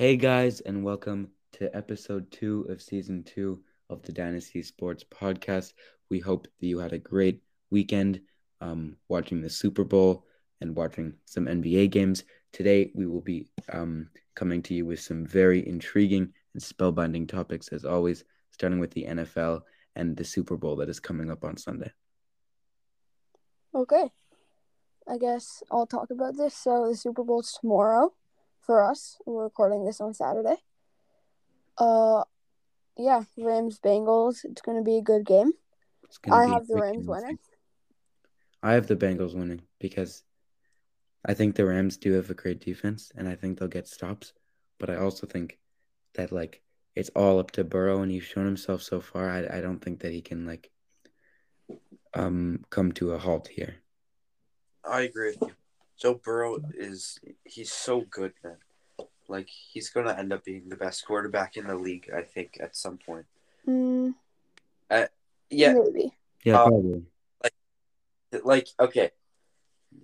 Hey 0.00 0.16
guys, 0.16 0.60
and 0.60 0.82
welcome 0.82 1.28
to 1.52 1.76
episode 1.76 2.30
two 2.30 2.64
of 2.70 2.80
season 2.80 3.22
two 3.22 3.62
of 3.90 4.00
the 4.00 4.12
Dynasty 4.12 4.62
Sports 4.62 5.04
Podcast. 5.04 5.74
We 6.08 6.20
hope 6.20 6.48
that 6.58 6.66
you 6.66 6.78
had 6.78 6.94
a 6.94 6.98
great 6.98 7.42
weekend 7.68 8.22
um, 8.62 8.96
watching 9.10 9.42
the 9.42 9.50
Super 9.50 9.84
Bowl 9.84 10.24
and 10.62 10.74
watching 10.74 11.12
some 11.26 11.44
NBA 11.44 11.90
games. 11.90 12.24
Today, 12.50 12.90
we 12.94 13.04
will 13.04 13.20
be 13.20 13.50
um, 13.70 14.08
coming 14.34 14.62
to 14.62 14.74
you 14.74 14.86
with 14.86 15.00
some 15.00 15.26
very 15.26 15.68
intriguing 15.68 16.32
and 16.54 16.62
spellbinding 16.62 17.28
topics, 17.28 17.68
as 17.68 17.84
always, 17.84 18.24
starting 18.52 18.78
with 18.78 18.92
the 18.92 19.04
NFL 19.04 19.60
and 19.96 20.16
the 20.16 20.24
Super 20.24 20.56
Bowl 20.56 20.76
that 20.76 20.88
is 20.88 20.98
coming 20.98 21.30
up 21.30 21.44
on 21.44 21.58
Sunday. 21.58 21.92
Okay. 23.74 24.08
I 25.06 25.18
guess 25.18 25.62
I'll 25.70 25.86
talk 25.86 26.10
about 26.10 26.38
this. 26.38 26.54
So 26.56 26.88
the 26.88 26.96
Super 26.96 27.22
Bowl's 27.22 27.52
tomorrow 27.60 28.14
for 28.70 28.84
us. 28.84 29.16
We're 29.26 29.42
recording 29.42 29.84
this 29.84 30.00
on 30.00 30.14
Saturday. 30.14 30.54
Uh 31.76 32.22
yeah, 32.96 33.24
Rams 33.36 33.80
Bengals. 33.80 34.44
It's 34.44 34.62
gonna 34.62 34.84
be 34.84 34.98
a 34.98 35.02
good 35.02 35.26
game. 35.26 35.50
I 36.30 36.46
have 36.46 36.68
the 36.68 36.76
Rams 36.76 37.08
winning. 37.08 37.38
I 38.62 38.74
have 38.74 38.86
the 38.86 38.94
Bengals 38.94 39.34
winning 39.34 39.62
because 39.80 40.22
I 41.24 41.34
think 41.34 41.56
the 41.56 41.66
Rams 41.66 41.96
do 41.96 42.12
have 42.12 42.30
a 42.30 42.34
great 42.34 42.60
defense 42.60 43.10
and 43.16 43.28
I 43.28 43.34
think 43.34 43.58
they'll 43.58 43.66
get 43.66 43.88
stops. 43.88 44.34
But 44.78 44.88
I 44.88 44.98
also 44.98 45.26
think 45.26 45.58
that 46.14 46.30
like 46.30 46.62
it's 46.94 47.10
all 47.16 47.40
up 47.40 47.50
to 47.52 47.64
Burrow 47.64 48.02
and 48.02 48.12
he's 48.12 48.22
shown 48.22 48.46
himself 48.46 48.82
so 48.82 49.00
far. 49.00 49.28
I 49.28 49.58
I 49.58 49.60
don't 49.60 49.80
think 49.80 49.98
that 50.02 50.12
he 50.12 50.22
can 50.22 50.46
like 50.46 50.70
um 52.14 52.64
come 52.70 52.92
to 52.92 53.14
a 53.14 53.18
halt 53.18 53.48
here. 53.48 53.82
I 54.84 55.00
agree 55.00 55.30
with 55.30 55.48
you. 55.48 55.59
Joe 56.00 56.14
Burrow 56.14 56.58
is 56.74 57.18
he's 57.44 57.72
so 57.72 58.00
good, 58.10 58.32
man. 58.42 58.56
Like 59.28 59.48
he's 59.48 59.90
gonna 59.90 60.14
end 60.14 60.32
up 60.32 60.44
being 60.44 60.68
the 60.68 60.76
best 60.76 61.06
quarterback 61.06 61.56
in 61.56 61.66
the 61.66 61.76
league, 61.76 62.10
I 62.14 62.22
think, 62.22 62.56
at 62.60 62.74
some 62.76 62.98
point. 62.98 63.26
Mm, 63.68 64.14
Yeah, 65.50 65.74
maybe. 65.74 66.12
Yeah, 66.44 66.62
Uh, 66.62 66.68
probably. 66.68 67.02
like 68.42 68.68
okay. 68.78 69.10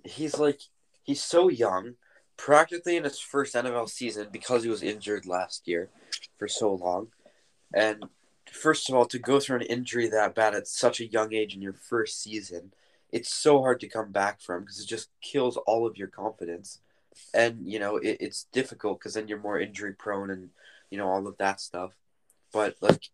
He's 0.03 0.37
like 0.37 0.61
he's 1.03 1.23
so 1.23 1.49
young, 1.49 1.95
practically 2.37 2.95
in 2.97 3.03
his 3.03 3.19
first 3.19 3.55
NFL 3.55 3.89
season 3.89 4.27
because 4.31 4.63
he 4.63 4.69
was 4.69 4.83
injured 4.83 5.25
last 5.25 5.67
year 5.67 5.89
for 6.37 6.47
so 6.47 6.73
long. 6.73 7.07
And 7.73 8.05
first 8.51 8.89
of 8.89 8.95
all, 8.95 9.05
to 9.07 9.19
go 9.19 9.39
through 9.39 9.57
an 9.57 9.61
injury 9.63 10.07
that 10.09 10.35
bad 10.35 10.53
at 10.53 10.67
such 10.67 10.99
a 10.99 11.07
young 11.07 11.33
age 11.33 11.55
in 11.55 11.61
your 11.61 11.73
first 11.73 12.21
season, 12.21 12.73
it's 13.17 13.33
so 13.33 13.61
hard 13.61 13.79
to 13.79 13.87
come 13.87 14.11
back 14.11 14.39
from 14.41 14.61
because 14.61 14.79
it 14.79 14.87
just 14.87 15.09
kills 15.21 15.57
all 15.65 15.87
of 15.87 15.97
your 15.97 16.07
confidence. 16.07 16.79
And 17.33 17.67
you 17.71 17.79
know 17.79 17.97
it, 17.97 18.17
it's 18.19 18.45
difficult 18.51 18.99
because 18.99 19.15
then 19.15 19.27
you're 19.27 19.39
more 19.39 19.59
injury 19.59 19.93
prone 19.93 20.29
and 20.29 20.49
you 20.91 20.97
know 20.97 21.09
all 21.09 21.25
of 21.27 21.37
that 21.39 21.59
stuff. 21.59 21.93
But 22.53 22.75
like 22.79 23.09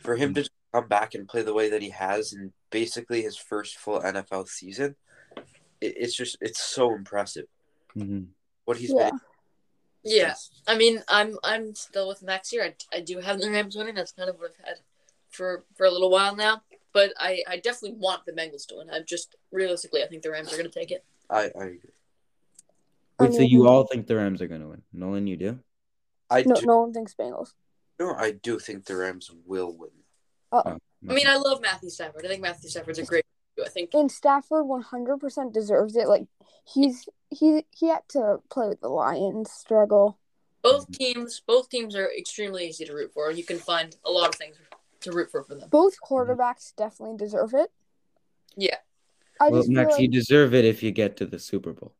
for 0.00 0.16
him 0.16 0.34
to 0.34 0.48
come 0.74 0.86
back 0.86 1.14
and 1.14 1.26
play 1.28 1.42
the 1.42 1.54
way 1.54 1.70
that 1.70 1.82
he 1.82 1.90
has 1.90 2.32
in 2.34 2.52
basically 2.70 3.22
his 3.22 3.36
first 3.36 3.78
full 3.78 4.00
NFL 4.00 4.48
season, 4.48 4.96
it, 5.80 5.94
it's 5.96 6.14
just 6.14 6.36
it's 6.40 6.60
so 6.60 6.94
impressive 6.94 7.46
hmm 7.94 8.24
what 8.64 8.76
he's 8.76 8.92
Yeah. 8.92 9.10
been. 9.10 9.20
Yeah, 10.04 10.34
I 10.66 10.76
mean, 10.76 11.02
I'm 11.08 11.38
I'm 11.44 11.74
still 11.76 12.08
with 12.08 12.22
Max 12.22 12.50
here. 12.50 12.64
I, 12.64 12.74
I 12.96 13.00
do 13.00 13.20
have 13.20 13.40
the 13.40 13.48
Rams 13.50 13.76
winning. 13.76 13.94
That's 13.94 14.12
kind 14.12 14.28
of 14.28 14.36
what 14.36 14.50
I've 14.50 14.66
had 14.66 14.78
for 15.30 15.64
for 15.76 15.86
a 15.86 15.90
little 15.90 16.10
while 16.10 16.34
now. 16.34 16.62
But 16.92 17.12
I, 17.18 17.42
I 17.48 17.56
definitely 17.56 17.96
want 17.98 18.26
the 18.26 18.32
Bengals 18.32 18.66
to 18.68 18.76
win. 18.76 18.90
I'm 18.90 19.04
just 19.06 19.34
realistically, 19.50 20.02
I 20.02 20.06
think 20.08 20.22
the 20.22 20.30
Rams 20.30 20.52
are 20.52 20.56
going 20.58 20.70
to 20.70 20.78
take 20.78 20.90
it. 20.90 21.04
I 21.30 21.44
I 21.58 21.64
agree. 21.64 21.78
I 23.18 23.24
Wait, 23.24 23.32
so 23.34 23.38
mean- 23.40 23.48
you 23.50 23.68
all 23.68 23.86
think 23.86 24.06
the 24.06 24.16
Rams 24.16 24.42
are 24.42 24.48
gonna 24.48 24.68
win? 24.68 24.82
Nolan, 24.92 25.26
you 25.26 25.36
do? 25.36 25.58
I 26.30 26.42
No 26.42 26.54
do. 26.56 26.66
no 26.66 26.80
one 26.80 26.92
thinks 26.92 27.14
Bengals. 27.14 27.52
No, 28.00 28.14
I 28.14 28.32
do 28.32 28.58
think 28.58 28.84
the 28.86 28.96
Rams 28.96 29.30
will 29.46 29.76
win. 29.76 29.90
Uh 30.50 30.62
Oh, 30.66 30.78
I 31.08 31.12
mean, 31.14 31.26
I 31.26 31.36
love 31.36 31.60
Matthew 31.60 31.90
Stafford. 31.90 32.24
I 32.24 32.28
think 32.28 32.42
Matthew 32.42 32.70
Stafford's 32.70 32.98
a 32.98 33.04
great. 33.04 33.24
I 33.64 33.68
think 33.68 33.90
and 33.94 34.10
Stafford 34.10 34.66
one 34.66 34.82
hundred 34.82 35.18
percent 35.18 35.52
deserves 35.52 35.94
it. 35.96 36.08
Like 36.08 36.26
he's 36.66 37.08
he 37.30 37.64
he 37.70 37.88
had 37.88 38.02
to 38.10 38.40
play 38.50 38.68
with 38.68 38.80
the 38.80 38.88
Lions, 38.88 39.50
struggle. 39.50 40.18
both 40.62 40.90
teams 40.90 41.40
both 41.46 41.68
teams 41.68 41.94
are 41.94 42.10
extremely 42.16 42.66
easy 42.68 42.84
to 42.86 42.94
root 42.94 43.12
for. 43.12 43.30
You 43.30 43.44
can 43.44 43.58
find 43.58 43.94
a 44.04 44.10
lot 44.10 44.28
of 44.30 44.34
things 44.36 44.56
to 45.02 45.12
root 45.12 45.30
for 45.30 45.42
for 45.42 45.54
them. 45.54 45.68
Both 45.70 45.94
mm-hmm. 45.94 46.14
quarterbacks 46.14 46.74
definitely 46.76 47.16
deserve 47.16 47.54
it. 47.54 47.70
Yeah. 48.56 48.76
I 49.40 49.48
well, 49.48 49.64
Max, 49.68 49.92
like, 49.92 50.02
you 50.02 50.08
deserve 50.08 50.54
it 50.54 50.64
if 50.64 50.82
you 50.82 50.90
get 50.90 51.16
to 51.18 51.26
the 51.26 51.38
Super 51.38 51.72
Bowl. 51.72 51.94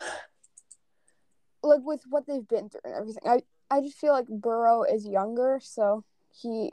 like 1.62 1.80
with 1.82 2.02
what 2.08 2.26
they've 2.26 2.46
been 2.46 2.68
through 2.68 2.80
and 2.84 2.94
everything. 2.94 3.22
I 3.26 3.42
I 3.70 3.80
just 3.80 3.98
feel 3.98 4.12
like 4.12 4.26
Burrow 4.28 4.82
is 4.82 5.06
younger, 5.06 5.60
so 5.62 6.04
he 6.30 6.72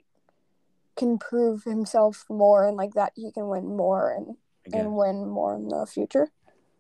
can 0.96 1.18
prove 1.18 1.64
himself 1.64 2.26
more 2.30 2.68
and 2.68 2.76
like 2.76 2.94
that 2.94 3.14
he 3.16 3.32
can 3.32 3.48
win 3.48 3.78
more 3.78 4.12
and 4.12 4.36
and 4.74 4.96
win 4.96 5.28
more 5.28 5.56
in 5.56 5.68
the 5.68 5.86
future. 5.86 6.30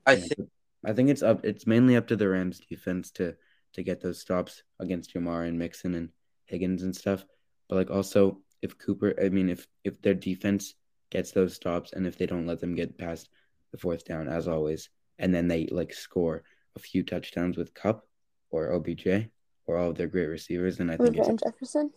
I 0.05 0.17
think 0.17 0.49
I 0.85 0.93
think 0.93 1.09
it's 1.09 1.23
up. 1.23 1.45
It's 1.45 1.67
mainly 1.67 1.95
up 1.95 2.07
to 2.07 2.15
the 2.15 2.27
Rams 2.27 2.59
defense 2.59 3.11
to 3.11 3.35
to 3.73 3.83
get 3.83 4.01
those 4.01 4.19
stops 4.19 4.63
against 4.79 5.13
Ja'Marr 5.13 5.47
and 5.47 5.59
Mixon 5.59 5.93
and 5.95 6.09
Higgins 6.45 6.83
and 6.83 6.95
stuff. 6.95 7.25
But 7.67 7.75
like 7.75 7.91
also, 7.91 8.39
if 8.61 8.77
Cooper, 8.77 9.13
I 9.21 9.29
mean, 9.29 9.49
if 9.49 9.67
if 9.83 10.01
their 10.01 10.13
defense 10.13 10.75
gets 11.09 11.31
those 11.31 11.55
stops 11.55 11.93
and 11.93 12.05
if 12.05 12.17
they 12.17 12.25
don't 12.25 12.45
let 12.45 12.59
them 12.59 12.75
get 12.75 12.97
past 12.97 13.29
the 13.71 13.77
fourth 13.77 14.05
down 14.05 14.27
as 14.27 14.47
always, 14.47 14.89
and 15.17 15.33
then 15.33 15.47
they 15.47 15.67
like 15.67 15.93
score 15.93 16.43
a 16.75 16.79
few 16.79 17.03
touchdowns 17.03 17.57
with 17.57 17.73
Kupp 17.73 18.05
or 18.51 18.73
OBJ 18.73 19.29
or 19.65 19.77
all 19.77 19.89
of 19.89 19.95
their 19.95 20.07
great 20.07 20.27
receivers, 20.27 20.77
then 20.77 20.89
I 20.89 20.95
Or 20.95 21.05
think 21.05 21.17
it's 21.17 21.27
Van 21.27 21.37
Jefferson 21.37 21.91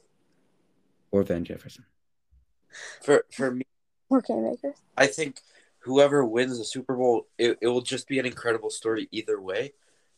or 1.10 1.22
Van 1.22 1.44
Jefferson. 1.44 1.84
for 3.02 3.24
for 3.32 3.50
me, 3.50 3.64
or 4.08 4.22
Cam 4.22 4.46
Akers. 4.46 4.76
I 4.96 5.06
think 5.06 5.40
whoever 5.80 6.24
wins 6.24 6.58
the 6.58 6.64
Super 6.64 6.96
Bowl, 6.96 7.26
it, 7.38 7.58
it 7.60 7.66
will 7.68 7.80
just 7.82 8.08
be 8.08 8.18
an 8.18 8.26
incredible 8.26 8.70
story 8.70 9.08
either 9.10 9.40
way. 9.40 9.72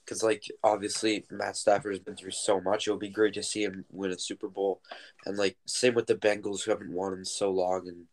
Because 0.05 0.23
like 0.23 0.45
obviously 0.63 1.25
Matt 1.31 1.57
Stafford 1.57 1.93
has 1.93 2.01
been 2.01 2.17
through 2.17 2.33
so 2.33 2.61
much, 2.61 2.87
it 2.87 2.91
will 2.91 2.99
be 2.99 3.09
great 3.09 3.35
to 3.35 3.43
see 3.43 3.63
him 3.63 3.85
win 3.91 4.11
a 4.11 4.19
Super 4.19 4.49
Bowl, 4.49 4.81
and 5.27 5.37
like 5.37 5.57
same 5.67 5.95
with 5.95 6.07
the 6.07 6.15
Bengals 6.15 6.63
who 6.65 6.71
haven't 6.71 6.93
won 6.93 7.15
in 7.15 7.25
so 7.25 7.51
long, 7.51 7.89
and 7.89 8.07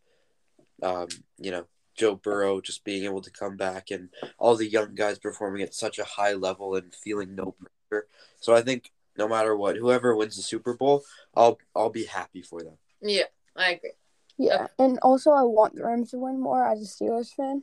um, 0.82 1.08
you 1.38 1.50
know 1.50 1.66
Joe 1.94 2.16
Burrow 2.16 2.60
just 2.60 2.84
being 2.84 3.04
able 3.04 3.20
to 3.20 3.30
come 3.30 3.56
back, 3.56 3.90
and 3.90 4.08
all 4.38 4.56
the 4.56 4.68
young 4.68 4.94
guys 4.94 5.18
performing 5.18 5.62
at 5.62 5.74
such 5.74 5.98
a 5.98 6.04
high 6.04 6.32
level 6.32 6.74
and 6.74 6.94
feeling 6.94 7.34
no 7.34 7.54
pressure. 7.90 8.06
So 8.40 8.54
I 8.54 8.62
think 8.62 8.90
no 9.18 9.28
matter 9.28 9.56
what, 9.56 9.76
whoever 9.76 10.16
wins 10.16 10.36
the 10.36 10.42
Super 10.42 10.74
Bowl, 10.74 11.02
I'll 11.34 11.58
I'll 11.76 11.90
be 11.90 12.06
happy 12.06 12.42
for 12.42 12.62
them. 12.62 12.78
Yeah, 13.02 13.24
I 13.56 13.72
agree. 13.72 13.92
Yeah, 14.38 14.68
and 14.78 14.98
also 15.00 15.30
I 15.30 15.42
want 15.42 15.74
the 15.76 15.84
Rams 15.84 16.10
to 16.12 16.18
win 16.18 16.40
more 16.40 16.66
as 16.66 16.80
a 16.80 16.86
Steelers 16.86 17.34
fan 17.34 17.62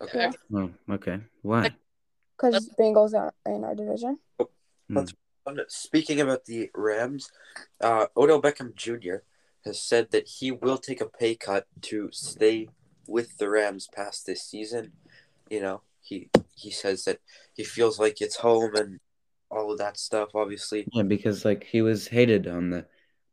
Okay. 0.00 0.30
Yeah. 0.50 0.58
Oh, 0.58 0.70
okay. 0.90 1.20
Why? 1.42 1.74
Because 2.52 2.68
Bengals 2.78 3.14
are 3.14 3.32
in 3.46 3.64
our 3.64 3.74
division. 3.74 4.18
Um, 4.94 5.06
Speaking 5.68 6.20
about 6.20 6.46
the 6.46 6.70
Rams, 6.74 7.30
uh, 7.80 8.06
Odell 8.16 8.40
Beckham 8.40 8.74
Jr. 8.74 9.16
has 9.64 9.80
said 9.80 10.10
that 10.10 10.26
he 10.26 10.50
will 10.50 10.78
take 10.78 11.00
a 11.02 11.06
pay 11.06 11.34
cut 11.34 11.66
to 11.82 12.08
stay 12.12 12.68
with 13.06 13.36
the 13.36 13.50
Rams 13.50 13.88
past 13.94 14.24
this 14.24 14.42
season. 14.42 14.92
You 15.50 15.60
know, 15.60 15.82
he 16.00 16.30
he 16.54 16.70
says 16.70 17.04
that 17.04 17.18
he 17.54 17.64
feels 17.64 17.98
like 17.98 18.20
it's 18.20 18.36
home 18.36 18.74
and 18.74 19.00
all 19.50 19.70
of 19.70 19.78
that 19.78 19.98
stuff. 19.98 20.30
Obviously, 20.34 20.86
Yeah, 20.92 21.02
because 21.02 21.44
like 21.44 21.64
he 21.64 21.82
was 21.82 22.08
hated 22.08 22.46
on 22.46 22.70
the 22.70 22.86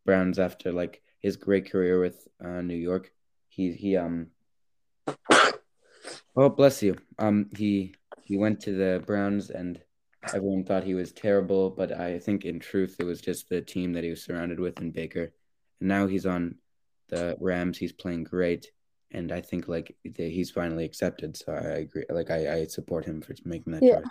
Browns 0.06 0.40
after 0.40 0.74
like 0.74 1.02
his 1.20 1.38
great 1.38 1.72
career 1.72 2.00
with 2.00 2.28
uh, 2.44 2.62
New 2.62 2.76
York. 2.76 3.12
He 3.48 3.72
he 3.72 3.96
um 3.96 4.28
oh 6.36 6.50
bless 6.50 6.84
you. 6.84 6.98
Um 7.20 7.50
he 7.56 7.96
he 8.32 8.38
went 8.38 8.62
to 8.62 8.72
the 8.72 9.04
Browns 9.06 9.50
and 9.50 9.78
everyone 10.34 10.64
thought 10.64 10.86
he 10.86 10.94
was 10.94 11.12
terrible, 11.12 11.70
but 11.70 11.92
I 11.92 12.18
think 12.18 12.46
in 12.46 12.62
truth 12.62 12.96
it 12.98 13.04
was 13.04 13.20
just 13.20 13.50
the 13.50 13.62
team 13.62 13.92
that 13.92 14.06
he 14.06 14.10
was 14.10 14.24
surrounded 14.24 14.58
with 14.58 14.80
in 14.80 14.92
Baker. 14.92 15.34
And 15.82 15.90
now 15.90 16.08
he's 16.08 16.26
on 16.26 16.56
the 17.10 17.36
Rams. 17.42 17.78
He's 17.78 17.92
playing 17.92 18.24
great, 18.24 18.72
and 19.12 19.34
I 19.34 19.42
think 19.42 19.68
like 19.68 19.98
the, 20.06 20.30
he's 20.30 20.50
finally 20.50 20.86
accepted. 20.86 21.36
So 21.36 21.52
I 21.52 21.80
agree. 21.80 22.06
Like 22.10 22.32
I, 22.32 22.60
I 22.60 22.66
support 22.68 23.04
him 23.04 23.22
for 23.22 23.36
making 23.44 23.74
that 23.74 23.84
Yeah. 23.84 23.96
choice. 23.96 24.10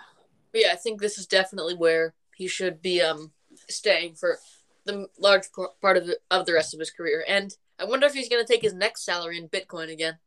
But 0.51 0.61
yeah, 0.61 0.71
I 0.71 0.75
think 0.75 1.01
this 1.01 1.17
is 1.17 1.25
definitely 1.25 1.73
where 1.73 2.13
he 2.35 2.47
should 2.47 2.79
be 2.79 3.01
um 3.01 3.31
staying 3.69 4.13
for 4.13 4.37
the 4.85 5.07
large 5.17 5.45
part 5.81 5.97
of 5.97 6.05
the, 6.05 6.19
of 6.29 6.45
the 6.45 6.53
rest 6.53 6.75
of 6.75 6.79
his 6.79 6.91
career. 6.91 7.25
And 7.27 7.57
I 7.79 7.85
wonder 7.85 8.05
if 8.05 8.13
he's 8.13 8.29
going 8.29 8.45
to 8.45 8.53
take 8.53 8.61
his 8.61 8.75
next 8.75 9.03
salary 9.03 9.39
in 9.39 9.49
Bitcoin 9.49 9.91
again. 9.91 10.19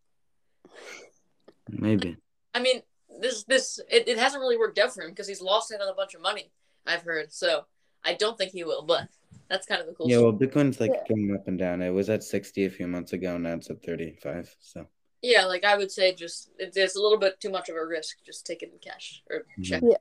Maybe. 1.68 2.16
I 2.52 2.60
mean, 2.60 2.82
this 3.20 3.44
this 3.44 3.80
it, 3.90 4.08
it 4.08 4.18
hasn't 4.18 4.40
really 4.40 4.58
worked 4.58 4.78
out 4.78 4.92
for 4.94 5.02
him 5.02 5.10
because 5.10 5.28
he's 5.28 5.40
lost 5.42 5.72
out 5.72 5.80
on 5.80 5.88
a 5.88 5.94
bunch 5.94 6.14
of 6.14 6.20
money. 6.20 6.50
I've 6.86 7.02
heard, 7.02 7.32
so 7.32 7.64
I 8.04 8.14
don't 8.14 8.36
think 8.36 8.52
he 8.52 8.64
will. 8.64 8.82
But 8.82 9.08
that's 9.48 9.66
kind 9.66 9.80
of 9.80 9.86
the 9.86 9.94
cool. 9.94 10.08
Yeah, 10.08 10.18
story. 10.18 10.30
well, 10.32 10.38
Bitcoin's 10.40 10.80
like 10.80 10.90
Yeah. 10.92 11.02
going 11.08 11.34
up 11.34 11.48
and 11.48 11.58
down. 11.58 11.82
It 11.82 11.90
was 11.90 12.10
at 12.10 12.22
60 12.24 12.64
a 12.66 12.70
few 12.70 12.86
months 12.86 13.12
ago, 13.12 13.36
now 13.38 13.54
it's 13.54 13.70
at 13.70 13.82
35. 13.84 14.54
So, 14.60 14.86
yeah, 15.22 15.44
like 15.46 15.64
I 15.64 15.76
would 15.76 15.90
say, 15.90 16.14
just 16.14 16.50
it, 16.58 16.72
it's 16.76 16.96
a 16.96 17.00
little 17.00 17.18
bit 17.18 17.40
too 17.40 17.50
much 17.50 17.68
of 17.68 17.76
a 17.76 17.86
risk. 17.86 18.18
Just 18.24 18.44
take 18.46 18.62
it 18.62 18.70
in 18.72 18.78
cash 18.78 19.22
or 19.30 19.44
check. 19.62 19.82
Yeah. 19.84 19.96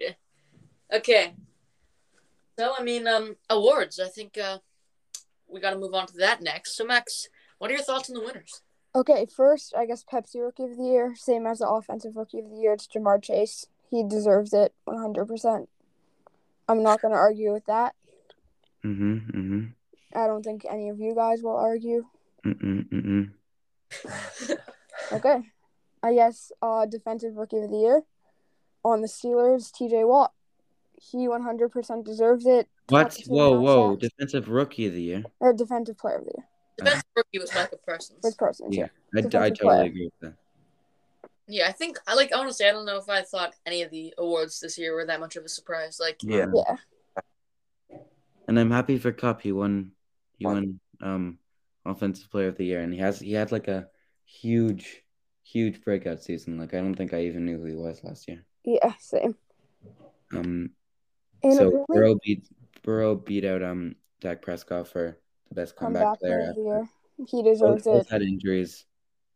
Yeah. 0.00 0.96
Okay. 0.96 1.34
So 2.58 2.72
I 2.78 2.82
mean, 2.82 3.06
um, 3.06 3.36
awards. 3.50 4.00
I 4.00 4.08
think 4.08 4.36
uh, 4.38 4.58
we 5.48 5.60
got 5.60 5.70
to 5.70 5.78
move 5.78 5.94
on 5.94 6.06
to 6.08 6.16
that 6.18 6.42
next. 6.42 6.76
So 6.76 6.84
Max, 6.84 7.28
what 7.58 7.70
are 7.70 7.74
your 7.74 7.82
thoughts 7.82 8.08
on 8.10 8.14
the 8.14 8.20
winners? 8.24 8.60
Okay, 8.94 9.26
first, 9.26 9.74
I 9.76 9.86
guess 9.86 10.04
Pepsi 10.04 10.40
Rookie 10.40 10.64
of 10.64 10.76
the 10.76 10.84
Year, 10.84 11.14
same 11.16 11.46
as 11.46 11.58
the 11.58 11.68
Offensive 11.68 12.16
Rookie 12.16 12.38
of 12.40 12.50
the 12.50 12.56
Year. 12.56 12.72
It's 12.72 12.88
Ja'Marr 12.88 13.22
Chase. 13.22 13.66
He 13.90 14.02
deserves 14.02 14.52
it 14.52 14.74
100%. 14.88 15.66
I'm 16.68 16.82
not 16.82 17.00
going 17.00 17.12
to 17.12 17.18
argue 17.18 17.52
with 17.52 17.66
that. 17.66 17.94
Mm-hmm. 18.84 19.14
Mm-hmm. 19.14 19.64
I 20.14 20.26
don't 20.26 20.42
think 20.42 20.64
any 20.68 20.88
of 20.88 21.00
you 21.00 21.14
guys 21.14 21.42
will 21.42 21.56
argue. 21.56 22.04
Mm-mm, 22.44 22.88
mm-mm. 22.88 24.58
Okay. 25.12 25.38
I 26.02 26.14
guess 26.14 26.52
uh, 26.60 26.86
Defensive 26.86 27.36
Rookie 27.36 27.58
of 27.58 27.70
the 27.70 27.78
Year 27.78 28.02
on 28.84 29.00
the 29.00 29.08
Steelers, 29.08 29.70
TJ 29.70 30.06
Watt. 30.06 30.32
He 31.00 31.28
100% 31.28 32.04
deserves 32.04 32.46
it. 32.46 32.68
What? 32.88 33.16
Whoa, 33.26 33.54
and 33.54 33.54
a 33.54 33.56
half 33.56 33.76
whoa! 33.76 33.96
Defensive 33.96 34.48
rookie 34.48 34.86
of 34.86 34.94
the 34.94 35.02
year. 35.02 35.24
Or 35.38 35.52
Defensive 35.52 35.98
Player 35.98 36.16
of 36.16 36.24
the 36.24 36.32
Year. 36.36 36.48
The 36.78 36.84
best 36.84 37.04
rookie 37.16 37.38
was 37.38 37.52
Michael 37.54 37.80
Parsons. 37.84 38.20
With 38.22 38.38
Parsons, 38.38 38.74
yeah. 38.76 38.82
Yeah, 38.82 38.86
I, 39.14 39.18
I 39.18 39.22
Defensive 39.22 39.32
totally 39.58 39.76
player. 39.78 39.84
agree 39.84 40.04
with 40.04 40.20
that. 40.20 40.34
Yeah, 41.48 41.66
I 41.68 41.72
think 41.72 41.98
I 42.06 42.14
like 42.14 42.30
honestly. 42.34 42.66
I 42.66 42.72
don't 42.72 42.84
know 42.86 42.98
if 42.98 43.08
I 43.08 43.22
thought 43.22 43.54
any 43.66 43.82
of 43.82 43.90
the 43.90 44.14
awards 44.18 44.60
this 44.60 44.78
year 44.78 44.94
were 44.94 45.06
that 45.06 45.18
much 45.20 45.36
of 45.36 45.44
a 45.44 45.48
surprise. 45.48 45.98
Like, 46.00 46.18
Yeah. 46.22 46.46
Yeah. 46.54 46.76
And 48.46 48.58
I'm 48.58 48.70
happy 48.70 48.98
for 48.98 49.12
Kupp. 49.12 49.42
He 49.42 49.52
won. 49.52 49.92
He 50.38 50.44
Won. 50.46 50.54
won 50.54 50.80
um 51.00 51.38
offensive 51.84 52.30
player 52.30 52.48
of 52.48 52.56
the 52.56 52.64
year, 52.66 52.80
and 52.80 52.92
he 52.92 52.98
has 53.00 53.18
he 53.20 53.32
had 53.32 53.50
like 53.50 53.66
a 53.68 53.88
huge, 54.24 55.02
huge 55.42 55.82
breakout 55.82 56.22
season. 56.22 56.58
Like 56.58 56.74
I 56.74 56.78
don't 56.78 56.94
think 56.94 57.12
I 57.14 57.22
even 57.24 57.44
knew 57.46 57.58
who 57.58 57.64
he 57.64 57.74
was 57.74 58.04
last 58.04 58.28
year. 58.28 58.44
Yeah, 58.64 58.92
same. 59.00 59.34
Um, 60.34 60.70
And 61.42 61.54
so 61.54 61.68
apparently, 61.68 61.84
Burrow 61.88 62.14
beat 62.22 62.48
Burrow 62.82 63.14
beat 63.14 63.44
out 63.44 63.62
um 63.62 63.96
Dak 64.20 64.42
Prescott 64.42 64.88
for 64.88 65.06
the 65.12 65.16
best 65.52 65.76
comeback, 65.76 66.02
comeback 66.02 66.20
player. 66.20 66.38
player 66.38 66.50
of 66.50 66.56
the 66.56 66.60
ever. 66.62 66.70
year. 66.70 66.88
He 67.26 67.42
Both, 67.42 67.52
deserves 67.52 67.84
both 67.84 68.06
it. 68.06 68.12
had 68.12 68.22
injuries. 68.22 68.86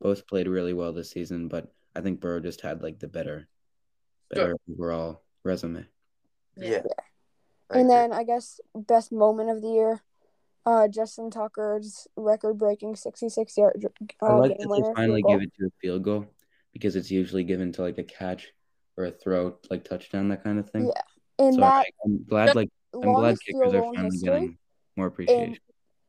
Both 0.00 0.26
played 0.26 0.48
really 0.48 0.72
well 0.72 0.92
this 0.92 1.10
season, 1.10 1.48
but 1.48 1.72
I 1.94 2.00
think 2.00 2.20
Burrow 2.20 2.40
just 2.40 2.60
had 2.60 2.82
like 2.82 2.98
the 2.98 3.08
better, 3.08 3.48
better 4.30 4.56
overall 4.70 5.22
resume. 5.44 5.86
Yeah. 6.56 6.82
I 7.70 7.78
And 7.78 7.90
then 7.90 8.12
I 8.12 8.24
guess 8.24 8.60
best 8.74 9.12
moment 9.12 9.50
of 9.50 9.62
the 9.62 9.68
year, 9.68 10.02
uh, 10.66 10.88
Justin 10.88 11.30
Tucker's 11.30 12.06
record-breaking 12.16 12.96
66 12.96 13.56
yard 13.56 13.86
uh, 14.20 14.26
I 14.26 14.32
like 14.34 14.58
game 14.58 14.68
that 14.68 14.82
they 14.86 14.94
finally 14.94 15.22
give 15.22 15.42
it 15.42 15.52
to 15.58 15.66
a 15.66 15.70
field 15.80 16.04
goal 16.04 16.26
because 16.72 16.96
it's 16.96 17.10
usually 17.10 17.44
given 17.44 17.72
to 17.72 17.82
like 17.82 17.98
a 17.98 18.04
catch 18.04 18.52
or 18.96 19.06
a 19.06 19.10
throw, 19.10 19.56
like 19.70 19.84
touchdown, 19.84 20.28
that 20.28 20.44
kind 20.44 20.58
of 20.58 20.70
thing. 20.70 20.86
Yeah, 20.86 21.44
and 21.46 21.54
so 21.54 21.60
that 21.60 21.72
I, 21.72 21.84
am 22.04 22.24
glad, 22.28 22.54
like 22.54 22.70
I'm 22.94 23.12
glad 23.12 23.38
kickers 23.40 23.74
are 23.74 23.82
finally 23.94 24.04
history, 24.04 24.28
getting 24.28 24.58
more 24.96 25.06
appreciation. 25.06 25.58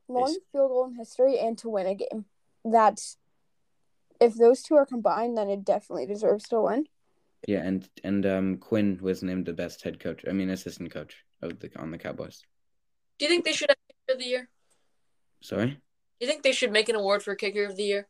Longest 0.07 0.39
field 0.51 0.69
goal 0.69 0.85
in 0.85 0.95
history, 0.95 1.39
and 1.39 1.57
to 1.59 1.69
win 1.69 1.87
a 1.87 1.95
game. 1.95 2.25
That's 2.65 3.17
if 4.19 4.35
those 4.35 4.61
two 4.61 4.75
are 4.75 4.85
combined, 4.85 5.37
then 5.37 5.49
it 5.49 5.65
definitely 5.65 6.05
deserves 6.05 6.47
to 6.49 6.61
win. 6.61 6.85
Yeah, 7.47 7.59
and 7.63 7.87
and 8.03 8.25
um 8.25 8.57
Quinn 8.57 8.99
was 9.01 9.21
named 9.23 9.45
the 9.45 9.53
best 9.53 9.81
head 9.81 9.99
coach. 9.99 10.23
I 10.27 10.31
mean, 10.31 10.49
assistant 10.49 10.91
coach 10.91 11.23
of 11.41 11.59
the 11.59 11.69
on 11.77 11.91
the 11.91 11.97
Cowboys. 11.97 12.41
do 13.19 13.25
you 13.25 13.29
think 13.29 13.43
they 13.43 13.53
should 13.53 13.69
have 13.69 13.77
kicker 13.87 14.13
of 14.13 14.19
the 14.19 14.29
year? 14.29 14.49
Sorry. 15.41 15.67
Do 15.67 16.25
you 16.25 16.27
think 16.27 16.43
they 16.43 16.53
should 16.53 16.71
make 16.71 16.87
an 16.87 16.95
award 16.95 17.21
for 17.21 17.35
kicker 17.35 17.65
of 17.65 17.75
the 17.75 17.83
year? 17.83 18.07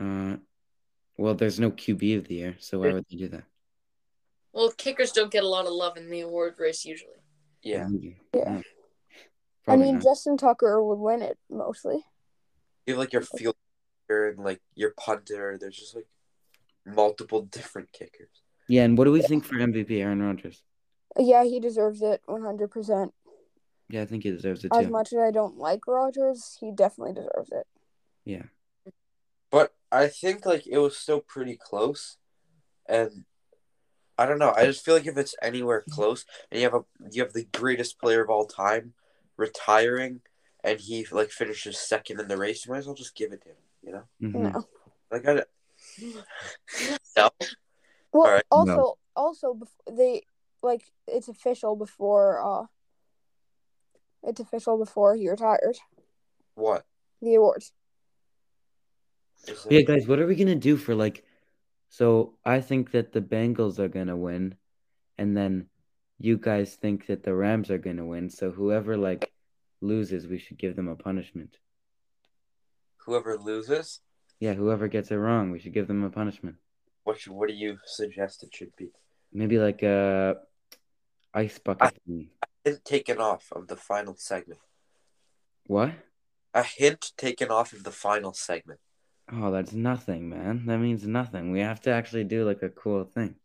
Uh, 0.00 0.36
well, 1.18 1.34
there's 1.34 1.60
no 1.60 1.70
QB 1.70 2.18
of 2.18 2.28
the 2.28 2.36
year, 2.36 2.56
so 2.58 2.78
why 2.78 2.92
would 2.92 3.04
they 3.10 3.16
do 3.16 3.28
that? 3.28 3.44
Well, 4.52 4.70
kickers 4.70 5.12
don't 5.12 5.30
get 5.30 5.44
a 5.44 5.48
lot 5.48 5.66
of 5.66 5.72
love 5.72 5.96
in 5.98 6.08
the 6.08 6.20
award 6.20 6.54
race 6.58 6.84
usually. 6.86 7.20
yeah. 7.62 7.86
Maybe. 7.86 8.16
Yeah. 8.32 8.62
Mm. 9.68 9.72
I 9.72 9.76
mean, 9.76 9.94
not. 9.94 10.02
Justin 10.02 10.36
Tucker 10.36 10.82
would 10.82 10.98
win 10.98 11.22
it 11.22 11.38
mostly. 11.50 12.04
You 12.86 12.94
have 12.94 12.98
like 12.98 13.12
your 13.12 13.22
field 13.22 13.56
kicker 14.06 14.30
and 14.30 14.38
like 14.38 14.60
your 14.74 14.94
punter. 14.98 15.58
There's 15.60 15.76
just 15.76 15.94
like 15.94 16.06
multiple 16.86 17.42
different 17.42 17.92
kickers. 17.92 18.30
yeah. 18.68 18.84
And 18.84 18.96
what 18.96 19.04
do 19.04 19.12
we 19.12 19.22
think 19.22 19.44
for 19.44 19.56
MVP, 19.56 19.90
Aaron 20.00 20.22
Rodgers? 20.22 20.62
Yeah, 21.18 21.44
he 21.44 21.60
deserves 21.60 22.02
it 22.02 22.22
100%. 22.28 23.10
Yeah, 23.90 24.02
I 24.02 24.04
think 24.06 24.22
he 24.22 24.30
deserves 24.30 24.64
it 24.64 24.72
too. 24.72 24.78
As 24.78 24.88
much 24.88 25.12
as 25.12 25.18
I 25.18 25.30
don't 25.30 25.56
like 25.56 25.86
Rodgers, 25.86 26.56
he 26.60 26.70
definitely 26.72 27.14
deserves 27.14 27.50
it. 27.52 27.66
Yeah. 28.24 28.42
But 29.50 29.72
I 29.90 30.08
think 30.08 30.44
like 30.44 30.66
it 30.66 30.78
was 30.78 30.96
still 30.96 31.20
pretty 31.20 31.56
close, 31.56 32.18
and 32.86 33.24
I 34.18 34.26
don't 34.26 34.38
know. 34.38 34.52
I 34.54 34.66
just 34.66 34.84
feel 34.84 34.94
like 34.94 35.06
if 35.06 35.16
it's 35.16 35.34
anywhere 35.40 35.84
close, 35.90 36.26
and 36.50 36.60
you 36.60 36.66
have 36.66 36.74
a 36.74 36.84
you 37.10 37.22
have 37.22 37.32
the 37.32 37.48
greatest 37.54 37.98
player 37.98 38.22
of 38.22 38.28
all 38.28 38.44
time 38.44 38.92
retiring, 39.38 40.20
and 40.62 40.78
he 40.78 41.06
like 41.10 41.30
finishes 41.30 41.78
second 41.78 42.20
in 42.20 42.28
the 42.28 42.36
race, 42.36 42.66
you 42.66 42.72
might 42.72 42.78
as 42.78 42.86
well 42.86 42.94
just 42.94 43.16
give 43.16 43.32
it 43.32 43.40
to 43.42 43.48
him. 43.48 43.56
You 43.82 43.92
know, 43.92 44.02
Mhm. 44.20 44.52
No. 44.52 44.64
like 45.10 45.26
I. 45.26 45.44
No. 47.16 47.30
Well, 48.12 48.26
Alright. 48.26 48.44
also, 48.50 48.98
also 49.16 49.54
bef- 49.54 49.96
they 49.96 50.22
like 50.62 50.82
it's 51.06 51.28
official 51.28 51.76
before 51.76 52.40
uh, 52.42 52.66
it's 54.22 54.40
official 54.40 54.78
before 54.78 55.14
he 55.16 55.28
retired. 55.28 55.78
What? 56.54 56.84
The 57.22 57.34
awards. 57.36 57.72
Yeah, 59.70 59.82
guys, 59.82 60.06
what 60.06 60.18
are 60.20 60.26
we 60.26 60.36
gonna 60.36 60.54
do 60.54 60.76
for 60.76 60.94
like? 60.94 61.24
So 61.88 62.34
I 62.44 62.60
think 62.60 62.90
that 62.90 63.12
the 63.12 63.20
Bengals 63.20 63.78
are 63.78 63.88
gonna 63.88 64.16
win, 64.16 64.56
and 65.16 65.36
then 65.36 65.68
you 66.18 66.36
guys 66.36 66.74
think 66.74 67.06
that 67.06 67.22
the 67.22 67.34
Rams 67.34 67.70
are 67.70 67.78
gonna 67.78 68.04
win. 68.06 68.28
So 68.30 68.50
whoever 68.50 68.96
like 68.96 69.32
loses, 69.80 70.26
we 70.26 70.38
should 70.38 70.58
give 70.58 70.74
them 70.76 70.88
a 70.88 70.96
punishment. 70.96 71.58
whoever 73.04 73.36
loses, 73.38 74.00
Yeah, 74.40 74.54
whoever 74.54 74.86
gets 74.88 75.10
it 75.10 75.16
wrong, 75.16 75.50
we 75.50 75.58
should 75.58 75.72
give 75.74 75.88
them 75.88 76.04
a 76.04 76.10
punishment. 76.10 76.56
what 77.04 77.18
should, 77.20 77.32
what 77.32 77.48
do 77.48 77.54
you 77.54 77.78
suggest 77.86 78.42
it 78.42 78.54
should 78.54 78.74
be? 78.76 78.90
Maybe 79.32 79.58
like 79.58 79.82
a 79.82 80.36
ice 81.34 81.58
bucket 81.58 81.96
thing. 82.06 82.28
Hint 82.64 82.84
taken 82.84 83.18
off 83.18 83.50
of 83.52 83.66
the 83.68 83.76
final 83.76 84.14
segment. 84.16 84.60
What? 85.66 85.92
A 86.54 86.62
hint 86.62 87.12
taken 87.16 87.48
off 87.50 87.72
of 87.72 87.84
the 87.84 87.92
final 87.92 88.32
segment. 88.34 88.80
Oh, 89.32 89.50
that's 89.50 89.72
nothing, 89.72 90.28
man. 90.28 90.64
That 90.66 90.78
means 90.78 91.06
nothing. 91.06 91.50
We 91.52 91.60
have 91.60 91.80
to 91.82 91.90
actually 91.90 92.24
do 92.24 92.44
like 92.44 92.62
a 92.62 92.70
cool 92.70 93.04
thing, 93.04 93.36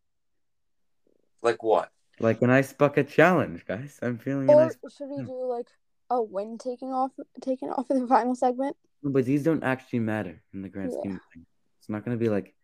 Like 1.41 1.61
what? 1.63 1.89
Like 2.19 2.41
an 2.41 2.49
ice 2.49 2.73
bucket 2.73 3.09
challenge, 3.09 3.65
guys. 3.65 3.99
I'm 4.01 4.17
feeling 4.17 4.49
an 4.49 4.55
Or 4.55 4.63
ice. 4.65 4.77
should 4.95 5.09
we 5.09 5.23
do 5.23 5.45
like 5.45 5.67
a 6.09 6.21
win 6.21 6.57
taking 6.57 6.91
off 6.93 7.11
taken 7.41 7.69
off 7.69 7.89
of 7.89 7.99
the 7.99 8.07
final 8.07 8.35
segment? 8.35 8.75
But 9.03 9.25
these 9.25 9.43
don't 9.43 9.63
actually 9.63 9.99
matter 9.99 10.41
in 10.53 10.61
the 10.61 10.69
grand 10.69 10.91
Yeah. 10.91 10.99
scheme 10.99 11.15
of 11.15 11.21
things. 11.33 11.47
It's 11.79 11.89
not 11.89 12.05
gonna 12.05 12.17
be 12.17 12.29
like, 12.29 12.55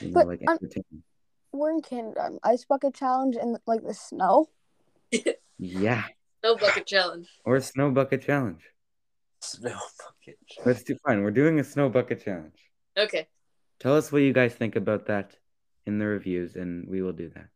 you 0.00 0.08
know, 0.08 0.14
But 0.14 0.26
like 0.28 0.40
I'm- 0.46 0.58
entertaining. 0.62 1.02
We're 1.52 1.72
in 1.72 1.80
Canada. 1.82 2.26
an 2.26 2.38
Ice 2.44 2.64
bucket 2.64 2.94
challenge 2.94 3.36
in 3.36 3.56
like 3.66 3.82
the 3.82 3.94
snow. 3.94 4.50
Yeah, 5.58 6.04
Snow 6.40 6.56
bucket 6.56 6.86
challenge. 6.86 7.28
or 7.44 7.56
a 7.56 7.60
snow 7.60 7.90
bucket 7.90 8.22
challenge. 8.22 8.62
Snow 9.40 9.76
bucket. 9.98 10.38
Let's 10.64 10.84
do 10.84 10.96
fine. 11.04 11.22
We're 11.24 11.32
doing 11.32 11.58
a 11.58 11.64
snow 11.64 11.88
bucket 11.88 12.22
challenge. 12.22 12.70
Okay. 12.96 13.26
Tell 13.80 13.96
us 13.96 14.12
what 14.12 14.22
you 14.22 14.32
guys 14.32 14.54
think 14.54 14.76
about 14.76 15.06
that 15.06 15.36
in 15.86 15.98
the 15.98 16.06
reviews, 16.06 16.54
and 16.56 16.86
we 16.88 17.02
will 17.02 17.12
do 17.14 17.30
that. 17.30 17.48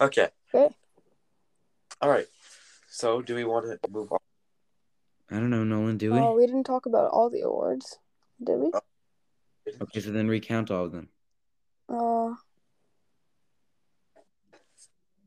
Okay. 0.00 0.28
Okay. 0.54 0.74
All 2.00 2.10
right. 2.10 2.26
So, 2.90 3.22
do 3.22 3.34
we 3.34 3.44
want 3.44 3.66
to 3.66 3.90
move 3.90 4.12
on? 4.12 4.18
I 5.30 5.36
don't 5.36 5.50
know, 5.50 5.64
Nolan. 5.64 5.98
Do 5.98 6.12
we? 6.12 6.18
Oh, 6.18 6.34
we 6.34 6.46
didn't 6.46 6.64
talk 6.64 6.86
about 6.86 7.10
all 7.10 7.30
the 7.30 7.40
awards, 7.40 7.98
did 8.42 8.58
we? 8.58 8.72
Okay, 9.82 10.00
so 10.00 10.10
then 10.10 10.28
recount 10.28 10.70
all 10.70 10.86
of 10.86 10.92
them. 10.92 11.08
Uh, 11.88 12.34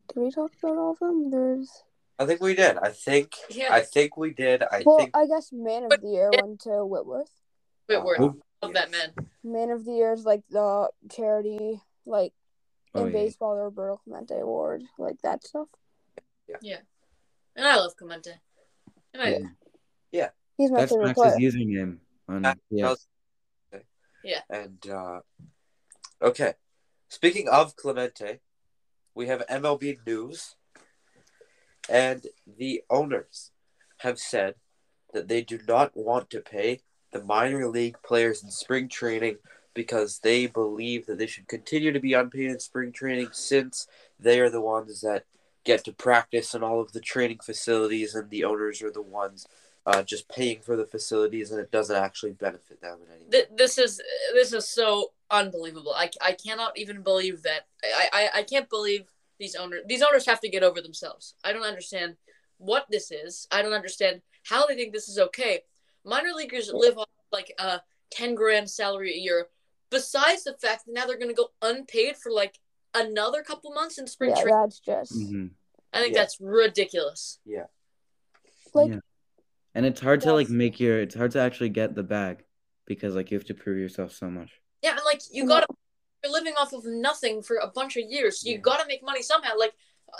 did 0.08 0.22
we 0.22 0.31
talk 0.31 0.51
about 0.62 0.77
all 0.77 0.91
of 0.91 1.00
them? 1.00 1.29
There's 1.29 1.70
I 2.22 2.25
think 2.25 2.41
we 2.41 2.53
did. 2.53 2.77
I 2.77 2.89
think. 2.89 3.34
Yeah. 3.50 3.74
I 3.74 3.81
think 3.81 4.15
we 4.15 4.31
did. 4.31 4.62
I 4.62 4.84
well, 4.86 4.98
think. 4.98 5.15
I 5.15 5.25
guess 5.25 5.50
man 5.51 5.86
of 5.86 6.01
the 6.01 6.08
year 6.08 6.29
went 6.31 6.62
to 6.62 6.86
Whitworth. 6.86 7.31
Whitworth. 7.88 8.17
Who? 8.17 8.39
Love 8.62 8.74
that 8.74 8.91
man. 8.91 9.13
Man 9.43 9.72
of 9.72 9.86
the 9.86 9.93
year 9.93 10.13
is 10.13 10.24
like 10.24 10.43
the 10.51 10.89
charity, 11.12 11.81
like 12.05 12.34
Oh, 12.93 13.05
in 13.05 13.13
yeah. 13.13 13.19
baseball, 13.19 13.55
the 13.55 13.63
Roberto 13.63 14.01
Clemente 14.03 14.38
Award, 14.39 14.83
like 14.98 15.21
that 15.24 15.43
stuff. 15.45 15.67
Yeah. 16.48 16.57
yeah. 16.62 16.77
And 17.55 17.65
I 17.65 17.77
love 17.77 17.95
Clemente. 17.98 18.31
And 19.13 19.24
I, 19.24 19.39
Yeah. 20.12 20.29
He's 20.57 20.71
my 20.71 20.81
That's 20.81 20.91
favorite 20.91 21.07
Max's 21.07 21.33
player. 21.36 21.51
username 21.51 21.98
on 22.27 22.45
Uh, 22.45 22.53
yeah. 22.69 22.95
Yeah. 24.24 24.41
And 24.50 24.86
uh, 24.89 25.21
okay. 26.21 26.53
Speaking 27.07 27.50
of 27.50 27.75
Clemente, 27.75 28.39
we 29.15 29.27
have 29.27 29.45
MLB 29.48 29.98
news, 30.05 30.55
and 31.89 32.25
the 32.45 32.83
owners 32.89 33.51
have 34.00 34.19
said 34.19 34.55
that 35.13 35.27
they 35.27 35.41
do 35.41 35.60
not 35.67 35.91
want 35.95 36.29
to 36.29 36.39
pay 36.39 36.81
the 37.12 37.24
minor 37.24 37.67
league 37.67 37.98
players 38.03 38.43
in 38.43 38.50
spring 38.50 38.88
training 38.88 39.38
because 39.73 40.19
they 40.19 40.45
believe 40.47 41.05
that 41.05 41.17
they 41.17 41.27
should 41.27 41.47
continue 41.47 41.91
to 41.91 41.99
be 41.99 42.13
unpaid 42.13 42.49
in 42.49 42.59
spring 42.59 42.91
training 42.91 43.29
since 43.31 43.87
they 44.19 44.39
are 44.39 44.49
the 44.49 44.61
ones 44.61 45.01
that 45.01 45.25
get 45.63 45.83
to 45.85 45.93
practice 45.93 46.53
in 46.53 46.63
all 46.63 46.81
of 46.81 46.91
the 46.91 46.99
training 46.99 47.39
facilities, 47.43 48.15
and 48.15 48.29
the 48.29 48.43
owners 48.43 48.81
are 48.81 48.91
the 48.91 49.01
ones 49.01 49.47
uh, 49.85 50.03
just 50.03 50.29
paying 50.29 50.59
for 50.61 50.75
the 50.75 50.85
facilities, 50.85 51.51
and 51.51 51.59
it 51.59 51.71
doesn't 51.71 51.95
actually 51.95 52.33
benefit 52.33 52.81
them 52.81 52.97
in 53.05 53.15
any 53.15 53.25
way. 53.25 53.47
This 53.55 53.77
is 53.77 54.01
this 54.33 54.53
is 54.53 54.67
so 54.67 55.11
unbelievable. 55.29 55.93
I, 55.95 56.09
I 56.21 56.33
cannot 56.33 56.77
even 56.77 57.01
believe 57.01 57.43
that. 57.43 57.67
I, 57.83 58.09
I, 58.13 58.39
I 58.39 58.43
can't 58.43 58.69
believe 58.69 59.05
these 59.39 59.55
owners 59.55 59.81
these 59.87 60.03
owners 60.03 60.25
have 60.25 60.39
to 60.41 60.49
get 60.49 60.63
over 60.63 60.81
themselves. 60.81 61.35
I 61.43 61.53
don't 61.53 61.63
understand 61.63 62.15
what 62.57 62.85
this 62.89 63.11
is. 63.11 63.47
I 63.51 63.61
don't 63.61 63.73
understand 63.73 64.21
how 64.43 64.67
they 64.67 64.75
think 64.75 64.93
this 64.93 65.09
is 65.09 65.17
okay. 65.17 65.61
Minor 66.05 66.33
leaguers 66.35 66.71
live 66.73 66.97
off 66.97 67.09
like 67.31 67.53
a 67.57 67.81
ten 68.11 68.35
grand 68.35 68.69
salary 68.69 69.13
a 69.13 69.17
year. 69.17 69.47
Besides 69.91 70.45
the 70.45 70.53
fact 70.53 70.86
that 70.86 70.93
now 70.93 71.05
they're 71.05 71.17
going 71.19 71.29
to 71.29 71.36
go 71.36 71.50
unpaid 71.62 72.17
for 72.17 72.31
like 72.31 72.57
another 72.95 73.43
couple 73.43 73.71
months 73.74 73.98
in 74.00 74.07
spring 74.07 74.31
Yeah, 74.31 74.41
training. 74.41 74.60
that's 74.62 74.79
just 74.79 75.12
hmm 75.13 75.48
I 75.93 76.01
think 76.01 76.15
Yeah. 76.15 76.21
that's 76.21 76.38
ridiculous. 76.39 77.39
like 78.74 78.89
Yeah. 78.89 79.00
And 79.75 79.86
it's 79.86 80.01
hard 80.01 80.21
to 80.21 80.33
like 80.33 80.50
make 80.50 80.79
your 80.79 81.00
it's 81.01 81.15
hard 81.15 81.31
to 81.31 81.39
actually 81.39 81.69
get 81.69 81.95
the 81.95 82.03
bag 82.03 82.43
because 82.88 83.15
like 83.15 83.31
you 83.31 83.38
have 83.38 83.45
to 83.48 83.53
prove 83.53 83.77
yourself 83.77 84.12
so 84.13 84.29
much. 84.29 84.51
Yeah, 84.81 84.91
and 84.91 85.01
like 85.05 85.21
you 85.31 85.45
gotta 85.45 85.67
you're 86.24 86.31
living 86.33 86.53
off 86.57 86.74
of 86.74 86.86
nothing 86.86 87.41
for 87.41 87.57
a 87.57 87.67
bunch 87.67 87.98
of 87.98 88.03
years. 88.10 88.43
You 88.45 88.53
Yeah. 88.55 88.62
gotta 88.62 88.88
make 88.88 89.03
money 89.03 89.21
somehow. 89.21 89.51
Like 89.57 89.74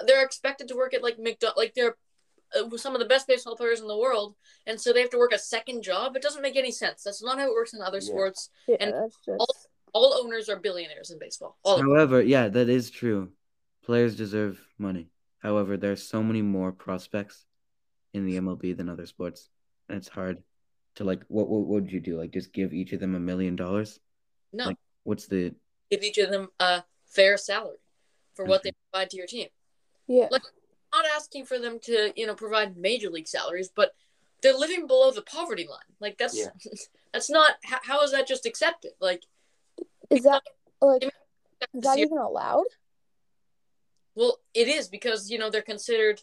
they're 0.06 0.24
expected 0.24 0.68
to 0.70 0.76
work 0.76 0.94
at 0.94 1.04
like 1.04 1.20
McDonald, 1.20 1.58
like 1.58 1.74
they're 1.74 1.96
Uh, 2.56 2.76
some 2.78 2.94
of 2.96 3.00
the 3.00 3.08
best 3.08 3.28
baseball 3.28 3.56
players 3.56 3.80
in 3.82 3.88
the 3.88 3.98
world, 3.98 4.36
and 4.68 4.80
so 4.80 4.92
they 4.92 5.02
have 5.02 5.10
to 5.10 5.18
work 5.18 5.32
a 5.34 5.40
second 5.40 5.84
job. 5.84 6.16
It 6.16 6.22
doesn't 6.22 6.42
make 6.42 6.56
any 6.58 6.72
sense. 6.72 7.04
That's 7.04 7.24
not 7.24 7.40
how 7.40 7.48
it 7.50 7.54
works 7.54 7.74
in 7.74 7.82
other 7.82 8.00
Yeah. 8.00 8.04
sports. 8.12 8.50
yeah, 8.68 8.78
and 8.80 8.94
that's 8.94 9.18
just 9.26 9.40
all- 9.40 9.56
All 9.94 10.14
owners 10.24 10.48
are 10.48 10.56
billionaires 10.58 11.12
in 11.12 11.20
baseball. 11.20 11.58
All. 11.64 11.82
However, 11.82 12.22
yeah, 12.22 12.48
that 12.48 12.70
is 12.70 12.90
true. 12.90 13.34
Players 13.84 14.16
deserve 14.16 14.66
money. 14.78 15.10
However, 15.40 15.76
there 15.76 15.92
are 15.92 15.98
so 15.98 16.24
many 16.24 16.42
more 16.42 16.72
prospects 16.72 17.46
in 18.14 18.26
the 18.26 18.38
MLB 18.38 18.72
than 18.74 18.88
other 18.88 19.06
sports, 19.06 19.50
and 19.90 19.98
it's 19.98 20.08
hard 20.08 20.44
to 20.96 21.04
like. 21.04 21.24
What 21.28 21.48
what 21.50 21.66
would 21.68 21.92
you 21.92 22.00
do? 22.00 22.18
Like, 22.18 22.32
just 22.32 22.54
give 22.54 22.74
each 22.74 22.94
of 22.94 23.00
them 23.02 23.16
a 23.16 23.20
million 23.20 23.56
dollars? 23.58 24.00
No, 24.54 24.66
Like- 24.68 24.78
What's 25.04 25.28
the? 25.28 25.54
give 25.90 26.04
each 26.04 26.18
of 26.20 26.30
them 26.30 26.50
a 26.60 26.84
fair 27.08 27.36
salary 27.38 27.80
for 28.34 28.46
what 28.46 28.64
they 28.64 28.72
provide 28.92 29.10
to 29.10 29.18
your 29.18 29.28
team. 29.28 29.50
yeah. 30.08 30.28
Like- 30.32 30.44
Not 30.94 31.06
asking 31.16 31.46
for 31.46 31.58
them 31.58 31.80
to 31.84 32.12
you 32.16 32.28
know 32.28 32.36
provide 32.36 32.78
major 32.78 33.10
league 33.10 33.28
salaries, 33.28 33.70
but 33.74 33.92
they're 34.42 34.58
living 34.58 34.88
below 34.88 35.12
the 35.12 35.22
poverty 35.22 35.68
line. 35.70 35.80
Like 36.00 36.18
that's 36.18 36.38
Yeah. 36.38 36.50
that's 37.14 37.30
not 37.30 37.52
how, 37.64 37.80
how 37.84 38.04
is 38.04 38.12
that 38.12 38.28
just 38.28 38.46
accepted? 38.46 38.92
Like 39.00 39.24
Is 40.10 40.24
that 40.24 40.44
like 40.82 41.04
is 41.04 41.84
that 41.84 42.00
even 42.00 42.18
allowed? 42.18 42.66
Well, 44.16 44.40
it 44.54 44.68
is 44.68 44.88
because 44.88 45.30
you 45.30 45.38
know 45.38 45.50
they're 45.50 45.62
considered 45.62 46.22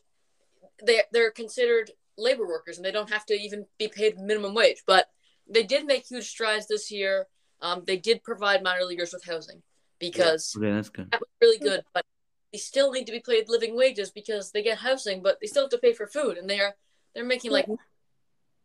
they 0.85 1.03
they're 1.13 1.31
considered 1.31 1.91
labor 2.17 2.47
workers 2.47 2.77
and 2.77 2.85
they 2.85 2.91
don't 2.91 3.11
have 3.11 3.25
to 3.27 3.35
even 3.35 3.67
be 3.79 3.89
paid 3.89 4.19
minimum 4.19 4.55
wage. 4.55 4.83
But 4.87 5.07
they 5.49 5.63
did 5.63 5.87
make 5.87 6.07
huge 6.07 6.29
strides 6.29 6.67
this 6.67 6.91
year. 6.91 7.27
Um, 7.61 7.85
they 7.87 7.97
did 7.97 8.23
provide 8.23 8.63
minor 8.63 8.85
leaguers 8.85 9.13
with 9.13 9.25
housing 9.25 9.63
because 9.99 10.55
Okay, 10.57 10.71
that's 10.71 10.91
good. 10.91 11.11
that 11.11 11.21
was 11.21 11.29
really 11.41 11.59
good. 11.59 11.83
But 11.95 12.05
they 12.53 12.59
still 12.59 12.91
need 12.93 13.07
to 13.07 13.13
be 13.13 13.21
paid 13.21 13.49
living 13.49 13.77
wages 13.77 14.11
because 14.11 14.53
they 14.53 14.63
get 14.63 14.79
housing, 14.79 15.23
but 15.23 15.39
they 15.41 15.47
still 15.47 15.65
have 15.65 15.71
to 15.71 15.79
pay 15.79 15.93
for 15.93 16.07
food, 16.07 16.37
and 16.39 16.49
they 16.49 16.61
are 16.61 16.75
they're 17.15 17.25
making 17.25 17.51
like 17.51 17.67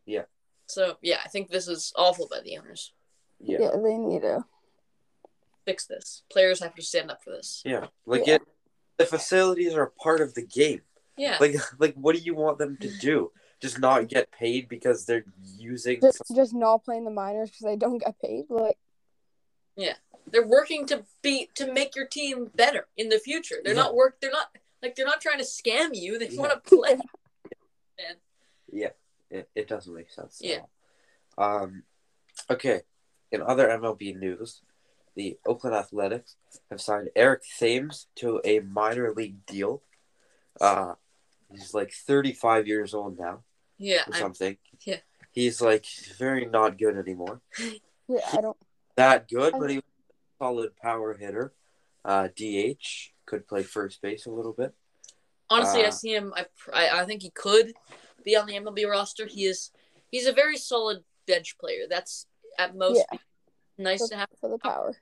Yeah. 0.06 0.24
So 0.68 0.98
yeah, 1.02 1.20
I 1.24 1.28
think 1.30 1.50
this 1.50 1.68
is 1.68 1.92
awful 1.96 2.28
by 2.30 2.40
the 2.42 2.58
owners. 2.58 2.94
Yeah, 3.40 3.60
Yeah, 3.62 3.72
they 3.84 3.98
need 3.98 4.22
to. 4.22 4.46
Fix 5.66 5.86
this. 5.86 6.24
Players 6.32 6.60
have 6.62 6.75
to 6.75 6.82
stand 6.82 7.10
up 7.12 7.24
for 7.24 7.30
this. 7.32 7.62
yeah. 7.66 7.88
Like 8.06 8.28
Yeah. 8.28 8.36
it, 8.36 8.42
the 8.98 9.06
facilities 9.06 9.74
are 9.74 9.84
a 9.84 9.92
part 9.92 10.22
of 10.22 10.34
the 10.34 10.46
game. 10.46 10.82
Yeah. 11.18 11.38
Like, 11.40 11.56
like, 11.80 11.96
what 11.96 12.16
do 12.16 12.22
you 12.22 12.36
want 12.36 12.58
them 12.58 12.78
to 12.82 12.90
do? 12.98 13.32
Just 13.62 13.80
not 13.80 14.08
get 14.10 14.30
paid 14.32 14.68
because 14.68 15.06
they're 15.06 15.24
using. 15.58 16.02
Just 16.02 16.22
just 16.36 16.54
not 16.54 16.84
playing 16.84 17.06
the 17.06 17.12
minors 17.12 17.50
because 17.50 17.63
they 17.63 17.78
don't 17.78 17.98
get 18.00 18.20
paid. 18.20 18.46
Like 18.50 18.78
they're 19.77 20.48
working 20.48 20.86
to 20.88 21.03
be 21.22 21.50
to 21.56 21.72
make 21.72 21.96
your 21.96 22.08
team 22.08 22.50
better 22.56 22.88
in 22.98 23.10
the 23.10 23.20
future. 23.20 23.58
They're 23.63 23.74
Yeah. 23.74 23.82
not 23.82 23.96
work. 23.96 24.20
They're 24.22 24.32
not 24.32 24.56
like 24.82 24.96
they're 24.96 25.06
not 25.06 25.22
trying 25.22 25.38
to 25.39 25.44
scam 25.44 25.89
you. 25.94 26.18
They 26.18 26.30
Yeah. 26.30 26.39
want 26.42 26.51
to 26.53 26.60
play. 26.70 26.96
Man. 27.98 28.15
Yeah, 28.72 28.89
it, 29.30 29.50
it 29.56 29.68
doesn't 29.68 29.94
make 29.94 30.10
sense. 30.10 30.39
Yeah. 30.42 30.62
Um, 31.38 31.84
okay. 32.50 32.82
In 33.32 33.42
other 33.42 33.68
MLB 33.68 34.13
news, 34.18 34.62
the 35.15 35.38
Oakland 35.46 35.75
Athletics 35.75 36.36
have 36.72 36.82
signed 36.82 37.10
Eric 37.15 37.44
Thames 37.60 38.08
to 38.15 38.42
a 38.44 38.60
minor 38.62 39.13
league 39.13 39.46
deal. 39.46 39.84
Uh, 40.60 40.96
he's 41.51 41.74
like 41.74 41.92
35 41.94 42.68
years 42.68 42.94
old 42.94 43.18
now 43.20 43.44
Yeah, 43.77 44.01
or 44.08 44.13
I'm, 44.15 44.20
something. 44.20 44.58
yeah. 44.86 45.00
He's 45.32 45.62
like 45.62 45.86
very 46.18 46.46
not 46.46 46.77
good 46.77 46.98
anymore. 46.98 47.42
yeah, 48.08 48.20
I 48.32 48.42
don't. 48.42 48.58
That 48.96 49.28
good, 49.28 49.54
but 49.60 49.70
he 49.70 49.78
was 49.78 49.84
a 50.10 50.44
solid 50.44 50.76
power 50.78 51.16
hitter. 51.16 51.54
Uh, 52.06 52.28
DH 52.36 53.12
could 53.26 53.48
play 53.48 53.64
first 53.64 54.02
base 54.02 54.26
a 54.26 54.32
little 54.32 54.54
bit. 54.54 54.74
honestly, 55.50 55.84
I 55.84 55.88
Uh, 55.88 55.92
see 55.92 56.14
him. 56.16 56.34
I, 56.36 56.46
I 56.74 57.02
I 57.02 57.06
think 57.06 57.22
he 57.22 57.30
could 57.30 57.74
be 58.24 58.36
on 58.36 58.46
the 58.48 58.54
MLB 58.56 58.90
roster. 58.90 59.26
He 59.28 59.46
is 59.46 59.72
he's 60.12 60.26
a 60.28 60.34
very 60.34 60.58
solid 60.58 61.04
bench 61.28 61.58
player. 61.58 61.86
That's 61.90 62.28
at 62.58 62.76
most 62.76 63.04
Yeah. 63.12 63.18
nice 63.78 64.02
For, 64.02 64.08
to 64.10 64.16
have. 64.18 64.28
for 64.40 64.50
the 64.50 64.58
power. 64.60 64.96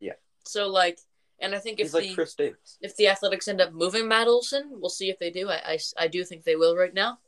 Yeah. 0.00 0.14
So 0.44 0.68
like, 0.68 0.98
and 1.40 1.54
I 1.54 1.58
think 1.58 1.78
if 1.80 1.86
He's 1.86 1.94
like 1.94 2.04
the 2.04 2.14
Khris 2.14 2.34
Davis. 2.34 2.78
if 2.80 2.96
the 2.96 3.08
Athletics 3.08 3.48
end 3.48 3.60
up 3.60 3.72
moving 3.72 4.08
Matt 4.08 4.28
Olson, 4.28 4.70
we'll 4.80 4.90
see 4.90 5.08
if 5.10 5.18
they 5.18 5.30
do. 5.30 5.48
I, 5.48 5.60
I, 5.74 5.78
I 5.98 6.08
do 6.08 6.24
think 6.24 6.44
they 6.44 6.56
will 6.56 6.76
right 6.76 6.92
now. 6.94 7.18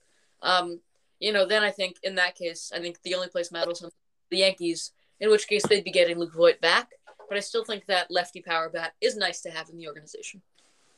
Um, 0.43 0.81
you 1.19 1.33
know, 1.33 1.47
then 1.47 1.63
I 1.63 1.71
think 1.71 1.97
in 2.03 2.17
that 2.17 2.35
case, 2.35 2.73
I 2.75 2.79
think 2.81 3.01
the 3.03 3.15
only 3.15 3.29
place 3.29 3.51
Matt 3.51 3.69
Olson, 3.69 3.91
the 4.31 4.39
Yankees, 4.39 4.93
in 5.21 5.31
which 5.31 5.47
case 5.49 5.63
they'd 5.67 5.85
be 5.85 5.91
getting 5.91 6.19
Luke 6.19 6.35
Voit 6.35 6.61
back. 6.61 6.91
But 7.29 7.37
I 7.37 7.41
still 7.41 7.65
think 7.65 7.87
that 7.87 8.11
lefty 8.11 8.41
power 8.41 8.69
bat 8.69 8.95
is 9.01 9.17
nice 9.17 9.41
to 9.43 9.51
have 9.51 9.69
in 9.69 9.77
the 9.77 9.89
organization. 9.89 10.43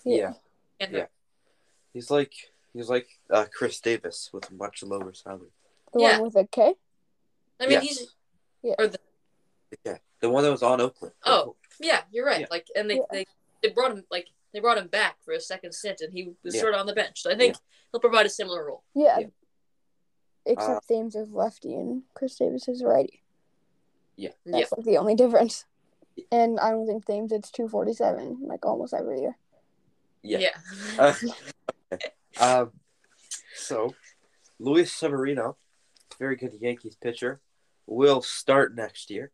Yeah. 0.05 0.35
And 0.81 0.93
Yeah. 0.93 1.07
He's 1.95 2.11
like 2.11 2.33
he's 2.75 2.89
like 2.91 3.09
uh, 3.31 3.47
Khris 3.57 3.81
Davis 3.81 4.31
with 4.33 4.51
a 4.51 4.55
much 4.55 4.83
lower 4.83 5.13
salary. 5.15 5.51
The 5.95 6.01
Yeah. 6.01 6.13
one 6.21 6.25
with 6.33 6.37
a 6.37 6.47
K. 6.47 6.75
I 7.61 7.65
mean, 7.67 7.71
Yes. 7.83 7.83
he's 7.83 8.15
Yeah, 8.63 9.99
the 10.21 10.31
one 10.31 10.45
that 10.45 10.51
was 10.51 10.63
on 10.63 10.81
Oakland. 10.81 11.15
Oh. 11.25 11.57
yeah, 11.81 12.03
you're 12.11 12.27
right. 12.27 12.41
Yeah. 12.41 12.47
Like, 12.51 12.67
and 12.77 12.89
they, 12.91 12.97
Yeah. 12.97 13.03
they 13.11 13.27
they 13.63 13.69
brought 13.71 13.93
him 13.93 14.05
like 14.11 14.29
they 14.53 14.61
brought 14.61 14.79
him 14.79 14.89
back 14.89 15.17
for 15.25 15.33
a 15.33 15.41
second 15.41 15.73
stint, 15.73 16.01
and 16.01 16.13
he 16.13 16.35
was 16.45 16.55
Yeah. 16.55 16.61
sort 16.61 16.75
of 16.75 16.81
on 16.81 16.87
the 16.87 16.95
bench. 16.95 17.23
So 17.23 17.31
I 17.31 17.35
think 17.37 17.57
he'll 17.91 18.01
provide 18.01 18.27
a 18.27 18.31
similar 18.31 18.65
role. 18.67 18.85
Yeah. 18.95 19.19
Yeah. 19.19 19.27
Except 20.47 20.71
Uh, 20.77 20.81
Thames 20.89 21.15
is 21.17 21.31
lefty 21.31 21.75
and 21.75 22.03
Khris 22.15 22.37
Davis 22.37 22.69
is 22.69 22.83
righty. 22.83 23.23
Yeah, 24.19 24.31
That's 24.45 24.73
like 24.73 24.85
the 24.85 24.99
only 24.99 25.15
difference. 25.15 25.65
And 26.33 26.59
I 26.59 26.71
don't 26.71 26.87
think 26.87 27.07
Thames 27.07 27.31
it's 27.31 27.51
two 27.51 27.69
forty 27.69 27.93
seven 27.93 28.39
like 28.43 28.67
almost 28.67 28.93
every 28.93 29.21
year. 29.21 29.37
Yeah. 30.23 30.39
yeah. 30.39 31.15
Uh, 31.91 31.95
okay. 31.95 32.11
Um, 32.41 32.73
so, 33.55 33.95
Luis 34.59 34.93
Severino, 34.93 35.57
very 36.19 36.35
good 36.37 36.53
Yankees 36.61 36.97
pitcher, 37.01 37.41
will 37.87 38.21
start 38.21 38.75
next 38.75 39.11
year 39.11 39.31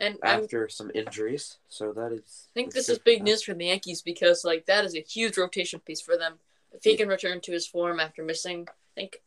and 0.00 0.18
I'm 0.24 0.42
after 0.42 0.68
some 0.68 0.90
injuries. 0.94 1.58
So 1.68 1.92
that 1.92 2.12
is. 2.12 2.48
I 2.50 2.54
think 2.54 2.72
this 2.72 2.88
is 2.88 2.98
big 2.98 3.22
news 3.22 3.44
for 3.44 3.54
the 3.54 3.66
Yankees 3.66 4.02
because 4.02 4.44
like 4.44 4.66
that 4.66 4.84
is 4.84 4.96
a 4.96 5.00
huge 5.00 5.38
rotation 5.38 5.78
piece 5.80 6.00
for 6.00 6.16
them. 6.16 6.40
If 6.72 6.82
he 6.82 6.92
Yeah. 6.92 6.96
can 6.98 7.08
return 7.08 7.40
to 7.42 7.52
his 7.52 7.66
form 7.66 8.00
after 8.00 8.24
missing, 8.24 8.66
I 8.68 9.00
think, 9.00 9.22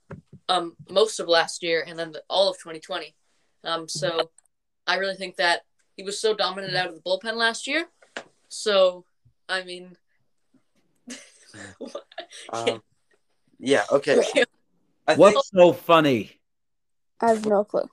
um, 0.50 0.76
most 0.90 1.20
of 1.20 1.28
last 1.28 1.64
year 1.64 1.84
and 1.88 1.98
then 1.98 2.12
the, 2.12 2.24
all 2.30 2.50
of 2.50 2.58
2020, 2.58 3.16
um, 3.64 3.88
so 3.88 4.30
I 4.86 4.98
really 4.98 5.16
think 5.16 5.38
that 5.38 5.62
he 5.96 6.04
was 6.04 6.20
so 6.20 6.34
dominant 6.34 6.76
out 6.76 6.88
of 6.88 6.96
the 6.96 7.02
bullpen 7.02 7.36
last 7.36 7.68
year. 7.68 7.86
So, 8.50 9.06
I 9.48 9.64
mean, 9.64 9.98
Um, 12.52 12.82
yeah. 13.60 13.84
Okay. 13.92 14.22
Think 15.06 15.20
What's 15.20 15.50
so 15.54 15.74
funny? 15.74 16.40
I 17.20 17.30
have 17.30 17.46
no 17.46 17.64
clue. 17.64 17.90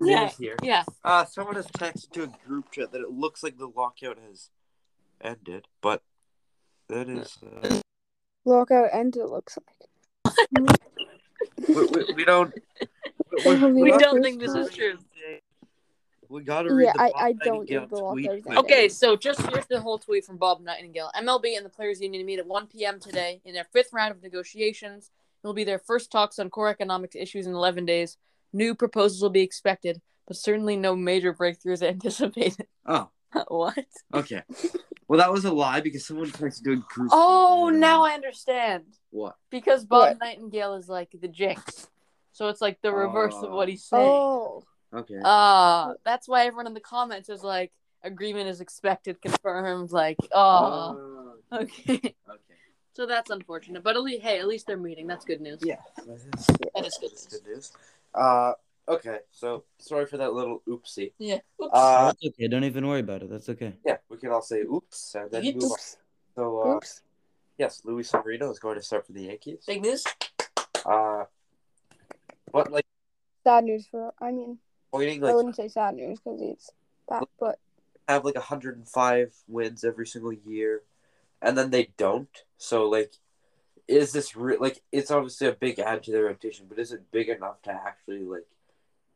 Yeah. 0.00 0.30
here. 0.38 0.56
yeah, 0.62 0.84
Uh, 1.04 1.24
someone 1.26 1.56
has 1.56 1.66
texted 1.66 2.10
to 2.12 2.22
a 2.22 2.32
group 2.46 2.70
chat 2.72 2.90
that 2.92 3.02
it 3.02 3.10
looks 3.10 3.42
like 3.42 3.58
the 3.58 3.66
lockout 3.66 4.18
has 4.18 4.48
ended, 5.20 5.66
but 5.82 6.02
that 6.88 7.08
is. 7.08 7.36
Uh, 7.44 7.80
Lockout 8.46 8.88
end 8.92 9.16
it 9.16 9.26
looks 9.26 9.58
like. 9.58 10.34
we, 11.68 11.74
we, 11.74 12.14
we 12.14 12.24
don't. 12.24 12.54
We 13.44 13.54
we 13.54 13.90
don't 13.90 14.00
don't 14.00 14.22
think 14.22 14.40
think 14.40 14.40
this 14.40 14.54
is 14.54 14.74
true. 14.74 14.98
We 16.30 16.44
gotta 16.44 16.72
read 16.72 16.84
Yeah, 16.86 16.92
the 16.92 17.02
I- 17.16 17.26
I 17.26 17.32
don't 17.32 17.68
Nightengale 17.68 17.88
the 17.88 17.96
lockout 17.96 18.12
tweet 18.12 18.24
is 18.30 18.42
quick. 18.44 18.56
ended. 18.56 18.64
Okay, 18.64 18.88
so 18.88 19.16
just 19.16 19.40
here's 19.50 19.66
the 19.66 19.80
whole 19.80 19.98
tweet 19.98 20.24
from 20.24 20.36
Bob 20.36 20.62
Nightengale. 20.64 21.10
MLB 21.16 21.56
and 21.56 21.66
the 21.66 21.70
Players 21.70 22.00
Union 22.00 22.24
meet 22.24 22.38
at 22.38 22.46
1 22.46 22.68
p.m. 22.68 23.00
today 23.00 23.40
in 23.44 23.52
their 23.52 23.64
fifth 23.64 23.92
round 23.92 24.12
of 24.12 24.22
negotiations. 24.22 25.10
It 25.42 25.46
will 25.46 25.54
be 25.54 25.64
their 25.64 25.80
first 25.80 26.12
talks 26.12 26.38
on 26.38 26.48
core 26.48 26.68
economic 26.68 27.16
issues 27.16 27.46
in 27.48 27.54
11 27.54 27.84
days. 27.84 28.16
New 28.52 28.76
proposals 28.76 29.20
will 29.20 29.30
be 29.30 29.40
expected, 29.40 30.00
but 30.28 30.36
certainly 30.36 30.76
no 30.76 30.94
major 30.94 31.34
breakthroughs 31.34 31.82
anticipated. 31.86 32.68
Oh, 32.86 33.08
what? 33.48 33.84
okay. 34.14 34.42
Well, 35.08 35.18
that 35.18 35.32
was 35.32 35.44
a 35.44 35.52
lie 35.52 35.80
because 35.80 36.06
someone 36.06 36.30
tried 36.30 36.52
to 36.52 36.62
do 36.62 36.72
a 36.74 36.76
group. 36.76 37.10
Oh, 37.12 37.72
now 37.74 38.04
I 38.04 38.12
understand. 38.12 38.84
What? 39.10 39.34
Because 39.50 39.84
Bob 39.84 40.16
What? 40.16 40.20
Nightengale 40.20 40.78
is 40.78 40.88
like 40.88 41.08
the 41.20 41.26
jinx. 41.26 41.88
So 42.30 42.48
it's 42.48 42.60
like 42.60 42.80
the 42.82 42.92
reverse 42.92 43.34
of 43.34 43.50
what 43.50 43.66
oh. 43.66 43.70
he's 43.70 43.84
saying. 43.84 44.08
Oh, 44.08 44.62
Okay. 44.92 45.18
Uh, 45.22 45.94
that's 46.04 46.28
why 46.28 46.46
everyone 46.46 46.66
in 46.66 46.74
the 46.74 46.80
comments 46.80 47.28
is 47.28 47.42
like, 47.44 47.72
agreement 48.02 48.48
is 48.48 48.60
expected, 48.60 49.20
confirmed. 49.22 49.90
Like, 49.92 50.18
oh, 50.32 50.98
Oh, 51.52 51.58
okay. 51.62 51.94
okay. 51.94 52.14
So 52.92 53.06
that's 53.06 53.30
unfortunate. 53.30 53.82
But 53.84 53.96
at 53.96 54.02
least, 54.02 54.22
hey, 54.22 54.40
at 54.40 54.48
least 54.48 54.66
they're 54.66 54.76
meeting. 54.76 55.06
That's 55.06 55.24
good 55.24 55.40
news. 55.40 55.60
Yeah, 55.62 55.76
that 56.06 56.14
is, 56.14 56.22
That 56.24 56.34
is 56.40 56.48
good 56.48 56.72
that's 56.74 57.00
news. 57.00 57.26
good 57.30 57.46
news. 57.46 57.72
Uh, 58.14 58.52
okay. 58.88 59.18
So 59.30 59.64
sorry 59.78 60.06
for 60.06 60.16
that 60.18 60.32
little 60.34 60.60
oopsie. 60.68 61.12
Yeah. 61.18 61.38
Oops. 61.62 61.70
Uh, 61.72 62.06
That's 62.06 62.26
okay. 62.26 62.48
Don't 62.48 62.64
even 62.64 62.86
worry 62.86 63.00
about 63.00 63.22
it. 63.22 63.30
That's 63.30 63.48
okay. 63.50 63.74
yeah, 63.86 63.98
we 64.08 64.16
can 64.16 64.30
all 64.30 64.42
say 64.42 64.62
oops 64.62 65.14
and 65.14 65.30
then 65.30 65.46
Oops. 65.46 65.54
move 65.56 65.70
on. 65.72 65.78
So, 66.34 66.62
uh, 66.62 66.76
oops. 66.76 67.02
yes, 67.58 67.80
Luis 67.84 68.08
Severino 68.10 68.50
is 68.50 68.58
going 68.58 68.76
to 68.76 68.82
start 68.82 69.06
for 69.06 69.12
the 69.12 69.22
Yankees. 69.22 69.62
Big 69.66 69.82
news. 69.82 70.04
Uh, 70.84 71.24
but 72.52 72.72
like 72.72 72.84
Sad 73.44 73.64
news 73.64 73.86
for. 73.90 74.12
I 74.20 74.32
mean, 74.32 74.58
pointing 74.92 75.24
I 75.24 75.34
wouldn't 75.34 75.56
say 75.56 75.68
sad 75.68 75.94
news 75.94 76.18
because 76.18 76.40
it's 76.40 76.70
bad, 77.08 77.24
but 77.38 77.58
have 78.08 78.24
like 78.24 78.34
105 78.34 79.34
wins 79.48 79.84
every 79.84 80.06
single 80.06 80.32
year, 80.32 80.82
and 81.40 81.56
then 81.56 81.70
they 81.70 81.90
don't. 81.96 82.44
So 82.58 82.88
like, 82.88 83.12
is 83.88 84.12
this 84.12 84.36
re- 84.36 84.56
like 84.58 84.82
it's 84.92 85.10
obviously 85.10 85.46
a 85.48 85.52
big 85.52 85.78
add 85.78 86.02
to 86.04 86.12
their 86.12 86.24
rotation, 86.24 86.66
but 86.68 86.78
is 86.78 86.92
it 86.92 87.10
big 87.12 87.28
enough 87.28 87.62
to 87.62 87.72
actually 87.72 88.24
like 88.24 88.46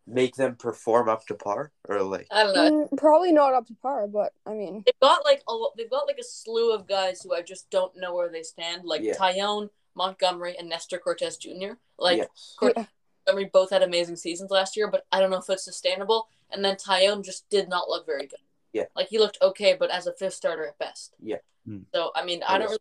make 0.07 0.37
them 0.37 0.55
perform 0.55 1.09
up 1.09 1.27
to 1.27 1.35
par 1.35 1.73
or 1.89 2.03
like? 2.03 2.27
I 2.31 2.45
don't 2.45 2.55
know. 2.55 2.89
mm, 2.89 2.97
probably 2.99 3.33
not 3.33 3.55
up 3.55 3.67
to 3.67 3.75
par. 3.75 4.07
But 4.07 4.33
I 4.47 4.51
mean, 4.53 4.83
They've 4.87 5.01
got 5.01 5.25
like 5.25 5.43
a 5.49 5.57
they've 5.77 5.91
got 5.91 6.07
like 6.07 6.19
a 6.19 6.25
slew 6.25 6.73
of 6.73 6.87
guys 6.87 7.23
who 7.23 7.35
I 7.35 7.43
just 7.43 7.71
don't 7.71 7.97
know 7.97 8.15
where 8.15 8.31
they 8.31 8.43
stand. 8.43 8.85
Like 8.85 9.03
Yeah. 9.03 9.15
Taillon, 9.15 9.71
Montgomery, 9.95 10.57
and 10.59 10.69
Nestor 10.69 10.99
Cortes 10.99 11.37
Jr. 11.37 11.75
Like 11.99 12.19
yes. 12.19 12.55
Cor- 12.59 12.73
yeah, 12.77 12.85
Montgomery 13.27 13.51
both 13.53 13.71
had 13.71 13.83
amazing 13.83 14.17
seasons 14.17 14.51
last 14.51 14.77
year, 14.77 14.89
but 14.89 15.07
I 15.13 15.21
don't 15.21 15.31
know 15.31 15.39
if 15.39 15.49
it's 15.49 15.65
sustainable. 15.65 16.29
And 16.51 16.65
then 16.65 16.77
Taillon 16.77 17.25
just 17.25 17.49
did 17.49 17.69
not 17.69 17.89
look 17.89 18.07
very 18.07 18.27
good. 18.27 18.39
Yeah. 18.73 18.85
Like 18.95 19.09
he 19.09 19.19
looked 19.19 19.39
okay, 19.41 19.77
but 19.79 19.91
as 19.91 20.07
a 20.07 20.13
fifth 20.13 20.35
starter 20.35 20.67
at 20.67 20.79
best. 20.79 21.15
Yeah. 21.23 21.37
Hmm. 21.67 21.81
So 21.95 22.11
I 22.15 22.25
mean, 22.25 22.43
I 22.47 22.59
don't 22.59 22.63
Yes. 22.63 22.71
really 22.71 22.81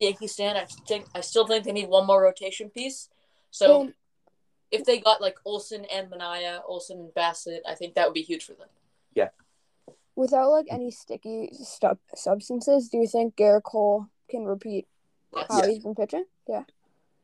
the 0.00 0.06
Yankees 0.06 0.32
stand. 0.32 0.58
I 0.58 0.66
think 0.86 1.06
I 1.14 1.20
still 1.20 1.46
think 1.46 1.64
they 1.64 1.72
need 1.72 1.88
one 1.88 2.06
more 2.06 2.22
rotation 2.22 2.70
piece. 2.70 3.08
So 3.50 3.82
and 3.82 3.94
if 4.70 4.84
they 4.84 4.98
got 5.00 5.20
like 5.20 5.38
Olson 5.44 5.84
and 5.86 6.10
Manaea, 6.10 6.60
Olson 6.66 6.98
and 6.98 7.14
Bassitt, 7.14 7.60
I 7.66 7.74
think 7.74 7.94
that 7.94 8.06
would 8.06 8.14
be 8.14 8.22
huge 8.22 8.44
for 8.44 8.52
them. 8.54 8.68
Yeah. 9.14 9.28
Without 10.16 10.50
like 10.50 10.66
any 10.70 10.90
sticky 10.90 11.50
stuff 11.52 11.98
substances, 12.14 12.88
do 12.88 12.98
you 12.98 13.06
think 13.06 13.36
Gerrit 13.36 13.62
Cole 13.62 14.06
can 14.28 14.44
repeat 14.44 14.86
Yes. 15.34 15.46
how 15.48 15.62
Yeah. 15.62 15.68
he's 15.68 15.78
been 15.82 15.94
pitching? 15.94 16.24
Yeah, 16.48 16.64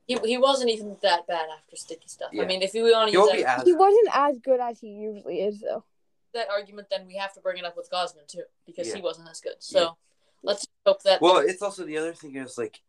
He, 0.06 0.18
he 0.24 0.36
wasn't 0.38 0.70
even 0.70 0.96
that 1.02 1.26
bad 1.26 1.46
after 1.56 1.76
sticky 1.76 2.08
stuff. 2.08 2.28
Yeah. 2.32 2.42
I 2.42 2.46
mean, 2.46 2.60
if 2.62 2.74
we 2.74 2.82
want 2.82 3.10
to 3.10 3.18
He 3.18 3.22
use 3.36 3.42
that, 3.44 3.60
as 3.60 3.64
he 3.66 3.72
wasn't 3.72 4.08
as 4.12 4.38
good 4.38 4.60
as 4.60 4.78
he 4.80 4.88
usually 4.88 5.40
is, 5.40 5.60
though. 5.60 5.84
that 6.34 6.48
argument, 6.50 6.88
then 6.90 7.06
we 7.06 7.14
have 7.16 7.32
to 7.32 7.40
bring 7.40 7.58
it 7.58 7.64
up 7.64 7.76
with 7.76 7.88
Gausman 7.90 8.26
too, 8.26 8.42
because 8.66 8.88
Yeah. 8.88 8.96
he 8.96 9.00
wasn't 9.02 9.28
as 9.30 9.40
good. 9.40 9.54
So 9.60 9.80
Yeah. 9.80 9.88
let's 10.42 10.66
hope 10.84 11.02
that. 11.04 11.22
Well, 11.22 11.38
it's 11.38 11.62
also 11.62 11.84
the 11.84 11.96
other 11.96 12.12
thing 12.12 12.36
is 12.36 12.58
like 12.58 12.80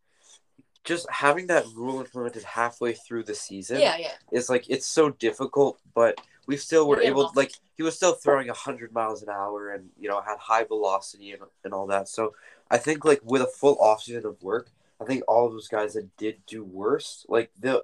just 0.84 1.10
having 1.10 1.48
that 1.48 1.66
rule 1.76 2.00
implemented 2.00 2.44
halfway 2.44 2.94
through 2.94 3.24
the 3.24 3.36
season. 3.36 3.80
yeah, 3.80 3.98
yeah, 3.98 4.14
It's 4.32 4.50
like 4.50 4.70
it's 4.70 4.86
so 4.86 5.10
difficult, 5.10 5.80
but 5.94 6.20
we 6.48 6.58
still 6.58 6.88
were 6.88 7.02
Yeah, 7.02 7.10
able 7.10 7.24
well- 7.26 7.34
like 7.36 7.54
he 7.78 7.84
was 7.84 7.96
still 7.96 8.14
throwing 8.14 8.48
hundred 8.50 8.92
miles 8.94 9.22
an 9.24 9.30
hour 9.30 9.70
and 9.72 9.92
you 9.98 10.10
know 10.10 10.22
had 10.22 10.38
high 10.40 10.64
velocity 10.64 11.32
and, 11.32 11.44
and 11.64 11.74
all 11.74 11.88
that. 11.88 12.08
So 12.10 12.34
I 12.70 12.78
think 12.78 13.06
like 13.06 13.22
with 13.24 13.42
a 13.42 13.48
full 13.48 13.78
offseason 13.78 14.26
of 14.26 14.42
work, 14.44 14.70
I 15.02 15.06
think 15.06 15.24
all 15.28 15.46
of 15.48 15.54
those 15.54 15.68
guys 15.68 15.94
that 15.94 16.16
did 16.18 16.46
do 16.46 16.64
worse, 16.64 17.26
like 17.28 17.52
they 17.60 17.78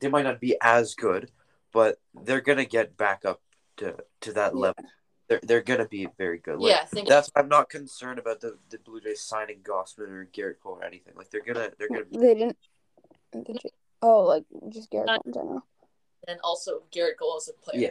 they 0.00 0.08
might 0.08 0.24
not 0.24 0.40
be 0.40 0.56
as 0.60 0.94
good, 0.94 1.30
but 1.72 1.98
they're 2.14 2.40
gonna 2.40 2.64
get 2.64 2.96
back 2.96 3.24
up 3.24 3.40
to 3.78 3.96
to 4.20 4.32
that 4.34 4.52
Yeah. 4.54 4.60
level. 4.60 4.84
They're 5.28 5.40
they're 5.42 5.62
gonna 5.62 5.88
be 5.88 6.08
very 6.18 6.38
good. 6.38 6.58
Like, 6.60 6.70
yeah. 6.70 6.84
Think 6.84 7.08
That's 7.08 7.30
I'm 7.34 7.48
not 7.48 7.68
concerned 7.68 8.18
about 8.18 8.40
the, 8.40 8.58
the 8.70 8.78
Blue 8.78 9.00
Jays 9.00 9.20
signing 9.22 9.60
Gausman 9.62 10.08
or 10.08 10.28
Gerrit 10.32 10.60
Cole 10.62 10.78
or 10.80 10.84
anything. 10.84 11.14
Like 11.16 11.30
they're 11.30 11.42
gonna 11.42 11.70
they're 11.78 11.88
gonna 11.88 12.04
be 12.04 12.16
They 12.18 12.34
didn't. 12.34 12.58
Did 13.32 13.60
you? 13.64 13.70
Oh, 14.02 14.20
like 14.22 14.44
just 14.68 14.90
Gerrit 14.92 15.06
Cole 15.06 15.22
in 15.26 15.32
general. 15.32 15.66
and 16.28 16.38
also 16.44 16.82
Gerrit 16.94 17.16
Cole 17.18 17.36
as 17.36 17.48
a 17.48 17.52
player. 17.54 17.80
Yeah. 17.80 17.90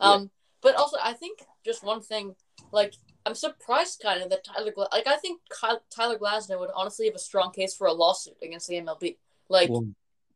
Um, 0.00 0.30
but 0.60 0.74
also 0.76 0.98
I 1.02 1.14
think 1.14 1.40
just 1.64 1.82
one 1.82 2.02
thing, 2.02 2.36
like 2.70 2.94
I'm 3.26 3.34
surprised 3.34 4.00
kind 4.02 4.22
of 4.22 4.30
that 4.30 4.44
Tyler, 4.44 4.70
Gla- 4.72 4.88
like 4.92 5.06
I 5.06 5.16
think 5.16 5.40
Ky- 5.50 5.78
Tyler 5.90 6.18
Glasnow 6.18 6.58
would 6.60 6.70
honestly 6.74 7.06
have 7.06 7.14
a 7.14 7.18
strong 7.18 7.52
case 7.52 7.74
for 7.74 7.86
a 7.86 7.92
lawsuit 7.92 8.36
against 8.42 8.68
the 8.68 8.76
MLB. 8.76 9.16
Like 9.48 9.70
Well, 9.70 9.86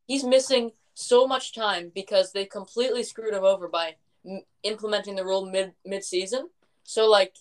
he's 0.06 0.24
missing 0.24 0.72
so 0.94 1.26
much 1.26 1.54
time 1.54 1.92
because 1.94 2.32
they 2.32 2.44
completely 2.46 3.02
screwed 3.02 3.34
him 3.34 3.44
over 3.44 3.68
by 3.68 3.96
m- 4.26 4.42
implementing 4.62 5.16
the 5.16 5.24
rule 5.24 5.44
mid 5.46 5.74
mid 5.84 6.02
season. 6.04 6.48
So 6.84 7.08
like, 7.08 7.36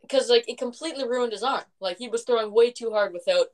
because 0.00 0.28
like 0.28 0.48
it 0.48 0.58
completely 0.58 1.06
ruined 1.06 1.32
his 1.32 1.42
arm. 1.44 1.64
Like 1.80 1.98
he 1.98 2.08
was 2.08 2.24
throwing 2.24 2.52
way 2.52 2.70
too 2.72 2.90
hard 2.90 3.12
without, 3.12 3.46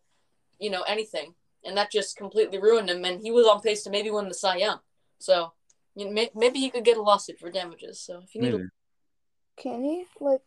you 0.59 0.71
know, 0.71 0.83
anything, 0.83 1.35
and 1.65 1.77
that 1.77 1.91
just 1.93 2.17
completely 2.17 2.59
ruined 2.59 2.89
him. 2.89 3.05
And 3.05 3.21
he 3.21 3.31
was 3.31 3.47
on 3.47 3.61
pace 3.61 3.83
to 3.85 3.91
maybe 3.91 4.11
win 4.11 4.29
the 4.29 4.35
Cy 4.35 4.57
Young. 4.57 4.81
So 5.19 5.53
you 5.95 6.07
know, 6.07 6.13
may- 6.13 6.31
maybe 6.35 6.59
he 6.59 6.71
could 6.71 6.85
get 6.85 6.97
a 6.97 7.03
lawsuit 7.03 7.39
for 7.39 7.51
damages. 7.51 8.01
So 8.01 8.21
if 8.25 8.35
you 8.35 8.41
need, 8.41 8.53
maybe. 8.53 8.63
a- 8.65 9.63
Can 9.63 9.85
he? 9.85 10.07
Like, 10.21 10.41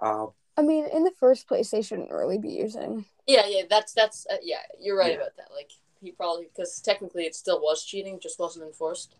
um 0.00 0.30
I 0.56 0.62
mean, 0.62 0.86
in 0.86 1.02
the 1.02 1.10
first 1.18 1.48
place, 1.48 1.70
they 1.72 1.82
shouldn't 1.82 2.12
really 2.12 2.38
be 2.38 2.50
using. 2.50 3.06
yeah, 3.26 3.46
yeah, 3.46 3.62
that's 3.68 3.92
that's 3.92 4.26
uh, 4.30 4.36
yeah, 4.42 4.58
you're 4.80 4.96
right 4.96 5.10
Yeah. 5.12 5.18
about 5.18 5.36
that. 5.36 5.48
Like 5.54 5.70
he 6.00 6.12
probably 6.12 6.44
because 6.44 6.80
technically 6.80 7.24
it 7.24 7.34
still 7.34 7.60
was 7.60 7.84
cheating, 7.84 8.20
just 8.20 8.38
wasn't 8.38 8.66
enforced. 8.66 9.16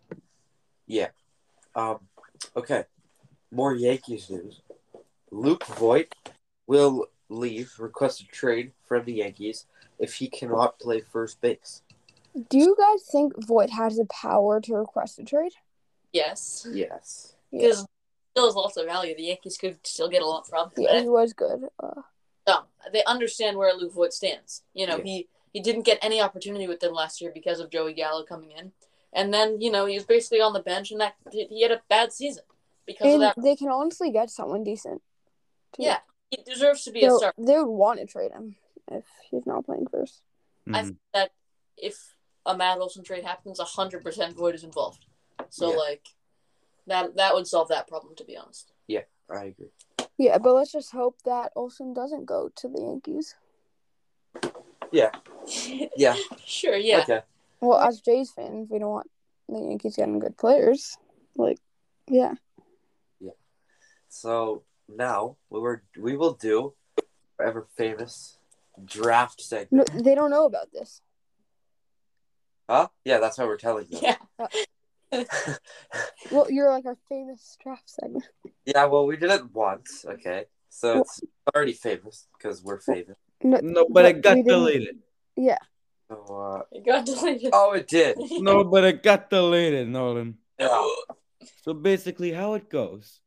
yeah. 0.87 1.08
Um 1.74 2.00
okay. 2.56 2.84
More 3.50 3.74
Yankees 3.74 4.30
news. 4.30 4.60
Luke 5.30 5.64
Voit 5.66 6.14
will 6.66 7.06
leave, 7.28 7.72
request 7.78 8.20
a 8.20 8.26
trade 8.26 8.72
from 8.84 9.04
the 9.04 9.14
Yankees 9.14 9.66
if 9.98 10.14
he 10.14 10.28
cannot 10.28 10.78
play 10.78 11.00
first 11.00 11.40
base. 11.40 11.82
Do 12.50 12.58
you 12.58 12.76
guys 12.76 13.02
think 13.10 13.32
Voit 13.46 13.70
has 13.70 13.96
the 13.96 14.06
power 14.06 14.60
to 14.60 14.74
request 14.74 15.18
a 15.20 15.24
trade? 15.24 15.52
Yes, 16.12 16.66
Yes. 16.72 17.34
because 17.52 17.87
still 18.35 18.47
has 18.47 18.55
lots 18.57 18.77
of 18.77 18.87
value. 18.87 19.14
The 19.16 19.23
Yankees 19.25 19.57
could 19.57 19.79
still 19.87 20.09
get 20.09 20.20
a 20.23 20.27
lot 20.27 20.47
from 20.47 20.66
him. 20.70 20.85
Yeah, 20.85 21.01
he 21.03 21.09
was 21.09 21.33
good. 21.33 21.68
Uh, 21.81 22.03
um, 22.49 22.64
they 22.92 23.05
understand 23.05 23.57
where 23.57 23.73
Luke 23.75 23.92
Voit 23.94 24.12
stands. 24.12 24.62
You 24.75 24.87
know, 24.88 24.97
Yeah. 24.99 25.05
he 25.05 25.29
he 25.53 25.61
didn't 25.61 25.83
get 25.83 25.99
any 26.03 26.20
opportunity 26.20 26.66
with 26.66 26.81
them 26.81 26.92
last 26.92 27.20
year 27.20 27.31
because 27.33 27.61
of 27.61 27.70
Joey 27.70 27.92
Gallo 27.92 28.25
coming 28.25 28.51
in, 28.51 28.73
and 29.12 29.33
then 29.33 29.61
you 29.61 29.70
know 29.70 29.87
he 29.87 29.94
was 29.94 30.05
basically 30.05 30.40
on 30.40 30.53
the 30.53 30.61
bench, 30.61 30.90
and 30.90 31.01
that 31.01 31.14
he 31.31 31.62
had 31.62 31.70
a 31.70 31.81
bad 31.88 32.12
season 32.12 32.42
because 32.87 33.14
of 33.14 33.20
that. 33.20 33.35
they 33.40 33.55
can 33.55 33.68
honestly 33.68 34.11
get 34.11 34.31
someone 34.31 34.64
decent. 34.64 35.01
too. 35.73 35.85
Yeah, 35.85 35.99
he 36.31 36.42
deserves 36.42 36.83
to 36.85 36.90
be 36.90 37.05
a 37.05 37.11
So 37.11 37.18
star. 37.18 37.35
they 37.38 37.57
would 37.57 37.66
want 37.68 38.01
to 38.01 38.07
trade 38.07 38.33
him 38.33 38.57
if 38.90 39.05
he's 39.31 39.47
not 39.47 39.64
playing 39.64 39.87
first. 39.87 40.23
I 40.68 40.81
Mhm. 40.83 40.85
think 40.87 40.99
that 41.12 41.31
if 41.77 42.14
a 42.47 42.57
Matt 42.57 42.79
Olson 42.79 43.05
trade 43.05 43.25
happens, 43.25 43.61
hundred 43.61 44.03
percent 44.03 44.35
Voit 44.37 44.55
is 44.57 44.64
involved. 44.64 45.07
So 45.51 45.70
Yeah. 45.70 45.77
like 45.77 46.09
that 46.87 47.16
that 47.16 47.35
would 47.35 47.47
solve 47.47 47.68
that 47.68 47.88
problem, 47.88 48.14
to 48.16 48.25
be 48.25 48.37
honest. 48.37 48.73
Yeah, 48.87 49.03
I 49.31 49.44
agree. 49.44 49.70
Yeah, 50.18 50.38
but 50.38 50.55
let's 50.55 50.73
just 50.73 50.92
hope 50.92 51.16
that 51.25 51.53
Olson 51.57 51.92
doesn't 51.92 52.27
go 52.27 52.51
to 52.57 52.68
the 52.68 52.81
Yankees. 52.81 53.35
Yeah. 54.92 55.11
Yeah. 55.97 56.16
sure, 56.47 56.77
yeah. 56.77 57.01
Okay. 57.01 57.20
Well, 57.61 57.79
as 57.79 58.01
Jays 58.01 58.31
fans, 58.31 58.68
we 58.70 58.79
don't 58.79 58.90
want 58.90 59.11
the 59.49 59.61
Yankees 59.61 59.97
getting 59.97 60.18
good 60.18 60.38
players. 60.38 60.97
Like, 61.37 61.59
yeah. 62.09 62.35
Yeah. 63.20 63.33
So 64.09 64.62
now 64.88 65.37
we 65.51 65.61
were 65.61 65.83
we 65.99 66.16
will 66.16 66.33
do 66.33 66.75
ever 67.44 67.66
famous 67.77 68.38
draft 68.85 69.40
segment. 69.40 69.92
No, 69.94 70.01
they 70.03 70.14
don't 70.14 70.31
know 70.31 70.47
about 70.47 70.73
this. 70.73 71.03
Huh? 72.68 72.88
Yeah, 73.05 73.18
that's 73.18 73.38
why 73.38 73.44
we're 73.44 73.59
telling 73.59 73.87
you. 73.90 73.99
Yeah. 74.01 74.16
Uh, 74.38 74.47
Well, 76.31 76.50
you're 76.50 76.70
like 76.70 76.87
our 76.87 76.96
famous 77.09 77.57
draft 77.62 77.88
segment. 77.88 78.24
Yeah, 78.64 78.87
well, 78.87 79.07
we 79.07 79.16
did 79.16 79.31
it 79.31 79.53
once, 79.53 80.05
okay? 80.09 80.44
So 80.70 81.00
it's 81.03 81.20
already 81.55 81.72
famous 81.72 82.27
because 82.37 82.62
we're 82.62 82.81
famous. 82.81 83.16
No, 83.42 83.61
No, 83.62 83.87
but 83.90 84.05
it 84.07 84.22
got 84.22 84.37
we 84.37 84.42
didn't- 84.42 84.48
deleted. 84.59 84.96
Yeah. 85.37 85.59
So, 86.09 86.16
uh, 86.35 86.62
It 86.72 86.85
got 86.85 87.05
deleted. 87.07 87.50
oh, 87.53 87.72
it 87.72 87.87
did. 87.88 88.16
No, 88.42 88.64
but 88.64 88.85
it 88.85 89.03
got 89.03 89.31
deleted, 89.31 89.88
Nolan. 89.88 90.38
Yeah. 90.59 90.87
So 91.62 91.74
basically, 91.74 92.33
how 92.33 92.55
it 92.55 92.68
goes 92.70 93.20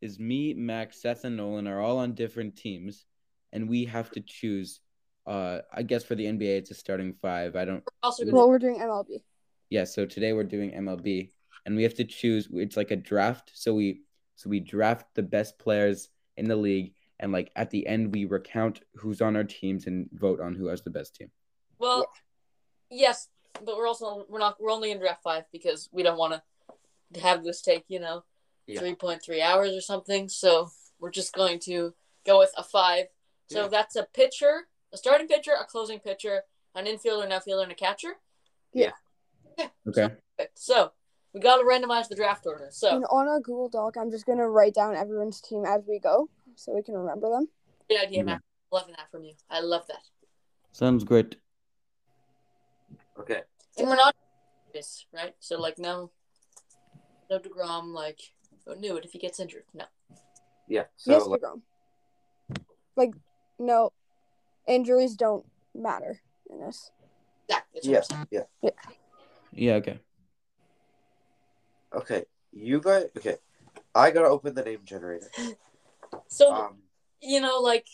is 0.00 0.18
me, 0.18 0.54
Max, 0.54 1.02
Seth, 1.02 1.24
and 1.24 1.36
Nolan 1.36 1.66
are 1.66 1.80
all 1.80 1.98
on 1.98 2.14
different 2.14 2.56
teams, 2.56 3.04
and 3.52 3.68
we 3.68 3.84
have 3.86 4.10
to 4.12 4.20
choose. 4.20 4.80
Uh, 5.26 5.60
I 5.72 5.82
guess 5.82 6.02
for 6.04 6.14
the 6.14 6.24
NBA, 6.26 6.58
it's 6.58 6.70
a 6.70 6.74
starting 6.74 7.12
five. 7.20 7.54
I 7.56 7.64
don't. 7.64 7.84
Also, 8.02 8.24
gonna 8.24 8.36
Well, 8.36 8.48
we're 8.48 8.58
doing 8.58 8.78
MLB. 8.80 9.22
Yeah, 9.70 9.84
so 9.84 10.04
today 10.04 10.32
we're 10.32 10.44
doing 10.44 10.72
MLB, 10.72 11.30
and 11.64 11.76
we 11.76 11.84
have 11.84 11.94
to 11.94 12.04
choose. 12.04 12.48
It's 12.52 12.76
like 12.76 12.90
a 12.90 12.96
draft. 12.96 13.52
So 13.54 13.72
we 13.72 14.02
so 14.34 14.50
we 14.50 14.58
draft 14.58 15.06
the 15.14 15.22
best 15.22 15.58
players 15.58 16.08
in 16.36 16.46
the 16.48 16.56
league, 16.56 16.94
and 17.20 17.30
like 17.30 17.52
at 17.54 17.70
the 17.70 17.86
end 17.86 18.12
we 18.12 18.24
recount 18.24 18.80
who's 18.96 19.20
on 19.22 19.36
our 19.36 19.44
teams 19.44 19.86
and 19.86 20.08
vote 20.12 20.40
on 20.40 20.54
who 20.54 20.66
has 20.66 20.82
the 20.82 20.90
best 20.90 21.14
team. 21.14 21.30
Well, 21.78 22.06
yes, 22.90 23.28
but 23.64 23.76
we're 23.76 23.86
also 23.86 24.26
we're 24.28 24.40
not 24.40 24.60
we're 24.60 24.72
only 24.72 24.90
in 24.90 24.98
draft 24.98 25.22
five 25.22 25.44
because 25.52 25.88
we 25.92 26.02
don't 26.02 26.18
want 26.18 26.34
to 27.14 27.20
have 27.20 27.44
this 27.44 27.62
take 27.62 27.84
you 27.88 28.00
know 28.00 28.24
Yeah. 28.66 28.80
three 28.80 28.96
point 28.96 29.22
three 29.22 29.40
hours 29.40 29.70
or 29.72 29.80
something. 29.80 30.28
So 30.28 30.70
we're 30.98 31.10
just 31.12 31.32
going 31.32 31.60
to 31.60 31.94
go 32.26 32.40
with 32.40 32.52
a 32.56 32.64
five. 32.64 33.06
So 33.48 33.62
Yeah. 33.62 33.68
that's 33.68 33.94
a 33.94 34.06
pitcher, 34.14 34.66
a 34.92 34.96
starting 34.96 35.28
pitcher, 35.28 35.52
a 35.58 35.64
closing 35.64 36.00
pitcher, 36.00 36.42
an 36.74 36.86
infielder, 36.86 37.24
an 37.24 37.32
outfielder, 37.32 37.62
and 37.62 37.72
a 37.72 37.76
catcher. 37.76 38.14
Okay. 39.88 40.14
So 40.54 40.92
we 41.32 41.40
got 41.40 41.56
to 41.56 41.64
randomize 41.64 42.08
the 42.08 42.16
draft 42.16 42.46
order. 42.46 42.68
So 42.70 42.94
And 42.94 43.04
on 43.10 43.28
our 43.28 43.40
Google 43.40 43.68
Doc, 43.68 43.96
I'm 43.96 44.10
just 44.10 44.26
gonna 44.26 44.48
write 44.48 44.74
down 44.74 44.96
everyone's 44.96 45.40
team 45.40 45.64
as 45.64 45.82
we 45.86 45.98
go, 45.98 46.28
so 46.54 46.74
we 46.74 46.82
can 46.82 46.94
remember 46.94 47.30
them. 47.30 47.48
good 47.88 48.00
idea, 48.00 48.18
Yeah. 48.18 48.24
Matt. 48.24 48.36
Mm-hmm. 48.38 48.76
Loving 48.76 48.94
that 48.96 49.10
from 49.10 49.24
you. 49.24 49.34
I 49.50 49.60
love 49.60 49.86
that. 49.88 50.02
Sounds 50.72 51.02
great. 51.02 51.36
Okay. 53.18 53.42
And 53.76 53.88
we're 53.88 53.96
not 53.96 54.14
this 54.72 55.06
right. 55.12 55.34
So 55.40 55.58
like 55.60 55.78
no, 55.78 56.12
no 57.28 57.38
Degrom. 57.38 57.92
Like 57.92 58.20
don't 58.64 58.80
do 58.80 58.96
it 58.96 59.04
if 59.04 59.12
he 59.12 59.18
gets 59.18 59.40
injured. 59.40 59.64
No. 59.74 59.84
Yeah. 60.68 60.84
So 60.96 61.12
yes, 61.12 61.26
like, 61.26 61.40
Degrom. 61.40 61.62
Like, 62.96 63.14
no, 63.58 63.92
injuries 64.66 65.14
don't 65.16 65.44
matter 65.74 66.20
in 66.48 66.60
this. 66.60 66.90
Exactly. 67.48 67.80
That's 67.92 68.10
yeah, 68.10 68.18
what 68.28 68.28
yeah. 68.62 68.70
Yeah. 69.52 69.74
Okay. 69.74 69.98
Okay. 71.94 72.24
You 72.52 72.80
guys. 72.80 73.06
Okay. 73.16 73.36
I 73.94 74.10
gotta 74.10 74.28
open 74.28 74.54
the 74.54 74.62
name 74.62 74.80
generator. 74.84 75.28
So 76.26 76.52
Um. 76.52 76.78
you 77.22 77.40
know, 77.40 77.60
like 77.60 77.86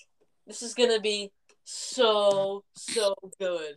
this 0.46 0.62
is 0.62 0.72
gonna 0.72 1.00
be 1.00 1.32
so 1.64 2.64
so 2.74 3.14
good. 3.38 3.74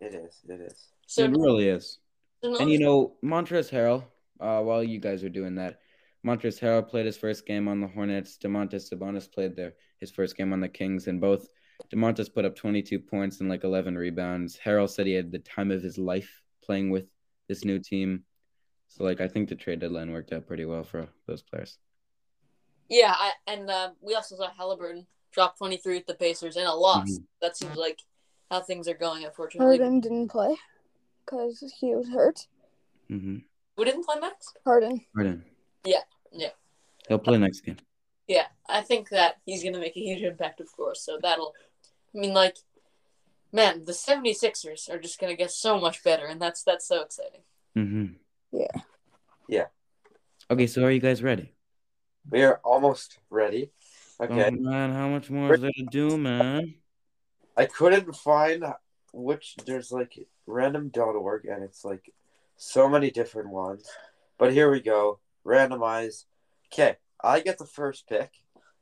It 0.00 0.14
is. 0.14 0.40
It 0.46 0.60
is. 0.60 0.88
So 1.06 1.24
it 1.24 1.30
really 1.30 1.68
is. 1.68 1.98
And 2.42 2.70
you 2.70 2.78
know, 2.78 3.16
Montrezl 3.24 3.70
Harrell, 3.70 4.04
uh, 4.38 4.62
while 4.62 4.84
you 4.84 5.00
guys 5.00 5.24
are 5.24 5.30
doing 5.30 5.54
that, 5.54 5.80
Montrezl 6.26 6.60
Harrell 6.60 6.86
played 6.86 7.06
his 7.06 7.16
first 7.16 7.46
game 7.46 7.68
on 7.68 7.80
the 7.80 7.86
Hornets. 7.88 8.36
Domantas 8.36 8.92
Sabonis 8.92 9.32
played 9.32 9.56
their 9.56 9.74
his 9.98 10.10
first 10.10 10.36
game 10.36 10.52
on 10.52 10.60
the 10.60 10.68
Kings, 10.68 11.06
and 11.06 11.18
both 11.20 11.48
Domantas 11.90 12.32
put 12.32 12.44
up 12.44 12.54
22 12.54 12.98
points 13.00 13.40
and 13.40 13.48
like 13.48 13.64
11 13.64 13.96
rebounds. 13.96 14.58
Harrell 14.62 14.90
said 14.90 15.06
he 15.06 15.14
had 15.14 15.32
the 15.32 15.38
time 15.38 15.70
of 15.70 15.82
his 15.82 15.96
life 15.96 16.42
playing 16.66 16.90
with 16.90 17.06
this 17.48 17.64
new 17.64 17.78
team. 17.78 18.24
So 18.88 19.04
like, 19.04 19.20
I 19.20 19.28
think 19.28 19.48
the 19.48 19.54
trade 19.54 19.80
deadline 19.80 20.12
worked 20.12 20.32
out 20.32 20.46
pretty 20.46 20.64
well 20.64 20.84
for 20.84 21.08
those 21.26 21.42
players. 21.42 21.78
yeah, 22.88 23.14
I, 23.16 23.32
and 23.46 23.70
uh, 23.70 23.90
we 24.00 24.14
also 24.14 24.36
saw 24.36 24.48
Halliburton 24.50 25.06
drop 25.32 25.56
twenty 25.58 25.76
three 25.76 25.96
with 25.96 26.06
the 26.06 26.14
Pacers 26.14 26.56
and 26.56 26.66
a 26.66 26.72
loss. 26.72 27.10
Mhm. 27.10 27.24
That 27.42 27.56
seems 27.56 27.76
like 27.76 28.00
how 28.50 28.60
things 28.60 28.86
are 28.88 28.94
going. 28.94 29.24
Unfortunately, 29.24 29.78
Harden 29.78 30.00
didn't 30.00 30.28
play 30.28 30.56
because 31.24 31.62
he 31.80 31.94
was 31.94 32.08
hurt. 32.08 32.46
Mm-hmm. 33.10 33.38
we 33.76 33.84
didn't 33.84 34.04
play 34.04 34.16
Max. 34.20 34.52
Harden. 34.64 35.00
Pardon. 35.14 35.44
Yeah, 35.84 36.02
yeah. 36.32 36.50
He'll 37.08 37.18
play 37.18 37.38
next 37.38 37.60
game. 37.60 37.76
Yeah, 38.26 38.46
I 38.68 38.80
think 38.82 39.10
that 39.10 39.36
he's 39.44 39.62
going 39.62 39.74
to 39.74 39.78
make 39.80 39.96
a 39.96 40.00
huge 40.00 40.22
impact, 40.22 40.60
of 40.60 40.70
course. 40.72 41.00
So 41.04 41.18
that'll, 41.22 41.54
I 42.14 42.18
mean, 42.18 42.32
like, 42.34 42.56
man, 43.52 43.84
the 43.84 43.92
76ers 43.92 44.90
are 44.90 44.98
just 44.98 45.20
going 45.20 45.32
to 45.32 45.36
get 45.36 45.50
so 45.50 45.80
much 45.80 46.02
better, 46.02 46.26
and 46.26 46.40
that's 46.40 46.62
that's 46.62 46.86
so 46.86 47.02
exciting. 47.02 47.42
Mm-hmm. 47.76 48.06
Yeah. 48.52 48.82
Yeah. 49.48 49.66
Okay, 50.50 50.66
so 50.66 50.84
are 50.84 50.90
you 50.90 51.00
guys 51.00 51.22
ready? 51.22 51.52
We 52.30 52.42
are 52.42 52.60
almost 52.64 53.18
ready. 53.30 53.70
Okay. 54.20 54.48
Oh 54.48 54.50
man, 54.50 54.92
how 54.92 55.08
much 55.08 55.30
more 55.30 55.54
is 55.54 55.60
there 55.60 55.70
to 55.70 55.86
do, 55.90 56.16
man? 56.16 56.74
I 57.56 57.66
couldn't 57.66 58.14
find 58.16 58.64
which 59.12 59.56
there's 59.66 59.92
like 59.92 60.18
random.org 60.46 61.46
and 61.46 61.62
it's 61.62 61.84
like 61.84 62.12
so 62.56 62.88
many 62.88 63.10
different 63.10 63.50
ones. 63.50 63.88
But 64.38 64.52
here 64.52 64.70
we 64.70 64.80
go. 64.80 65.20
Randomize. 65.44 66.24
Okay, 66.72 66.96
I 67.22 67.40
get 67.40 67.58
the 67.58 67.66
first 67.66 68.08
pick. 68.08 68.30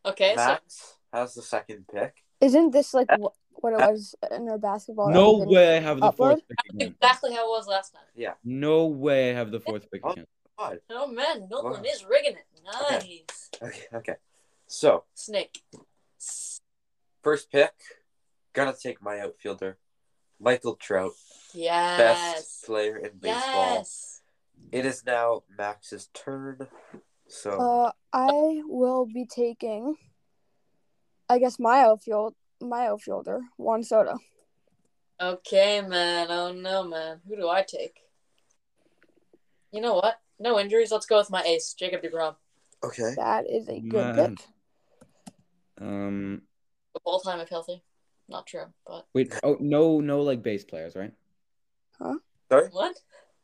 Okay, 0.06 0.30
so 0.30 0.36
Max 0.36 0.96
has 1.12 1.34
the 1.34 1.42
second 1.42 1.86
pick. 1.92 2.24
Isn't 2.40 2.72
this 2.72 2.94
like 2.94 3.08
wh- 3.10 3.43
what 3.64 3.72
it 3.72 3.80
was 3.80 4.14
in 4.30 4.46
our 4.48 4.58
basketball? 4.58 5.08
No 5.10 5.38
that 5.38 5.46
we 5.48 5.54
didn't- 5.54 5.54
way 5.54 5.76
I 5.78 5.80
have 5.80 5.98
the 6.00 6.06
upload? 6.12 6.16
fourth 6.16 6.42
pick 6.48 6.58
again. 6.74 6.94
exactly 7.00 7.32
how 7.32 7.46
it 7.46 7.56
was 7.56 7.66
last 7.66 7.94
time. 7.94 8.02
Yeah. 8.14 8.34
No 8.44 8.86
way 8.86 9.30
I 9.30 9.34
have 9.34 9.50
the 9.50 9.60
fourth 9.60 9.90
pick 9.90 10.04
again. 10.04 10.26
God. 10.58 10.80
Oh 10.90 11.06
man, 11.06 11.48
Milton 11.48 11.72
Wow. 11.72 11.82
is 11.92 12.04
rigging 12.04 12.36
it. 12.36 12.44
Nice. 12.64 13.02
Okay. 13.02 13.24
Okay, 13.62 13.82
okay. 13.94 14.14
So, 14.66 15.04
Snake. 15.14 15.62
first 17.22 17.50
pick, 17.50 17.72
gonna 18.52 18.74
take 18.74 19.00
my 19.02 19.20
outfielder, 19.20 19.78
Michael 20.38 20.74
Trout, 20.76 21.12
Yes. 21.54 21.98
best 21.98 22.64
player 22.66 22.96
in 22.98 23.18
baseball. 23.18 23.74
Yes. 23.76 24.20
It 24.72 24.84
is 24.86 25.04
now 25.04 25.42
Max's 25.58 26.08
turn. 26.14 26.68
So, 27.28 27.50
Uh, 27.60 27.92
I 28.12 28.62
will 28.66 29.06
be 29.06 29.26
taking. 29.26 29.96
I 31.28 31.38
guess 31.38 31.58
my 31.58 31.80
outfield, 31.80 32.34
my 32.64 32.86
outfielder, 32.88 33.40
Juan 33.56 33.82
Soto. 33.82 34.18
Okay, 35.20 35.80
man. 35.80 36.26
Oh 36.30 36.52
no, 36.52 36.84
man. 36.84 37.20
Who 37.28 37.36
do 37.36 37.48
I 37.48 37.62
take? 37.62 37.96
You 39.70 39.80
know 39.80 39.94
what? 39.94 40.20
No 40.38 40.58
injuries. 40.58 40.90
Let's 40.90 41.06
go 41.06 41.18
with 41.18 41.30
my 41.30 41.42
ace, 41.42 41.74
Jacob 41.74 42.02
DeGrom. 42.02 42.34
okay. 42.84 43.14
That 43.16 43.44
is 43.50 43.68
a 43.68 43.80
good 43.80 44.16
Man. 44.16 44.36
pick. 44.36 44.46
Um, 45.80 46.42
All 47.04 47.20
time 47.20 47.40
if 47.40 47.48
healthy. 47.48 47.82
Not 48.28 48.46
true, 48.46 48.64
but 48.86 49.06
wait. 49.12 49.38
Oh 49.42 49.56
no, 49.60 50.00
no, 50.00 50.22
like 50.22 50.42
base 50.42 50.64
players, 50.64 50.96
right? 50.96 51.12
Huh? 52.00 52.14
Sorry? 52.50 52.68
what? 52.70 52.96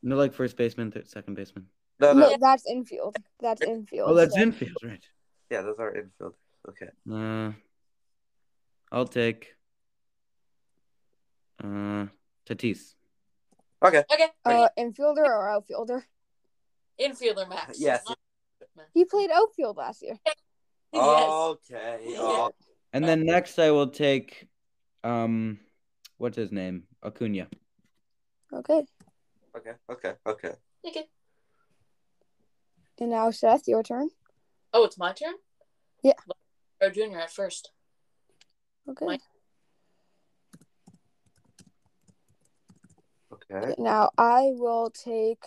No, 0.02 0.16
like 0.16 0.32
first 0.32 0.56
baseman, 0.56 0.90
th- 0.90 1.06
second 1.06 1.34
baseman. 1.34 1.66
No, 2.00 2.12
No, 2.14 2.30
no. 2.30 2.36
that's 2.40 2.66
infield. 2.66 3.16
That's 3.40 3.60
infield. 3.60 4.10
Oh, 4.10 4.14
that's 4.14 4.34
so- 4.34 4.40
infield, 4.40 4.76
right? 4.82 5.04
Yeah, 5.50 5.62
those 5.62 5.76
are 5.78 5.94
infield. 5.94 6.34
Okay. 6.68 6.88
Uh, 7.12 7.52
I'll 8.92 9.06
take. 9.06 9.54
Uh, 11.62 12.06
Tatis. 12.46 12.94
Okay. 13.82 14.04
Okay. 14.12 14.28
Uh, 14.44 14.68
infielder 14.78 15.24
or 15.24 15.48
outfielder? 15.48 16.04
Infielder 17.00 17.48
Max. 17.48 17.80
Yes. 17.80 18.04
He 18.92 19.04
played 19.04 19.30
outfield 19.30 19.76
last 19.76 20.02
year. 20.02 20.18
Yes. 20.92 21.30
Okay. 21.30 22.14
Oh, 22.18 22.50
And 22.92 23.04
then 23.04 23.24
next 23.24 23.60
I 23.60 23.70
will 23.70 23.90
take, 23.90 24.48
um, 25.04 25.60
what's 26.18 26.36
his 26.36 26.50
name? 26.50 26.82
Acuna. 27.00 27.46
Okay. 28.52 28.84
okay. 29.56 29.70
Okay. 29.88 30.14
Okay. 30.26 30.52
Okay. 30.84 31.04
And 32.98 33.10
now 33.10 33.30
Seth, 33.30 33.68
your 33.68 33.84
turn. 33.84 34.08
Oh, 34.72 34.82
it's 34.82 34.98
my 34.98 35.12
turn? 35.12 35.34
Yeah. 36.02 36.14
Pro 36.80 36.90
Junior 36.90 37.20
at 37.20 37.30
first. 37.30 37.70
Okay. 38.88 39.06
Mike. 39.06 39.20
Okay. 43.32 43.74
Now 43.78 44.10
I 44.18 44.50
will 44.52 44.90
take. 44.90 45.44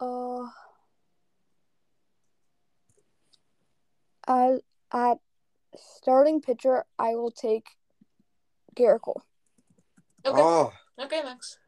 Uh. 0.00 0.46
At, 4.28 4.60
at 4.92 5.18
starting 5.76 6.40
pitcher, 6.40 6.84
I 6.98 7.14
will 7.14 7.30
take 7.30 7.66
Gerrit 8.74 9.02
Cole. 9.02 9.22
Okay. 10.24 10.40
Oh, 10.40 10.72
Okay, 10.98 11.22
Max. 11.22 11.58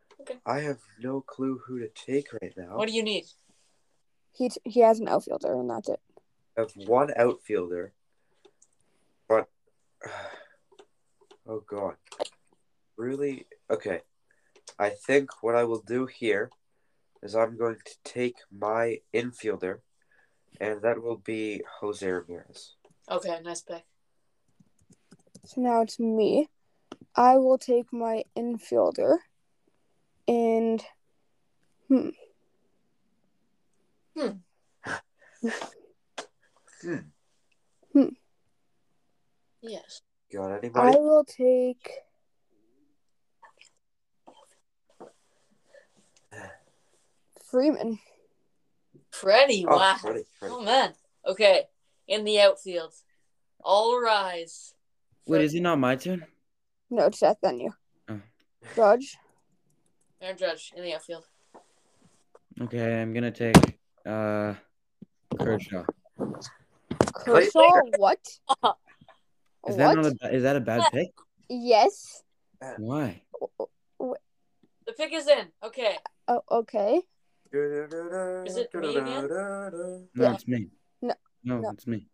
I 0.46 0.60
have 0.60 0.78
no 1.00 1.20
clue 1.20 1.60
who 1.66 1.78
to 1.80 1.88
take 1.88 2.32
right 2.32 2.52
now. 2.56 2.76
What 2.76 2.88
do 2.88 2.94
you 2.94 3.02
need? 3.02 3.26
He 4.32 4.48
t- 4.48 4.60
he 4.64 4.80
has 4.80 5.00
an 5.00 5.08
outfielder, 5.08 5.52
and 5.54 5.70
that's 5.70 5.88
it. 5.88 6.00
I 6.56 6.62
have 6.62 6.72
one 6.76 7.12
outfielder, 7.16 7.92
but 7.92 7.97
oh 11.48 11.62
god, 11.68 11.96
really? 12.96 13.46
Okay, 13.70 14.00
I 14.78 14.90
think 14.90 15.42
what 15.42 15.54
I 15.54 15.64
will 15.64 15.82
do 15.82 16.06
here 16.06 16.50
is 17.22 17.34
I'm 17.34 17.56
going 17.56 17.76
to 17.84 17.96
take 18.04 18.36
my 18.50 18.98
infielder, 19.14 19.80
and 20.60 20.82
that 20.82 21.02
will 21.02 21.18
be 21.18 21.62
Jose 21.80 22.06
Ramirez. 22.06 22.76
Okay, 23.10 23.38
nice 23.42 23.62
pick. 23.62 23.84
So 25.44 25.60
now 25.60 25.82
it's 25.82 25.98
me. 25.98 26.48
I 27.16 27.36
will 27.36 27.58
take 27.58 27.92
my 27.92 28.24
infielder, 28.36 29.18
and 30.26 30.84
hmm, 31.88 32.10
Hmm. 34.18 34.30
Yes. 39.62 40.02
Got 40.32 40.64
I 40.74 40.90
will 40.90 41.24
take. 41.24 41.90
Freeman. 47.50 47.98
Freddie, 49.10 49.64
Oh, 49.66 49.76
wow. 49.76 49.96
Freddie, 50.00 50.24
Freddie. 50.38 50.54
Oh 50.54 50.62
man. 50.62 50.92
Okay. 51.26 51.64
in 52.06 52.24
the 52.24 52.40
outfield. 52.40 52.92
All 53.64 54.00
rise. 54.00 54.74
Wait, 55.26 55.42
is 55.42 55.54
it 55.54 55.60
not 55.60 55.78
my 55.78 55.96
turn? 55.96 56.24
No, 56.90 57.06
it's 57.06 57.18
Seth, 57.18 57.36
then 57.42 57.58
you. 57.60 57.72
Oh. 58.08 58.20
Judge. 58.76 59.16
Aaron 60.20 60.36
Judge 60.36 60.72
in 60.76 60.82
the 60.82 60.94
outfield. 60.94 61.24
Okay, 62.60 63.00
I'm 63.00 63.12
gonna 63.12 63.30
take 63.30 63.78
uh 64.06 64.54
Kershaw. 65.38 65.84
Kershaw, 67.14 67.80
what? 67.98 68.18
Is 69.68 69.76
that 69.76 69.94
not 69.96 70.06
a 70.06 70.34
is 70.34 70.42
that 70.42 70.56
a 70.56 70.60
bad 70.60 70.90
pick? 70.92 71.10
Yes. 71.48 72.22
Why? 72.78 73.22
The 74.00 74.92
pick 74.96 75.12
is 75.12 75.28
in. 75.28 75.48
Okay. 75.62 75.96
Oh, 76.26 76.42
okay. 76.50 77.02
Is 77.52 78.56
it 78.56 78.74
me 78.74 78.96
again? 78.96 79.28
No, 79.28 80.08
Yeah. 80.14 80.32
it's 80.34 80.46
me. 80.48 80.68
No, 81.02 81.14
no, 81.44 81.58
no. 81.60 81.70
it's 81.70 81.86
me. 81.86 82.06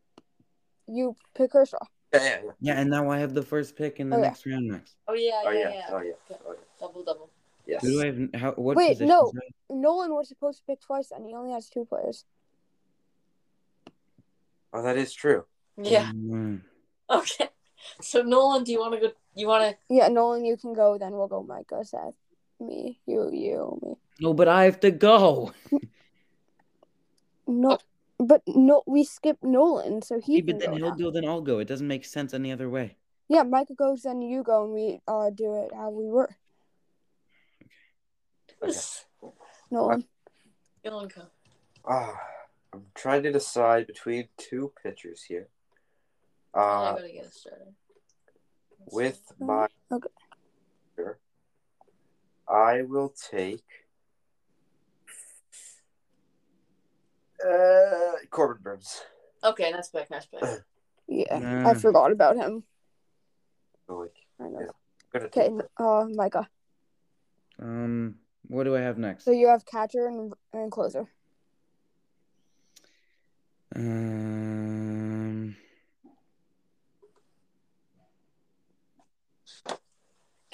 You 0.86 1.16
pick 1.34 1.52
Kershaw. 1.52 1.78
Yeah, 2.12 2.22
yeah, 2.22 2.40
yeah. 2.44 2.50
Yeah, 2.60 2.80
and 2.80 2.90
now 2.90 3.10
I 3.10 3.18
have 3.18 3.34
the 3.34 3.42
first 3.42 3.74
pick 3.76 3.98
in 3.98 4.10
the 4.10 4.16
Oh, 4.16 4.18
yeah. 4.20 4.26
next 4.28 4.46
round, 4.46 4.68
Max. 4.68 4.94
Oh 5.08 5.14
yeah, 5.14 5.42
Oh 5.44 5.50
yeah, 5.50 5.58
yeah. 5.60 5.70
yeah. 5.74 5.86
Oh 5.90 6.00
yeah. 6.02 6.12
Okay. 6.30 6.40
Oh, 6.46 6.52
yeah. 6.52 6.58
Double 6.80 7.02
double. 7.04 7.30
Yes. 7.66 7.82
Who 7.82 7.90
do 7.90 8.02
I 8.02 8.06
have? 8.06 8.40
How? 8.40 8.52
What 8.52 8.76
Wait, 8.76 9.00
no. 9.00 9.32
do 9.32 9.40
I- 9.40 9.74
Nolan 9.74 10.14
was 10.14 10.28
supposed 10.28 10.58
to 10.58 10.64
pick 10.66 10.80
twice, 10.80 11.10
and 11.10 11.26
he 11.26 11.34
only 11.34 11.52
has 11.52 11.68
two 11.68 11.84
players. 11.86 12.24
Oh, 14.72 14.82
that 14.82 14.96
is 14.96 15.12
true. 15.12 15.44
Yeah. 15.76 16.10
Mm. 16.12 16.62
Okay. 17.10 17.48
So 18.00 18.22
Nolan, 18.22 18.64
do 18.64 18.72
you 18.72 18.80
want 18.80 18.94
to 18.94 19.00
go? 19.00 19.12
You 19.34 19.46
want 19.46 19.62
to? 19.70 19.76
Yeah, 19.94 20.08
Nolan, 20.08 20.44
you 20.44 20.56
can 20.56 20.72
go. 20.72 20.96
Then 20.98 21.12
we'll 21.12 21.28
go 21.28 21.42
Micah, 21.42 21.84
Seth, 21.84 22.14
me, 22.58 22.98
you, 23.06 23.30
you, 23.30 23.78
me. 23.82 23.94
No, 24.20 24.32
but 24.32 24.48
I 24.48 24.64
have 24.64 24.80
to 24.80 24.90
go. 24.90 25.52
No, 27.46 27.76
but 28.18 28.40
no, 28.46 28.82
we 28.86 29.04
skipped 29.04 29.44
Nolan, 29.44 30.00
so 30.00 30.18
he 30.18 30.36
Yeah, 30.36 30.44
can 30.46 30.46
but 30.46 30.60
then 30.60 30.70
go. 30.70 30.76
he'll 30.76 30.90
now. 30.90 30.96
go, 30.96 31.10
then 31.10 31.26
I'll 31.26 31.42
go. 31.42 31.58
It 31.58 31.68
doesn't 31.68 31.86
make 31.86 32.06
sense 32.06 32.32
any 32.32 32.50
other 32.50 32.70
way. 32.70 32.96
Yeah, 33.28 33.42
Micah 33.42 33.74
goes, 33.74 34.02
then 34.02 34.22
you 34.22 34.42
go, 34.42 34.64
and 34.64 34.72
we 34.72 35.00
uh 35.06 35.28
do 35.28 35.54
it 35.56 35.70
how 35.74 35.90
we 35.90 36.06
were. 36.08 36.34
Okay. 38.62 38.72
Nolan. 39.70 40.04
Nolan 40.84 41.08
go. 41.14 41.22
Ah, 41.86 42.18
I'm 42.72 42.86
trying 42.94 43.22
to 43.24 43.32
decide 43.32 43.86
between 43.86 44.28
two 44.38 44.72
pitchers 44.82 45.22
here. 45.22 45.48
I 46.54 46.60
Uh, 46.60 46.94
gotta 46.94 47.12
get 47.12 47.32
started. 47.32 47.74
with 48.92 49.20
my 49.40 49.66
Okay. 49.90 50.08
pitcher, 50.96 51.18
I 52.48 52.82
will 52.82 53.08
take 53.30 53.64
uh 57.44 58.12
Corbin 58.30 58.62
Burnes. 58.62 59.02
Okay, 59.42 59.70
nice 59.70 59.90
pick. 59.90 60.10
Nice 60.10 60.26
pick. 60.26 60.42
Yeah, 61.08 61.38
Nah. 61.38 61.70
I 61.70 61.74
forgot 61.74 62.12
about 62.12 62.36
him. 62.36 62.64
So, 63.86 63.98
like, 63.98 64.14
I 64.40 64.44
know. 64.44 64.60
Yeah. 64.60 64.66
I'm 65.14 65.22
Okay, 65.26 65.48
take 65.48 65.52
uh, 65.78 66.06
Micah. 66.08 66.48
Um, 67.58 68.16
what 68.48 68.64
do 68.64 68.74
I 68.74 68.80
have 68.80 68.96
next? 68.98 69.24
So 69.24 69.30
you 69.30 69.48
have 69.48 69.66
catcher 69.66 70.06
and, 70.06 70.32
and 70.52 70.72
closer. 70.72 71.08
Um, 73.76 74.43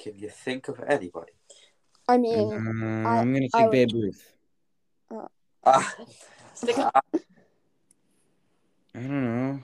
Can 0.01 0.17
you 0.17 0.29
think 0.29 0.67
of 0.67 0.79
anybody? 0.87 1.33
I 2.07 2.17
mean, 2.17 2.51
uh, 2.51 3.07
I- 3.07 3.19
I'm 3.19 3.33
gonna 3.33 3.45
I 3.53 3.59
take 3.59 3.65
would- 3.65 3.71
Babe 3.71 3.89
Ruth. 3.93 4.33
Ah, 5.63 5.95
Stick 6.55 6.75
ah, 6.79 6.89
I 7.03 7.19
don't 8.95 9.09
know. 9.11 9.63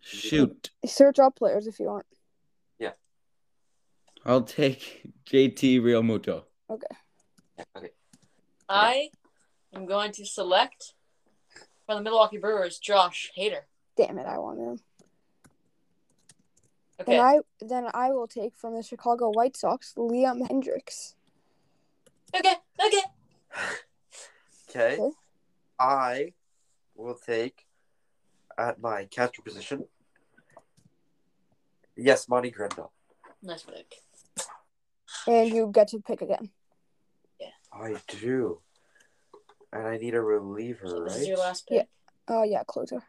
Shoot, 0.00 0.70
search 0.84 1.20
all 1.20 1.30
players 1.30 1.68
if 1.68 1.78
you 1.78 1.86
want. 1.86 2.04
Yeah. 2.80 2.92
I'll 4.26 4.42
take 4.42 5.02
JT 5.24 5.80
Realmuto. 5.80 6.44
okay. 6.68 6.86
I 8.68 9.10
am 9.72 9.86
going 9.86 10.10
to 10.12 10.26
select 10.26 10.94
from 11.86 11.98
the 11.98 12.02
Milwaukee 12.10 12.38
Brewers 12.38 12.78
Josh 12.78 13.30
Hader. 13.38 13.62
Damn 13.96 14.18
it, 14.18 14.26
I 14.26 14.38
want 14.38 14.58
him. 14.58 14.80
Okay. 17.02 17.16
And 17.16 17.20
I 17.20 17.38
then 17.60 17.86
I 17.94 18.10
will 18.10 18.28
take 18.28 18.56
from 18.56 18.74
the 18.74 18.82
Chicago 18.82 19.30
White 19.30 19.56
Sox 19.56 19.94
Liam 19.96 20.46
Hendriks. 20.48 21.14
Okay. 22.34 22.54
Okay. 22.84 23.02
Okay. 24.70 24.94
Okay. 24.94 25.10
I 25.78 26.32
will 26.94 27.14
take 27.14 27.66
at 28.56 28.80
my 28.80 29.04
catcher 29.06 29.42
position. 29.42 29.84
Yes, 31.96 32.28
Monty 32.28 32.50
Grandal. 32.50 32.90
Nice 33.42 33.64
pick. 33.64 33.96
And 35.26 35.52
you 35.52 35.70
get 35.72 35.88
to 35.88 36.00
pick 36.00 36.22
again. 36.22 36.50
Yeah. 37.40 37.48
I 37.72 37.96
do. 38.08 38.60
And 39.72 39.86
I 39.86 39.96
need 39.98 40.14
a 40.14 40.20
reliever, 40.20 40.86
So 40.86 41.04
this 41.04 41.12
right? 41.14 41.22
is 41.22 41.28
your 41.28 41.38
last 41.38 41.68
pick. 41.68 41.76
Yeah. 41.76 41.84
Oh 42.28 42.44
yeah, 42.44 42.62
closer. 42.66 43.02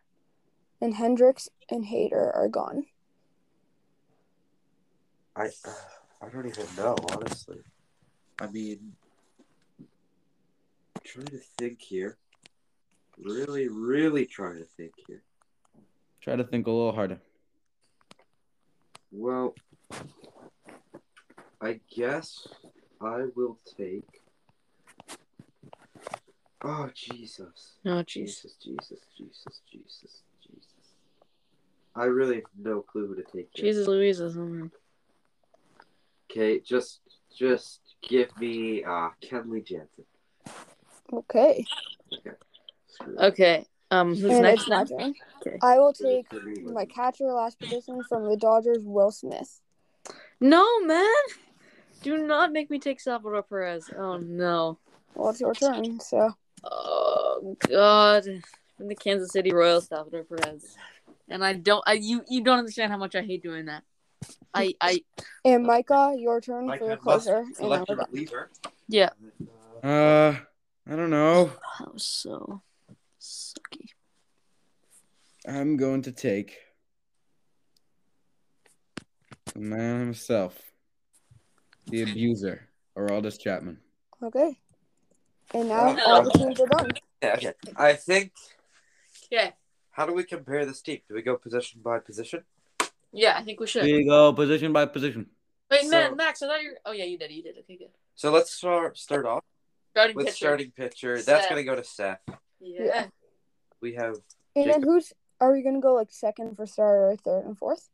And 0.82 0.96
Hendriks 0.96 1.48
and 1.70 1.86
Hader 1.86 2.36
are 2.36 2.50
gone. 2.50 2.86
I 5.36 5.46
uh, 5.46 5.72
I 6.22 6.30
don't 6.30 6.48
even 6.48 6.66
know, 6.78 6.96
honestly. 7.12 7.58
I 8.40 8.48
mean, 8.48 8.94
trying 11.04 11.28
to 11.28 11.40
think 11.58 11.82
here. 11.82 12.18
Really, 13.18 13.68
really 13.68 14.26
trying 14.26 14.58
to 14.58 14.66
think 14.78 14.94
here. 15.08 15.22
Try 16.22 16.36
to 16.36 16.44
think 16.44 16.68
a 16.68 16.72
little 16.72 16.94
harder. 16.94 17.20
Well, 19.12 19.54
I 21.62 21.80
guess 21.96 22.48
I 23.02 23.26
will 23.36 23.60
take. 23.78 24.22
Oh 26.64 26.90
Jesus! 26.96 27.74
Oh 27.86 28.02
Jesus! 28.04 28.56
Jesus! 28.64 29.00
Jesus! 29.18 29.62
Jesus! 29.70 30.22
Jesus! 30.42 30.94
I 31.96 32.06
really 32.06 32.36
have 32.36 32.44
no 32.58 32.82
clue 32.82 33.08
who 33.08 33.16
to 33.16 33.24
take. 33.24 33.50
here. 33.54 33.66
Jesus 33.66 33.88
Louises. 33.88 34.38
oh, 34.38 34.70
Okay, 36.36 36.60
just 36.60 37.02
just 37.36 37.82
give 38.02 38.36
me 38.40 38.84
uh 38.84 39.10
Kenley 39.22 39.64
Jansen. 39.64 40.06
Okay. 41.14 41.66
Screw 42.88 43.14
it. 43.14 43.20
Okay. 43.20 43.66
Um. 43.92 44.16
Who's 44.16 44.32
and 44.32 44.42
next? 44.42 44.68
it's 44.68 44.70
now? 44.70 44.82
Okay. 44.82 45.58
I 45.62 45.78
will 45.78 45.94
take 45.94 46.26
my 46.64 46.86
catcher 46.86 47.32
last 47.32 47.60
position 47.60 48.04
from 48.04 48.28
the 48.28 48.36
Dodgers, 48.36 48.84
Will 48.84 49.12
Smith. 49.12 49.62
No, 50.40 50.80
man. 50.82 51.06
Do 52.02 52.18
not 52.18 52.52
make 52.52 52.72
me 52.72 52.80
take 52.80 53.00
Salvador 53.00 53.44
Perez. 53.44 53.92
Oh 53.96 54.18
no. 54.18 54.80
Well, 55.14 55.30
it's 55.30 55.40
your 55.40 55.54
turn, 55.54 56.00
so 56.00 56.34
Oh 56.64 57.56
God. 57.70 58.26
From 58.78 58.88
the 58.88 58.96
Kansas 58.96 59.32
City 59.32 59.54
Royals, 59.54 59.88
Salvador 59.88 60.24
Perez. 60.24 60.76
And 61.30 61.46
I 61.46 61.54
don't. 61.54 61.84
I 61.86 61.94
you 61.94 62.24
you 62.28 62.42
don't 62.42 62.58
understand 62.58 62.92
how 62.92 62.98
much 62.98 63.16
I 63.16 63.22
hate 63.22 63.44
doing 63.44 63.66
that. 63.66 63.84
I 64.54 64.74
I 64.82 65.02
and 65.46 65.64
Micah, 65.66 66.14
your 66.18 66.40
turn 66.42 66.68
Mike 66.68 66.80
for 66.80 66.86
the 66.86 66.92
had 66.92 67.04
must 67.04 67.26
closer. 67.26 67.38
And 67.40 67.48
then 67.48 67.56
select 67.56 67.90
we're 67.90 67.96
a 67.96 67.98
done. 67.98 68.08
reliever. 68.12 68.50
yeah. 68.88 69.10
Uh, 69.84 70.36
I 70.90 70.96
don't 70.96 71.10
know. 71.10 71.52
That 71.80 71.94
was 71.94 72.06
so 72.06 72.62
sucky. 73.20 73.90
I'm 75.48 75.76
going 75.78 76.04
to 76.04 76.12
take 76.12 76.58
the 79.54 79.60
man 79.60 80.00
himself, 80.00 80.58
the 81.88 82.04
abuser, 82.04 82.70
Aroldis 82.98 83.40
Chapman. 83.40 83.80
Okay. 84.22 84.58
And 85.54 85.68
now 85.70 85.90
Uh, 85.90 86.02
all 86.08 86.24
the 86.24 86.32
teams 86.32 86.60
are 86.62 86.68
done. 86.68 86.92
yeah, 87.22 87.34
okay. 87.36 87.54
I 87.76 87.94
think. 87.94 88.32
Okay. 89.32 89.52
How 89.92 90.06
do 90.06 90.14
we 90.14 90.24
compare 90.24 90.66
this 90.66 90.82
team? 90.82 91.00
Do 91.08 91.14
we 91.16 91.22
go 91.22 91.36
position 91.38 91.82
by 91.84 92.00
position? 92.00 92.44
Yeah, 93.14 93.38
I 93.38 93.44
think 93.44 93.60
we 93.60 93.68
should. 93.68 93.84
We 93.84 94.04
go 94.06 94.34
position 94.34 94.74
by 94.74 94.86
position. 94.88 95.28
Wait, 95.70 95.84
So- 95.84 95.90
man, 95.90 96.16
Max, 96.18 96.42
I 96.42 96.48
thought 96.48 96.62
you. 96.64 96.72
were 96.72 96.80
Oh 96.86 96.92
yeah, 96.92 97.06
you 97.06 97.18
did. 97.18 97.32
You 97.32 97.44
did. 97.44 97.58
Okay, 97.60 97.78
good. 97.78 97.92
So 98.16 98.32
let's 98.32 98.52
start 98.52 98.98
start 98.98 99.26
off 99.26 99.44
Starting 99.92 100.16
with 100.16 100.26
pitcher. 100.28 100.36
starting 100.36 100.72
pitcher. 100.72 101.18
Seth. 101.18 101.26
That's 101.26 101.48
gonna 101.48 101.64
go 101.64 101.76
to 101.76 101.84
Seth. 101.84 102.20
Yeah. 102.60 103.08
We 103.82 103.94
have 103.96 104.16
And 104.56 104.70
then 104.70 104.82
who's 104.84 105.14
are 105.40 105.52
we 105.54 105.62
gonna 105.62 105.80
go 105.80 105.94
like 105.94 106.12
second 106.12 106.56
for 106.56 106.66
starter, 106.66 107.10
or 107.12 107.16
third 107.18 107.46
and 107.46 107.58
fourth? 107.58 107.90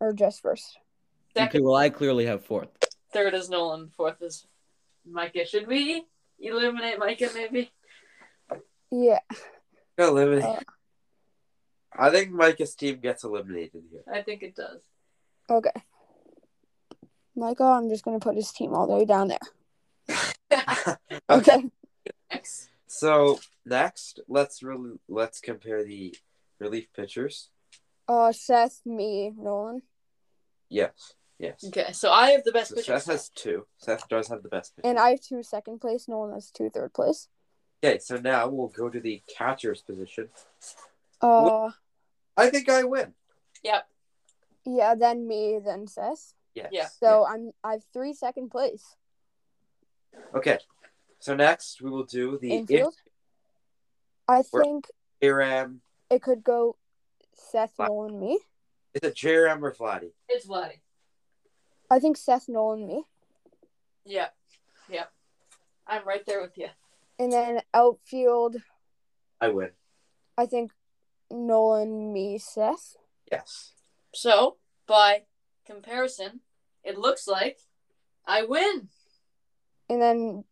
Or 0.00 0.12
just 0.12 0.42
first? 0.42 0.78
Okay, 1.36 1.44
Second, 1.46 1.64
well, 1.64 1.74
I 1.76 1.90
clearly 1.90 2.26
have 2.26 2.44
fourth. 2.44 2.68
third 3.12 3.34
is 3.34 3.48
Nolan. 3.50 3.90
Fourth 3.96 4.20
is 4.22 4.46
Micah. 5.06 5.46
Should 5.46 5.66
we 5.66 6.04
eliminate 6.38 6.98
Micah? 6.98 7.30
Maybe. 7.34 7.70
Yeah. 8.90 9.18
eliminate. 9.98 10.44
Uh, 10.44 10.60
I 11.96 12.10
think 12.10 12.32
Micah's 12.32 12.74
team 12.74 12.98
gets 13.00 13.24
eliminated 13.24 13.84
here. 13.90 14.02
I 14.12 14.22
think 14.22 14.42
it 14.42 14.56
does. 14.56 14.82
Okay. 15.48 15.70
Micah, 17.36 17.64
I'm 17.64 17.88
just 17.88 18.04
gonna 18.04 18.20
put 18.20 18.36
his 18.36 18.52
team 18.52 18.74
all 18.74 18.86
the 18.86 18.94
way 18.94 19.04
down 19.04 19.28
there. 19.28 20.18
okay. 20.52 20.96
Okay. 21.30 21.70
X. 22.30 22.68
So 22.86 23.40
next, 23.64 24.20
let's 24.28 24.62
really 24.62 24.98
let's 25.08 25.40
compare 25.40 25.84
the 25.84 26.14
relief 26.58 26.92
pitchers. 26.94 27.50
Uh, 28.06 28.32
Seth, 28.32 28.80
me, 28.84 29.32
Nolan. 29.36 29.82
Yes, 30.68 31.14
yes. 31.38 31.64
Okay, 31.66 31.92
so 31.92 32.10
I 32.10 32.30
have 32.30 32.44
the 32.44 32.52
best 32.52 32.70
So 32.70 32.76
pitcher. 32.76 32.98
Seth 32.98 33.06
has 33.06 33.28
two. 33.30 33.66
Seth 33.78 34.08
does 34.08 34.28
have 34.28 34.42
the 34.42 34.48
best 34.48 34.76
pitcher. 34.76 34.88
And 34.88 34.98
I 34.98 35.10
have 35.10 35.20
two 35.20 35.42
second 35.42 35.80
place. 35.80 36.08
Nolan 36.08 36.34
has 36.34 36.50
two 36.50 36.70
third 36.70 36.92
place. 36.92 37.28
Okay, 37.82 37.98
so 37.98 38.16
now 38.16 38.48
we'll 38.48 38.68
go 38.68 38.88
to 38.88 39.00
the 39.00 39.22
catcher's 39.36 39.82
position. 39.82 40.28
Uh, 41.20 41.70
I 42.36 42.50
think 42.50 42.68
I 42.68 42.84
win. 42.84 43.14
Yep. 43.62 43.86
yeah, 44.66 44.94
then 44.94 45.26
me, 45.26 45.58
then 45.64 45.86
Seth. 45.86 46.34
Yes. 46.54 46.68
Yeah. 46.72 46.86
So 47.00 47.24
I'm 47.26 47.52
I 47.62 47.72
have 47.72 47.84
three 47.92 48.12
second 48.12 48.50
place. 48.50 48.96
Okay. 50.34 50.58
So 51.18 51.34
next 51.34 51.80
we 51.82 51.90
will 51.90 52.04
do 52.04 52.38
the 52.38 52.50
Infield. 52.50 52.94
I 54.28 54.42
think 54.42 54.86
J-Ram. 55.22 55.80
it 56.10 56.22
could 56.22 56.44
go 56.44 56.76
Seth, 57.34 57.72
Wow. 57.78 57.86
Nolan, 57.86 58.20
me. 58.20 58.38
Is 58.94 59.02
it 59.02 59.16
J-Ram 59.16 59.64
or 59.64 59.72
Vladdy? 59.72 60.12
It's 60.28 60.46
Vladdy. 60.46 60.80
I 61.90 61.98
think 61.98 62.16
Seth, 62.16 62.48
Nolan, 62.48 62.86
me. 62.86 63.04
Yep. 64.04 64.34
Yep. 64.90 65.12
I'm 65.86 66.06
right 66.06 66.24
there 66.26 66.40
with 66.40 66.56
you. 66.56 66.68
And 67.18 67.32
then 67.32 67.60
outfield, 67.74 68.56
I 69.40 69.48
win. 69.48 69.70
I 70.38 70.46
think 70.46 70.72
Nolan, 71.30 72.12
me, 72.12 72.38
Seth. 72.38 72.96
Yes. 73.30 73.72
So, 74.14 74.56
by 74.86 75.22
comparison, 75.66 76.40
it 76.82 76.98
looks 76.98 77.26
like 77.26 77.58
I 78.26 78.44
win. 78.44 78.88
And 79.88 80.00
then 80.00 80.44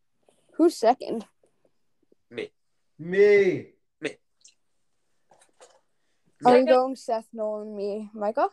who's 0.56 0.76
second? 0.76 1.26
Me. 2.30 2.50
Me, 2.98 3.68
me. 4.00 4.10
Are 6.44 6.52
you 6.52 6.62
Second, 6.62 6.66
going 6.66 6.96
Seth, 6.96 7.28
Nolan, 7.32 7.76
me, 7.76 8.10
Micah? 8.14 8.48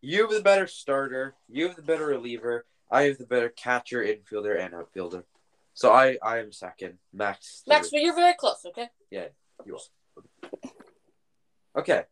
You 0.00 0.22
have 0.22 0.30
the 0.30 0.40
better 0.40 0.66
starter. 0.66 1.34
You 1.48 1.66
have 1.68 1.76
the 1.76 1.82
better 1.82 2.06
reliever. 2.06 2.64
I 2.90 3.02
have 3.02 3.18
the 3.18 3.26
better 3.26 3.50
catcher, 3.50 4.02
infielder, 4.02 4.58
and 4.58 4.74
outfielder. 4.74 5.24
So 5.74 5.92
I, 5.92 6.16
I 6.22 6.38
am 6.38 6.52
second. 6.52 6.98
Max. 7.12 7.62
Max, 7.66 7.86
third. 7.86 7.96
but 7.96 8.02
you're 8.02 8.14
very 8.14 8.34
close, 8.34 8.64
okay? 8.66 8.88
Yeah, 9.10 9.26
you 9.64 9.76
are. 9.76 9.80
Okay. 11.76 12.02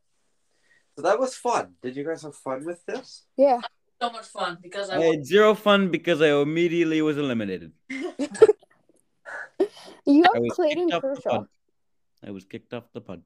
So 0.97 1.03
that 1.03 1.19
was 1.19 1.35
fun. 1.37 1.75
Did 1.83 1.97
you 1.97 2.05
guys 2.05 2.23
have 2.23 2.35
fun 2.35 2.65
with 2.65 2.85
this? 2.87 3.25
Yeah. 3.37 3.61
So 4.01 4.11
much 4.11 4.27
fun 4.27 4.59
because 4.63 4.91
I 4.91 4.99
I 4.99 5.05
had 5.07 5.27
zero 5.27 5.55
fun 5.55 5.91
because 5.91 6.23
I 6.23 6.31
immediately 6.31 7.03
was 7.03 7.17
eliminated. 7.19 7.73
You 10.07 10.25
I 10.25 10.29
have 10.35 10.43
was 10.43 10.53
Clayton 10.55 10.87
the 10.89 11.01
Kershaw. 11.01 11.31
pod. 11.31 11.47
I 12.27 12.31
was 12.31 12.45
kicked 12.45 12.73
off 12.73 12.85
the 12.95 13.01
pod. 13.01 13.23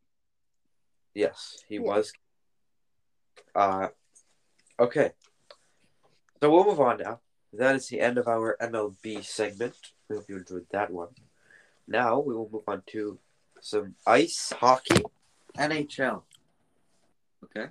Yes, 1.15 1.63
he 1.69 1.77
Yeah. 1.77 1.81
was. 1.83 2.13
Uh, 3.55 3.89
okay. 4.81 5.13
So 6.41 6.51
we'll 6.51 6.65
move 6.65 6.81
on 6.81 6.99
now. 6.99 7.21
That 7.53 7.77
is 7.77 7.87
the 7.89 8.01
end 8.01 8.19
of 8.19 8.27
our 8.27 8.57
MLB 8.61 9.23
segment. 9.25 9.77
We 10.09 10.17
hope 10.17 10.25
you 10.29 10.39
enjoyed 10.39 10.67
that 10.73 10.91
one. 10.91 11.09
Now 11.87 12.19
we 12.19 12.35
will 12.35 12.49
move 12.51 12.65
on 12.67 12.83
to 12.89 13.19
some 13.61 13.95
ice 14.07 14.53
hockey, 14.59 15.05
NHL. 15.57 16.23
Okay. 17.45 17.67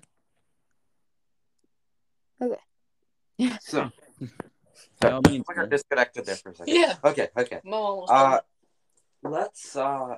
Okay. 2.41 3.57
So 3.61 3.91
By 4.99 5.11
all 5.11 5.21
means, 5.27 5.45
we 5.47 5.55
are 5.55 5.61
man. 5.61 5.69
disconnected 5.69 6.25
there 6.25 6.35
for 6.35 6.49
a 6.49 6.55
second. 6.55 6.73
Yeah. 6.75 6.95
Okay. 7.03 7.29
Okay. 7.37 7.59
Mo 7.63 8.05
Uh, 8.07 8.39
let's 9.23 9.75
uh, 9.75 10.17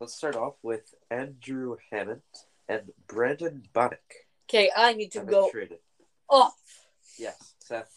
let's 0.00 0.14
start 0.14 0.36
off 0.36 0.54
with 0.62 0.94
Andrew 1.10 1.76
Hammond 1.90 2.22
and 2.68 2.92
Brandon 3.06 3.62
Bunnick. 3.74 4.26
Okay, 4.48 4.70
I 4.76 4.92
need 4.94 5.12
to 5.12 5.18
have 5.20 5.26
been 5.26 5.34
go 5.34 5.50
traded. 5.50 5.78
off. 6.28 6.54
Yes, 7.18 7.54
Seth. 7.58 7.90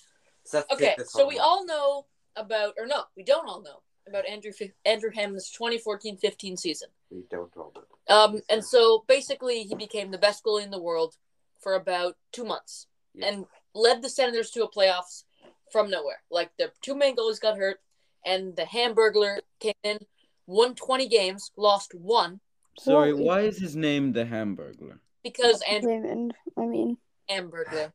Seth. 0.43 0.67
take 0.69 0.77
Okay, 0.77 0.95
this 0.97 1.11
so 1.11 1.27
we 1.27 1.39
all 1.39 1.65
know 1.65 2.05
about, 2.35 2.73
or 2.77 2.85
no, 2.87 3.03
we 3.15 3.23
don't 3.23 3.47
all 3.47 3.61
know 3.61 3.81
about 4.07 4.27
Andrew 4.27 4.51
Andrew 4.85 5.11
Hammond's 5.13 5.51
2014-15 5.57 6.57
season. 6.59 6.89
We 7.09 7.23
don't 7.29 7.55
all 7.57 7.73
know. 7.75 8.15
Um, 8.15 8.41
and 8.49 8.63
so 8.63 9.03
basically, 9.07 9.63
he 9.63 9.75
became 9.75 10.11
the 10.11 10.17
best 10.17 10.43
goalie 10.43 10.63
in 10.63 10.71
the 10.71 10.81
world 10.81 11.15
for 11.59 11.75
about 11.75 12.17
two 12.31 12.43
months, 12.43 12.87
Yeah. 13.13 13.27
and 13.27 13.45
led 13.73 14.01
the 14.01 14.09
Senators 14.09 14.49
to 14.51 14.63
a 14.63 14.69
playoffs 14.71 15.23
from 15.71 15.89
nowhere. 15.89 16.21
Like 16.29 16.51
the 16.57 16.71
two 16.81 16.95
main 16.95 17.15
goalies 17.15 17.39
got 17.39 17.57
hurt, 17.57 17.79
and 18.25 18.55
the 18.55 18.63
Hamburglar 18.63 19.39
came 19.59 19.73
in, 19.83 19.99
won 20.47 20.75
20 20.75 21.07
games, 21.07 21.51
lost 21.55 21.93
one 21.93 22.39
Sorry, 22.79 23.13
Well, 23.13 23.23
why 23.25 23.41
is 23.41 23.57
his 23.59 23.75
name 23.75 24.13
the 24.13 24.23
Hamburglar? 24.25 24.99
because 25.23 25.61
Andrew 25.69 25.91
Hammond, 25.91 26.33
I 26.57 26.65
mean, 26.65 26.97
Hamburglar, 27.29 27.91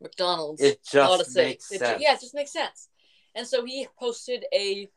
McDonald's. 0.00 0.62
It 0.62 0.80
ought 0.94 1.16
to 1.16 1.24
just 1.24 1.32
say. 1.32 1.44
makes 1.46 1.72
It 1.72 1.78
sense. 1.80 2.00
yeah, 2.02 2.12
it 2.14 2.20
just 2.20 2.34
makes 2.34 2.52
sense. 2.52 2.88
And 3.34 3.46
so 3.46 3.64
he 3.64 3.88
posted 3.98 4.44
a 4.52 4.88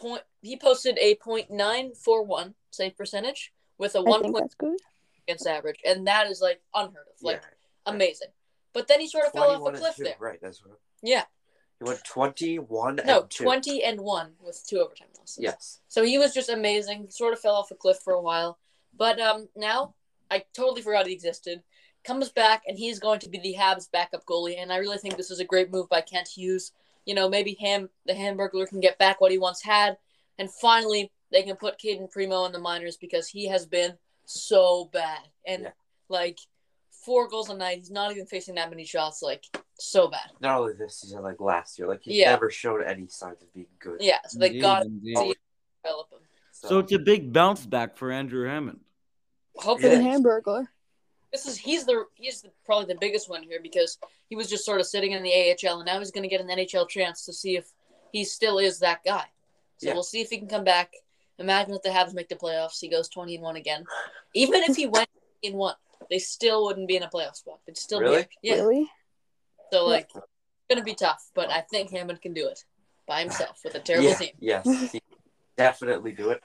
point. 0.00 0.22
He 0.42 0.56
posted 0.56 0.98
a 0.98 1.14
point 1.16 1.50
nine 1.50 1.92
four 1.94 2.22
one 2.24 2.54
save 2.70 2.96
percentage 2.96 3.52
with 3.78 3.94
a 3.94 3.98
I 3.98 4.02
one 4.02 4.32
point 4.32 4.54
against 5.26 5.46
average, 5.46 5.78
and 5.84 6.06
that 6.06 6.28
is 6.28 6.40
like 6.40 6.60
unheard 6.74 7.06
of, 7.08 7.22
like 7.22 7.42
yeah. 7.42 7.92
amazing. 7.92 8.28
But 8.72 8.88
then 8.88 9.00
he 9.00 9.08
sort 9.08 9.26
of 9.26 9.32
fell 9.32 9.50
off 9.50 9.58
21 9.58 9.74
a 9.74 9.78
cliff 9.78 9.96
two, 9.96 10.04
there. 10.04 10.14
Right, 10.18 10.38
that's 10.40 10.64
what. 10.64 10.78
Yeah, 11.02 11.24
He 11.78 11.84
went 11.84 12.04
twenty-one 12.04 13.00
no, 13.04 13.20
and 13.20 13.30
two. 13.30 13.44
twenty 13.44 13.82
and 13.84 14.00
one 14.00 14.32
with 14.44 14.62
two 14.66 14.78
overtime 14.78 15.08
losses. 15.18 15.38
Yes. 15.40 15.80
So 15.88 16.04
he 16.04 16.18
was 16.18 16.34
just 16.34 16.48
amazing. 16.48 17.06
Sort 17.10 17.32
of 17.32 17.40
fell 17.40 17.54
off 17.54 17.70
a 17.70 17.74
cliff 17.74 17.98
for 17.98 18.12
a 18.12 18.20
while, 18.20 18.58
but 18.96 19.20
um, 19.20 19.48
now 19.56 19.94
I 20.30 20.44
totally 20.54 20.82
forgot 20.82 21.06
he 21.06 21.12
existed. 21.12 21.62
Comes 22.02 22.30
back 22.30 22.62
and 22.66 22.78
he's 22.78 22.98
going 22.98 23.20
to 23.20 23.28
be 23.28 23.38
the 23.38 23.56
Habs 23.58 23.90
backup 23.90 24.24
goalie, 24.24 24.56
and 24.58 24.72
I 24.72 24.76
really 24.76 24.98
think 24.98 25.16
this 25.16 25.30
is 25.30 25.40
a 25.40 25.44
great 25.44 25.70
move 25.70 25.88
by 25.88 26.00
Kent 26.00 26.28
Hughes. 26.28 26.72
You 27.10 27.16
know, 27.16 27.28
maybe 27.28 27.54
him, 27.54 27.90
the 28.06 28.12
Hamburglar, 28.12 28.68
can 28.68 28.78
get 28.78 28.96
back 28.96 29.20
what 29.20 29.32
he 29.32 29.38
once 29.38 29.60
had, 29.60 29.98
and 30.38 30.48
finally 30.48 31.10
they 31.32 31.42
can 31.42 31.56
put 31.56 31.76
Cayden 31.76 32.06
Primeau 32.06 32.44
in 32.44 32.52
the 32.52 32.60
minors 32.60 32.96
because 32.96 33.26
he 33.26 33.48
has 33.48 33.66
been 33.66 33.98
so 34.26 34.84
bad 34.92 35.18
and 35.44 35.64
Yeah. 35.64 35.70
like 36.08 36.38
four 37.04 37.26
goals 37.26 37.50
a 37.50 37.56
night. 37.56 37.78
He's 37.78 37.90
not 37.90 38.12
even 38.12 38.26
facing 38.26 38.54
that 38.54 38.70
many 38.70 38.84
shots. 38.84 39.22
Like 39.22 39.44
so 39.74 40.06
bad. 40.06 40.30
Not 40.40 40.60
only 40.60 40.74
this 40.74 41.00
season, 41.00 41.20
like 41.24 41.40
last 41.40 41.80
year, 41.80 41.88
like 41.88 42.02
he 42.04 42.20
Yeah. 42.20 42.30
never 42.30 42.48
showed 42.48 42.80
any 42.84 43.08
signs 43.08 43.42
of 43.42 43.52
being 43.52 43.66
good. 43.80 43.96
Yeah, 44.00 44.18
so 44.28 44.38
they 44.38 44.46
Indeed, 44.46 44.60
got 44.60 44.82
to 44.84 44.88
develop 45.82 46.12
him. 46.12 46.20
So 46.52 46.78
it's 46.78 46.92
a 46.92 46.98
big 47.00 47.32
bounce 47.32 47.66
back 47.66 47.96
for 47.96 48.12
Andrew 48.12 48.46
Hammond. 48.46 48.84
Hopefully, 49.56 49.94
Yeah. 49.94 50.02
Hamburglar. 50.16 50.68
This 51.32 51.46
is 51.46 51.56
he's 51.56 51.84
the 51.84 52.04
he's 52.14 52.42
the, 52.42 52.50
probably 52.64 52.92
the 52.92 52.98
biggest 53.00 53.28
one 53.28 53.42
here 53.42 53.60
because 53.62 53.98
he 54.28 54.36
was 54.36 54.48
just 54.48 54.64
sort 54.64 54.80
of 54.80 54.86
sitting 54.86 55.12
in 55.12 55.22
the 55.22 55.32
AHL 55.32 55.78
and 55.78 55.86
now 55.86 55.98
he's 55.98 56.10
going 56.10 56.22
to 56.22 56.28
get 56.28 56.40
an 56.40 56.48
NHL 56.48 56.88
chance 56.88 57.24
to 57.26 57.32
see 57.32 57.56
if 57.56 57.70
he 58.12 58.24
still 58.24 58.58
is 58.58 58.80
that 58.80 59.04
guy. 59.04 59.24
So 59.78 59.88
Yeah. 59.88 59.94
we'll 59.94 60.02
see 60.02 60.20
if 60.20 60.30
he 60.30 60.38
can 60.38 60.48
come 60.48 60.64
back. 60.64 60.92
Imagine 61.38 61.74
if 61.74 61.82
the 61.82 61.88
Habs 61.88 62.12
make 62.12 62.28
the 62.28 62.36
playoffs, 62.36 62.80
he 62.80 62.88
goes 62.88 63.08
twenty 63.08 63.34
and 63.36 63.44
one 63.44 63.56
again. 63.56 63.84
Even 64.34 64.62
if 64.62 64.76
he 64.76 64.86
went 64.86 65.08
in 65.42 65.54
one, 65.54 65.76
they 66.10 66.18
still 66.18 66.64
wouldn't 66.64 66.88
be 66.88 66.96
in 66.96 67.02
a 67.02 67.08
playoff 67.08 67.36
spot. 67.36 67.60
They'd 67.66 67.78
still 67.78 68.00
Really? 68.00 68.22
be 68.22 68.28
yeah. 68.42 68.54
Really? 68.56 68.90
So 69.72 69.86
like, 69.86 70.08
it's 70.14 70.26
gonna 70.68 70.84
be 70.84 70.94
tough, 70.94 71.30
but 71.34 71.50
I 71.50 71.60
think 71.60 71.90
Hammond 71.90 72.20
can 72.20 72.34
do 72.34 72.48
it 72.48 72.64
by 73.06 73.20
himself 73.20 73.60
with 73.64 73.74
a 73.74 73.80
terrible 73.80 74.10
yeah, 74.10 74.16
team. 74.16 74.34
Yes, 74.38 74.92
he 74.92 75.00
definitely 75.56 76.12
do 76.12 76.30
it. 76.30 76.42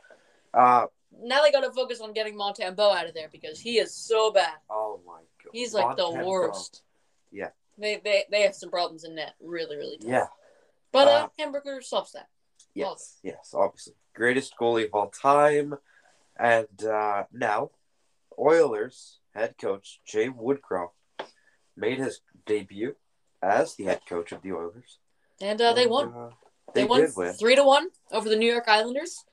Uh 0.54 0.86
Now 1.22 1.42
they 1.44 1.52
got 1.52 1.62
to 1.62 1.72
focus 1.72 2.02
on 2.02 2.14
getting 2.14 2.36
Montembeault 2.38 2.96
out 2.96 3.08
of 3.08 3.14
there 3.14 3.30
because 3.32 3.60
he 3.60 3.78
is 3.80 3.94
so 3.94 4.32
bad. 4.32 4.54
oh 4.70 5.00
my 5.06 5.14
god. 5.44 5.52
He's 5.54 5.74
like 5.74 5.96
the 5.98 6.10
worst. 6.12 6.82
Yeah. 7.32 7.50
They, 7.78 8.00
they 8.04 8.24
they 8.32 8.42
have 8.44 8.56
some 8.56 8.70
problems 8.70 9.04
in 9.04 9.16
net, 9.16 9.36
really 9.42 9.76
really 9.78 9.98
tough. 9.98 10.10
Yeah. 10.10 10.28
But 10.92 11.08
uh, 11.08 11.12
Uh, 11.12 11.28
Hamburger 11.38 11.82
solves 11.82 12.14
that. 12.14 12.28
Yes. 12.74 13.18
Yes. 13.24 13.54
Obviously, 13.54 13.94
greatest 14.14 14.54
goalie 14.60 14.86
of 14.86 14.94
all 14.94 15.10
time, 15.10 15.76
and 16.38 16.84
uh, 16.84 17.24
now 17.34 17.72
Oilers 18.38 19.20
head 19.34 19.56
coach 19.62 20.00
Jay 20.06 20.30
Woodcroft 20.30 20.92
made 21.76 21.98
his 22.00 22.22
debut 22.46 22.96
as 23.42 23.76
the 23.76 23.86
head 23.86 24.02
coach 24.08 24.32
of 24.32 24.42
the 24.42 24.52
Oilers. 24.54 25.00
And 25.42 25.62
uh, 25.62 25.74
they 25.74 25.88
won. 25.88 26.14
uh, 26.14 26.30
They, 26.74 26.82
they 26.82 26.88
won 26.88 27.34
three 27.34 27.56
to 27.56 27.64
one 27.64 27.90
over 28.12 28.30
the 28.30 28.36
New 28.38 28.50
York 28.52 28.68
Islanders, 28.68 29.24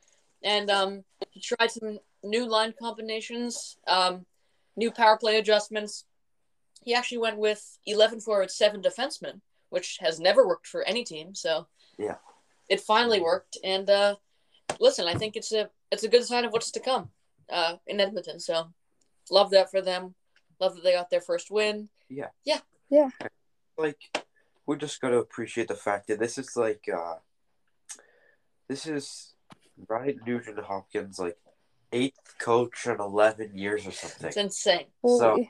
and 0.44 0.70
um, 0.70 1.04
he 1.30 1.40
tried 1.40 1.70
some 1.70 1.98
new 2.22 2.48
line 2.48 2.74
combinations, 2.78 3.76
um, 3.86 4.26
new 4.76 4.90
power 4.90 5.16
play 5.16 5.38
adjustments. 5.38 6.04
He 6.84 6.94
actually 6.94 7.18
went 7.18 7.38
with 7.38 7.78
eleven 7.86 8.20
forwards, 8.20 8.54
seven 8.54 8.82
defensemen, 8.82 9.40
which 9.70 9.98
has 10.00 10.18
never 10.18 10.46
worked 10.46 10.66
for 10.66 10.82
any 10.82 11.04
team. 11.04 11.34
So 11.34 11.66
Yeah. 11.98 12.16
it 12.68 12.80
finally 12.80 13.20
worked. 13.20 13.56
And 13.62 13.88
uh, 13.88 14.16
listen, 14.80 15.06
I 15.06 15.14
think 15.14 15.36
it's 15.36 15.52
a 15.52 15.70
it's 15.90 16.02
a 16.04 16.08
good 16.08 16.24
sign 16.24 16.44
of 16.44 16.52
what's 16.52 16.70
to 16.72 16.80
come 16.80 17.10
uh, 17.50 17.76
in 17.86 18.00
Edmonton. 18.00 18.40
So 18.40 18.72
love 19.30 19.50
that 19.50 19.70
for 19.70 19.80
them. 19.80 20.14
Love 20.60 20.74
that 20.74 20.84
they 20.84 20.92
got 20.92 21.10
their 21.10 21.20
first 21.20 21.50
win. 21.50 21.88
Yeah. 22.08 22.28
Yeah. 22.44 22.60
Yeah. 22.90 23.10
Like 23.78 23.98
we 24.66 24.76
just 24.76 25.00
got 25.00 25.10
to 25.10 25.18
appreciate 25.18 25.68
the 25.68 25.74
fact 25.74 26.06
that 26.08 26.18
this 26.18 26.38
is 26.38 26.56
like 26.56 26.84
uh 26.92 27.16
this 28.68 28.86
is 28.86 29.31
Ryan 29.88 30.20
Nugent 30.26 30.58
Hopkins 30.60 31.18
like 31.18 31.36
eighth 31.92 32.38
coach 32.38 32.86
in 32.86 33.00
eleven 33.00 33.56
years 33.56 33.86
or 33.86 33.92
something. 33.92 34.28
It's 34.28 34.36
insane. 34.36 34.86
So- 35.04 35.46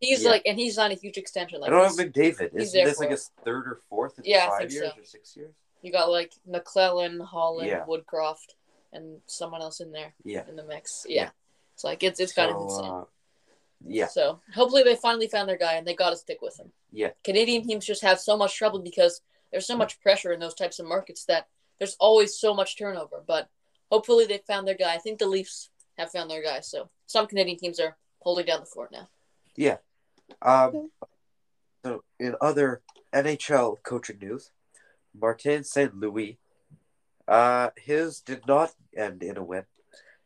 He's 0.00 0.22
Yeah. 0.24 0.30
like, 0.30 0.42
and 0.44 0.58
he's 0.58 0.76
on 0.76 0.90
a 0.90 0.94
huge 0.94 1.16
extension. 1.16 1.60
Like 1.60 1.70
I 1.70 1.72
don't 1.72 1.84
he's- 1.84 1.98
have 1.98 2.08
McDavid. 2.08 2.52
he's 2.52 2.68
Isn't 2.74 2.84
this 2.84 2.98
like 2.98 3.08
it. 3.08 3.12
his 3.12 3.30
third 3.42 3.66
or 3.68 3.80
fourth 3.88 4.18
in 4.18 4.24
Yeah, 4.26 4.48
five 4.50 4.70
years 4.70 4.92
so. 4.94 5.00
or 5.00 5.04
six 5.04 5.34
years? 5.36 5.54
you 5.80 5.92
got 5.92 6.10
like 6.10 6.32
McLellan, 6.48 7.24
Holland, 7.24 7.68
Yeah. 7.68 7.84
Woodcroft, 7.86 8.54
and 8.92 9.22
someone 9.26 9.62
else 9.62 9.80
in 9.80 9.92
there 9.92 10.14
Yeah. 10.24 10.46
in 10.46 10.56
the 10.56 10.64
mix. 10.64 11.06
Yeah. 11.08 11.22
Yeah, 11.22 11.30
it's 11.74 11.84
like 11.84 12.02
it's 12.02 12.20
it's 12.20 12.32
kind 12.34 12.50
of 12.50 12.70
So, 12.70 12.78
insane. 12.78 12.90
uh, 12.92 13.04
yeah. 13.86 14.06
So 14.08 14.40
hopefully 14.54 14.82
they 14.82 14.96
finally 14.96 15.28
found 15.28 15.48
their 15.48 15.56
guy 15.56 15.74
and 15.74 15.86
they 15.86 15.94
got 15.94 16.10
to 16.10 16.16
stick 16.16 16.42
with 16.42 16.58
him. 16.60 16.72
Yeah. 16.92 17.12
Canadian 17.22 17.66
teams 17.66 17.86
just 17.86 18.02
have 18.02 18.20
so 18.20 18.36
much 18.36 18.54
trouble 18.56 18.80
because 18.80 19.22
there's 19.52 19.66
so 19.66 19.76
much 19.76 20.00
pressure 20.00 20.32
in 20.32 20.40
those 20.40 20.54
types 20.54 20.78
of 20.80 20.86
markets 20.86 21.24
that 21.26 21.48
there's 21.78 21.96
always 22.00 22.38
so 22.38 22.54
much 22.54 22.78
turnover. 22.78 23.22
But 23.26 23.48
hopefully 23.90 24.26
they 24.26 24.40
found 24.46 24.66
their 24.66 24.76
guy. 24.76 24.94
I 24.94 24.98
think 24.98 25.18
the 25.18 25.26
Leafs 25.26 25.70
have 25.98 26.10
found 26.10 26.30
their 26.30 26.42
guy. 26.42 26.60
So 26.60 26.90
some 27.06 27.26
Canadian 27.26 27.58
teams 27.58 27.80
are 27.80 27.96
holding 28.20 28.46
down 28.46 28.60
the 28.60 28.66
fort 28.66 28.90
now. 28.92 29.08
Yeah. 29.56 29.76
Um, 30.42 30.90
so 31.84 32.02
in 32.18 32.34
other 32.40 32.82
NHL 33.12 33.82
coaching 33.82 34.18
news, 34.20 34.50
Martin 35.14 35.64
St. 35.64 35.94
Louis, 35.94 36.38
uh, 37.28 37.70
his 37.76 38.20
did 38.20 38.46
not 38.46 38.72
end 38.96 39.22
in 39.22 39.36
a 39.36 39.44
win, 39.44 39.64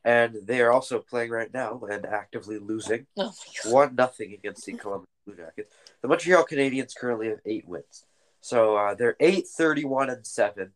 and 0.05 0.37
they 0.45 0.61
are 0.61 0.73
also 0.73 1.01
playing 1.01 1.31
right 1.31 1.53
now 1.53 1.81
and 1.91 2.07
actively 2.07 2.59
losing 2.59 3.07
Oh 3.17 3.33
one 3.67 3.95
nothing 3.95 4.33
against 4.33 4.67
the 4.67 4.73
Columbus 4.73 5.09
Blue 5.27 5.37
Jackets. 5.37 5.75
The 6.03 6.09
Montreal 6.09 6.45
Canadiens 6.45 6.97
currently 6.97 7.29
have 7.29 7.41
eight 7.45 7.69
wins, 7.69 8.05
so 8.41 8.77
uh, 8.77 8.95
they're 8.95 9.17
eight 9.21 9.47
thirty 9.47 9.85
one 9.85 10.11
and 10.11 10.27
seven, 10.27 10.73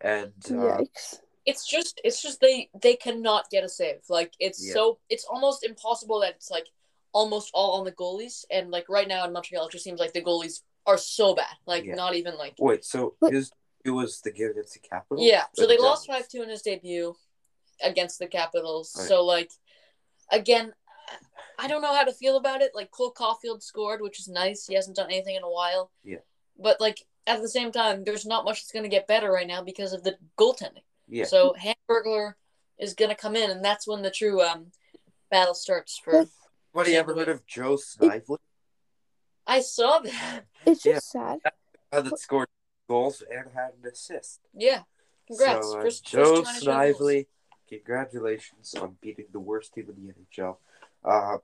and 0.00 0.32
uh, 0.50 0.78
Yikes. 0.78 1.20
It's 1.46 1.66
just 1.66 2.00
it's 2.04 2.22
just 2.22 2.40
they 2.40 2.70
they 2.80 2.96
cannot 2.96 3.50
get 3.50 3.64
a 3.64 3.68
save. 3.68 4.00
Like 4.08 4.32
it's 4.38 4.66
Yeah. 4.66 4.74
so 4.74 4.98
it's 5.10 5.24
almost 5.24 5.64
impossible 5.64 6.20
that 6.20 6.34
it's 6.36 6.50
like 6.50 6.66
almost 7.12 7.50
all 7.52 7.78
on 7.78 7.84
the 7.84 7.92
goalies. 7.92 8.44
And 8.50 8.70
like 8.70 8.88
right 8.88 9.06
now 9.08 9.24
in 9.24 9.32
Montreal, 9.32 9.66
it 9.66 9.72
just 9.72 9.84
seems 9.84 10.00
like 10.00 10.12
the 10.12 10.22
goalies 10.22 10.60
are 10.86 10.98
so 10.98 11.34
bad. 11.34 11.54
Like 11.66 11.84
Yeah. 11.84 11.94
not 11.94 12.14
even 12.14 12.36
like 12.36 12.54
wait, 12.58 12.84
so 12.84 13.14
his 13.30 13.52
it 13.84 13.90
was 13.90 14.20
the 14.22 14.32
game 14.32 14.50
against 14.50 14.72
the 14.72 14.80
Capitals. 14.80 15.26
Yeah, 15.26 15.44
so 15.54 15.66
they 15.66 15.76
lost 15.76 16.06
five 16.06 16.26
two 16.28 16.42
in 16.42 16.48
his 16.48 16.62
debut 16.62 17.14
against 17.82 18.18
the 18.18 18.26
Capitals. 18.26 18.94
Right. 18.96 19.08
So 19.08 19.24
like, 19.24 19.50
again, 20.32 20.72
I 21.58 21.68
don't 21.68 21.82
know 21.82 21.94
how 21.94 22.04
to 22.04 22.12
feel 22.12 22.36
about 22.38 22.62
it. 22.62 22.72
Like 22.74 22.90
Cole 22.90 23.12
Caufield 23.12 23.62
scored, 23.62 24.00
which 24.00 24.18
is 24.18 24.28
nice. 24.28 24.66
He 24.66 24.74
hasn't 24.74 24.96
done 24.96 25.10
anything 25.10 25.36
in 25.36 25.42
a 25.42 25.50
while. 25.50 25.90
Yeah. 26.02 26.18
But 26.58 26.80
like 26.80 27.04
at 27.26 27.40
the 27.40 27.48
same 27.48 27.72
time, 27.72 28.04
there's 28.04 28.26
not 28.26 28.44
much 28.44 28.60
that's 28.60 28.72
going 28.72 28.82
to 28.82 28.88
get 28.88 29.06
better 29.06 29.30
right 29.32 29.46
now 29.46 29.62
because 29.62 29.92
of 29.92 30.02
the 30.04 30.16
goaltending. 30.38 30.82
Yeah, 31.08 31.24
So 31.24 31.54
Hamburglar 31.58 32.34
is 32.78 32.94
going 32.94 33.10
to 33.10 33.14
come 33.14 33.36
in, 33.36 33.50
and 33.50 33.64
that's 33.64 33.86
when 33.86 34.02
the 34.02 34.10
true 34.10 34.42
um 34.42 34.72
battle 35.30 35.54
starts 35.54 35.98
for. 35.98 36.12
But- 36.12 36.28
What, 36.72 36.88
you 36.88 36.94
ever 36.98 37.14
heard 37.14 37.28
of 37.28 37.46
Joe 37.46 37.76
Snively? 37.76 38.38
I 39.46 39.60
saw 39.60 39.98
that. 40.00 40.44
It's 40.66 40.82
just 40.82 41.14
Yeah. 41.14 41.36
sad. 41.42 41.52
Uh, 41.92 42.00
that 42.00 42.18
scored 42.18 42.48
goals 42.88 43.22
and 43.22 43.50
had 43.54 43.74
an 43.82 43.90
assist. 43.90 44.40
Yeah. 44.54 44.82
Congrats. 45.26 45.66
So, 45.70 45.78
uh, 45.78 45.82
First- 45.82 46.02
first 46.02 46.04
Joe 46.06 46.24
two 46.24 46.30
NHL 46.30 46.42
goals. 46.44 46.58
Snively, 46.62 47.28
congratulations 47.68 48.74
on 48.74 48.96
beating 49.00 49.26
the 49.30 49.40
worst 49.40 49.72
team 49.74 49.88
in 49.88 50.06
the 50.06 50.12
NHL. 50.12 50.58
Uh, 51.04 51.38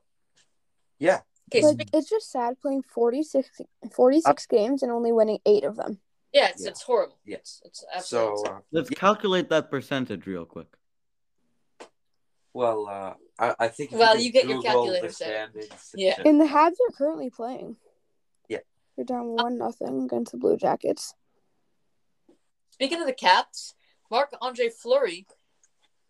yeah, 0.99 1.21
Okay, 1.53 1.63
But 1.63 1.73
speak- 1.75 1.91
it's 1.93 2.09
just 2.09 2.31
sad 2.31 2.61
playing 2.61 2.83
46, 2.83 3.61
46 3.93 4.47
games 4.47 4.83
and 4.85 4.93
only 4.93 5.11
winning 5.13 5.41
eight 5.45 5.65
of 5.65 5.77
them. 5.77 6.01
yeah, 6.33 6.49
it's, 6.49 6.63
Yeah. 6.63 6.71
it's 6.71 6.83
horrible. 6.83 7.19
yes. 7.25 7.61
It's 7.65 7.85
absolutely. 7.93 8.37
So, 8.47 8.53
uh, 8.53 8.61
Let's 8.71 8.91
Yeah. 8.91 8.99
calculate 8.99 9.49
that 9.49 9.69
percentage 9.71 10.27
real 10.27 10.45
quick. 10.47 10.69
well, 12.53 12.87
uh, 12.89 13.15
I, 13.39 13.55
I 13.61 13.69
think. 13.69 13.93
Well, 13.93 14.15
just 14.15 14.25
you 14.27 14.33
get 14.33 14.45
your 14.47 14.57
Google 14.59 14.73
calculator 14.73 15.09
set. 15.13 15.27
standings, 15.53 15.91
Yeah. 15.95 16.21
And 16.25 16.41
the 16.41 16.47
Habs 16.47 16.77
are 16.89 16.93
currently 16.97 17.31
playing. 17.31 17.77
Yeah. 18.49 18.59
They're 18.97 19.05
down 19.05 19.29
one 19.29 19.57
nothing 19.59 20.03
against 20.05 20.33
the 20.33 20.39
Blue 20.39 20.57
Jackets. 20.57 21.15
Speaking 22.71 23.01
of 23.01 23.07
the 23.07 23.13
Caps, 23.13 23.75
Marc 24.11 24.33
Andre 24.41 24.69
Fleury, 24.69 25.27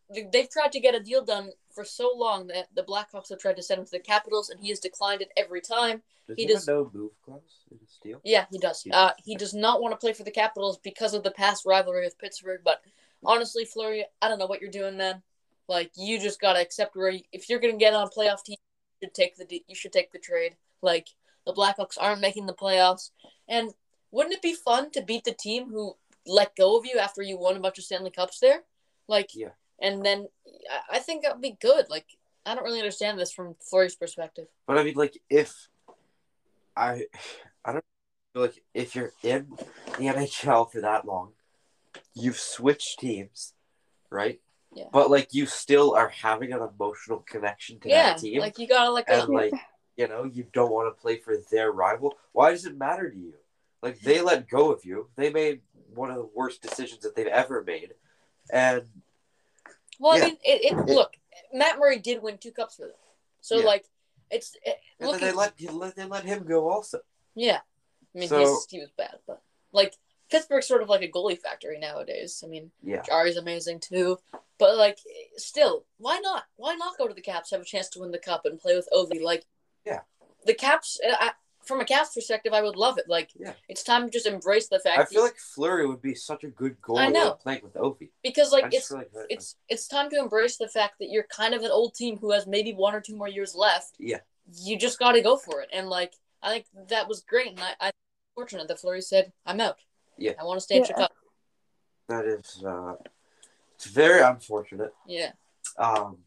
they've 0.08 0.48
tried 0.48 0.72
to 0.72 0.80
get 0.80 0.94
a 0.94 1.00
deal 1.00 1.22
done 1.24 1.52
for 1.72 1.84
so 1.84 2.12
long 2.14 2.46
that 2.48 2.68
the 2.74 2.82
Blackhawks 2.82 3.28
have 3.30 3.38
tried 3.38 3.56
to 3.56 3.62
send 3.62 3.78
him 3.80 3.84
to 3.86 3.90
the 3.92 3.98
Capitals, 4.00 4.50
and 4.50 4.60
he 4.60 4.68
has 4.70 4.80
declined 4.80 5.22
it 5.22 5.30
every 5.36 5.60
time. 5.60 6.02
Does 6.26 6.36
he 6.36 6.42
he, 6.42 6.48
does- 6.48 6.66
have 6.66 6.74
no 6.76 6.90
move 6.92 7.12
clause 7.24 7.64
in 7.70 7.78
his 7.78 7.98
deal? 8.02 8.20
Yeah, 8.24 8.46
he 8.50 8.58
does. 8.58 8.82
He 8.82 8.90
Uh, 8.90 9.08
does. 9.08 9.16
he 9.24 9.34
does 9.36 9.54
not 9.54 9.80
want 9.80 9.92
to 9.92 9.96
play 9.98 10.12
for 10.12 10.22
the 10.24 10.30
Capitals 10.30 10.78
because 10.78 11.14
of 11.14 11.22
the 11.22 11.30
past 11.30 11.64
rivalry 11.64 12.04
with 12.04 12.18
Pittsburgh. 12.18 12.60
But 12.64 12.82
honestly, 13.24 13.64
Fleury, 13.64 14.04
I 14.22 14.28
don't 14.28 14.38
know 14.38 14.46
what 14.46 14.60
you're 14.60 14.70
doing, 14.70 14.96
man. 14.96 15.22
Like 15.68 15.92
you 15.96 16.18
just 16.20 16.40
gotta 16.40 16.60
accept 16.60 16.96
where 16.96 17.10
you, 17.10 17.22
if 17.32 17.48
you're 17.48 17.60
gonna 17.60 17.76
get 17.76 17.94
on 17.94 18.06
a 18.06 18.10
playoff 18.10 18.42
team, 18.44 18.56
you 19.00 19.06
should 19.06 19.14
take 19.14 19.36
the 19.36 19.64
you 19.68 19.74
should 19.74 19.92
take 19.92 20.10
the 20.12 20.18
trade. 20.18 20.56
Like 20.82 21.08
the 21.46 21.52
Blackhawks 21.52 21.96
aren't 21.98 22.20
making 22.20 22.46
the 22.46 22.54
playoffs, 22.54 23.10
and 23.48 23.72
wouldn't 24.10 24.34
it 24.34 24.42
be 24.42 24.54
fun 24.54 24.90
to 24.92 25.02
beat 25.02 25.24
the 25.24 25.32
team 25.32 25.70
who 25.70 25.96
let 26.26 26.54
go 26.56 26.76
of 26.76 26.84
you 26.86 26.98
after 26.98 27.22
you 27.22 27.38
won 27.38 27.56
a 27.56 27.60
bunch 27.60 27.78
of 27.78 27.84
Stanley 27.84 28.10
Cups 28.10 28.40
there? 28.40 28.64
Like, 29.08 29.30
Yeah. 29.34 29.50
And 29.80 30.04
then 30.04 30.28
I, 30.70 30.96
I 30.96 30.98
think 30.98 31.22
that 31.22 31.32
would 31.32 31.42
be 31.42 31.56
good. 31.60 31.86
Like, 31.88 32.06
I 32.44 32.54
don't 32.54 32.64
really 32.64 32.80
understand 32.80 33.18
this 33.18 33.32
from 33.32 33.56
Fleury's 33.60 33.96
perspective. 33.96 34.46
But 34.66 34.78
I 34.78 34.84
mean, 34.84 34.94
like, 34.94 35.18
if 35.28 35.68
I, 36.76 37.06
I 37.64 37.72
don't 37.72 37.84
feel 38.32 38.42
like 38.42 38.62
if 38.74 38.94
you're 38.94 39.12
in 39.22 39.48
the 39.98 40.04
NHL 40.04 40.70
for 40.70 40.80
that 40.80 41.04
long, 41.04 41.32
you've 42.14 42.38
switched 42.38 43.00
teams, 43.00 43.54
right? 44.10 44.40
Yeah. 44.74 44.84
But 44.92 45.10
like, 45.10 45.34
you 45.34 45.46
still 45.46 45.94
are 45.94 46.08
having 46.08 46.52
an 46.52 46.60
emotional 46.60 47.18
connection 47.18 47.80
to 47.80 47.88
yeah, 47.88 48.10
that 48.10 48.18
team, 48.18 48.40
like 48.40 48.58
you 48.58 48.68
gotta 48.68 48.90
like, 48.90 49.06
and 49.08 49.28
like, 49.28 49.52
you 49.96 50.06
know, 50.08 50.24
you 50.24 50.46
don't 50.52 50.70
want 50.70 50.94
to 50.94 51.00
play 51.00 51.16
for 51.16 51.36
their 51.50 51.72
rival. 51.72 52.14
Why 52.32 52.50
does 52.50 52.64
it 52.64 52.78
matter 52.78 53.10
to 53.10 53.16
you? 53.16 53.34
Like, 53.82 54.00
they 54.00 54.20
let 54.20 54.48
go 54.48 54.70
of 54.70 54.84
you. 54.84 55.08
They 55.16 55.30
made 55.30 55.60
one 55.94 56.10
of 56.10 56.16
the 56.16 56.28
worst 56.34 56.62
decisions 56.62 57.00
that 57.00 57.16
they've 57.16 57.26
ever 57.26 57.64
made, 57.64 57.94
and 58.52 58.84
Well, 60.00 60.16
Yeah. 60.18 60.24
I 60.24 60.26
mean, 60.28 60.36
it, 60.42 60.72
it 60.72 60.86
look, 60.86 61.12
Matt 61.52 61.78
Murray 61.78 61.98
did 62.00 62.22
win 62.22 62.38
two 62.38 62.50
cups 62.50 62.74
for 62.76 62.86
them, 62.86 62.96
so 63.40 63.58
Yeah. 63.58 63.66
like, 63.66 63.84
it's 64.30 64.56
it, 64.64 64.78
and 64.98 65.10
then 65.12 65.20
they 65.20 65.32
let, 65.32 65.56
they 65.96 66.04
let 66.04 66.24
him 66.24 66.44
go 66.44 66.68
also. 66.70 67.00
yeah. 67.34 67.60
I 68.14 68.18
mean, 68.18 68.28
So- 68.28 68.38
he's, 68.40 68.66
he 68.68 68.80
was 68.80 68.90
bad, 68.96 69.18
but 69.26 69.40
like 69.72 69.94
Pittsburgh's 70.30 70.66
sort 70.66 70.82
of 70.82 70.88
like 70.88 71.02
a 71.02 71.08
goalie 71.08 71.38
factory 71.38 71.78
nowadays. 71.78 72.42
I 72.44 72.48
mean, 72.48 72.70
Yeah, 72.82 73.02
Jari's 73.02 73.36
amazing 73.36 73.80
too, 73.80 74.18
but 74.58 74.76
like, 74.76 74.98
still, 75.36 75.84
why 75.98 76.18
not? 76.20 76.44
Why 76.56 76.74
not 76.74 76.96
go 76.98 77.06
to 77.06 77.14
the 77.14 77.20
Caps, 77.20 77.50
have 77.50 77.60
a 77.60 77.64
chance 77.64 77.88
to 77.90 78.00
win 78.00 78.10
the 78.10 78.18
cup, 78.18 78.46
and 78.46 78.58
play 78.58 78.74
with 78.74 78.88
Ovi? 78.92 79.20
Like, 79.20 79.46
Yeah. 79.84 80.00
the 80.46 80.54
Caps. 80.54 80.98
I, 81.04 81.32
from 81.64 81.80
a 81.80 81.84
Caps 81.84 82.14
perspective, 82.14 82.52
I 82.52 82.62
would 82.62 82.76
love 82.76 82.98
it. 82.98 83.04
Like, 83.08 83.30
Yeah. 83.36 83.52
it's 83.68 83.82
time 83.82 84.04
to 84.06 84.10
just 84.10 84.26
embrace 84.26 84.68
the 84.68 84.78
fact 84.80 84.98
I 84.98 85.04
feel 85.04 85.22
like 85.22 85.36
Fleury 85.36 85.86
would 85.86 86.00
be 86.02 86.14
such 86.14 86.42
a 86.44 86.48
good 86.48 86.80
goalie 86.80 87.00
I 87.00 87.08
know. 87.08 87.28
like, 87.30 87.40
playing 87.40 87.60
with 87.62 87.74
Ovi. 87.74 88.10
because 88.22 88.50
like 88.52 88.64
just 88.70 88.76
it's 88.76 88.88
feel 88.88 88.98
like 88.98 89.12
that- 89.12 89.26
it's 89.30 89.56
it's 89.68 89.86
time 89.86 90.08
to 90.10 90.18
embrace 90.18 90.56
the 90.56 90.68
fact 90.68 90.94
that 91.00 91.10
you're 91.10 91.24
kind 91.24 91.54
of 91.54 91.62
an 91.62 91.70
old 91.70 91.94
team 91.94 92.16
who 92.18 92.30
has 92.32 92.46
maybe 92.46 92.72
one 92.72 92.94
or 92.94 93.00
two 93.00 93.14
more 93.16 93.28
years 93.28 93.54
left. 93.54 93.94
Yeah. 93.98 94.20
You 94.52 94.78
just 94.78 94.98
got 94.98 95.12
to 95.12 95.20
go 95.20 95.36
for 95.36 95.60
it, 95.62 95.68
and 95.72 95.88
like 95.88 96.14
I 96.42 96.50
think 96.50 96.66
that 96.88 97.06
was 97.08 97.20
great, 97.20 97.48
and 97.48 97.60
I 97.60 97.74
I'm 97.80 97.92
fortunate 98.34 98.66
that 98.68 98.80
Fleury 98.80 99.02
said, 99.02 99.32
"I'm 99.44 99.60
out. 99.60 99.78
Yeah. 100.16 100.32
I 100.40 100.44
want 100.44 100.56
to 100.58 100.62
stay 100.64 100.76
in 100.76 100.84
Chicago." 100.84 101.14
that 102.08 102.24
is 102.24 102.64
uh, 102.66 102.94
it's 103.74 103.84
very 103.86 104.20
unfortunate. 104.20 104.92
Yeah, 105.06 105.32
Um, 105.78 106.24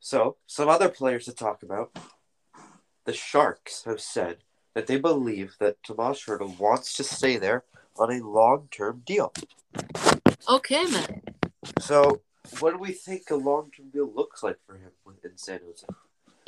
so 0.00 0.36
some 0.46 0.68
other 0.70 0.88
players 0.88 1.26
to 1.26 1.32
talk 1.34 1.62
about. 1.62 1.90
The 3.06 3.12
Sharks 3.12 3.84
have 3.84 4.00
said 4.00 4.38
that 4.74 4.88
they 4.88 4.98
believe 4.98 5.54
that 5.60 5.82
Tomas 5.84 6.24
Hertl 6.26 6.58
wants 6.58 6.92
to 6.94 7.04
stay 7.04 7.36
there 7.38 7.62
on 7.96 8.12
a 8.12 8.22
long-term 8.22 9.02
deal. 9.06 9.32
okay, 10.48 10.84
man. 10.86 11.22
So, 11.80 12.20
what 12.58 12.72
do 12.72 12.78
we 12.78 12.92
think 12.92 13.30
a 13.30 13.36
long-term 13.36 13.90
deal 13.90 14.12
looks 14.12 14.42
like 14.42 14.58
for 14.66 14.74
him 14.76 14.90
in 15.24 15.36
San 15.36 15.60
Jose? 15.64 15.86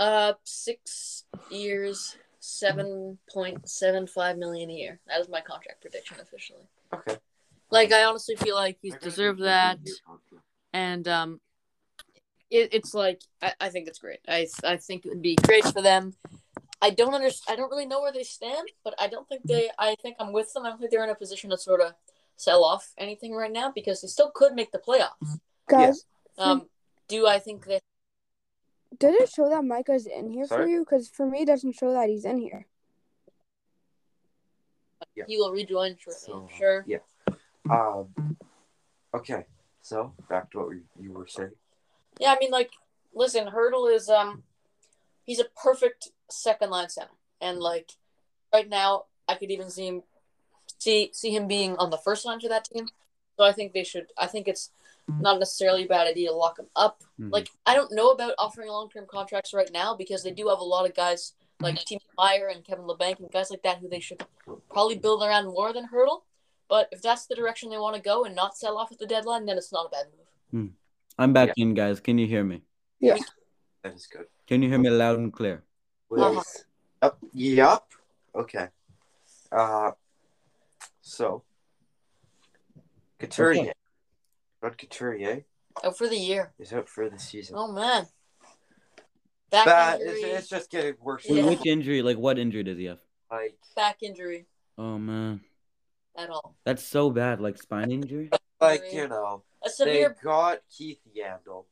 Uh, 0.01 0.33
six 0.45 1.25
years, 1.51 2.17
seven 2.41 3.19
point 3.33 3.69
seven 3.69 4.07
five 4.07 4.37
million 4.37 4.69
a 4.71 4.75
year. 4.75 5.01
That 5.07 5.21
is 5.21 5.29
my 5.29 5.41
contract 5.41 5.81
prediction 5.81 6.19
officially. 6.21 6.69
Okay. 6.93 7.17
Like 7.71 7.93
I 7.93 8.05
honestly 8.05 8.37
feel 8.37 8.55
like 8.57 8.79
he's 8.83 8.97
deserved 8.97 9.43
that. 9.43 9.79
and 10.73 11.07
um, 11.07 11.41
it, 12.51 12.71
it's 12.73 12.95
like 12.95 13.21
I, 13.43 13.53
I 13.61 13.69
think 13.69 13.89
it's 13.89 13.99
great. 13.99 14.21
I 14.27 14.47
I 14.65 14.77
think 14.77 15.05
it 15.05 15.11
would 15.11 15.23
be 15.23 15.37
great 15.45 15.65
for 15.65 15.83
them. 15.83 16.15
I 16.81 16.91
don't 16.91 17.15
understand. 17.15 17.55
I 17.55 17.57
don't 17.61 17.71
really 17.71 17.87
know 17.87 18.01
where 18.01 18.13
they 18.13 18.23
stand, 18.23 18.69
but 18.85 18.95
I 18.99 19.09
don't 19.09 19.29
think 19.29 19.43
they. 19.45 19.71
I 19.79 19.97
think 19.97 20.17
I'm 20.21 20.33
with 20.33 20.53
them. 20.53 20.65
I 20.65 20.71
don't 20.71 20.79
think 20.79 20.91
they're 20.91 21.05
in 21.05 21.11
a 21.11 21.15
position 21.15 21.51
to 21.51 21.59
sort 21.59 21.81
of 21.81 21.93
sell 22.37 22.63
off 22.65 22.93
anything 22.97 23.33
right 23.35 23.51
now 23.53 23.73
because 23.75 24.01
they 24.01 24.09
still 24.09 24.31
could 24.33 24.55
make 24.55 24.71
the 24.71 24.79
playoffs. 24.79 25.39
Guys, 25.69 26.05
Um, 26.39 26.69
do 27.09 27.27
I 27.27 27.41
think 27.41 27.67
that? 27.67 27.83
did 28.99 29.15
it 29.15 29.29
show 29.29 29.49
that 29.49 29.65
Micah's 29.65 30.07
in 30.07 30.31
here 30.31 30.47
for 30.47 30.67
you? 30.67 30.81
Because 30.81 31.09
for 31.09 31.27
me, 31.27 31.43
it 31.43 31.47
doesn't 31.47 31.73
show 31.73 31.93
that 31.93 32.09
he's 32.09 32.25
in 32.25 32.39
here. 32.39 32.67
Yeah. 35.15 35.25
He 35.27 35.37
will 35.37 35.51
rejoin 35.53 35.97
shortly. 35.99 36.21
So, 36.27 36.49
sure. 36.57 36.85
Yeah. 36.87 36.99
Um, 37.69 38.37
okay. 39.15 39.45
So 39.83 40.15
back 40.29 40.51
to 40.53 40.59
what 40.59 40.69
we- 40.69 40.83
you 41.01 41.13
were 41.13 41.27
saying. 41.27 41.53
Yeah, 42.21 42.33
I 42.33 42.39
mean, 42.39 42.51
like, 42.51 42.71
listen, 43.13 43.47
Hertl 43.49 43.93
is 43.93 44.09
um, 44.09 44.45
he's 45.25 45.41
a 45.41 45.45
perfect 45.45 46.11
second 46.31 46.71
line 46.71 46.89
center, 46.89 47.11
and 47.41 47.61
like, 47.61 47.93
right 48.53 48.69
now, 48.69 49.05
I 49.29 49.35
could 49.35 49.51
even 49.51 49.71
see 49.71 49.87
him 49.89 50.03
see 50.79 51.11
see 51.13 51.35
him 51.35 51.49
being 51.49 51.77
on 51.77 51.91
the 51.91 51.99
first 51.99 52.25
line 52.25 52.41
for 52.41 52.49
that 52.49 52.65
team. 52.65 52.89
So 53.37 53.45
I 53.45 53.53
think 53.53 53.73
they 53.73 53.85
should. 53.85 54.07
I 54.17 54.27
think 54.27 54.49
it's 54.49 54.71
not 55.07 55.39
necessarily 55.39 55.85
a 55.85 55.89
bad 55.89 56.07
idea 56.07 56.29
to 56.29 56.35
lock 56.35 56.59
him 56.59 56.67
up. 56.77 57.03
Mhm. 57.19 57.33
Like, 57.33 57.49
I 57.65 57.75
don't 57.75 57.93
know 57.93 58.11
about 58.11 58.35
offering 58.37 58.69
long 58.69 58.91
term 58.91 59.07
contracts 59.07 59.55
right 59.55 59.71
now 59.73 59.95
because 59.95 60.23
they 60.23 60.31
do 60.31 60.49
have 60.49 60.59
a 60.59 60.65
lot 60.65 60.85
of 60.85 60.95
guys 60.95 61.33
like 61.61 61.77
Timo 61.77 62.01
Meier 62.19 62.49
and 62.49 62.63
Kevin 62.63 62.85
Labanc 62.85 63.19
and 63.19 63.31
guys 63.33 63.51
like 63.51 63.63
that 63.63 63.79
who 63.79 63.89
they 63.89 64.01
should 64.01 64.23
probably 64.71 64.99
build 64.99 65.23
around 65.23 65.47
more 65.47 65.73
than 65.73 65.89
Hertl. 65.89 66.23
But 66.69 66.89
if 66.93 67.01
that's 67.01 67.25
the 67.27 67.35
direction 67.35 67.71
they 67.71 67.79
want 67.79 67.97
to 67.97 68.03
go 68.03 68.25
and 68.25 68.35
not 68.35 68.59
sell 68.59 68.77
off 68.77 68.93
at 68.93 68.99
the 68.99 69.07
deadline, 69.07 69.47
then 69.47 69.57
it's 69.57 69.73
not 69.73 69.87
a 69.87 69.89
bad 69.89 70.07
move. 70.53 70.73
I'm 71.19 71.33
back 71.33 71.55
in, 71.57 71.75
guys. 71.75 72.01
Can 72.01 72.19
you 72.19 72.27
hear 72.27 72.45
me? 72.45 72.63
Yeah. 73.01 73.17
That 73.83 73.95
is 73.95 74.07
good. 74.07 74.27
Can 74.47 74.63
you 74.63 74.69
hear 74.69 74.79
me 74.79 74.91
loud 74.91 75.19
and 75.19 75.33
clear? 75.33 75.65
Wait. 76.11 76.23
Uh-huh. 76.23 76.43
Up, 77.03 77.19
yup. 77.33 77.87
Okay. 78.35 78.69
Uh, 79.53 79.93
so 81.01 81.43
Couturier, 83.19 83.61
Okay. 83.63 83.73
Rod 84.63 84.79
Couturier 84.79 85.45
Out 85.85 85.97
for 85.97 86.09
the 86.09 86.17
year. 86.17 86.53
is 86.59 86.73
out 86.73 86.89
for 86.89 87.09
the 87.09 87.19
season. 87.19 87.57
Oh 87.59 87.73
man. 87.73 88.07
Back 89.51 89.65
That 89.67 90.01
injury. 90.01 90.21
it's, 90.23 90.39
it's 90.41 90.49
just 90.49 90.71
getting 90.71 90.95
worse. 91.01 91.25
Wait, 91.29 91.39
Yeah. 91.39 91.49
Which 91.51 91.65
injury? 91.67 92.03
Like, 92.03 92.19
what 92.19 92.39
injury 92.39 92.63
does 92.65 92.77
he 92.79 92.85
have? 92.87 92.99
Like 93.31 93.57
back 93.77 94.03
injury 94.03 94.47
Oh 94.79 94.99
man, 94.99 95.41
at 96.17 96.31
all. 96.31 96.55
that's 96.65 96.83
so 96.85 97.11
bad. 97.11 97.41
Like 97.41 97.59
spine 97.61 97.91
injury. 97.91 98.31
like 98.61 98.83
you 98.93 99.07
know 99.09 99.43
A 99.63 99.85
they 99.85 100.07
got 100.23 100.61
Keith 100.75 101.01
Yandle. 101.17 101.65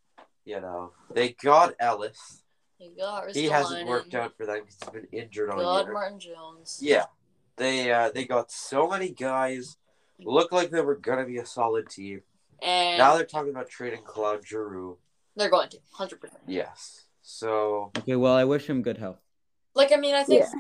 You 0.45 0.61
know 0.61 0.93
they 1.13 1.31
got 1.31 1.75
Ellis. 1.81 2.43
You 2.79 2.93
got 2.97 3.35
He 3.35 3.47
hasn't 3.47 3.89
worked 3.89 4.15
out 4.15 4.37
for 4.37 4.45
them 4.47 4.61
because 4.61 4.77
he's 4.83 4.91
been 4.91 5.09
injured 5.21 5.51
all 5.51 5.61
God, 5.61 5.85
year. 5.87 5.93
Martin 5.95 6.21
Jones. 6.21 6.79
Yeah, 6.83 7.05
they 7.57 7.91
uh, 7.91 8.11
they 8.15 8.25
got 8.27 8.51
so 8.51 8.89
many 8.89 9.11
guys. 9.11 9.77
Looked 10.19 10.53
like 10.53 10.71
they 10.71 10.81
were 10.83 10.97
gonna 10.97 11.25
be 11.25 11.39
a 11.39 11.47
solid 11.47 11.89
team. 11.89 12.23
And 12.63 12.99
Now 12.99 13.17
they're 13.17 13.25
talking 13.27 13.51
about 13.51 13.69
trading 13.69 14.03
Claude 14.05 14.47
Giroux. 14.47 14.99
they're 15.37 15.51
going 15.51 15.69
to 15.71 15.79
hundred 15.93 16.21
percent. 16.21 16.43
Yes. 16.47 17.05
So 17.23 17.93
Okay, 17.99 18.17
well, 18.17 18.35
I 18.35 18.45
wish 18.45 18.67
him 18.69 18.83
good 18.83 18.99
health. 18.99 19.21
Like 19.75 19.93
I 19.93 19.97
mean, 19.97 20.15
I 20.15 20.23
think 20.25 20.41
Yeah. 20.41 20.47
it's 20.47 20.55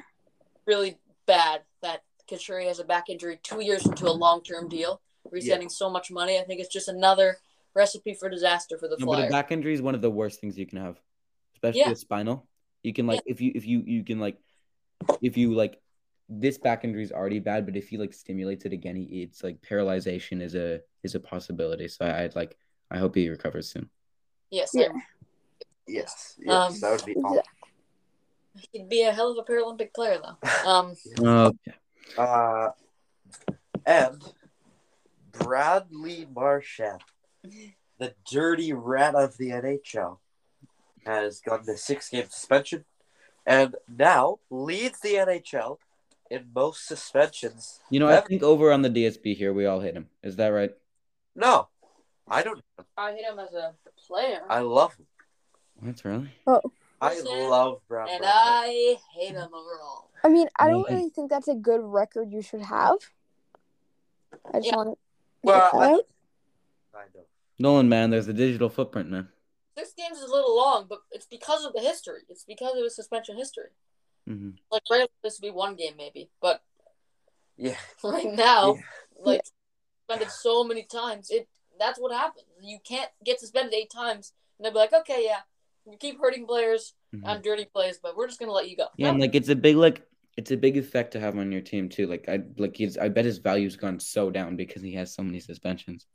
really 0.66 0.98
bad 1.26 1.62
that 1.82 2.02
Couturier 2.28 2.68
has 2.68 2.80
a 2.80 2.84
back 2.84 3.08
injury 3.08 3.38
two 3.42 3.60
years 3.62 3.86
into 3.86 4.06
a 4.06 4.12
long 4.12 4.42
term 4.42 4.68
deal, 4.68 5.00
where 5.22 5.36
he's 5.38 5.46
Yeah. 5.48 5.54
getting 5.54 5.68
so 5.68 5.88
much 5.90 6.10
money. 6.10 6.38
I 6.38 6.44
think 6.44 6.60
it's 6.60 6.72
just 6.72 6.88
another 6.88 7.38
recipe 7.74 8.14
for 8.14 8.28
disaster 8.30 8.78
for 8.78 8.88
the 8.88 8.96
No, 8.98 9.06
but 9.06 9.26
a 9.26 9.30
back 9.30 9.52
injury 9.52 9.74
is 9.74 9.82
one 9.82 9.94
of 9.94 10.00
the 10.02 10.10
worst 10.10 10.40
things 10.40 10.58
you 10.58 10.66
can 10.66 10.78
have, 10.78 10.98
especially 11.68 11.90
Yeah. 11.90 11.92
a 11.92 11.96
spinal. 11.96 12.48
You 12.82 12.92
can 12.92 13.06
like 13.06 13.22
if 13.26 13.40
you 13.40 13.52
if 13.54 13.66
you 13.66 13.82
you 13.86 14.04
can 14.04 14.20
like 14.20 14.38
if 15.20 15.36
you 15.36 15.54
like 15.54 15.80
this 16.28 16.58
back 16.58 16.84
injury 16.84 17.02
is 17.02 17.12
already 17.12 17.38
bad, 17.38 17.66
but 17.66 17.76
if 17.76 17.88
he 17.88 17.98
like 17.98 18.12
stimulates 18.12 18.64
it 18.64 18.72
again, 18.72 18.96
he, 18.96 19.22
it's 19.22 19.42
like 19.44 19.60
paralyzation 19.62 20.40
is 20.42 20.54
a 20.54 20.80
is 21.02 21.14
a 21.14 21.20
possibility. 21.20 21.88
So 21.88 22.04
I, 22.04 22.24
I'd 22.24 22.36
like 22.36 22.56
I 22.90 22.98
hope 22.98 23.14
he 23.14 23.28
recovers 23.28 23.70
soon. 23.70 23.90
yes, 24.50 24.70
Yeah. 24.74 24.88
Yes, 25.88 26.34
yes, 26.40 26.52
Um, 26.52 26.80
that 26.80 26.90
would 26.92 27.04
be 27.04 27.14
Yeah. 27.16 27.22
awesome. 27.28 27.42
he'd 28.72 28.88
be 28.88 29.02
a 29.02 29.12
hell 29.12 29.30
of 29.30 29.38
a 29.38 29.44
Paralympic 29.50 29.94
player 29.94 30.18
though. 30.20 30.68
Um, 30.68 30.94
Okay. 31.18 31.72
Uh, 32.18 32.70
and 33.84 34.22
Bradley 35.32 36.26
Marchand, 36.34 37.02
the 37.98 38.14
dirty 38.30 38.72
rat 38.72 39.14
of 39.14 39.36
the 39.36 39.50
NHL, 39.50 40.18
has 41.06 41.40
gotten 41.40 41.68
a 41.72 41.76
six-game 41.76 42.26
suspension, 42.28 42.84
and 43.46 43.74
now 43.88 44.38
leads 44.50 45.00
the 45.00 45.14
NHL 45.14 45.78
in 46.30 46.46
most 46.54 46.86
suspensions. 46.86 47.80
You 47.90 48.00
know, 48.00 48.08
I 48.08 48.20
think 48.20 48.42
over 48.42 48.72
on 48.72 48.82
the 48.82 48.90
DSB 48.90 49.36
here, 49.36 49.52
we 49.52 49.64
all 49.66 49.80
hit 49.80 49.94
him. 49.94 50.08
Is 50.22 50.36
that 50.36 50.48
right? 50.48 50.72
No, 51.34 51.68
I 52.28 52.42
don't. 52.42 52.60
I 52.96 53.12
hate 53.12 53.24
him 53.24 53.38
as 53.38 53.52
a 53.54 53.74
player, 54.06 54.40
I 54.48 54.60
love 54.60 54.94
him. 54.96 55.06
That's 55.82 56.04
really. 56.04 56.30
Oh. 56.46 56.60
I 57.00 57.20
love 57.20 57.82
Brad. 57.88 58.08
and 58.08 58.20
Marchand. 58.22 58.24
I 58.26 58.96
hate 59.14 59.32
him 59.34 59.48
overall. 59.52 60.08
I 60.24 60.28
mean, 60.28 60.48
I 60.58 60.68
don't 60.70 60.88
really 60.88 61.10
think 61.10 61.28
that's 61.30 61.46
a 61.46 61.54
good 61.54 61.80
record 61.82 62.32
you 62.32 62.40
should 62.40 62.62
have. 62.62 62.96
I 64.52 64.58
just 64.58 64.68
Yeah. 64.68 64.76
want 64.76 64.88
to 64.90 64.98
Well, 65.42 65.70
that 65.72 65.74
I- 65.78 65.92
out. 65.92 66.00
I 66.94 67.02
know. 67.14 67.20
Nolan, 67.58 67.88
man, 67.90 68.08
there's 68.10 68.28
a 68.28 68.32
digital 68.32 68.70
footprint, 68.70 69.10
man. 69.10 69.28
Six 69.76 69.92
games 69.96 70.18
is 70.18 70.30
a 70.30 70.32
little 70.32 70.56
long, 70.56 70.86
but 70.88 71.00
it's 71.10 71.26
because 71.26 71.64
of 71.64 71.72
the 71.74 71.80
history. 71.80 72.22
It's 72.28 72.44
because 72.44 72.76
of 72.76 72.82
the 72.82 72.90
suspension 72.90 73.36
history. 73.36 73.70
Mm-hmm. 74.28 74.50
Like 74.70 74.82
right, 74.90 75.08
this 75.22 75.38
would 75.40 75.46
be 75.46 75.52
one 75.52 75.76
game 75.76 75.94
maybe, 75.96 76.30
but 76.40 76.62
Yeah. 77.56 77.76
right 78.04 78.32
now, 78.32 78.74
Yeah. 78.74 78.82
like 79.22 79.42
suspended 80.08 80.30
so 80.32 80.64
many 80.64 80.84
times, 80.84 81.30
it 81.30 81.48
that's 81.78 81.98
what 81.98 82.12
happens. 82.12 82.46
You 82.62 82.78
can't 82.82 83.10
get 83.24 83.38
suspended 83.38 83.74
eight 83.74 83.90
times, 83.90 84.32
and 84.58 84.64
they'll 84.64 84.72
be 84.72 84.78
like, 84.78 84.94
okay, 84.94 85.24
yeah, 85.24 85.40
you 85.90 85.98
keep 85.98 86.18
hurting 86.18 86.46
players 86.46 86.94
Mhm. 87.14 87.26
on 87.26 87.42
dirty 87.42 87.66
plays, 87.66 87.98
but 88.02 88.16
we're 88.16 88.26
just 88.26 88.40
gonna 88.40 88.52
let 88.52 88.68
you 88.70 88.76
go. 88.76 88.88
Yeah, 88.96 89.10
and 89.10 89.18
No. 89.18 89.24
like 89.24 89.34
it's 89.34 89.50
a 89.50 89.54
big 89.56 89.76
like 89.76 90.02
it's 90.38 90.50
a 90.50 90.56
big 90.56 90.76
effect 90.78 91.12
to 91.12 91.20
have 91.20 91.36
on 91.38 91.52
your 91.52 91.60
team 91.60 91.88
too. 91.90 92.06
Like 92.06 92.28
I 92.28 92.42
like 92.56 92.76
he's 92.76 92.96
I 92.96 93.08
bet 93.10 93.24
his 93.26 93.38
value's 93.38 93.76
gone 93.76 94.00
so 94.00 94.30
down 94.30 94.56
because 94.56 94.82
he 94.82 94.94
has 94.94 95.14
so 95.14 95.22
many 95.22 95.40
suspensions. 95.40 96.06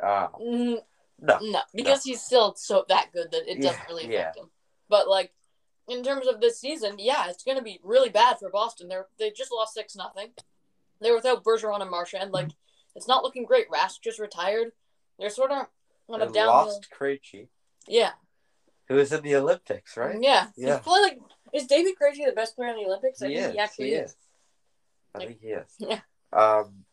Uh, 0.00 0.28
Mm, 0.28 0.82
no. 1.20 1.38
no, 1.40 1.60
because 1.74 2.04
he's 2.04 2.22
still 2.22 2.54
so 2.56 2.84
that 2.88 3.10
good 3.12 3.30
that 3.32 3.50
it 3.50 3.60
doesn't 3.60 3.78
Yeah, 3.80 3.86
really 3.88 4.12
yeah. 4.12 4.20
affect 4.20 4.36
him. 4.38 4.50
But 4.88 5.08
like 5.08 5.32
in 5.88 6.02
terms 6.02 6.26
of 6.26 6.40
this 6.40 6.60
season, 6.60 6.96
yeah, 6.98 7.28
it's 7.28 7.44
gonna 7.44 7.62
be 7.62 7.80
really 7.82 8.08
bad 8.10 8.38
for 8.38 8.50
Boston. 8.50 8.88
They're 8.88 9.06
they 9.18 9.30
just 9.30 9.52
lost 9.52 9.74
six 9.74 9.96
nothing. 9.96 10.30
They're 11.00 11.14
without 11.14 11.44
Bergeron 11.44 11.80
and 11.80 11.90
Marchand. 11.90 12.32
Like 12.32 12.50
it's 12.94 13.08
not 13.08 13.22
looking 13.22 13.44
great. 13.44 13.70
Rask 13.70 14.00
just 14.02 14.18
retired. 14.18 14.72
They're 15.18 15.30
sort 15.30 15.50
of 15.50 15.66
on 16.08 16.22
a 16.22 16.26
downhill. 16.26 16.46
lost 16.66 16.88
Krejci, 16.96 17.48
Yeah, 17.86 18.12
who 18.88 18.94
was 18.96 19.12
in 19.12 19.22
the 19.22 19.36
Olympics, 19.36 19.96
right? 19.96 20.16
yeah. 20.20 20.46
Yeah. 20.56 20.76
He's 20.76 20.82
probably 20.84 21.02
like 21.02 21.18
is 21.52 21.66
David 21.66 21.94
Krejci 22.00 22.26
the 22.26 22.32
best 22.32 22.54
player 22.56 22.70
in 22.70 22.76
the 22.76 22.84
Olympics? 22.86 23.22
I 23.22 23.28
He 23.28 23.34
think 23.36 23.46
is. 23.48 23.52
he 23.52 23.58
actually 23.58 23.86
he 23.88 23.94
is. 23.94 24.10
is. 24.10 24.16
I 25.14 25.18
Like- 25.18 25.28
think 25.28 25.40
he 25.40 25.48
is. 25.48 25.74
Yeah. 25.78 26.00
Um, 26.32 26.84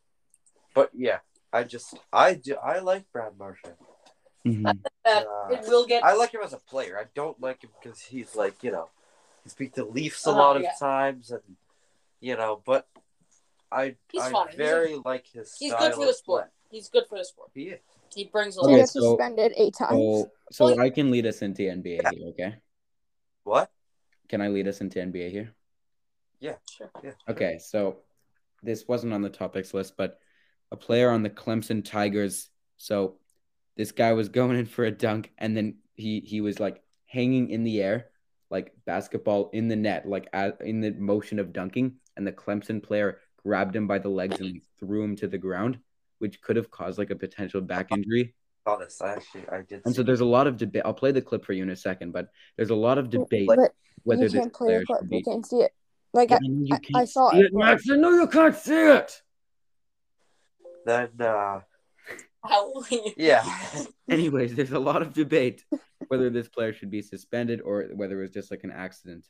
but 0.73 0.89
yeah, 0.93 1.19
I 1.51 1.63
just 1.63 1.97
I 2.13 2.34
do 2.36 2.55
I 2.55 2.80
like 2.80 3.05
Brad 3.11 3.38
Marchand. 3.38 3.76
Mhm. 4.45 4.83
That 5.03 5.25
Uh, 5.27 5.49
it 5.51 5.67
will 5.67 5.85
get. 5.85 6.03
I 6.03 6.13
like 6.13 6.31
him 6.31 6.41
as 6.43 6.53
a 6.53 6.57
player. 6.59 6.97
I 6.99 7.05
don't 7.13 7.39
like 7.41 7.63
him 7.63 7.71
because 7.81 8.01
he's 8.01 8.35
like 8.35 8.63
you 8.63 8.71
know, 8.71 8.89
he 9.43 9.49
speaks 9.49 9.75
the 9.75 9.85
Leafs 9.85 10.25
a 10.25 10.29
Oh, 10.29 10.33
lot 10.35 10.55
of 10.57 10.63
yeah. 10.63 10.73
times, 10.79 11.31
and 11.31 11.41
you 12.19 12.35
know, 12.35 12.61
but 12.65 12.87
I 13.71 13.95
He's 14.11 14.21
I 14.21 14.31
fun. 14.31 14.47
He's 14.49 14.55
a- 14.55 14.57
very 14.57 14.95
like 15.03 15.27
his. 15.27 15.55
he's 15.57 15.71
style 15.71 15.89
good 15.89 15.95
for 15.95 16.05
the 16.05 16.13
sport. 16.13 16.43
play. 16.43 16.51
He's 16.77 16.89
good 16.89 17.07
for 17.07 17.17
the 17.17 17.25
sport. 17.25 17.49
He 17.53 17.69
is. 17.69 17.79
He 18.13 18.25
brings 18.25 18.55
a 18.57 18.61
So 18.61 18.67
Okay, 18.69 18.79
lot. 18.81 18.89
so- 18.89 18.99
suspended 19.01 19.53
eight 19.57 19.73
times. 19.75 19.91
So 19.91 20.31
so 20.51 20.65
Well, 20.65 20.79
I 20.79 20.89
can 20.89 21.11
lead 21.11 21.25
us 21.25 21.41
into 21.41 21.63
NBA 21.63 22.13
here, 22.13 22.27
okay? 22.29 22.55
What? 23.43 23.71
Can 24.29 24.41
I 24.41 24.47
lead 24.49 24.67
us 24.67 24.81
into 24.81 24.99
NBA 24.99 25.29
here? 25.29 25.53
Yeah, 26.39 26.57
sure. 26.69 26.91
Yeah. 27.03 27.13
Okay, 27.27 27.57
so 27.59 28.03
this 28.63 28.87
wasn't 28.87 29.13
on 29.13 29.21
the 29.21 29.29
topics 29.29 29.73
list, 29.73 29.97
but 29.97 30.19
a 30.71 30.77
player 30.77 31.09
on 31.11 31.23
the 31.23 31.29
Clemson 31.29 31.83
Tigers. 31.83 32.49
So 32.77 33.19
this 33.78 33.91
guy 33.91 34.13
was 34.13 34.30
going 34.30 34.57
in 34.57 34.65
for 34.65 34.86
a 34.86 34.91
dunk, 34.91 35.32
and 35.38 35.55
then 35.55 35.78
he 35.95 36.19
he 36.21 36.41
was 36.41 36.59
like 36.59 36.82
hanging 37.05 37.49
in 37.49 37.63
the 37.63 37.82
air, 37.82 38.07
like 38.49 38.73
basketball 38.86 39.49
in 39.53 39.67
the 39.67 39.76
net, 39.76 40.07
like 40.07 40.28
at, 40.34 40.61
in 40.61 40.82
the 40.82 40.91
motion 40.91 41.39
of 41.39 41.53
dunking, 41.53 41.95
and 42.17 42.26
the 42.26 42.32
Clemson 42.32 42.82
player 42.82 43.19
grabbed 43.43 43.76
him 43.76 43.88
by 43.88 43.99
the 43.99 44.09
legs 44.09 44.39
and 44.39 44.61
threw 44.80 45.03
him 45.03 45.15
to 45.17 45.28
the 45.28 45.38
ground, 45.38 45.78
which 46.19 46.41
could 46.41 46.55
have 46.55 46.71
caused 46.71 46.97
like 46.97 47.11
a 47.11 47.15
potential 47.15 47.61
back 47.61 47.91
injury. 47.91 48.34
Honest, 48.65 49.01
I 49.03 49.13
actually 49.13 49.47
I 49.49 49.61
did. 49.61 49.82
And 49.86 49.93
so 49.95 50.01
there's 50.01 50.21
a 50.21 50.26
lot 50.26 50.47
of 50.47 50.57
debate. 50.57 50.82
I'll 50.86 50.93
play 50.93 51.11
the 51.11 51.21
clip 51.21 51.45
for 51.45 51.53
you 51.53 51.61
in 51.63 51.69
a 51.69 51.76
second, 51.76 52.11
but 52.13 52.30
there's 52.57 52.71
a 52.71 52.76
lot 52.76 52.97
of 52.97 53.09
debate 53.11 53.47
but 53.47 53.59
whether 54.03 54.23
you 54.23 54.30
this 54.30 54.39
can't 54.39 54.53
play 54.53 54.67
player 54.67 54.80
the 54.80 54.86
clip. 54.86 55.01
You 55.11 55.23
can't 55.23 55.45
see 55.45 55.57
it. 55.57 55.71
Like 56.13 56.32
Yeah, 56.32 56.38
I, 56.38 56.39
you 56.43 56.67
I- 56.71 56.76
I 56.76 56.80
can't 56.80 57.09
saw 57.09 57.30
it, 57.30 57.45
it, 57.45 57.51
but- 57.53 57.59
Max. 57.59 57.84
I 57.91 57.95
know 57.97 58.11
you 58.11 58.28
can't 58.28 58.55
see 58.55 58.73
it. 58.73 59.21
Then 60.86 61.09
uh, 61.19 61.61
How 62.47 62.71
will 62.71 62.85
you? 62.89 63.11
yeah. 63.17 63.43
Anyways, 64.09 64.55
there's 64.55 64.71
a 64.71 64.79
lot 64.79 65.01
of 65.01 65.13
debate 65.13 65.63
whether 66.07 66.29
this 66.29 66.47
player 66.47 66.73
should 66.73 66.91
be 66.91 67.01
suspended 67.01 67.61
or 67.61 67.85
whether 67.95 68.19
it 68.19 68.21
was 68.23 68.31
just 68.31 68.51
like 68.51 68.63
an 68.63 68.71
accident. 68.71 69.25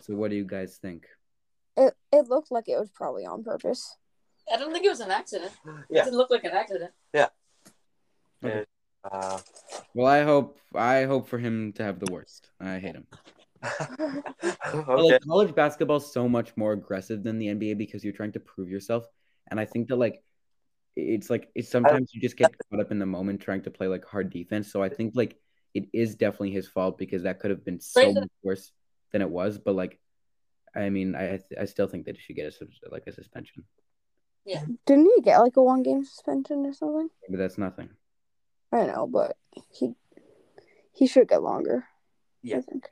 So, 0.00 0.14
what 0.14 0.30
do 0.30 0.36
you 0.36 0.44
guys 0.44 0.78
think? 0.80 1.06
it, 1.76 1.94
it 2.12 2.28
looked 2.28 2.50
like 2.50 2.68
it 2.68 2.78
was 2.78 2.90
probably 2.90 3.24
on 3.24 3.44
purpose. 3.44 3.96
I 4.52 4.56
don't 4.56 4.72
think 4.72 4.84
it 4.84 4.88
was 4.88 5.00
an 5.00 5.10
accident. 5.10 5.52
It 5.90 5.96
Yeah. 5.96 6.04
didn't 6.04 6.16
look 6.18 6.30
like 6.30 6.44
an 6.44 6.52
accident. 6.52 6.92
Yeah. 7.12 7.28
Uh, 8.42 9.38
Well, 9.94 10.06
I 10.06 10.22
hope 10.22 10.58
I 10.74 11.04
hope 11.04 11.28
for 11.28 11.38
him 11.38 11.72
to 11.74 11.82
have 11.84 11.98
the 11.98 12.10
worst. 12.12 12.50
I 12.60 12.78
hate 12.78 12.94
him. 12.96 13.06
Okay. 14.74 15.02
like 15.02 15.22
college 15.26 15.54
basketball 15.54 15.96
is 15.96 16.12
so 16.12 16.28
much 16.28 16.56
more 16.56 16.72
aggressive 16.72 17.22
than 17.22 17.38
the 17.38 17.46
NBA 17.48 17.78
because 17.78 18.04
you're 18.04 18.12
trying 18.12 18.32
to 18.32 18.40
prove 18.40 18.68
yourself, 18.68 19.04
and 19.50 19.58
I 19.58 19.64
think 19.64 19.88
that 19.88 19.96
like 19.96 20.22
it's 20.98 21.30
like 21.30 21.50
it's 21.54 21.70
sometimes 21.70 22.12
you 22.12 22.20
just 22.20 22.36
get 22.36 22.50
caught 22.70 22.80
up 22.80 22.90
in 22.90 22.98
the 22.98 23.06
moment 23.06 23.40
trying 23.40 23.62
to 23.62 23.70
play 23.70 23.86
like 23.86 24.04
hard 24.04 24.30
defense. 24.30 24.72
So 24.72 24.82
I 24.82 24.88
think 24.88 25.12
like 25.14 25.36
it 25.74 25.88
is 25.92 26.16
definitely 26.16 26.50
his 26.50 26.66
fault 26.66 26.98
because 26.98 27.22
that 27.22 27.40
could 27.40 27.50
have 27.50 27.64
been 27.64 27.80
so 27.80 28.12
much 28.12 28.30
worse 28.42 28.72
than 29.12 29.22
it 29.22 29.30
was. 29.30 29.58
But 29.58 29.74
like, 29.74 29.98
I 30.74 30.90
mean, 30.90 31.14
I 31.14 31.40
I 31.58 31.64
still 31.66 31.86
think 31.86 32.06
that 32.06 32.16
he 32.16 32.22
should 32.22 32.36
get 32.36 32.52
a 32.60 32.90
like 32.90 33.06
a 33.06 33.12
suspension, 33.12 33.64
Yeah, 34.44 34.64
Didn't 34.86 35.10
he 35.14 35.22
get 35.22 35.38
like 35.38 35.56
a 35.56 35.62
one 35.62 35.82
game 35.82 36.04
suspension 36.04 36.66
or 36.66 36.72
something? 36.72 37.08
but 37.28 37.38
that's 37.38 37.58
nothing. 37.58 37.90
I 38.72 38.86
know, 38.86 39.06
but 39.06 39.36
he 39.72 39.94
he 40.92 41.06
should 41.06 41.28
get 41.28 41.42
longer. 41.42 41.84
Yeah. 42.42 42.58
I 42.58 42.60
think. 42.62 42.88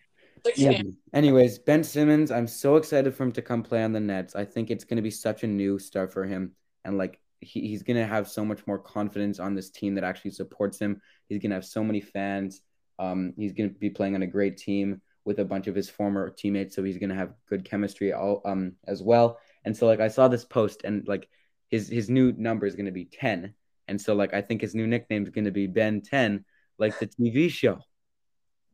Yeah. 0.54 0.82
Anyways, 1.12 1.58
Ben 1.58 1.82
Simmons, 1.82 2.30
I'm 2.30 2.46
so 2.46 2.76
excited 2.76 3.14
for 3.14 3.24
him 3.24 3.32
to 3.32 3.42
come 3.42 3.64
play 3.64 3.82
on 3.82 3.92
the 3.92 4.00
Nets. 4.00 4.36
I 4.36 4.44
think 4.44 4.70
it's 4.70 4.84
going 4.84 4.96
to 4.96 5.02
be 5.02 5.10
such 5.10 5.42
a 5.42 5.46
new 5.48 5.80
start 5.80 6.12
for 6.12 6.24
him. 6.24 6.52
And 6.84 6.96
like, 6.96 7.18
he, 7.40 7.68
he's 7.68 7.82
going 7.82 7.96
to 7.96 8.06
have 8.06 8.28
so 8.28 8.44
much 8.44 8.66
more 8.66 8.78
confidence 8.78 9.38
on 9.38 9.54
this 9.54 9.70
team 9.70 9.94
that 9.94 10.04
actually 10.04 10.32
supports 10.32 10.78
him. 10.78 11.00
He's 11.28 11.38
going 11.40 11.50
to 11.50 11.56
have 11.56 11.64
so 11.64 11.84
many 11.84 12.00
fans. 12.00 12.62
Um, 12.98 13.34
he's 13.36 13.52
going 13.52 13.72
to 13.72 13.78
be 13.78 13.90
playing 13.90 14.14
on 14.14 14.22
a 14.22 14.26
great 14.26 14.56
team 14.56 15.00
with 15.24 15.38
a 15.40 15.44
bunch 15.44 15.66
of 15.66 15.74
his 15.74 15.90
former 15.90 16.30
teammates. 16.30 16.74
So 16.74 16.82
he's 16.82 16.98
going 16.98 17.10
to 17.10 17.16
have 17.16 17.34
good 17.48 17.64
chemistry 17.64 18.12
all, 18.12 18.42
um, 18.44 18.72
as 18.86 19.02
well. 19.02 19.38
And 19.64 19.76
so, 19.76 19.86
like, 19.86 20.00
I 20.00 20.08
saw 20.08 20.28
this 20.28 20.44
post 20.44 20.82
and 20.84 21.06
like 21.06 21.28
his, 21.68 21.88
his 21.88 22.08
new 22.08 22.32
number 22.32 22.66
is 22.66 22.76
going 22.76 22.86
to 22.86 22.92
be 22.92 23.04
10. 23.04 23.54
And 23.88 24.00
so, 24.00 24.14
like, 24.14 24.34
I 24.34 24.40
think 24.40 24.60
his 24.60 24.74
new 24.74 24.86
nickname 24.86 25.24
is 25.24 25.30
going 25.30 25.44
to 25.44 25.50
be 25.50 25.66
Ben 25.66 26.00
10, 26.00 26.44
like 26.78 26.98
the 26.98 27.06
TV 27.06 27.50
show. 27.50 27.80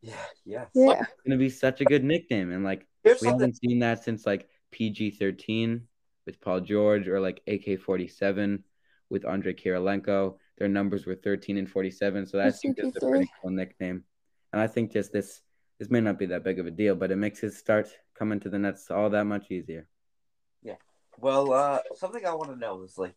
Yeah, 0.02 0.14
yeah. 0.44 0.64
Yeah. 0.74 1.02
It's 1.02 1.22
going 1.26 1.38
to 1.38 1.42
be 1.42 1.50
such 1.50 1.80
a 1.80 1.84
good 1.84 2.04
nickname. 2.04 2.52
And 2.52 2.64
like, 2.64 2.86
Here's 3.02 3.20
we 3.20 3.28
something. 3.28 3.40
haven't 3.40 3.56
seen 3.56 3.78
that 3.80 4.04
since 4.04 4.26
like 4.26 4.48
PG 4.70 5.12
13 5.12 5.86
with 6.26 6.40
Paul 6.40 6.60
George 6.60 7.08
or 7.08 7.20
like 7.20 7.42
AK 7.46 7.80
47 7.80 8.62
with 9.10 9.24
Andre 9.24 9.52
Kirilenko. 9.52 10.36
Their 10.58 10.68
numbers 10.68 11.06
were 11.06 11.14
13 11.14 11.56
and 11.58 11.68
47. 11.68 12.26
So 12.26 12.36
that's 12.38 12.60
just 12.62 12.96
a 12.96 13.00
pretty 13.00 13.30
cool 13.40 13.50
nickname. 13.50 14.04
And 14.52 14.60
I 14.60 14.66
think 14.66 14.92
just 14.92 15.12
this 15.12 15.42
this 15.78 15.90
may 15.90 16.00
not 16.00 16.18
be 16.18 16.26
that 16.26 16.44
big 16.44 16.60
of 16.60 16.66
a 16.66 16.70
deal, 16.70 16.94
but 16.94 17.10
it 17.10 17.16
makes 17.16 17.40
his 17.40 17.58
start 17.58 17.88
coming 18.16 18.38
to 18.40 18.48
the 18.48 18.58
Nets 18.58 18.90
all 18.90 19.10
that 19.10 19.24
much 19.24 19.50
easier. 19.50 19.88
Yeah. 20.62 20.76
Well, 21.18 21.52
uh, 21.52 21.80
something 21.96 22.24
I 22.24 22.34
want 22.34 22.50
to 22.50 22.56
know 22.56 22.82
is 22.82 22.96
like 22.98 23.16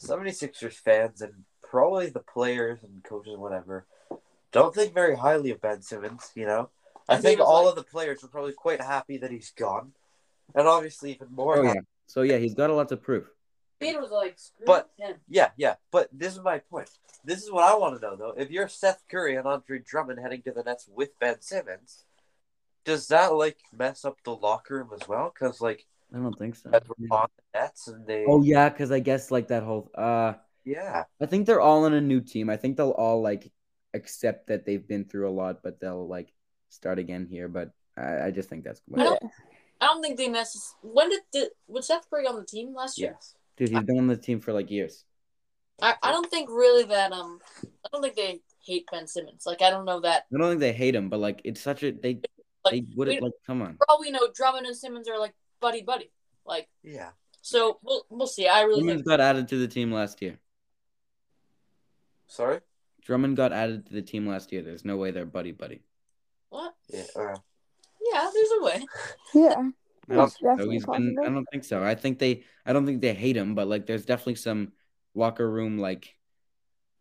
76ers 0.00 0.74
fans 0.74 1.22
and 1.22 1.32
probably 1.62 2.10
the 2.10 2.20
players 2.20 2.84
and 2.84 3.02
coaches, 3.02 3.36
whatever, 3.36 3.86
don't 4.52 4.74
think 4.74 4.94
very 4.94 5.16
highly 5.16 5.50
of 5.50 5.60
Ben 5.60 5.82
Simmons, 5.82 6.30
you 6.34 6.46
know? 6.46 6.70
I 7.08 7.16
think 7.16 7.40
all 7.40 7.64
like- 7.64 7.70
of 7.70 7.76
the 7.76 7.90
players 7.90 8.22
are 8.22 8.28
probably 8.28 8.52
quite 8.52 8.80
happy 8.80 9.16
that 9.18 9.30
he's 9.30 9.50
gone. 9.50 9.92
And 10.54 10.68
obviously, 10.68 11.12
even 11.12 11.28
more. 11.32 11.58
Oh, 11.58 11.62
happy- 11.64 11.78
yeah. 11.78 11.82
So, 12.06 12.22
yeah, 12.22 12.36
he's 12.38 12.54
got 12.54 12.70
a 12.70 12.74
lot 12.74 12.88
to 12.90 12.96
prove. 12.96 13.28
Peter 13.80 14.00
was 14.00 14.10
like, 14.10 14.38
screw 14.38 14.66
But- 14.66 14.90
him. 14.98 15.16
yeah, 15.28 15.50
yeah. 15.56 15.74
But 15.90 16.08
this 16.12 16.34
is 16.34 16.40
my 16.40 16.58
point. 16.58 16.88
This 17.24 17.42
is 17.42 17.50
what 17.50 17.64
I 17.64 17.74
want 17.76 17.94
to 17.96 18.00
know, 18.06 18.16
though. 18.16 18.34
If 18.36 18.50
you're 18.50 18.68
Seth 18.68 19.02
Curry 19.10 19.36
and 19.36 19.46
Andre 19.46 19.78
Drummond 19.80 20.20
heading 20.20 20.42
to 20.42 20.52
the 20.52 20.62
Nets 20.62 20.88
with 20.92 21.18
Ben 21.18 21.40
Simmons, 21.40 22.04
does 22.84 23.08
that, 23.08 23.28
like, 23.34 23.58
mess 23.76 24.04
up 24.04 24.18
the 24.24 24.34
locker 24.34 24.76
room 24.76 24.90
as 25.00 25.08
well? 25.08 25.32
Because, 25.34 25.60
like, 25.60 25.86
I 26.14 26.18
don't 26.18 26.36
think 26.38 26.56
so. 26.56 26.70
as 26.72 26.82
we're 26.98 27.16
on 27.16 27.28
the 27.52 27.58
Nets 27.60 27.88
and 27.88 28.06
they. 28.06 28.24
Oh, 28.26 28.42
yeah, 28.42 28.68
because 28.68 28.92
I 28.92 29.00
guess 29.00 29.30
like 29.30 29.48
that 29.48 29.62
whole. 29.62 29.90
uh 29.94 30.34
yeah. 30.64 31.04
I 31.20 31.26
think 31.26 31.46
they're 31.46 31.60
all 31.60 31.86
in 31.86 31.94
a 31.94 32.00
new 32.00 32.20
team. 32.20 32.50
I 32.50 32.56
think 32.56 32.76
they'll 32.76 32.90
all 32.90 33.22
like 33.22 33.50
accept 33.94 34.48
that 34.48 34.64
they've 34.66 34.86
been 34.86 35.06
through 35.06 35.28
a 35.28 35.32
lot, 35.32 35.62
but 35.62 35.80
they'll 35.80 36.06
like 36.06 36.32
start 36.68 36.98
again 36.98 37.26
here. 37.26 37.48
But 37.48 37.70
I, 37.96 38.26
I 38.26 38.30
just 38.30 38.48
think 38.50 38.62
that's 38.64 38.80
I 38.94 39.02
don't- 39.02 39.18
Yeah. 39.22 39.28
I 39.82 39.86
don't 39.86 40.00
think 40.00 40.16
they 40.16 40.28
necessarily. 40.28 40.94
When 40.94 41.08
did, 41.10 41.20
did 41.32 41.48
was 41.66 41.88
Seth 41.88 42.08
Curry 42.08 42.26
on 42.28 42.36
the 42.36 42.44
team 42.44 42.72
last 42.72 42.98
year? 42.98 43.16
Yes. 43.16 43.34
dude. 43.56 43.70
He's 43.70 43.82
been 43.82 43.98
on 43.98 44.06
the 44.06 44.16
team 44.16 44.38
for 44.40 44.52
like 44.52 44.70
years. 44.70 45.04
I, 45.80 45.96
I 46.02 46.12
don't 46.12 46.30
think 46.30 46.48
really 46.50 46.84
that 46.84 47.10
um 47.10 47.40
I 47.84 47.88
don't 47.92 48.00
think 48.02 48.14
they 48.14 48.40
hate 48.64 48.86
Ben 48.92 49.08
Simmons. 49.08 49.42
Like 49.44 49.60
I 49.60 49.70
don't 49.70 49.84
know 49.84 49.98
that. 50.00 50.26
I 50.32 50.38
don't 50.38 50.50
think 50.50 50.60
they 50.60 50.72
hate 50.72 50.94
him, 50.94 51.08
but 51.08 51.18
like 51.18 51.40
it's 51.42 51.60
such 51.60 51.82
a 51.82 51.90
they 51.90 52.20
Like 52.64 52.72
they 52.74 52.84
wouldn't 52.94 53.22
like 53.22 53.32
come 53.44 53.60
on. 53.60 53.76
for 53.76 53.86
all 53.88 53.98
we 54.00 54.12
know, 54.12 54.28
Drummond 54.32 54.66
and 54.66 54.76
Simmons 54.76 55.08
are 55.08 55.18
like 55.18 55.34
buddy 55.60 55.82
buddy. 55.82 56.12
Like 56.46 56.68
Yeah. 56.84 57.10
so 57.40 57.78
we'll 57.82 58.06
we'll 58.08 58.28
see. 58.28 58.46
I 58.46 58.62
really 58.62 58.82
Drummond 58.82 58.98
think 59.00 59.08
got 59.08 59.20
added 59.20 59.48
to 59.48 59.58
the 59.58 59.66
team 59.66 59.90
last 59.90 60.22
year. 60.22 60.38
Sorry? 62.28 62.60
Drummond 63.04 63.36
got 63.36 63.52
added 63.52 63.86
to 63.86 63.92
the 63.94 64.02
team 64.02 64.28
last 64.28 64.52
year. 64.52 64.62
There's 64.62 64.84
no 64.84 64.96
way 64.96 65.10
they're 65.10 65.26
buddy 65.26 65.50
buddy. 65.52 65.82
what? 66.50 66.74
Yeah. 66.88 67.02
Uh, 67.16 67.36
Yeah, 68.12 68.30
there's 68.32 68.50
a 68.60 68.64
way. 68.64 68.86
Yeah. 69.34 69.70
I 70.10 70.14
don't 70.14 70.24
It's 70.26 70.34
think 70.34 70.40
so. 70.40 70.48
definitely 70.48 70.74
He's 70.74 70.86
been. 70.86 71.16
I 71.20 71.24
don't 71.28 71.46
think 71.50 71.64
so. 71.64 71.82
I 71.82 71.94
think 71.94 72.18
they. 72.18 72.44
I 72.66 72.72
don't 72.72 72.84
think 72.86 73.00
they 73.00 73.14
hate 73.14 73.36
him, 73.36 73.54
but 73.54 73.68
like 73.68 73.86
there's 73.86 74.04
definitely 74.04 74.34
some 74.36 74.72
locker 75.14 75.48
room 75.48 75.78
like. 75.78 76.14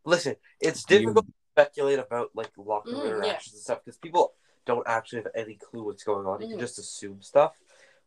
listen, 0.05 0.35
it's 0.59 0.83
You- 0.89 0.99
difficult 0.99 1.25
to 1.27 1.33
speculate 1.53 1.99
about 1.99 2.29
like 2.35 2.49
locker 2.57 2.91
room 2.91 2.99
Mm, 3.01 3.03
yeah. 3.05 3.13
interactions 3.15 3.53
and 3.55 3.61
stuff 3.63 3.79
because 3.83 3.97
people 3.97 4.33
don't 4.65 4.87
actually 4.87 5.23
have 5.23 5.31
any 5.35 5.55
clue 5.55 5.83
what's 5.83 6.03
going 6.03 6.25
on. 6.27 6.41
You 6.41 6.47
can 6.49 6.57
Mhm. 6.57 6.61
just 6.61 6.77
assume 6.79 7.21
stuff. 7.21 7.53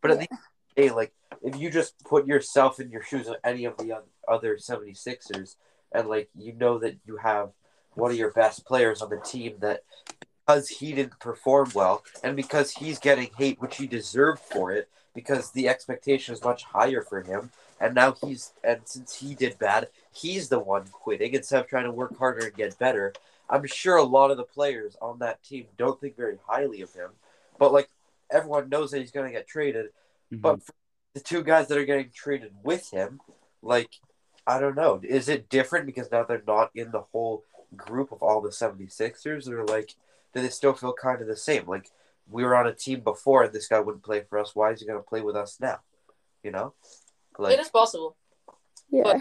But 0.01 0.11
at 0.11 0.17
the 0.19 0.27
end 0.31 0.39
of 0.39 0.75
the 0.75 0.81
day, 0.83 0.89
like 0.91 1.13
if 1.41 1.55
you 1.57 1.69
just 1.69 2.01
put 2.05 2.25
yourself 2.25 2.79
in 2.79 2.89
your 2.91 3.01
shoes 3.03 3.27
of 3.27 3.35
any 3.43 3.65
of 3.65 3.77
the 3.77 4.01
other 4.27 4.57
76ers 4.57 5.57
and 5.91 6.07
like 6.09 6.29
you 6.35 6.53
know 6.53 6.79
that 6.79 6.97
you 7.05 7.17
have 7.17 7.51
one 7.93 8.11
of 8.11 8.17
your 8.17 8.31
best 8.31 8.65
players 8.65 9.01
on 9.01 9.09
the 9.09 9.19
team 9.19 9.57
that 9.59 9.83
because 10.45 10.67
he 10.69 10.93
didn't 10.93 11.19
perform 11.19 11.69
well 11.73 12.03
and 12.23 12.35
because 12.35 12.71
he's 12.71 12.99
getting 12.99 13.29
hate 13.37 13.59
which 13.61 13.77
he 13.77 13.87
deserved 13.87 14.39
for 14.39 14.71
it 14.71 14.89
because 15.13 15.51
the 15.51 15.67
expectation 15.67 16.33
is 16.33 16.43
much 16.43 16.63
higher 16.63 17.01
for 17.01 17.21
him 17.21 17.49
and 17.79 17.95
now 17.95 18.13
he's 18.23 18.53
and 18.63 18.81
since 18.85 19.15
he 19.15 19.33
did 19.35 19.57
bad 19.59 19.87
he's 20.13 20.49
the 20.49 20.59
one 20.59 20.85
quitting 20.91 21.33
instead 21.33 21.61
of 21.61 21.67
trying 21.67 21.85
to 21.85 21.91
work 21.91 22.17
harder 22.17 22.45
and 22.45 22.55
get 22.55 22.77
better 22.77 23.13
i'm 23.49 23.65
sure 23.65 23.97
a 23.97 24.03
lot 24.03 24.31
of 24.31 24.37
the 24.37 24.43
players 24.43 24.95
on 25.01 25.19
that 25.19 25.41
team 25.43 25.65
don't 25.77 25.99
think 25.99 26.15
very 26.15 26.37
highly 26.47 26.81
of 26.81 26.93
him 26.93 27.09
but 27.57 27.73
like 27.73 27.89
everyone 28.31 28.69
knows 28.69 28.91
that 28.91 28.99
he's 28.99 29.11
going 29.11 29.27
to 29.27 29.35
get 29.37 29.47
traded 29.47 29.87
Mhm. 30.31 30.41
but 30.41 30.63
for 30.63 30.73
the 31.13 31.19
two 31.21 31.43
guys 31.43 31.67
that 31.67 31.77
are 31.77 31.85
getting 31.85 32.09
traded 32.13 32.51
with 32.63 32.89
him 32.91 33.19
like 33.61 33.99
i 34.47 34.59
don't 34.59 34.75
know 34.75 34.99
is 35.03 35.29
it 35.29 35.49
different 35.49 35.85
because 35.85 36.11
now 36.11 36.23
they're 36.23 36.43
not 36.47 36.71
in 36.75 36.91
the 36.91 37.01
whole 37.01 37.43
group 37.75 38.11
of 38.11 38.21
all 38.23 38.41
the 38.41 38.49
76ers? 38.49 39.45
They're 39.45 39.65
like 39.65 39.95
do 40.35 40.41
they 40.41 40.49
still 40.49 40.73
feel 40.73 40.93
kind 40.93 41.21
of 41.21 41.27
the 41.27 41.35
same 41.35 41.65
like 41.65 41.89
we 42.29 42.43
were 42.43 42.55
on 42.55 42.67
a 42.67 42.73
team 42.73 42.99
before 42.99 43.43
and 43.43 43.53
this 43.53 43.67
guy 43.67 43.79
wouldn't 43.79 44.03
play 44.03 44.21
for 44.29 44.37
us 44.37 44.55
why 44.55 44.71
is 44.71 44.79
he 44.81 44.85
going 44.85 44.99
to 44.99 45.09
play 45.09 45.21
with 45.21 45.35
us 45.35 45.57
now 45.59 45.79
you 46.43 46.51
know 46.51 46.73
like 47.39 47.53
it 47.53 47.59
is 47.59 47.69
possible. 47.69 48.15
Yeah. 48.89 49.19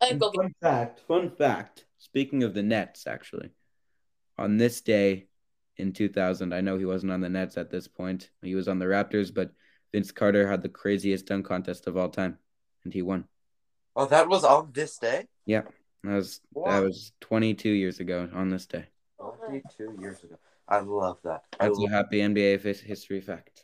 I 0.00 0.08
think 0.08 0.20
they'll 0.20 0.30
get 0.30 0.42
Fun 0.42 0.54
fact. 0.60 1.00
Fun 1.08 1.30
fact. 1.30 1.84
Speaking 1.98 2.42
of 2.42 2.54
the 2.54 2.62
Nets, 2.62 3.06
actually, 3.06 3.50
on 4.36 4.58
this 4.58 4.80
day 4.80 5.26
in 5.76 5.92
2000, 5.92 6.52
I 6.52 6.60
know 6.60 6.76
he 6.76 6.84
wasn't 6.84 7.12
on 7.12 7.20
the 7.20 7.28
Nets 7.28 7.56
at 7.56 7.70
this 7.70 7.88
point. 7.88 8.30
He 8.42 8.54
was 8.54 8.68
on 8.68 8.78
the 8.78 8.84
Raptors, 8.86 9.32
but 9.32 9.52
Vince 9.92 10.12
Carter 10.12 10.46
had 10.48 10.62
the 10.62 10.68
craziest 10.68 11.26
dunk 11.26 11.46
contest 11.46 11.86
of 11.86 11.96
all 11.96 12.08
time, 12.08 12.38
and 12.84 12.92
he 12.92 13.02
won. 13.02 13.24
oh 13.96 14.06
that 14.06 14.28
was 14.28 14.44
on 14.44 14.70
this 14.72 14.98
day 14.98 15.26
Yeah, 15.46 15.62
That 16.02 16.16
was 16.16 16.40
Wow. 16.52 16.72
that 16.72 16.82
was 16.84 17.12
22 17.20 17.70
years 17.70 18.00
ago 18.00 18.28
on 18.34 18.50
this 18.50 18.66
day. 18.66 18.86
22 19.18 19.96
years 20.00 20.22
ago 20.22 20.36
i 20.68 20.78
love 20.80 21.18
that 21.24 21.42
I 21.60 21.66
That's 21.68 21.78
a 21.78 21.82
love, 21.82 21.90
happy 21.90 22.18
NBA 22.20 22.58
history 22.82 23.20
fact. 23.20 23.62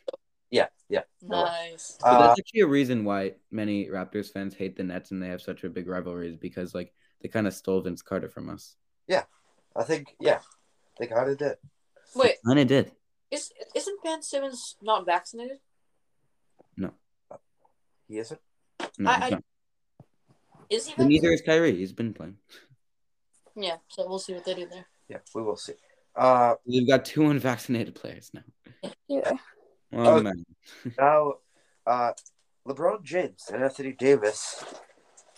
yeah 0.49 0.67
yeah 0.89 1.01
nice. 1.21 1.97
But 2.01 2.07
uh, 2.07 2.27
that's 2.27 2.39
actually 2.39 2.61
a 2.61 2.67
reason 2.67 3.03
why 3.05 3.33
many 3.51 3.87
Raptors 3.87 4.31
fans 4.31 4.53
hate 4.55 4.75
the 4.77 4.83
Nets 4.83 5.11
and 5.11 5.21
they 5.21 5.27
have 5.27 5.41
such 5.41 5.63
a 5.63 5.69
big 5.69 5.87
rivalry 5.87 6.29
is 6.29 6.37
because 6.37 6.73
like 6.75 6.93
they 7.21 7.29
kind 7.29 7.47
of 7.47 7.53
stole 7.53 7.81
Vince 7.81 8.01
Carter 8.01 8.29
from 8.29 8.49
us. 8.49 8.75
Yeah, 9.07 9.23
I 9.75 9.83
think 9.83 10.15
yeah 10.19 10.39
they 10.99 11.07
kind 11.07 11.29
of 11.29 11.37
did 11.37 11.57
Wait, 12.15 12.35
And 12.45 12.59
it 12.59 12.67
did. 12.67 12.91
is 13.31 13.51
isn't 13.75 14.03
Ben 14.03 14.21
Simmons 14.21 14.75
not 14.81 15.05
vaccinated? 15.05 15.59
No, 16.77 16.91
he 18.07 18.17
isn't 18.19 18.39
No, 18.99 19.09
I- 19.09 19.15
he's 19.15 19.23
I- 19.23 19.29
not. 19.29 19.43
Is 20.69 20.87
he 20.87 21.03
neither 21.03 21.31
is 21.31 21.41
Kyrie. 21.41 21.75
He's 21.75 21.91
been 21.93 22.13
playing. 22.13 22.37
Yeah, 23.55 23.77
so 23.89 24.07
we'll 24.07 24.19
see 24.19 24.33
what 24.33 24.45
they 24.45 24.53
do 24.55 24.67
there. 24.67 24.85
yeah 25.09 25.19
we 25.35 25.41
will 25.43 25.57
see 25.57 25.73
uh 26.15 26.55
We've 26.65 26.87
got 26.87 27.05
two 27.05 27.27
unvaccinated 27.27 27.95
players 27.95 28.31
now. 28.33 28.91
Yeah. 29.07 29.31
Oh, 29.93 30.17
Oh. 30.17 30.21
man. 30.23 30.45
Now, 30.97 31.33
uh, 31.85 32.13
LeBron 32.67 33.03
James 33.03 33.49
and 33.51 33.63
Anthony 33.63 33.91
Davis 33.91 34.63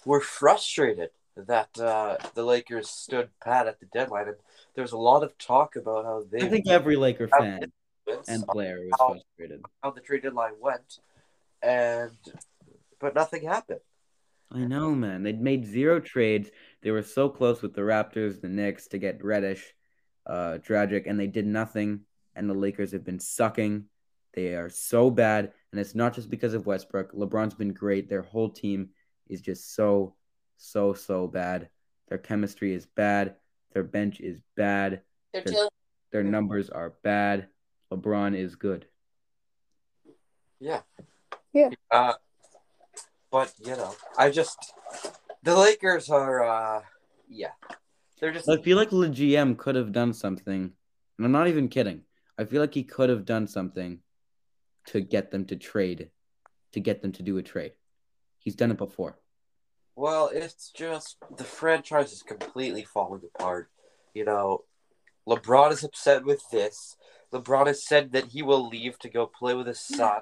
were 0.05 0.19
frustrated 0.21 1.09
that 1.35 1.69
uh, 1.79 2.17
the 2.35 2.43
Lakers 2.43 2.89
stood 2.89 3.29
pat 3.43 3.65
at 3.67 3.79
the 3.79 3.87
deadline, 3.87 4.27
and 4.27 4.37
there 4.75 4.83
was 4.83 4.91
a 4.91 4.97
lot 4.97 5.23
of 5.23 5.35
talk 5.37 5.75
about 5.75 6.05
how 6.05 6.23
they 6.29 6.45
I 6.45 6.49
think 6.49 6.67
every 6.69 6.95
Laker 6.95 7.27
fan 7.27 7.71
and 8.27 8.45
player 8.47 8.81
was 8.81 8.91
how- 8.99 9.07
frustrated. 9.13 9.61
how 9.81 9.91
the 9.91 10.01
trade 10.01 10.21
deadline 10.23 10.53
went, 10.59 10.99
and 11.63 12.11
but 12.99 13.15
nothing 13.15 13.43
happened. 13.47 13.79
I 14.51 14.59
know, 14.65 14.93
man. 14.93 15.23
They'd 15.23 15.41
made 15.41 15.65
zero 15.65 15.99
trades. 15.99 16.51
They 16.83 16.91
were 16.91 17.01
so 17.01 17.27
close 17.29 17.63
with 17.63 17.73
the 17.73 17.81
Raptors, 17.81 18.39
the 18.41 18.49
Knicks 18.49 18.87
to 18.89 18.99
get 18.99 19.23
Reddish, 19.23 19.73
uh, 20.25 20.57
Dragic, 20.65 21.03
and 21.07 21.19
they 21.19 21.27
did 21.27 21.45
nothing. 21.45 22.01
And 22.35 22.49
the 22.49 22.53
Lakers 22.53 22.91
have 22.93 23.03
been 23.03 23.19
sucking. 23.19 23.85
They 24.33 24.55
are 24.55 24.69
so 24.69 25.11
bad, 25.11 25.51
and 25.71 25.79
it's 25.79 25.93
not 25.93 26.13
just 26.13 26.29
because 26.29 26.53
of 26.55 26.65
Westbrook. 26.65 27.13
LeBron's 27.13 27.53
been 27.53 27.73
great. 27.73 28.09
Their 28.09 28.23
whole 28.23 28.49
team 28.49 28.89
is 29.29 29.41
just 29.41 29.75
so, 29.75 30.15
so 30.57 30.93
so 30.93 31.27
bad. 31.27 31.69
Their 32.09 32.17
chemistry 32.17 32.73
is 32.73 32.85
bad. 32.87 33.35
Their 33.73 33.83
bench 33.83 34.19
is 34.19 34.39
bad. 34.55 35.01
They're 35.33 35.43
They're- 35.43 35.67
Their 36.11 36.23
numbers 36.23 36.69
are 36.69 36.93
bad. 37.03 37.47
LeBron 37.91 38.35
is 38.35 38.55
good. 38.55 38.87
Yeah. 40.59 40.81
Yeah. 41.53 41.69
Uh, 41.91 42.13
but 43.31 43.53
you 43.59 43.75
know, 43.75 43.93
I 44.17 44.29
just 44.31 44.73
the 45.43 45.55
Lakers 45.55 46.09
are. 46.09 46.43
uh 46.43 46.81
Yeah, 47.29 47.51
they're 48.23 48.31
just. 48.31 48.47
I 48.47 48.55
feel 48.55 48.77
like 48.77 48.89
the 48.89 49.09
GM 49.09 49.57
could 49.57 49.75
have 49.75 49.91
done 49.91 50.13
something, 50.13 50.71
and 51.17 51.25
I'm 51.25 51.33
not 51.33 51.49
even 51.49 51.67
kidding. 51.67 52.03
I 52.37 52.45
feel 52.45 52.61
like 52.61 52.73
he 52.73 52.83
could 52.83 53.09
have 53.09 53.25
done 53.25 53.47
something 53.47 53.99
to 54.87 55.01
get 55.01 55.29
them 55.31 55.43
to 55.47 55.57
trade, 55.57 56.09
to 56.71 56.79
get 56.79 57.01
them 57.01 57.11
to 57.11 57.21
do 57.21 57.37
a 57.37 57.43
trade. 57.43 57.73
He's 58.39 58.55
done 58.55 58.71
it 58.71 58.77
before. 58.77 59.17
Well, 59.97 60.29
it's 60.33 60.71
just 60.71 61.17
the 61.35 61.43
franchise 61.43 62.13
is 62.13 62.23
completely 62.23 62.85
falling 62.85 63.23
apart. 63.35 63.69
You 64.13 64.23
know, 64.23 64.63
LeBron 65.27 65.73
is 65.73 65.83
upset 65.83 66.23
with 66.23 66.43
this. 66.49 66.95
LeBron 67.33 67.67
has 67.67 67.85
said 67.85 68.13
that 68.13 68.27
he 68.27 68.41
will 68.41 68.69
leave 68.69 68.97
to 68.99 69.09
go 69.09 69.27
play 69.27 69.53
with 69.53 69.67
his 69.67 69.81
son. 69.81 70.21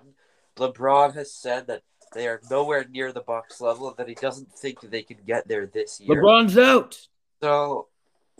LeBron 0.57 1.13
has 1.13 1.31
said 1.31 1.67
that 1.67 1.83
they 2.15 2.27
are 2.27 2.41
nowhere 2.49 2.83
near 2.89 3.11
the 3.11 3.21
Bucks 3.21 3.61
level 3.61 3.89
and 3.89 3.97
that 3.97 4.09
he 4.09 4.15
doesn't 4.15 4.51
think 4.53 4.81
they 4.81 5.03
can 5.03 5.17
get 5.27 5.47
there 5.47 5.67
this 5.67 5.99
year. 5.99 6.21
LeBron's 6.21 6.57
out, 6.57 6.97
So, 7.41 7.87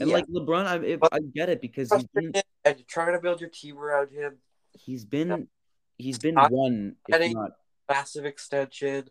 and 0.02 0.10
yeah, 0.10 0.16
like 0.18 0.28
LeBron, 0.28 0.66
I 0.66 0.76
if, 0.84 1.00
I 1.12 1.20
get 1.34 1.50
it 1.50 1.62
because 1.62 1.92
he's 1.92 2.08
been 2.08 2.32
and 2.66 2.78
you're 2.78 2.86
trying 2.88 3.14
to 3.14 3.20
build 3.20 3.40
your 3.40 3.50
team 3.50 3.78
around 3.78 4.12
him. 4.12 4.38
he's 4.74 5.06
been 5.06 5.48
he's 5.98 6.18
been 6.18 6.38
I- 6.38 6.48
one 6.48 6.96
if 7.08 7.34
not 7.34 7.52
Massive 7.90 8.24
extension, 8.24 9.10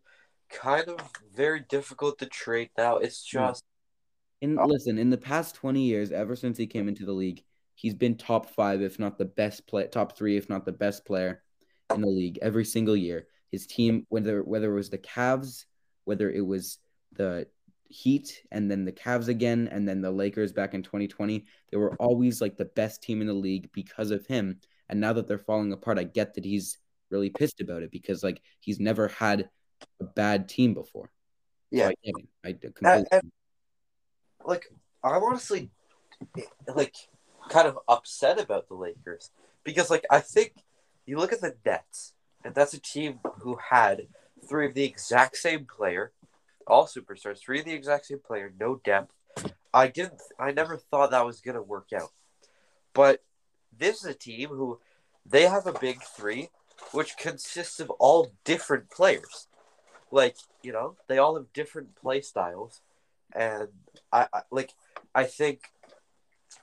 kind 0.49 0.89
of 0.89 0.99
very 1.35 1.61
difficult 1.69 2.19
to 2.21 2.27
trade 2.27 2.71
now. 2.79 2.97
It's 2.97 3.31
hmm. 3.31 3.39
just 3.39 3.65
In 4.41 4.59
Oh. 4.59 4.65
listen, 4.65 4.99
in 4.99 5.11
the 5.11 5.19
past 5.19 5.55
20 5.55 5.83
years, 5.83 6.13
ever 6.13 6.35
since 6.35 6.57
he 6.57 6.67
came 6.67 6.89
into 6.89 7.05
the 7.05 7.13
league, 7.13 7.45
he's 7.75 7.93
been 7.93 8.17
top 8.17 8.49
five, 8.49 8.81
if 8.81 8.99
not 8.99 9.19
the 9.19 9.27
best 9.27 9.67
play, 9.67 9.87
top 9.87 10.17
three, 10.17 10.39
if 10.39 10.49
not 10.49 10.65
the 10.65 10.73
best 10.73 11.05
player 11.05 11.43
in 11.95 12.01
the 12.01 12.07
league 12.07 12.39
every 12.41 12.65
single 12.65 12.97
year. 12.97 13.27
His 13.53 13.67
team, 13.67 14.07
whether 14.09 14.43
whether 14.43 14.73
it 14.73 14.77
was 14.77 14.89
the 14.89 14.99
Cavs, 14.99 15.67
whether 16.05 16.31
it 16.31 16.47
was 16.47 16.79
the 17.13 17.49
Heat, 17.91 18.43
and 18.51 18.71
then 18.71 18.85
the 18.85 18.93
Cavs 18.93 19.29
again, 19.29 19.69
and 19.71 19.87
then 19.87 20.01
the 20.01 20.11
Lakers 20.11 20.53
back 20.53 20.75
in 20.75 20.83
2020, 20.83 21.45
they 21.71 21.77
were 21.77 21.97
always 21.97 22.41
like 22.41 22.57
the 22.57 22.65
best 22.65 23.03
team 23.03 23.21
in 23.21 23.27
the 23.27 23.33
league 23.33 23.71
because 23.73 24.11
of 24.11 24.27
him. 24.27 24.61
And 24.89 25.01
now 25.01 25.13
that 25.13 25.27
they're 25.27 25.39
falling 25.39 25.73
apart, 25.73 25.99
I 25.99 26.05
get 26.05 26.35
that 26.35 26.45
he's 26.45 26.79
really 27.11 27.31
pissed 27.31 27.61
about 27.61 27.83
it 27.83 27.91
because 27.91 28.23
like 28.23 28.41
he's 28.61 28.81
never 28.81 29.09
had 29.09 29.51
a 30.01 30.05
bad 30.05 30.49
team 30.49 30.75
before. 30.75 31.11
So 31.73 31.79
Yeah. 31.79 31.89
I 31.89 31.95
get 32.05 32.15
it. 32.17 32.29
I 32.45 32.53
completely. 32.53 33.31
like 34.45 34.67
I'm 35.03 35.23
honestly 35.23 35.71
eh, 36.39 36.43
like 36.75 36.95
kind 37.49 37.67
of 37.67 37.79
upset 37.89 38.41
about 38.41 38.69
the 38.69 38.75
Lakers 38.75 39.31
because 39.65 39.91
like 39.91 40.05
I 40.11 40.21
think 40.21 40.55
you 41.07 41.19
look 41.19 41.33
at 41.33 41.41
the 41.41 41.57
Nets 41.65 42.15
and 42.45 42.55
that's 42.55 42.75
a 42.75 42.81
team 42.81 43.21
who 43.41 43.59
had 43.71 44.07
three 44.49 44.67
of 44.67 44.75
the 44.75 44.85
exact 44.85 45.37
same 45.37 45.67
player, 45.67 46.13
all 46.71 46.87
superstars, 46.87 47.39
three 47.39 47.61
of 47.61 47.67
the 47.67 47.75
exact 47.75 48.07
same 48.07 48.21
player, 48.21 48.53
no 48.59 48.81
depth. 48.85 49.13
I 49.73 49.89
didn't 49.89 50.21
I 50.39 50.53
never 50.53 50.77
thought 50.77 51.11
that 51.11 51.27
was 51.27 51.41
gonna 51.41 51.63
work 51.63 51.89
out. 51.95 52.11
But 52.95 53.23
this 53.77 53.99
is 53.99 54.05
a 54.05 54.15
team 54.15 54.49
who 54.49 54.81
they 55.27 55.43
have 55.43 55.67
a 55.67 55.79
big 55.79 56.03
three, 56.03 56.49
which 56.93 57.17
consists 57.17 57.81
of 57.81 57.91
all 57.91 58.33
different 58.45 58.91
players. 58.91 59.49
Like, 60.11 60.37
you 60.63 60.73
know, 60.73 60.97
they 61.09 61.19
all 61.19 61.37
have 61.37 61.53
different 61.53 61.95
play 61.97 62.21
styles. 62.21 62.81
And 63.33 63.69
I, 64.13 64.27
I 64.33 64.43
like 64.51 64.75
I 65.15 65.25
think 65.25 65.61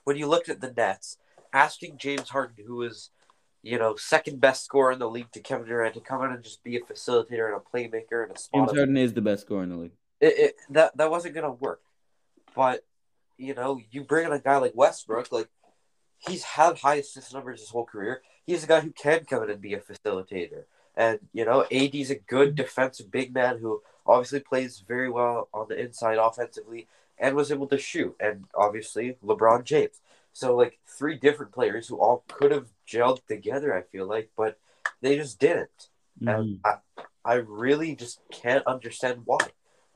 when 0.04 0.16
you 0.16 0.26
looked 0.26 0.48
at 0.48 0.60
the 0.60 0.72
Nets, 0.72 1.16
asking 1.52 1.98
James 1.98 2.28
Harden, 2.28 2.64
who 2.66 2.82
is 2.82 3.10
you 3.62 3.78
know, 3.78 3.96
second 3.96 4.40
best 4.40 4.64
scorer 4.64 4.92
in 4.92 4.98
the 4.98 5.10
league 5.10 5.30
to 5.32 5.40
Kevin 5.40 5.66
Durant 5.66 5.94
to 5.94 6.00
come 6.00 6.22
in 6.24 6.30
and 6.30 6.42
just 6.42 6.62
be 6.62 6.76
a 6.76 6.80
facilitator 6.80 7.52
and 7.52 7.56
a 7.56 7.76
playmaker 7.76 8.22
and 8.22 8.34
a 8.34 8.38
spot. 8.38 8.68
James 8.68 8.78
Harden 8.78 8.96
is 8.96 9.12
the 9.12 9.20
best 9.20 9.42
scorer 9.42 9.64
in 9.64 9.70
the 9.70 9.76
league. 9.76 9.92
It, 10.20 10.38
it 10.38 10.54
that 10.70 10.96
that 10.96 11.10
wasn't 11.10 11.34
gonna 11.34 11.52
work. 11.52 11.80
But 12.54 12.84
you 13.36 13.54
know, 13.54 13.80
you 13.90 14.02
bring 14.02 14.26
in 14.26 14.32
a 14.32 14.38
guy 14.38 14.56
like 14.58 14.72
Westbrook, 14.74 15.30
like 15.32 15.48
he's 16.18 16.42
had 16.42 16.78
high 16.78 16.96
assist 16.96 17.32
numbers 17.32 17.60
his 17.60 17.70
whole 17.70 17.84
career. 17.84 18.22
He's 18.46 18.64
a 18.64 18.66
guy 18.66 18.80
who 18.80 18.90
can 18.90 19.24
come 19.24 19.44
in 19.44 19.50
and 19.50 19.60
be 19.60 19.74
a 19.74 19.80
facilitator. 19.80 20.64
And 20.96 21.20
you 21.32 21.44
know, 21.44 21.64
AD's 21.70 22.10
a 22.10 22.16
good 22.16 22.54
defensive 22.54 23.10
big 23.10 23.32
man 23.32 23.58
who 23.58 23.82
obviously 24.06 24.40
plays 24.40 24.82
very 24.86 25.10
well 25.10 25.48
on 25.54 25.66
the 25.68 25.80
inside 25.80 26.18
offensively 26.18 26.88
and 27.18 27.36
was 27.36 27.52
able 27.52 27.66
to 27.68 27.78
shoot. 27.78 28.16
And 28.18 28.44
obviously 28.54 29.16
LeBron 29.24 29.64
James. 29.64 30.00
So 30.32 30.56
like 30.56 30.78
three 30.86 31.16
different 31.16 31.52
players 31.52 31.88
who 31.88 31.98
all 31.98 32.24
could 32.28 32.52
have 32.52 32.68
gelled 32.86 33.24
together, 33.26 33.74
I 33.74 33.82
feel 33.82 34.06
like, 34.06 34.30
but 34.36 34.58
they 35.00 35.16
just 35.16 35.38
didn't. 35.38 35.88
And 36.20 36.58
mm-hmm. 36.58 36.66
I, 36.66 37.04
I 37.24 37.34
really 37.34 37.94
just 37.94 38.20
can't 38.32 38.66
understand 38.66 39.22
why. 39.24 39.38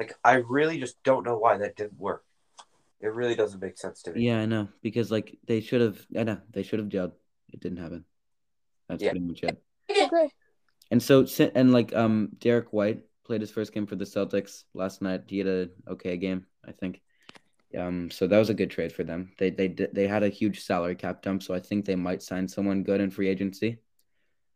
Like, 0.03 0.19
I 0.25 0.35
really 0.49 0.79
just 0.79 1.03
don't 1.03 1.25
know 1.25 1.39
why 1.39 1.59
that 1.59 1.77
didn't 1.77 1.99
work. 1.99 2.25
It 3.01 3.13
really 3.13 3.35
doesn't 3.35 3.61
make 3.61 3.79
sense 3.79 4.03
to 4.03 4.13
me. 4.13 4.27
Yeah, 4.27 4.39
I 4.41 4.47
know 4.47 4.69
because 4.81 5.11
like 5.11 5.39
they 5.47 5.61
should 5.61 5.81
have. 5.81 5.99
I 6.17 6.25
know 6.25 6.39
they 6.51 6.63
should 6.63 6.79
have 6.79 6.89
gelled. 6.89 7.13
It 7.53 7.61
didn't 7.61 7.79
happen. 7.79 8.05
That's 8.89 9.03
Yeah. 9.03 9.11
pretty 9.11 9.27
much 9.27 9.43
it. 9.43 9.63
Okay. 9.91 10.29
And 10.91 11.03
so 11.03 11.27
and 11.55 11.73
like 11.73 11.95
um 11.95 12.31
Derrick 12.39 12.73
White 12.73 13.03
played 13.25 13.41
his 13.41 13.51
first 13.51 13.73
game 13.73 13.87
for 13.87 13.97
the 13.97 14.05
Celtics 14.05 14.65
last 14.75 15.03
night. 15.03 15.23
He 15.27 15.39
had 15.39 15.47
a 15.49 15.69
okay 15.89 16.17
game, 16.17 16.47
I 16.67 16.73
think. 16.73 17.01
Um, 17.77 18.11
so 18.11 18.27
that 18.27 18.39
was 18.39 18.51
a 18.51 18.55
good 18.55 18.71
trade 18.71 18.93
for 18.93 19.03
them. 19.03 19.33
They 19.39 19.51
they 19.51 19.69
they 19.69 20.07
had 20.07 20.23
a 20.23 20.29
huge 20.29 20.61
salary 20.61 20.95
cap 20.95 21.23
dump, 21.23 21.43
so 21.43 21.55
I 21.55 21.61
think 21.61 21.85
they 21.85 21.97
might 21.97 22.23
sign 22.23 22.47
someone 22.47 22.83
good 22.83 23.01
in 23.01 23.11
free 23.11 23.29
agency. 23.29 23.79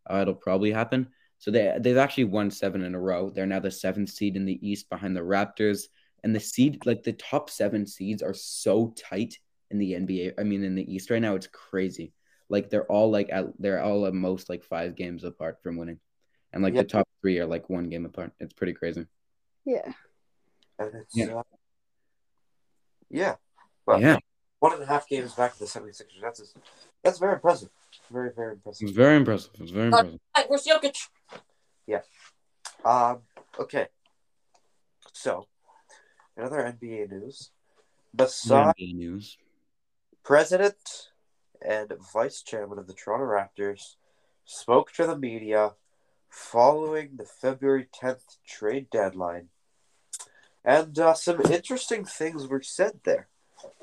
Uh, 0.08 0.18
it'll 0.22 0.34
probably 0.34 0.70
happen. 0.70 1.08
So 1.38 1.50
they 1.50 1.76
they've 1.80 1.96
actually 1.96 2.24
won 2.24 2.50
seven 2.50 2.82
in 2.82 2.94
a 2.94 3.00
row. 3.00 3.30
They're 3.30 3.46
now 3.46 3.60
the 3.60 3.70
seventh 3.70 4.10
seed 4.10 4.36
in 4.36 4.44
the 4.46 4.58
East 4.66 4.88
behind 4.88 5.16
the 5.16 5.20
Raptors. 5.20 5.88
And 6.24 6.34
the 6.34 6.40
seed, 6.40 6.84
like 6.86 7.02
the 7.02 7.12
top 7.12 7.50
seven 7.50 7.86
seeds, 7.86 8.22
are 8.22 8.34
so 8.34 8.92
tight 8.96 9.38
in 9.70 9.78
the 9.78 9.92
NBA. 9.92 10.32
I 10.38 10.42
mean, 10.42 10.64
in 10.64 10.74
the 10.74 10.92
East 10.92 11.10
right 11.10 11.22
now, 11.22 11.34
it's 11.36 11.46
crazy. 11.46 12.12
Like 12.48 12.70
they're 12.70 12.86
all 12.90 13.10
like 13.10 13.28
at 13.30 13.46
they're 13.58 13.82
all 13.82 14.06
at 14.06 14.14
most 14.14 14.48
like 14.48 14.64
five 14.64 14.96
games 14.96 15.24
apart 15.24 15.62
from 15.62 15.76
winning, 15.76 16.00
and 16.52 16.62
like 16.62 16.74
Yeah. 16.74 16.82
the 16.82 16.88
top 16.88 17.08
three 17.20 17.38
are 17.38 17.46
like 17.46 17.68
one 17.68 17.88
game 17.90 18.06
apart. 18.06 18.32
It's 18.40 18.54
pretty 18.54 18.72
crazy. 18.72 19.06
Yeah. 19.64 19.92
Yeah. 20.80 20.88
yeah. 21.14 21.34
Uh, 21.34 21.42
yeah. 23.10 23.34
Well, 23.86 24.00
yeah, 24.00 24.18
one 24.58 24.72
and 24.72 24.82
a 24.82 24.86
half 24.86 25.08
games 25.08 25.32
back 25.34 25.52
to 25.54 25.58
the 25.60 25.64
76ers. 25.66 26.20
That's, 26.20 26.40
just- 26.40 26.56
that's 27.04 27.18
very 27.18 27.34
impressive. 27.34 27.68
Very, 28.10 28.30
very 28.34 28.54
impressive. 28.54 28.88
it's 28.88 28.96
very 28.96 29.16
impressive. 29.16 29.50
It's 29.60 29.70
very 29.70 29.92
Uh, 29.92 29.98
impressive. 29.98 30.20
Hey, 30.36 30.44
where's 30.48 30.66
Jokic? 30.66 30.96
Um, 32.84 33.20
okay. 33.58 33.88
So, 35.12 35.46
another 36.36 36.58
NBA 36.58 37.10
news. 37.10 37.50
Besides 38.14 38.78
NBA 38.78 38.94
news. 38.94 39.38
president 40.22 41.10
and 41.62 41.92
vice 42.12 42.42
chairman 42.42 42.78
of 42.78 42.86
the 42.86 42.92
Toronto 42.92 43.26
Raptors 43.26 43.96
spoke 44.44 44.92
to 44.92 45.06
the 45.06 45.18
media 45.18 45.72
following 46.28 47.10
the 47.16 47.24
February 47.24 47.88
10th 47.92 48.38
trade 48.46 48.88
deadline. 48.90 49.48
And 50.64 50.98
uh, 50.98 51.14
some 51.14 51.40
interesting 51.50 52.04
things 52.04 52.46
were 52.46 52.62
said 52.62 53.00
there. 53.04 53.28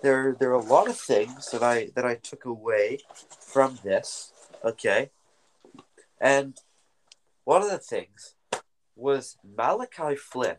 There 0.02 0.36
there 0.40 0.52
are 0.52 0.54
a 0.54 0.60
lot 0.60 0.88
of 0.88 0.98
things 0.98 1.50
that 1.52 1.64
I 1.64 1.90
that 1.96 2.06
I 2.06 2.16
took 2.16 2.46
away 2.46 3.00
from 3.40 3.80
this, 3.84 4.32
okay? 4.64 5.10
And 6.22 6.58
one 7.46 7.62
of 7.62 7.70
the 7.70 7.78
things 7.78 8.36
was 8.96 9.38
Malachi 9.58 10.16
Flynn. 10.16 10.58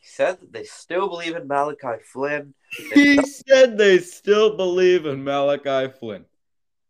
He 0.00 0.08
said 0.08 0.40
that 0.40 0.52
they 0.52 0.64
still 0.64 1.08
believe 1.08 1.36
in 1.36 1.46
Malachi 1.46 2.02
Flynn. 2.04 2.54
He 2.94 3.20
said 3.22 3.76
they 3.76 3.98
still 3.98 4.56
believe 4.56 5.06
in 5.06 5.22
Malachi 5.24 5.92
Flynn. 5.98 6.24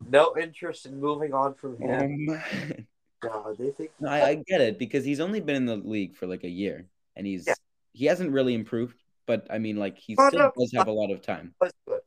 No 0.09 0.34
interest 0.41 0.86
in 0.86 1.01
moving 1.01 1.34
on 1.34 1.55
from 1.55 1.78
him. 1.80 2.26
man. 2.26 2.86
Uh, 3.20 3.53
they 3.59 3.70
think 3.70 3.91
No, 3.99 4.09
I, 4.11 4.28
I 4.28 4.34
get 4.47 4.61
it 4.61 4.78
because 4.78 5.05
he's 5.05 5.18
only 5.18 5.41
been 5.41 5.57
in 5.57 5.66
the 5.66 5.76
league 5.76 6.14
for 6.14 6.28
like 6.28 6.45
a 6.45 6.49
year, 6.49 6.86
and 7.16 7.26
he's 7.26 7.47
Yeah. 7.49 7.55
he 7.93 8.05
hasn't 8.05 8.30
really 8.30 8.55
improved. 8.55 8.97
But 9.26 9.47
I 9.51 9.59
mean, 9.59 9.76
like 9.76 9.99
he 9.99 10.14
still 10.14 10.30
no. 10.32 10.53
does 10.57 10.72
have 10.74 10.86
a 10.86 10.93
lot 10.93 11.11
of 11.11 11.20
time. 11.20 11.53
good. 11.61 12.01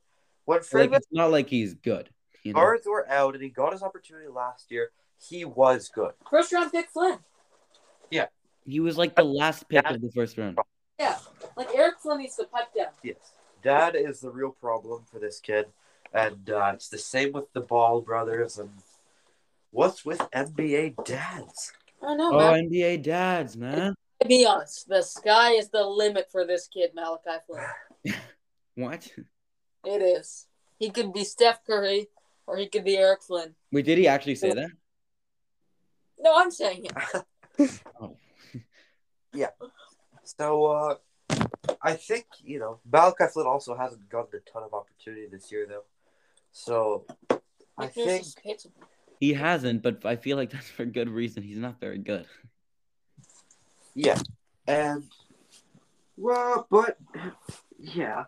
When 0.46 0.60
Like 0.74 0.94
it's 0.94 1.08
not 1.12 1.32
like 1.32 1.50
he's 1.50 1.74
good. 1.74 2.10
You 2.44 2.54
know? 2.54 2.60
guards 2.60 2.88
were 2.88 3.08
out 3.10 3.36
and 3.36 3.44
he 3.44 3.50
got 3.50 3.74
his 3.74 3.84
opportunity 3.84 4.28
last 4.28 4.72
year, 4.72 4.92
he 5.28 5.46
was 5.46 5.90
good. 5.90 6.12
First 6.30 6.52
round 6.52 6.72
pick 6.72 6.90
Flynn. 6.90 7.20
Yeah. 8.10 8.28
He 8.66 8.80
was 8.80 8.98
like 8.98 9.16
the 9.16 9.24
last 9.24 9.68
pick 9.70 9.86
of 9.86 10.02
the 10.02 10.12
first 10.12 10.38
round. 10.38 10.58
Yeah. 11.00 11.18
Like 11.56 11.70
Eric 11.76 11.96
Flynn 12.00 12.20
needs 12.20 12.36
to 12.38 12.46
pipe 12.46 12.74
down. 12.76 12.88
Yes. 13.04 13.34
Dad 13.64 13.96
is 13.96 14.22
the 14.22 14.30
real 14.32 14.52
problem 14.52 15.04
for 15.12 15.20
this 15.20 15.40
kid. 15.40 15.68
And 16.14 16.50
uh, 16.50 16.72
it's 16.74 16.90
the 16.90 16.98
same 16.98 17.32
with 17.32 17.52
the 17.54 17.62
Ball 17.62 18.02
brothers. 18.02 18.58
And 18.58 18.70
what's 19.72 20.06
with 20.06 20.20
NBA 20.36 21.04
dads? 21.06 21.72
I 22.06 22.16
know, 22.16 22.32
Oh, 22.34 22.38
man. 22.52 22.70
NBA 22.70 23.04
dads, 23.04 23.56
man. 23.56 23.96
To 24.22 24.28
Be 24.28 24.46
honest. 24.46 24.88
The 24.90 25.02
sky 25.02 25.52
is 25.54 25.70
the 25.70 25.84
limit 25.84 26.30
for 26.32 26.46
this 26.46 26.68
kid, 26.68 26.92
Malachi 26.94 27.40
Flynn. 27.48 28.16
What? 28.76 29.08
It 29.86 30.02
is. 30.02 30.48
He 30.80 30.90
could 30.90 31.12
be 31.14 31.24
Steph 31.24 31.66
Curry 31.66 32.08
or 32.48 32.58
he 32.58 32.68
could 32.68 32.84
be 32.86 32.98
Eric 32.98 33.22
Flynn. 33.22 33.54
Wait, 33.72 33.86
did 33.86 33.98
he 33.98 34.08
actually 34.08 34.36
say 34.36 34.54
that? 34.54 34.70
No, 36.22 36.34
I'm 36.38 36.52
saying 36.52 36.86
it. 36.86 37.72
Oh. 38.00 38.16
So 40.24 40.66
uh, 40.66 40.96
I 41.82 41.94
think 41.94 42.26
you 42.44 42.58
know 42.58 42.80
Malachi 42.92 43.26
Flynn 43.32 43.46
also 43.46 43.76
hasn't 43.76 44.10
gotten 44.10 44.40
a 44.40 44.50
ton 44.50 44.64
of 44.64 44.74
opportunity 44.74 45.28
this 45.32 45.52
year 45.52 45.68
though. 45.68 45.84
So 46.52 47.06
I 47.78 47.86
Nick 47.86 47.94
think 47.94 48.24
just 48.24 48.40
hates 48.40 48.66
him. 48.66 48.72
He 49.20 49.34
hasn't, 49.34 49.84
but 49.84 50.06
I 50.06 50.16
feel 50.16 50.38
like 50.38 50.50
that's 50.50 50.70
for 50.70 50.86
good 50.86 51.10
reason. 51.10 51.44
He's 51.44 51.58
not 51.58 51.80
very 51.80 52.00
good. 52.00 52.26
yeah, 53.94 54.18
and 54.68 55.04
well, 56.18 56.66
but 56.72 56.98
yeah, 57.78 58.26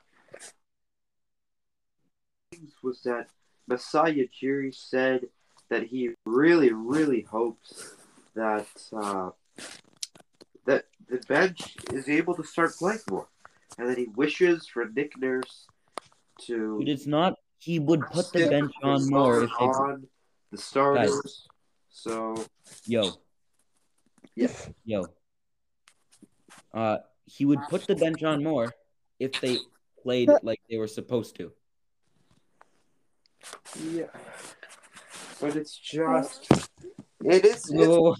was 2.84 3.02
that 3.04 3.28
Masai 3.68 4.28
Ujiri 4.28 4.76
said 4.76 5.28
that 5.74 5.88
he 5.88 6.12
really, 6.28 6.72
really 6.72 7.22
hopes 7.22 7.96
that 8.36 8.68
uh, 8.96 9.32
that 10.66 10.86
the 11.10 11.18
bench 11.28 11.76
is 11.92 12.08
able 12.08 12.36
to 12.36 12.44
start 12.44 12.76
playing 12.78 13.00
more, 13.10 13.28
and 13.80 13.90
that 13.90 13.98
he 13.98 14.06
wishes 14.16 14.68
for 14.68 14.86
Nick 14.86 15.18
Nurse 15.18 15.66
to 16.46 16.78
Dude, 16.78 16.90
it's 16.90 17.08
not. 17.08 17.40
He 17.58 17.80
would 17.80 18.02
put 18.02 18.32
the 18.34 18.50
bench 18.50 18.72
on 18.84 19.10
more 19.10 19.44
if 19.44 19.50
they. 19.50 19.66
on 19.66 20.08
the 20.52 20.58
starters. 20.60 21.48
So 21.90 22.46
Yo. 22.86 23.10
Yeah. 24.36 24.52
Yo. 24.86 25.08
Uh, 26.72 26.98
he 27.26 27.46
would 27.46 27.62
put 27.70 27.88
the 27.88 27.96
bench 27.96 28.22
on 28.22 28.44
more 28.44 28.72
if 29.20 29.42
they 29.42 29.58
played 30.04 30.30
like 30.44 30.62
they 30.70 30.78
were 30.78 30.88
supposed 31.00 31.36
to. 31.38 31.52
yeah, 33.92 34.06
but 35.44 35.58
it's 35.58 35.78
just 35.78 36.48
it 37.26 37.44
is 37.46 37.70
it's, 37.70 37.70
Whoa, 37.70 38.16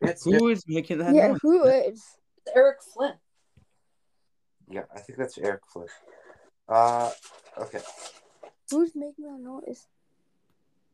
it's 0.00 0.24
who 0.24 0.48
is 0.48 0.64
making 0.68 0.98
that 0.98 1.12
yeah, 1.12 1.28
noise? 1.28 1.38
who 1.42 1.64
is? 1.64 2.02
Eric 2.54 2.78
Flynn. 2.94 3.14
yeah. 4.70 4.82
I 4.94 5.00
think 5.00 5.18
that's 5.18 5.38
Eric 5.38 5.62
Flynn. 5.72 5.88
Uh, 6.68 7.10
okay. 7.58 7.80
Who's 8.70 8.94
making 8.94 9.24
that 9.24 9.40
noise? 9.40 9.86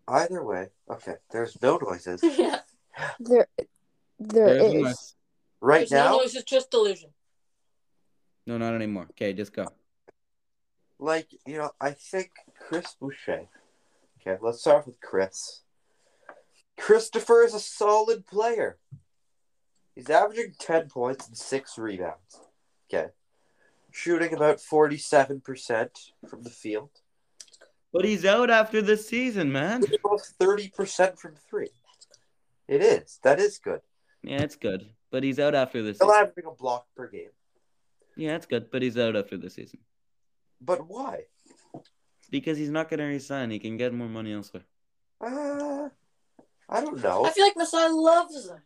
Either 0.09 0.43
way, 0.43 0.69
okay. 0.91 1.15
There's 1.31 1.61
no 1.61 1.77
noises 1.77 2.21
yeah. 2.39 2.61
There, 3.21 3.47
there 4.19 4.47
There's 4.55 4.75
is. 4.75 4.83
noise. 4.83 5.15
right 5.61 5.79
There's 5.81 5.91
now. 5.93 6.13
no 6.13 6.17
noise, 6.19 6.35
it's 6.35 6.51
just 6.51 6.71
delusion. 6.71 7.11
No, 8.47 8.57
not 8.57 8.73
anymore. 8.75 9.07
Okay, 9.11 9.35
just 9.35 9.53
go. 9.53 9.67
like 10.99 11.29
you 11.47 11.59
know, 11.59 11.71
I 11.79 11.91
think 11.91 12.31
Chris 12.59 12.97
Boucher. 12.99 13.49
Okay, 14.29 14.39
let's 14.43 14.61
start 14.61 14.87
with 14.87 15.01
Chris. 15.01 15.63
Christopher 16.77 17.45
is 17.45 17.55
a 17.55 17.61
solid 17.61 18.27
player. 18.27 18.79
He's 19.95 20.11
averaging 20.11 20.53
ten 20.59 20.89
points 20.89 21.27
and 21.29 21.37
six 21.37 21.79
rebounds. 21.79 22.41
Okay, 22.93 23.09
shooting 23.91 24.35
about 24.35 24.61
forty-seven 24.61 25.41
percent 25.41 25.99
from 26.29 26.43
the 26.43 26.51
field. 26.51 26.91
But 27.91 28.05
he's 28.05 28.27
out 28.27 28.51
after 28.51 28.83
the 28.83 28.99
season, 28.99 29.51
man. 29.51 29.83
Almost 30.05 30.35
thirty 30.39 30.69
percent 30.69 31.19
from 31.19 31.35
three. 31.49 31.71
It 32.69 32.83
is. 32.83 33.19
That 33.23 33.41
is 33.41 33.59
good. 33.59 33.81
Yeah, 34.23 34.43
it's 34.43 34.57
good. 34.57 34.91
But 35.11 35.23
he's 35.23 35.39
out 35.39 35.55
after 35.55 35.83
the 35.83 35.95
Still 35.95 36.09
season. 36.09 36.21
averaging 36.23 36.51
a 36.51 36.55
block 36.55 36.87
per 36.95 37.09
game. 37.09 37.31
Yeah, 38.15 38.37
it's 38.37 38.45
good. 38.47 38.71
But 38.71 38.83
he's 38.83 38.99
out 38.99 39.17
after 39.17 39.39
the 39.39 39.49
season 39.49 39.79
But 40.61 40.87
why? 40.87 41.23
Because 42.31 42.59
he's 42.59 42.71
not 42.71 42.89
going 42.89 42.99
to 43.01 43.07
resign. 43.07 43.51
He 43.51 43.59
can 43.59 43.77
get 43.77 43.93
more 43.95 44.09
money 44.09 44.33
elsewhere. 44.33 44.65
Uh, 45.21 45.89
I 46.69 46.81
don't 46.81 47.03
know. 47.03 47.25
I 47.25 47.31
feel 47.31 47.45
like 47.45 47.57
Masai 47.57 47.89
loves 47.91 48.49
him. 48.49 48.59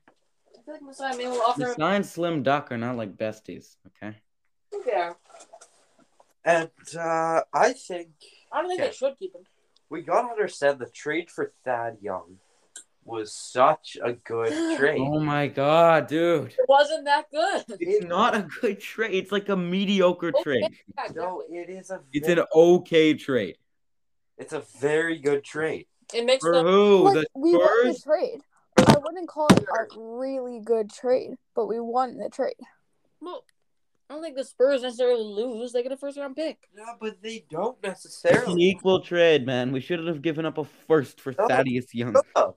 I 0.58 0.62
feel 0.64 0.74
like 0.74 0.82
Masai 0.82 1.16
may 1.16 1.26
will 1.28 1.40
offer 1.42 1.62
him. 1.62 1.68
Masai 1.78 1.96
and 1.96 2.06
Slim 2.06 2.42
Duck 2.42 2.72
are 2.72 2.78
not 2.78 2.96
like 2.96 3.16
besties. 3.16 3.76
Okay. 3.88 4.16
Yeah. 4.86 5.12
And 6.44 6.70
uh, 6.98 7.42
I 7.54 7.72
think 7.72 8.08
I 8.52 8.60
don't 8.60 8.68
think 8.68 8.80
Yeah. 8.80 8.86
they 8.88 8.92
should 8.92 9.18
keep 9.18 9.34
him. 9.34 9.42
we 9.88 10.02
gotta 10.02 10.28
understand 10.28 10.78
the 10.80 10.86
trade 10.86 11.30
for 11.30 11.52
Thad 11.64 11.98
Young 12.00 12.38
was 13.05 13.32
such 13.34 13.96
a 14.03 14.12
good 14.12 14.53
trade. 14.78 15.00
Oh 15.00 15.20
my 15.20 15.48
god, 15.48 16.07
dude. 16.07 16.48
It 16.53 16.59
wasn't 16.68 17.05
that 17.07 17.30
good. 17.30 17.64
It's 17.80 18.05
not 18.07 18.34
a 18.34 18.42
good 18.61 18.80
trade. 18.80 19.14
It's 19.14 19.32
like 19.32 19.48
a 19.48 19.57
mediocre 19.57 20.28
Okay. 20.28 20.42
trade. 20.42 20.78
No, 21.14 21.42
it 21.50 21.68
is 21.70 21.90
a. 21.90 22.00
It's 22.12 22.28
an 22.28 22.40
okay 22.55 23.14
trade. 23.14 23.57
It's 24.38 24.53
a 24.53 24.61
very 24.80 25.18
good 25.18 25.44
trade. 25.44 25.86
It 26.14 26.24
makes 26.26 26.42
For 26.44 26.55
them. 26.55 26.66
who? 26.66 27.05
Like, 27.05 27.14
The 27.14 27.26
we 27.40 27.57
won 27.57 27.88
the 27.88 28.00
trade. 28.03 28.40
I 28.78 28.98
wouldn't 28.98 29.28
call 29.28 29.46
it 29.53 29.64
a 29.64 29.86
really 29.98 30.61
good 30.64 30.90
trade, 30.90 31.32
but 31.55 31.66
we 31.66 31.78
won 31.80 32.16
the 32.16 32.28
trade. 32.30 32.55
Well, 33.20 33.44
I 34.09 34.14
don't 34.14 34.22
think 34.22 34.36
the 34.36 34.44
Spurs 34.44 34.82
necessarily 34.82 35.22
lose. 35.22 35.72
They 35.72 35.82
get 35.82 35.92
a 35.92 35.96
first 35.96 36.18
round 36.18 36.36
pick. 36.36 36.59
No, 36.74 36.84
but 37.00 37.22
they 37.22 37.44
don't 37.50 37.76
It's 37.82 37.84
an 37.84 37.90
necessarily. 37.90 38.62
equal 38.62 39.00
trade, 39.00 39.46
man. 39.46 39.72
We 39.72 39.80
shouldn't 39.80 40.09
have 40.09 40.22
given 40.22 40.44
up 40.46 40.59
a 40.59 40.64
first 40.64 41.20
for 41.20 41.34
No. 41.38 41.46
Thaddeus 41.48 41.94
Young. 41.94 42.14
Should've. 42.36 42.55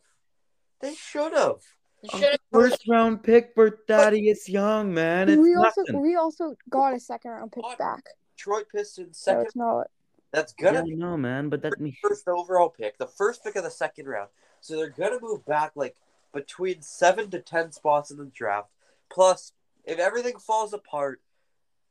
They 0.86 0.94
should 0.94 1.34
have. 1.34 1.56
They 2.04 2.10
A 2.10 2.18
should 2.20 2.30
have. 2.32 2.40
first 2.54 2.88
round 2.88 3.24
pick 3.24 3.54
for 3.56 3.80
Thaddeus 3.88 4.48
Young, 4.48 4.94
man. 4.94 5.30
It's 5.30 5.42
we 5.42 5.56
also 5.56 5.82
nothing. 5.82 6.02
we 6.02 6.16
also 6.16 6.56
got 6.70 6.94
a 6.94 7.00
second 7.00 7.32
round 7.32 7.52
pick 7.52 7.64
What? 7.64 7.80
back. 7.80 8.04
Detroit 8.38 8.66
Pistons 8.72 9.18
So 9.18 9.32
second. 9.32 9.46
it's 9.48 9.56
not 9.56 9.88
That's 10.32 10.54
Yeah, 10.60 10.66
gonna 10.66 10.80
I 10.82 10.84
be 10.84 10.96
know, 10.96 11.18
man, 11.18 11.50
but 11.50 11.64
that 11.64 11.80
the 11.80 11.92
first 12.04 12.28
overall 12.28 12.70
pick, 12.70 13.00
the 13.00 13.08
first 13.08 13.44
pick 13.44 13.56
of 13.56 13.64
the 13.64 13.72
second 13.72 14.08
round. 14.08 14.30
So 14.62 14.76
they're 14.76 14.90
gonna 14.90 15.20
move 15.20 15.44
back 15.46 15.72
like 15.76 15.96
between 16.34 16.84
seven 16.84 17.32
to 17.32 17.40
ten 17.40 17.72
spots 17.72 18.12
in 18.12 18.18
the 18.18 18.26
draft. 18.26 18.70
Plus, 19.10 19.54
if 19.86 19.98
everything 19.98 20.38
falls 20.38 20.72
apart, 20.72 21.20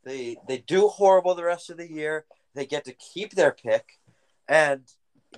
they 0.04 0.36
they 0.46 0.58
do 0.58 0.86
horrible 0.86 1.34
the 1.34 1.42
rest 1.44 1.68
of 1.68 1.78
the 1.78 1.90
year. 1.90 2.26
They 2.54 2.64
get 2.66 2.84
to 2.84 2.92
keep 2.92 3.32
their 3.32 3.50
pick, 3.50 3.98
and 4.48 4.82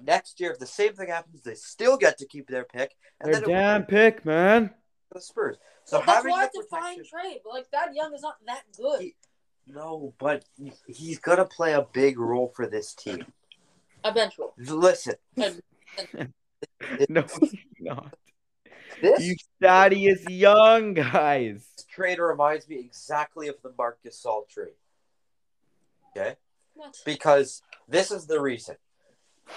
next 0.05 0.41
year, 0.41 0.51
if 0.53 0.59
the 0.59 0.67
same 0.67 0.95
thing 0.95 1.09
happens, 1.09 1.43
they 1.43 1.55
still 1.55 1.97
get 1.97 2.19
to 2.19 2.27
keep 2.27 2.49
their 2.49 2.65
pick, 2.65 2.95
and 3.21 3.33
their 3.33 3.41
then 3.41 3.51
it 3.51 3.53
damn 3.53 3.85
pick, 3.85 4.25
man. 4.25 4.75
the 5.13 5.21
Spurs. 5.21 5.57
So 5.85 5.99
So 5.99 6.03
that's 6.07 6.17
having 6.19 6.31
why 6.33 6.47
the 6.47 6.47
it's 6.47 6.59
a 6.59 6.63
fine 6.69 6.97
protection. 6.99 7.19
trade. 7.23 7.41
But 7.45 7.53
like 7.55 7.69
Thad 7.71 7.91
Young 7.95 8.15
is 8.15 8.23
not 8.23 8.37
that 8.47 8.63
good. 8.77 9.01
He- 9.03 9.17
No, 9.67 10.15
but 10.19 10.45
he's 10.87 11.19
gonna 11.19 11.45
play 11.47 11.73
a 11.75 11.83
big 11.93 12.19
role 12.19 12.53
for 12.55 12.67
this 12.67 12.95
team. 12.95 13.25
Eventually. 14.05 14.49
Listen, 14.59 15.15
no, 17.09 17.25
he's 17.41 17.55
not. 17.81 18.15
this 19.01 19.21
You 19.23 19.35
Thaddeus 19.61 20.25
Young, 20.29 20.95
guys. 20.95 21.67
trade 21.91 22.19
reminds 22.21 22.69
me 22.69 22.77
exactly 22.79 23.49
of 23.49 23.57
the 23.63 23.73
Marcus 23.77 24.23
Gasol 24.25 24.49
trade. 24.49 24.75
Okay, 26.17 26.37
What? 26.75 26.97
because 27.05 27.63
this 27.89 28.11
is 28.11 28.27
the 28.27 28.41
reason. 28.41 28.77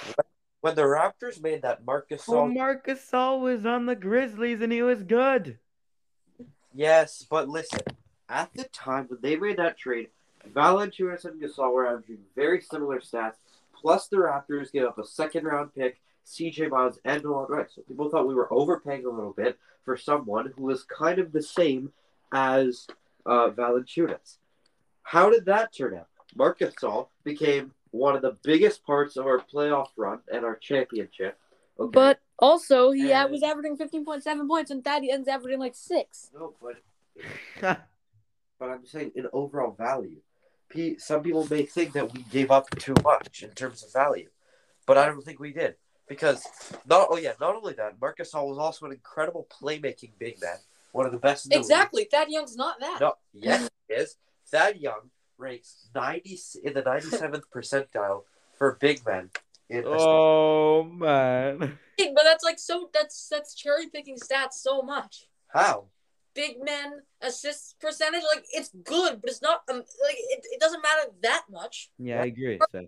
When 0.04 0.14
the 0.62 0.82
Raptors 0.84 1.41
made 1.41 1.62
that 1.62 1.86
Marcus 1.86 2.28
Well, 2.28 2.47
Marcus 2.47 2.99
Gasol 3.12 3.41
was 3.41 3.66
on 3.66 3.86
the 3.86 3.95
Grizzlies 3.95 4.62
and 4.62 4.72
he 4.72 4.82
was 4.82 5.03
good. 5.03 5.57
yes, 6.74 7.26
but 7.30 7.47
listen, 7.49 7.80
at 8.28 8.53
the 8.53 8.66
time 8.66 9.05
when 9.07 9.20
they 9.22 9.36
made 9.36 9.57
that 9.57 9.78
trade, 9.78 10.10
Valanciunas 10.53 11.26
and 11.26 11.41
Gasol 11.41 11.74
were 11.74 11.88
averaging 11.88 12.20
very 12.36 12.62
similar 12.62 12.99
stats. 12.99 13.36
Plus, 13.74 14.07
the 14.07 14.18
Raptors 14.18 14.72
gave 14.72 14.84
up 14.84 14.97
a 14.97 15.05
second 15.05 15.45
round 15.45 15.74
pick, 15.74 15.99
C.J. 16.26 16.68
Miles, 16.68 16.99
and 17.05 17.24
Delon 17.24 17.49
Wright. 17.49 17.68
So 17.74 17.82
people 17.82 18.10
thought 18.10 18.28
we 18.28 18.36
were 18.36 18.51
overpaying 18.53 19.05
a 19.05 19.10
little 19.10 19.32
bit 19.34 19.57
for 19.86 19.95
someone 19.97 20.53
who 20.55 20.64
was 20.64 20.84
kind 20.84 21.20
of 21.20 21.32
the 21.32 21.41
same 21.41 21.91
as 22.34 22.88
uh, 23.26 23.49
Valanciunas. 23.49 24.38
How 25.03 25.30
did 25.30 25.45
that 25.45 25.74
turn 25.74 25.95
out? 25.95 26.07
Marc 26.36 26.60
Gasol 26.60 27.07
became 27.24 27.72
one 27.92 28.16
of 28.16 28.22
the 28.22 28.38
biggest 28.44 28.84
parts 28.86 29.18
of 29.18 29.26
our 29.26 29.40
playoff 29.40 29.88
run 29.98 30.20
and 30.32 30.46
our 30.46 30.56
championship. 30.56 31.38
Okay. 31.80 31.92
But 31.92 32.20
also, 32.38 32.92
he 32.92 33.12
And- 33.12 33.32
was 33.32 33.42
averaging 33.44 33.78
15.7 33.78 34.48
points, 34.48 34.70
and 34.72 34.84
Thaddeus 34.84 35.14
ends 35.14 35.28
averaging 35.28 35.60
like 35.60 35.76
six. 35.76 36.30
no, 36.34 36.54
but 36.62 36.76
but 38.60 38.70
I'm 38.70 38.86
saying 38.86 39.12
in 39.16 39.28
overall 39.34 39.72
value. 39.72 40.18
P- 40.70 41.00
Some 41.00 41.24
people 41.24 41.48
may 41.50 41.64
think 41.66 41.94
that 41.94 42.14
we 42.14 42.22
gave 42.24 42.52
up 42.52 42.70
too 42.72 42.94
much 43.04 43.42
in 43.44 43.50
terms 43.52 43.84
of 43.84 43.92
value, 43.92 44.30
but 44.86 44.98
I 44.98 45.06
don't 45.08 45.22
think 45.24 45.40
we 45.40 45.52
did 45.52 45.76
because 46.08 46.46
not 46.86 47.08
oh 47.10 47.18
yeah, 47.18 47.34
not 47.42 47.56
only 47.56 47.74
that, 47.74 48.00
Marcus 48.00 48.32
Gasol 48.34 48.50
was 48.50 48.58
also 48.60 48.86
an 48.86 48.92
incredible 48.92 49.48
playmaking 49.50 50.12
big 50.20 50.40
man, 50.42 50.58
one 50.92 51.06
of 51.08 51.12
the 51.12 51.18
best. 51.18 51.46
In 51.46 51.50
the 51.50 51.56
league. 51.56 51.64
Exactly. 51.64 52.04
Thad 52.12 52.30
Young's 52.30 52.56
not 52.56 52.80
that. 52.82 53.00
No, 53.02 53.14
yes, 53.34 53.70
he 53.88 53.96
is. 53.96 54.16
Thad 54.48 54.78
Young 54.78 55.10
ranks 55.40 55.90
90 55.96 56.38
in 56.64 56.74
the 56.74 56.84
97th 56.84 57.44
percentile 57.56 58.24
for 58.58 58.78
big 58.80 59.06
men. 59.06 59.30
In 59.70 59.84
oh 59.86 60.84
man. 60.84 61.78
But 61.98 62.24
that's 62.24 62.44
like 62.44 62.58
so. 62.58 62.90
That's 62.94 63.28
that's 63.30 63.54
cherry 63.54 63.88
picking 63.88 64.16
stats 64.16 64.54
so 64.54 64.82
much 64.82 65.28
How? 65.48 65.86
big 66.34 66.64
men 66.64 67.02
assist 67.22 67.80
percentage, 67.80 68.24
like 68.34 68.46
it's 68.52 68.70
good, 68.84 69.22
but 69.22 69.30
it's 69.30 69.42
not 69.42 69.62
um, 69.70 69.78
like 69.78 70.16
it, 70.16 70.46
it 70.52 70.60
doesn't 70.60 70.82
matter 70.82 71.12
that 71.22 71.46
much. 71.52 71.90
Yeah, 72.00 72.22
I 72.22 72.26
agree. 72.26 72.60
So, 72.72 72.80
I'm 72.80 72.88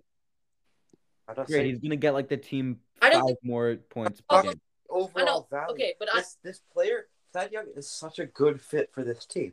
not 1.36 1.46
great. 1.46 1.48
saying 1.48 1.66
He's 1.66 1.78
gonna 1.78 1.96
get 1.96 2.14
like 2.14 2.28
the 2.28 2.36
team 2.36 2.80
I 3.00 3.06
five 3.06 3.12
don't 3.12 3.26
think 3.26 3.38
more 3.42 3.76
points 3.90 4.20
per 4.28 4.42
game. 4.42 4.60
overall 4.90 5.46
value. 5.50 5.72
Okay, 5.74 5.94
but 5.98 6.08
I, 6.12 6.18
This 6.18 6.38
this 6.42 6.60
player, 6.72 7.06
Thad 7.32 7.52
Young, 7.52 7.66
is 7.76 7.88
such 7.88 8.18
a 8.18 8.26
good 8.26 8.60
fit 8.60 8.90
for 8.92 9.04
this 9.04 9.24
team. 9.24 9.52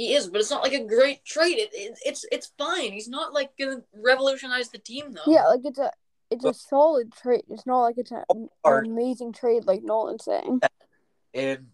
He 0.00 0.14
is, 0.14 0.28
but 0.28 0.40
it's 0.40 0.50
not 0.50 0.62
like 0.62 0.72
a 0.72 0.82
great 0.82 1.26
trade. 1.26 1.58
It, 1.58 1.68
it 1.74 1.98
it's 2.06 2.24
it's 2.32 2.52
fine. 2.56 2.92
He's 2.92 3.08
not 3.08 3.34
like 3.34 3.50
gonna 3.58 3.82
revolutionize 3.94 4.70
the 4.70 4.78
team 4.78 5.12
though. 5.12 5.30
Yeah, 5.30 5.46
like 5.46 5.60
it's 5.62 5.78
a 5.78 5.90
it's 6.30 6.44
a 6.44 6.54
solid 6.54 7.12
trade. 7.12 7.42
It's 7.50 7.66
not 7.66 7.82
like 7.82 7.98
it's 7.98 8.10
a, 8.10 8.24
an 8.30 8.48
amazing 8.86 9.34
trade 9.34 9.66
like 9.66 9.82
Nolan's 9.82 10.24
saying. 10.24 10.62
and 11.34 11.66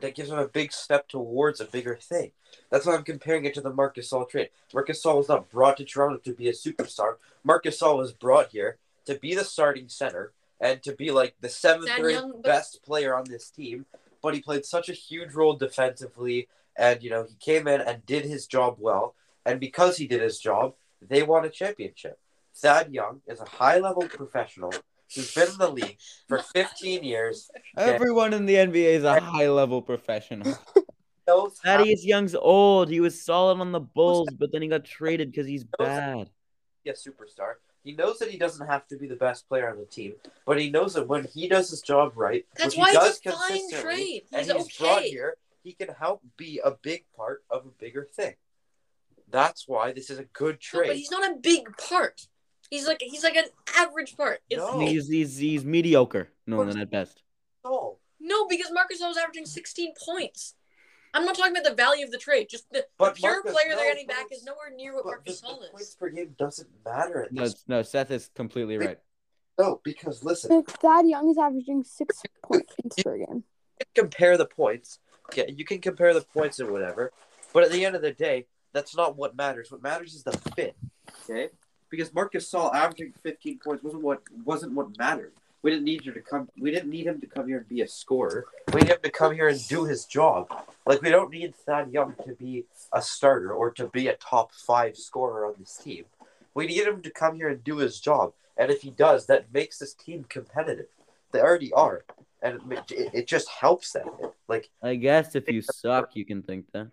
that 0.00 0.14
gives 0.14 0.30
him 0.30 0.38
a 0.38 0.48
big 0.48 0.72
step 0.72 1.08
towards 1.08 1.60
a 1.60 1.66
bigger 1.66 1.94
thing. 1.94 2.32
That's 2.70 2.86
why 2.86 2.94
I'm 2.94 3.04
comparing 3.04 3.44
it 3.44 3.52
to 3.54 3.60
the 3.60 3.72
Marcus 3.72 4.10
Gasol 4.10 4.30
trade. 4.30 4.48
Marcus 4.72 5.02
Gasol 5.02 5.18
was 5.18 5.28
not 5.28 5.50
brought 5.50 5.76
to 5.76 5.84
Toronto 5.84 6.18
to 6.24 6.32
be 6.32 6.48
a 6.48 6.52
superstar. 6.52 7.16
Marcus 7.42 7.78
Gasol 7.78 7.98
was 7.98 8.12
brought 8.12 8.48
here 8.48 8.78
to 9.04 9.16
be 9.16 9.34
the 9.34 9.44
starting 9.44 9.90
center 9.90 10.32
and 10.58 10.82
to 10.84 10.92
be 10.92 11.10
like 11.10 11.34
the 11.42 11.50
seventh 11.50 11.90
or 11.98 12.08
eighth 12.08 12.18
Young, 12.18 12.32
but- 12.32 12.44
best 12.44 12.82
player 12.82 13.14
on 13.14 13.24
this 13.28 13.50
team. 13.50 13.84
But 14.22 14.32
he 14.32 14.40
played 14.40 14.64
such 14.64 14.88
a 14.88 14.94
huge 14.94 15.34
role 15.34 15.52
defensively, 15.52 16.48
and 16.76 17.02
you 17.02 17.10
know 17.10 17.24
he 17.24 17.34
came 17.40 17.66
in 17.68 17.80
and 17.80 18.04
did 18.06 18.24
his 18.24 18.46
job 18.46 18.76
well. 18.78 19.14
And 19.46 19.60
because 19.60 19.96
he 19.98 20.06
did 20.06 20.22
his 20.22 20.38
job, 20.38 20.74
they 21.06 21.22
won 21.22 21.44
a 21.44 21.50
championship. 21.50 22.18
Thad 22.56 22.92
Young 22.94 23.20
is 23.26 23.40
a 23.40 23.44
high 23.48 23.78
level 23.78 24.02
professional 24.08 24.72
who's 25.14 25.34
been 25.34 25.48
in 25.48 25.58
the 25.58 25.68
league 25.70 25.98
for 26.28 26.38
15 26.38 27.04
years. 27.04 27.50
Everyone 27.76 28.32
in 28.32 28.46
the 28.46 28.54
NBA 28.54 28.94
is 28.94 29.04
a 29.04 29.20
high 29.20 29.48
level 29.48 29.82
professional. 29.82 30.56
Knows 31.28 31.58
Thaddeus 31.64 32.04
Young's 32.04 32.34
old. 32.34 32.90
He 32.90 33.00
was 33.00 33.22
solid 33.24 33.60
on 33.60 33.72
the 33.72 33.80
Bulls, 33.80 34.28
but 34.38 34.52
then 34.52 34.60
he 34.62 34.68
got 34.68 34.84
traded 34.84 35.30
because 35.30 35.46
he's 35.46 35.64
bad. 35.78 36.28
be 36.84 36.90
a 36.90 36.94
superstar. 36.94 37.54
He 37.82 37.92
knows 37.92 38.18
that 38.18 38.30
he 38.30 38.38
doesn't 38.38 38.66
have 38.66 38.86
to 38.88 38.96
be 38.96 39.06
the 39.06 39.16
best 39.16 39.46
player 39.48 39.68
on 39.70 39.78
the 39.78 39.84
team, 39.84 40.14
but 40.46 40.58
he 40.60 40.70
knows 40.70 40.94
that 40.94 41.06
when 41.08 41.24
he 41.24 41.48
does 41.48 41.68
his 41.70 41.80
job 41.82 42.12
right, 42.16 42.46
That's 42.56 42.74
which 42.76 42.78
why 42.78 42.90
he 42.90 42.96
does 42.96 43.16
it's 43.18 43.26
a 43.26 43.30
fine 43.32 43.48
consistently, 43.48 43.82
trade. 43.82 44.22
and 44.32 44.46
He's 44.46 44.66
he's 44.66 44.78
brought 44.78 44.98
okay. 45.00 45.10
here, 45.10 45.36
he 45.64 45.72
can 45.72 45.88
help 45.88 46.20
be 46.36 46.60
a 46.62 46.70
big 46.70 47.06
part 47.16 47.42
of 47.50 47.66
a 47.66 47.70
bigger 47.70 48.04
thing. 48.14 48.34
That's 49.30 49.66
why 49.66 49.92
this 49.92 50.10
is 50.10 50.18
a 50.18 50.24
good 50.24 50.56
No, 50.56 50.58
trade. 50.80 50.86
but 50.88 50.96
he's 50.96 51.10
not 51.10 51.28
a 51.28 51.34
big 51.40 51.76
part. 51.78 52.28
He's 52.70 52.86
like 52.86 52.98
he's 53.00 53.24
like 53.24 53.34
an 53.36 53.46
average 53.76 54.16
part. 54.16 54.40
It's, 54.48 54.58
No. 54.60 54.78
He's, 54.80 55.08
he's 55.08 55.36
he's 55.38 55.64
mediocre. 55.64 56.28
No, 56.46 56.64
than 56.64 56.78
at 56.78 56.90
best. 56.90 57.22
No, 57.64 57.98
No, 58.20 58.46
because 58.46 58.70
Marcus 58.70 59.00
was 59.00 59.16
averaging 59.16 59.46
16 59.46 59.94
points. 60.04 60.54
I'm 61.14 61.24
not 61.24 61.36
talking 61.36 61.52
about 61.52 61.64
the 61.64 61.74
value 61.74 62.04
of 62.04 62.10
the 62.10 62.18
trade. 62.18 62.48
Just 62.50 62.70
the, 62.72 62.84
the 62.98 63.10
pure 63.12 63.32
Marcus- 63.36 63.52
player 63.52 63.68
no, 63.70 63.76
they're 63.76 63.92
getting 63.94 64.06
back 64.06 64.26
is 64.32 64.44
nowhere 64.44 64.70
near 64.74 64.94
what 64.94 65.06
Marcus 65.06 65.40
the 65.40 65.46
Gasol 65.46 65.70
points 65.70 65.94
per 65.94 66.08
game 66.10 66.34
doesn't 66.38 66.68
matter 66.84 67.22
at 67.22 67.32
No, 67.32 67.44
this. 67.44 67.64
no, 67.68 67.82
Seth 67.82 68.10
is 68.10 68.30
completely 68.34 68.76
right. 68.78 68.98
No, 69.58 69.80
because 69.84 70.24
listen, 70.24 70.50
Like, 70.54 70.68
Thad 70.68 71.06
Young 71.06 71.30
is 71.30 71.38
averaging 71.38 71.84
six 71.84 72.20
points 72.42 72.74
per 73.02 73.16
game. 73.18 73.44
compare 73.94 74.36
the 74.36 74.46
points. 74.46 74.98
Yeah, 75.34 75.44
you 75.48 75.64
can 75.64 75.80
compare 75.80 76.14
the 76.14 76.20
points 76.20 76.60
and 76.60 76.70
whatever, 76.70 77.12
but 77.52 77.64
at 77.64 77.72
the 77.72 77.84
end 77.84 77.96
of 77.96 78.02
the 78.02 78.12
day, 78.12 78.46
that's 78.72 78.96
not 78.96 79.16
what 79.16 79.36
matters. 79.36 79.70
What 79.70 79.82
matters 79.82 80.14
is 80.14 80.22
the 80.22 80.32
fit. 80.54 80.76
Okay, 81.24 81.48
because 81.90 82.12
Marcus 82.12 82.50
Gasol 82.50 82.74
averaging 82.74 83.14
15 83.22 83.60
points 83.64 83.82
wasn't 83.82 84.02
what 84.02 84.22
wasn't 84.44 84.74
what 84.74 84.98
mattered. 84.98 85.32
We 85.62 85.70
didn't 85.70 85.84
need 85.84 86.04
you 86.04 86.12
to 86.12 86.20
come. 86.20 86.50
We 86.60 86.70
didn't 86.70 86.90
need 86.90 87.06
him 87.06 87.22
to 87.22 87.26
come 87.26 87.48
here 87.48 87.58
and 87.58 87.68
be 87.68 87.80
a 87.80 87.88
scorer. 87.88 88.44
We 88.74 88.82
need 88.82 88.90
him 88.90 88.98
to 89.02 89.10
come 89.10 89.32
here 89.34 89.48
and 89.48 89.66
do 89.66 89.86
his 89.86 90.04
job. 90.04 90.48
Like 90.84 91.00
we 91.00 91.08
don't 91.08 91.30
need 91.30 91.54
Thad 91.54 91.90
Young 91.90 92.14
to 92.26 92.34
be 92.34 92.66
a 92.92 93.00
starter 93.00 93.50
or 93.52 93.70
to 93.70 93.86
be 93.86 94.08
a 94.08 94.16
top 94.16 94.52
five 94.52 94.98
scorer 94.98 95.46
on 95.46 95.54
this 95.58 95.78
team. 95.78 96.04
We 96.52 96.66
need 96.66 96.86
him 96.86 97.00
to 97.00 97.10
come 97.10 97.36
here 97.36 97.48
and 97.48 97.64
do 97.64 97.78
his 97.78 97.98
job. 97.98 98.34
And 98.56 98.70
if 98.70 98.82
he 98.82 98.90
does, 98.90 99.26
that 99.26 99.52
makes 99.52 99.78
this 99.78 99.94
team 99.94 100.26
competitive. 100.28 100.86
They 101.32 101.40
already 101.40 101.72
are, 101.72 102.04
and 102.44 102.60
it, 102.72 102.90
it, 102.92 103.10
it 103.14 103.26
just 103.26 103.48
helps 103.48 103.90
them. 103.92 104.08
Like 104.48 104.70
I 104.82 104.94
guess 104.94 105.34
if 105.34 105.48
you 105.48 105.62
suck, 105.62 106.14
you 106.14 106.24
can 106.24 106.42
think 106.42 106.66
that. 106.72 106.90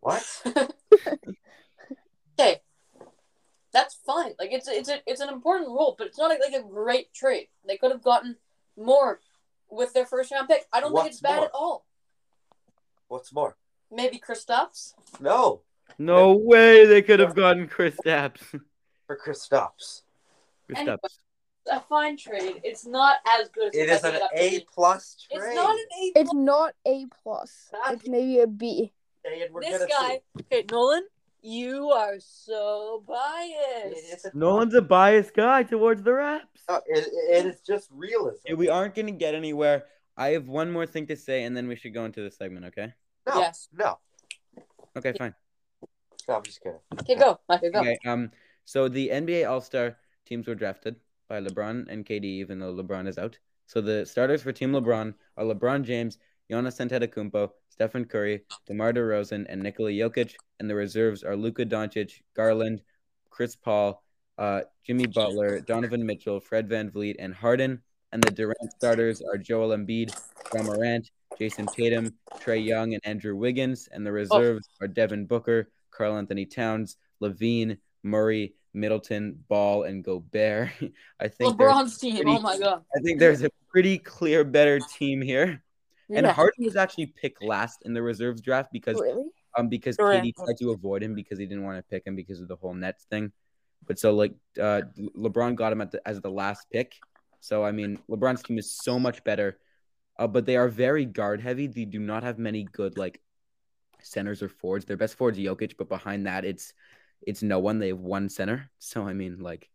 what? 0.00 0.24
Okay, 2.40 2.62
that's 3.72 3.94
fine. 4.06 4.32
Like 4.38 4.52
it's 4.52 4.66
it's 4.66 4.88
a, 4.88 5.00
it's 5.06 5.20
an 5.20 5.28
important 5.28 5.68
role, 5.68 5.94
but 5.96 6.06
it's 6.06 6.18
not 6.18 6.30
like, 6.30 6.40
like 6.40 6.58
a 6.60 6.66
great 6.66 7.12
trade. 7.12 7.48
They 7.68 7.76
could 7.76 7.92
have 7.92 8.02
gotten 8.02 8.36
more 8.76 9.20
with 9.70 9.92
their 9.92 10.06
first 10.06 10.32
round 10.32 10.48
pick. 10.48 10.66
I 10.72 10.80
don't 10.80 10.94
think 10.94 11.06
it's 11.08 11.20
bad 11.20 11.36
more? 11.36 11.44
at 11.44 11.50
all. 11.54 11.86
What's 13.08 13.32
more? 13.34 13.56
Maybe 13.90 14.18
Kristaps. 14.18 14.94
No, 15.20 15.60
No 15.98 16.34
way 16.34 16.86
they 16.86 17.02
could 17.02 17.20
have 17.20 17.34
gotten 17.36 17.68
Chris 17.68 17.94
Stapps. 18.04 18.40
for 19.06 19.16
Kristaps. 19.18 20.02
Chris 20.66 20.78
And- 20.78 20.88
Stapps. 20.88 21.18
A 21.70 21.80
fine 21.80 22.16
trade. 22.16 22.60
It's 22.64 22.84
not 22.86 23.18
as 23.40 23.48
good 23.48 23.68
as 23.68 23.74
it's 23.74 24.04
an 24.04 24.12
making 24.12 24.24
up 24.24 24.30
to 24.32 24.42
A 24.42 24.60
plus 24.72 25.16
trade. 25.30 25.42
It's 25.44 25.54
not 25.54 25.70
an 25.74 25.86
A. 26.00 26.18
It's 26.20 26.34
not 26.34 26.74
A 26.86 27.06
plus. 27.22 27.70
It's 27.90 28.08
maybe 28.08 28.40
a 28.40 28.46
B. 28.46 28.92
And 29.24 29.54
we're 29.54 29.60
this 29.62 29.78
gonna 29.78 29.88
guy. 29.88 30.20
Okay, 30.40 30.64
Nolan, 30.70 31.04
you 31.40 31.90
are 31.90 32.16
so 32.18 33.04
biased. 33.06 34.12
It's 34.12 34.24
a, 34.24 34.30
Nolan's 34.36 34.74
a 34.74 34.82
biased 34.82 35.34
guy 35.34 35.62
towards 35.62 36.02
the 36.02 36.12
Raps. 36.14 36.62
no, 36.68 36.80
it, 36.86 37.06
it 37.30 37.46
is 37.46 37.60
just 37.60 37.88
realism. 37.92 38.38
Yeah, 38.48 38.54
we 38.54 38.68
aren't 38.68 38.94
gonna 38.96 39.12
get 39.12 39.34
anywhere. 39.36 39.84
I 40.16 40.28
have 40.30 40.48
one 40.48 40.70
more 40.72 40.86
thing 40.86 41.06
to 41.06 41.16
say, 41.16 41.44
and 41.44 41.56
then 41.56 41.68
we 41.68 41.76
should 41.76 41.94
go 41.94 42.04
into 42.04 42.22
the 42.22 42.30
segment. 42.30 42.66
Okay? 42.66 42.92
no, 43.28 43.38
Yes. 43.38 43.68
no, 43.72 43.98
Okay, 44.96 45.12
fine. 45.16 45.34
no. 46.28 46.34
I'm 46.34 46.42
just 46.42 46.60
kidding. 46.60 46.78
Okay, 47.00 47.14
go. 47.14 47.38
Okay, 47.48 47.70
go. 47.70 47.80
Okay. 47.80 47.98
Um. 48.04 48.30
So 48.64 48.88
the 48.88 49.08
NBA 49.10 49.48
All 49.48 49.60
Star 49.60 49.96
teams 50.26 50.46
were 50.48 50.54
drafted 50.54 50.96
by 51.32 51.40
LeBron 51.40 51.88
and 51.88 52.04
KD, 52.04 52.24
even 52.24 52.58
though 52.58 52.74
LeBron 52.74 53.08
is 53.08 53.16
out. 53.16 53.38
So 53.66 53.80
the 53.80 54.04
starters 54.04 54.42
for 54.42 54.52
Team 54.52 54.72
LeBron 54.72 55.14
are 55.38 55.44
LeBron 55.44 55.82
James, 55.82 56.18
Giannis 56.50 56.78
Antetokounmpo, 56.78 57.48
Stephen 57.70 58.04
Curry, 58.04 58.44
DeMar 58.66 58.92
DeRozan, 58.92 59.46
and 59.48 59.62
Nikola 59.62 59.92
Jokic. 59.92 60.34
And 60.60 60.68
the 60.68 60.74
reserves 60.74 61.22
are 61.24 61.34
Luka 61.34 61.64
Doncic, 61.64 62.20
Garland, 62.36 62.82
Chris 63.30 63.56
Paul, 63.56 64.04
uh, 64.36 64.60
Jimmy 64.84 65.06
Butler, 65.06 65.60
Donovan 65.60 66.04
Mitchell, 66.04 66.38
Fred 66.38 66.68
VanVleet, 66.68 67.16
and 67.18 67.32
Harden. 67.32 67.80
And 68.12 68.22
the 68.22 68.30
Durant 68.30 68.72
starters 68.76 69.22
are 69.22 69.38
Joel 69.38 69.74
Embiid, 69.74 70.14
Ja 70.52 70.62
Morant, 70.64 71.10
Jayson 71.40 71.66
Tatum, 71.74 72.12
Trae 72.40 72.62
Young, 72.62 72.92
and 72.92 73.00
Andrew 73.06 73.36
Wiggins. 73.36 73.88
And 73.90 74.04
the 74.04 74.12
reserves 74.12 74.68
are 74.82 74.86
Devin 74.86 75.24
Booker, 75.24 75.70
Karl 75.92 76.18
Anthony 76.18 76.44
Towns, 76.44 76.98
LaVine, 77.22 77.78
Murray, 78.02 78.54
Middleton, 78.74 79.38
Ball, 79.48 79.84
and 79.84 80.02
Gobert. 80.04 80.70
I 81.20 81.28
think 81.28 81.56
LeBron's 81.58 81.98
team. 81.98 82.16
pretty- 82.16 82.30
Oh 82.30 82.40
my 82.40 82.58
god. 82.58 82.82
I 82.96 83.00
think 83.00 83.18
there's 83.18 83.42
a 83.42 83.50
pretty 83.70 83.98
clear 83.98 84.44
better 84.44 84.78
team 84.80 85.20
here. 85.22 85.62
And 86.10 86.26
Yeah. 86.26 86.32
Harden 86.32 86.64
was 86.64 86.76
actually 86.76 87.06
picked 87.06 87.42
last 87.42 87.82
in 87.84 87.94
the 87.94 88.02
reserves 88.02 88.40
draft 88.42 88.70
because 88.72 89.00
Really? 89.00 89.24
um 89.56 89.68
because 89.68 89.96
Durant. 89.96 90.24
KD 90.24 90.32
tried 90.34 90.56
to 90.58 90.70
avoid 90.70 91.02
him 91.02 91.14
because 91.14 91.38
he 91.38 91.46
didn't 91.46 91.64
want 91.64 91.78
to 91.78 91.82
pick 91.82 92.06
him 92.06 92.16
because 92.16 92.40
of 92.40 92.48
the 92.48 92.56
whole 92.56 92.74
Nets 92.74 93.04
thing. 93.10 93.32
But 93.86 93.98
so 93.98 94.14
like 94.14 94.32
uh 94.60 94.82
LeBron 95.16 95.54
got 95.56 95.72
him 95.72 95.80
at 95.80 95.90
the, 95.92 96.06
as 96.06 96.20
the 96.20 96.30
last 96.30 96.66
pick. 96.70 96.94
So 97.40 97.64
I 97.64 97.72
mean 97.72 97.98
LeBron's 98.10 98.42
team 98.42 98.58
is 98.58 98.70
so 98.74 98.98
much 98.98 99.24
better. 99.24 99.58
Uh, 100.18 100.26
but 100.26 100.44
they 100.44 100.56
are 100.56 100.68
very 100.68 101.06
guard 101.06 101.40
heavy. 101.40 101.66
They 101.66 101.86
do 101.86 101.98
not 101.98 102.22
have 102.22 102.38
many 102.38 102.64
good 102.64 102.98
like 102.98 103.20
centers 104.02 104.42
or 104.42 104.48
forwards. 104.48 104.84
Their 104.84 104.96
best 104.98 105.14
forwards 105.16 105.38
Jokic, 105.38 105.76
but 105.78 105.88
behind 105.88 106.26
that 106.26 106.44
it's 106.44 106.74
it's 107.26 107.42
no 107.42 107.58
one. 107.58 107.78
They 107.78 107.88
have 107.88 107.98
one 108.00 108.28
center. 108.28 108.70
So 108.78 109.06
I 109.06 109.12
mean 109.12 109.38
like 109.40 109.68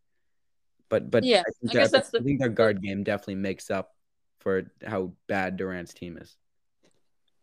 but 0.89 1.09
but 1.11 1.23
Yeah, 1.23 1.43
think 1.61 1.71
I 1.71 1.73
guess 1.73 1.91
their- 1.91 1.99
that's 1.99 2.09
the- 2.11 2.19
I 2.19 2.23
think 2.23 2.39
their 2.39 2.49
guard 2.49 2.81
game 2.81 3.03
definitely 3.03 3.35
makes 3.35 3.69
up 3.71 3.93
for 4.39 4.71
how 4.85 5.11
bad 5.27 5.57
Durant's 5.57 5.93
team 5.93 6.17
is. 6.17 6.37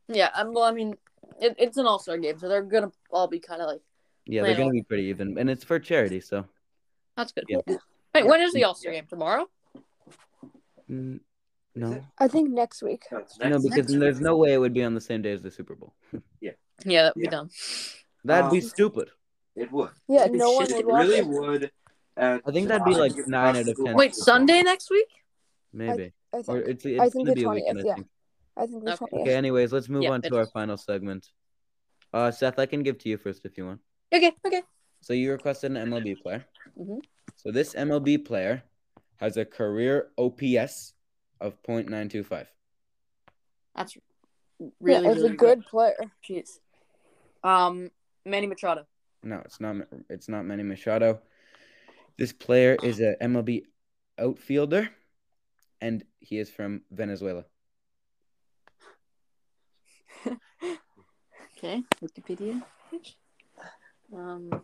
Yeah. 0.08 0.30
Um, 0.34 0.52
well, 0.54 0.64
I 0.64 0.72
mean, 0.72 0.96
it, 1.40 1.54
it's 1.58 1.76
an 1.76 1.86
All 1.86 1.98
Star 1.98 2.16
game, 2.18 2.38
so 2.38 2.48
they're 2.48 2.62
gonna 2.62 2.90
all 3.10 3.26
be 3.28 3.40
kind 3.40 3.60
of 3.60 3.68
like 3.68 3.80
Yeah, 4.26 4.42
they're 4.42 4.56
gonna 4.56 4.70
be 4.70 4.82
pretty 4.82 5.04
even, 5.04 5.36
and 5.38 5.50
it's 5.50 5.64
for 5.64 5.78
charity. 5.78 6.20
So 6.20 6.46
that's 7.16 7.32
good. 7.32 7.44
Yeah. 7.48 7.58
Wait, 8.14 8.26
when 8.26 8.40
is 8.40 8.52
the 8.52 8.64
All 8.64 8.74
Star 8.74 8.92
game? 8.92 9.06
Tomorrow? 9.06 9.48
Mm, 10.90 11.20
no, 11.74 12.04
I 12.18 12.28
think 12.28 12.50
next 12.50 12.82
week. 12.82 13.04
No, 13.10 13.18
it's 13.18 13.38
no, 13.38 13.48
because 13.48 13.64
next 13.64 13.92
there's 13.98 14.16
week. 14.16 14.24
no 14.24 14.36
way 14.36 14.52
it 14.52 14.58
would 14.58 14.74
be 14.74 14.84
on 14.84 14.94
the 14.94 15.00
same 15.00 15.22
day 15.22 15.32
as 15.32 15.42
the 15.42 15.50
Super 15.50 15.74
Bowl. 15.74 15.94
Yeah, 16.40 16.52
Yeah, 16.84 17.02
that'd 17.04 17.14
be 17.16 17.24
Yeah. 17.24 17.30
dumb. 17.30 17.50
That'd 18.24 18.50
be 18.50 18.58
Um, 18.58 18.68
stupid. 18.68 19.10
It 19.56 19.70
would. 19.72 19.90
Yeah, 20.08 20.24
It 20.24 20.32
no 20.34 20.52
one 20.52 20.66
would 20.66 20.70
it 20.80 20.86
watch 20.86 21.06
really 21.06 21.18
it. 21.18 21.26
would. 21.26 21.70
And 22.16 22.42
I 22.46 22.50
think 22.50 22.68
that'd 22.68 22.84
be 22.84 22.94
like 22.94 23.12
nine 23.26 23.56
out 23.56 23.60
of 23.62 23.66
possible. 23.66 23.86
10. 23.86 23.96
Wait, 23.96 24.14
Sunday 24.14 24.62
next 24.62 24.90
week? 24.90 25.08
Maybe, 25.72 26.12
I 26.32 26.38
or 26.38 26.42
think. 26.62 26.68
it's 26.68 26.84
it's 26.86 27.00
I 27.00 27.08
think 27.10 27.26
gonna 27.26 27.30
the 27.30 27.34
be 27.34 27.42
a 27.44 27.48
weekend. 27.48 27.78
20th, 27.80 27.90
I 27.90 27.94
think. 27.94 28.06
I 28.56 28.66
think 28.66 28.84
the 28.84 28.92
Okay. 28.92 29.04
20th. 29.06 29.20
Okay. 29.22 29.34
Anyways, 29.34 29.72
let's 29.72 29.88
move 29.88 30.02
Yeah, 30.04 30.10
on 30.10 30.20
it 30.24 30.28
to 30.28 30.36
our 30.36 30.46
final 30.46 30.76
segment. 30.76 31.28
Uh, 32.12 32.30
Seth, 32.30 32.58
I 32.60 32.66
can 32.66 32.82
give 32.84 32.98
to 32.98 33.08
you 33.08 33.16
first 33.16 33.44
if 33.44 33.58
you 33.58 33.66
want. 33.66 33.80
Okay, 34.14 34.32
okay. 34.46 34.62
So 35.00 35.12
you 35.12 35.32
requested 35.32 35.72
an 35.72 35.90
MLB 35.90 36.14
player. 36.22 36.44
Mhm. 36.78 37.02
So 37.36 37.50
this 37.50 37.74
MLB 37.74 38.18
player 38.24 38.62
has 39.16 39.36
a 39.36 39.44
career 39.44 40.10
OPS 40.16 40.94
of 41.40 41.60
.925. 41.64 42.46
That's 43.74 43.96
really, 44.80 45.02
yeah, 45.04 45.10
it's 45.10 45.20
really 45.20 45.34
a 45.34 45.36
good 45.36 45.64
player. 45.66 45.96
Jeez. 46.28 46.60
Um, 47.42 47.90
Manny 48.24 48.46
Machado. 48.46 48.86
No, 49.24 49.40
it's 49.44 49.60
not. 49.60 49.76
It's 50.10 50.28
not 50.28 50.44
Manny 50.44 50.62
Machado. 50.62 51.20
This 52.18 52.32
player 52.32 52.76
is 52.82 53.00
a 53.00 53.16
MLB 53.22 53.62
outfielder, 54.18 54.90
and 55.80 56.04
he 56.20 56.38
is 56.38 56.50
from 56.50 56.82
Venezuela. 56.90 57.44
okay, 60.26 61.82
Wikipedia. 62.02 62.62
page. 62.90 63.16
Um, 64.14 64.62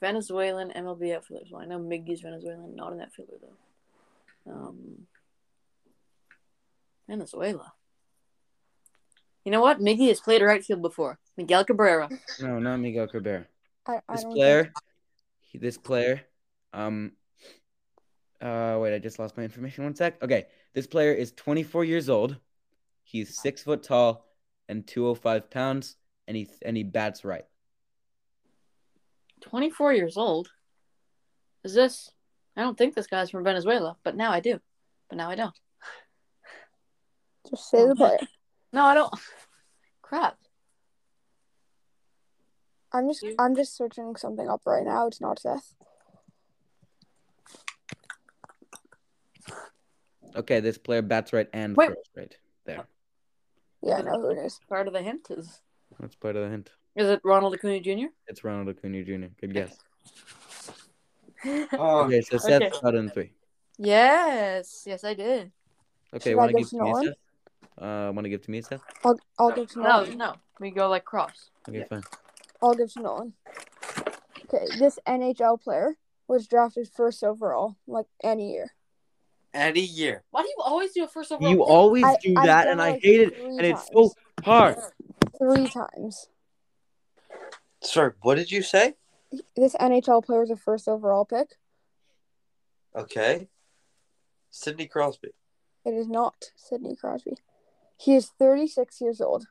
Venezuelan 0.00 0.70
MLB 0.70 1.16
outfielders. 1.16 1.48
Well, 1.50 1.62
I 1.62 1.66
know 1.66 1.80
Miggy's 1.80 2.20
Venezuelan, 2.20 2.76
not 2.76 2.92
an 2.92 3.00
outfielder 3.00 3.32
though. 3.42 4.52
Um, 4.52 5.06
Venezuela. 7.08 7.72
You 9.44 9.52
know 9.52 9.60
what? 9.60 9.80
Miggy 9.80 10.08
has 10.08 10.20
played 10.20 10.42
right 10.42 10.64
field 10.64 10.82
before. 10.82 11.18
Miguel 11.38 11.64
Cabrera. 11.64 12.08
No, 12.40 12.58
not 12.58 12.78
Miguel 12.78 13.06
Cabrera. 13.06 13.46
I, 13.86 14.00
I 14.08 14.16
This 14.16 14.24
player, 14.24 14.62
think- 14.64 14.74
he, 15.40 15.58
this 15.58 15.78
player, 15.78 16.20
um, 16.74 17.12
uh, 18.42 18.76
wait, 18.82 18.92
I 18.92 18.98
just 18.98 19.20
lost 19.20 19.36
my 19.36 19.44
information. 19.44 19.84
One 19.84 19.94
sec. 19.94 20.20
Okay, 20.22 20.46
this 20.74 20.88
player 20.88 21.12
is 21.12 21.30
24 21.32 21.84
years 21.84 22.08
old. 22.10 22.36
He's 23.04 23.40
six 23.40 23.62
foot 23.62 23.84
tall 23.84 24.26
and 24.68 24.84
205 24.86 25.48
pounds, 25.48 25.96
and 26.26 26.36
he 26.36 26.48
and 26.62 26.76
he 26.76 26.82
bats 26.82 27.24
right. 27.24 27.46
24 29.40 29.92
years 29.94 30.16
old. 30.16 30.48
Is 31.62 31.72
this? 31.72 32.10
I 32.56 32.62
don't 32.62 32.76
think 32.76 32.94
this 32.94 33.06
guy's 33.06 33.30
from 33.30 33.44
Venezuela, 33.44 33.96
but 34.02 34.16
now 34.16 34.32
I 34.32 34.40
do. 34.40 34.60
But 35.08 35.16
now 35.16 35.30
I 35.30 35.36
don't. 35.36 35.54
just 37.48 37.70
say 37.70 37.86
the 37.86 37.94
player. 37.94 38.18
No, 38.72 38.84
I 38.84 38.94
don't. 38.94 39.14
Crap. 40.02 40.36
I'm 42.92 43.08
just 43.08 43.22
You- 43.22 43.34
I'm 43.38 43.54
just 43.54 43.76
searching 43.76 44.16
something 44.16 44.48
up 44.48 44.62
right 44.66 44.84
now. 44.84 45.06
It's 45.06 45.20
not 45.20 45.38
Seth. 45.38 45.74
Okay, 50.36 50.60
this 50.60 50.78
player 50.78 51.02
bats 51.02 51.32
right 51.32 51.48
and 51.52 51.76
Wait. 51.76 51.86
throws 51.86 51.96
right. 52.16 52.36
There, 52.64 52.86
Yeah, 53.82 53.96
I 53.98 54.02
know 54.02 54.20
who 54.20 54.30
it 54.30 54.38
is. 54.38 54.60
Part 54.68 54.86
of 54.86 54.92
the 54.92 55.02
hint 55.02 55.26
is. 55.30 55.60
that's 55.98 56.14
part 56.16 56.36
of 56.36 56.44
the 56.44 56.50
hint. 56.50 56.70
Is 56.96 57.08
it 57.08 57.20
Ronald 57.24 57.54
Acuna 57.54 57.80
Jr.? 57.80 58.08
It's 58.26 58.44
Ronald 58.44 58.68
Acuna 58.68 59.02
Jr. 59.04 59.28
Good 59.40 59.54
guess. 59.54 59.76
Oh, 61.72 62.04
Okay, 62.04 62.20
so 62.20 62.36
Seth 62.36 62.62
Okay. 62.62 62.70
got 62.82 62.94
in 62.96 63.08
three. 63.10 63.32
yes, 63.78 64.82
yes, 64.86 65.04
I 65.04 65.14
did. 65.14 65.52
Okay, 66.12 66.32
I 66.32 66.34
want 66.34 66.50
to 66.50 66.58
give 66.58 66.68
to 66.70 66.76
to 66.76 66.82
me, 66.82 66.90
Nolan? 66.90 67.04
Seth? 67.04 67.14
Uh, 67.82 68.12
want 68.12 68.24
to 68.24 68.28
give 68.28 68.42
to 68.42 68.50
me, 68.50 68.60
Seth? 68.60 68.82
I'll 69.04 69.18
I'll 69.38 69.52
give 69.52 69.68
to 69.70 69.78
No, 69.78 69.88
Nolan. 70.02 70.18
no, 70.18 70.34
we 70.58 70.70
go 70.72 70.88
like 70.88 71.04
cross. 71.04 71.50
Okay, 71.68 71.84
fine. 71.88 72.02
I'll 72.60 72.74
give 72.74 72.92
to 72.94 73.02
Nolan. 73.02 73.34
Okay, 74.52 74.66
this 74.78 74.98
NHL 75.06 75.60
player 75.60 75.96
was 76.26 76.46
drafted 76.48 76.88
first 76.88 77.22
overall, 77.22 77.76
like 77.86 78.06
any 78.22 78.52
year. 78.52 78.72
any 79.54 79.80
year. 79.80 80.22
Why 80.30 80.42
do 80.42 80.48
you 80.48 80.56
always 80.64 80.92
do 80.92 81.04
a 81.04 81.08
first 81.08 81.32
overall? 81.32 81.50
You 81.50 81.56
pick? 81.58 81.66
always 81.68 82.04
I- 82.04 82.16
do 82.22 82.34
I've 82.36 82.46
that, 82.46 82.68
and 82.68 82.80
it, 82.80 82.84
I 82.84 82.92
hate 83.02 83.20
it, 83.20 83.36
three 83.36 83.46
and 83.48 83.60
it's 83.60 83.88
so 83.92 84.12
hard. 84.44 84.76
Three 85.38 85.68
times. 85.68 86.28
Sorry, 87.82 88.12
what 88.22 88.34
did 88.36 88.50
you 88.50 88.62
say? 88.62 88.94
This 89.56 89.74
NHL 89.76 90.24
player 90.24 90.40
was 90.40 90.50
a 90.50 90.56
first 90.56 90.88
overall 90.88 91.24
pick. 91.24 91.56
Okay. 92.96 93.48
Sidney 94.50 94.86
Crosby. 94.86 95.30
It 95.84 95.92
is 95.94 96.08
not 96.08 96.50
Sidney 96.56 96.96
Crosby. 96.96 97.34
He 97.96 98.14
is 98.14 98.30
36 98.38 99.00
years 99.00 99.20
old. 99.20 99.46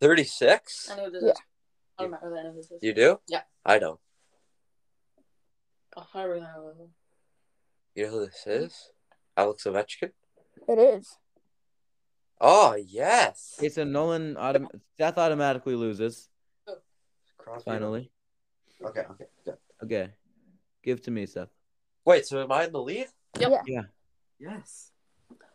36? 0.00 0.90
I 0.90 0.96
know 0.96 1.10
this 1.10 1.22
Yeah. 1.24 1.30
is. 1.30 1.36
I 1.98 2.02
don't 2.02 2.12
remember 2.12 2.30
that. 2.34 2.40
I 2.40 2.42
know 2.44 2.52
who 2.52 2.56
this. 2.56 2.72
You 2.82 2.92
do? 2.94 3.20
Yeah. 3.28 3.42
I 3.64 3.78
don't. 3.78 4.00
Oh, 5.96 6.06
I 6.14 6.22
remember. 6.24 6.74
You 7.94 8.04
know 8.04 8.10
who 8.10 8.26
this 8.26 8.44
is? 8.46 8.90
Alex 9.36 9.64
Ovechkin? 9.64 10.10
It 10.68 10.78
is. 10.78 11.16
Oh, 12.40 12.74
yes. 12.74 13.56
Okay, 13.58 13.70
so 13.70 13.84
Nolan, 13.84 14.34
autom- 14.34 14.68
Seth 14.98 15.16
automatically 15.16 15.74
loses, 15.74 16.28
oh. 16.68 16.74
Crosby. 17.38 17.64
finally. 17.64 18.10
Okay, 18.84 19.00
okay, 19.10 19.24
okay. 19.48 19.58
Okay, 19.82 20.10
give 20.82 21.00
to 21.02 21.10
me, 21.10 21.24
Seth. 21.24 21.48
Wait, 22.04 22.26
so 22.26 22.42
am 22.42 22.52
I 22.52 22.64
in 22.64 22.72
the 22.72 22.82
lead? 22.82 23.06
Yep. 23.38 23.50
Yeah. 23.50 23.60
Yeah. 23.66 23.82
Yes. 24.38 24.90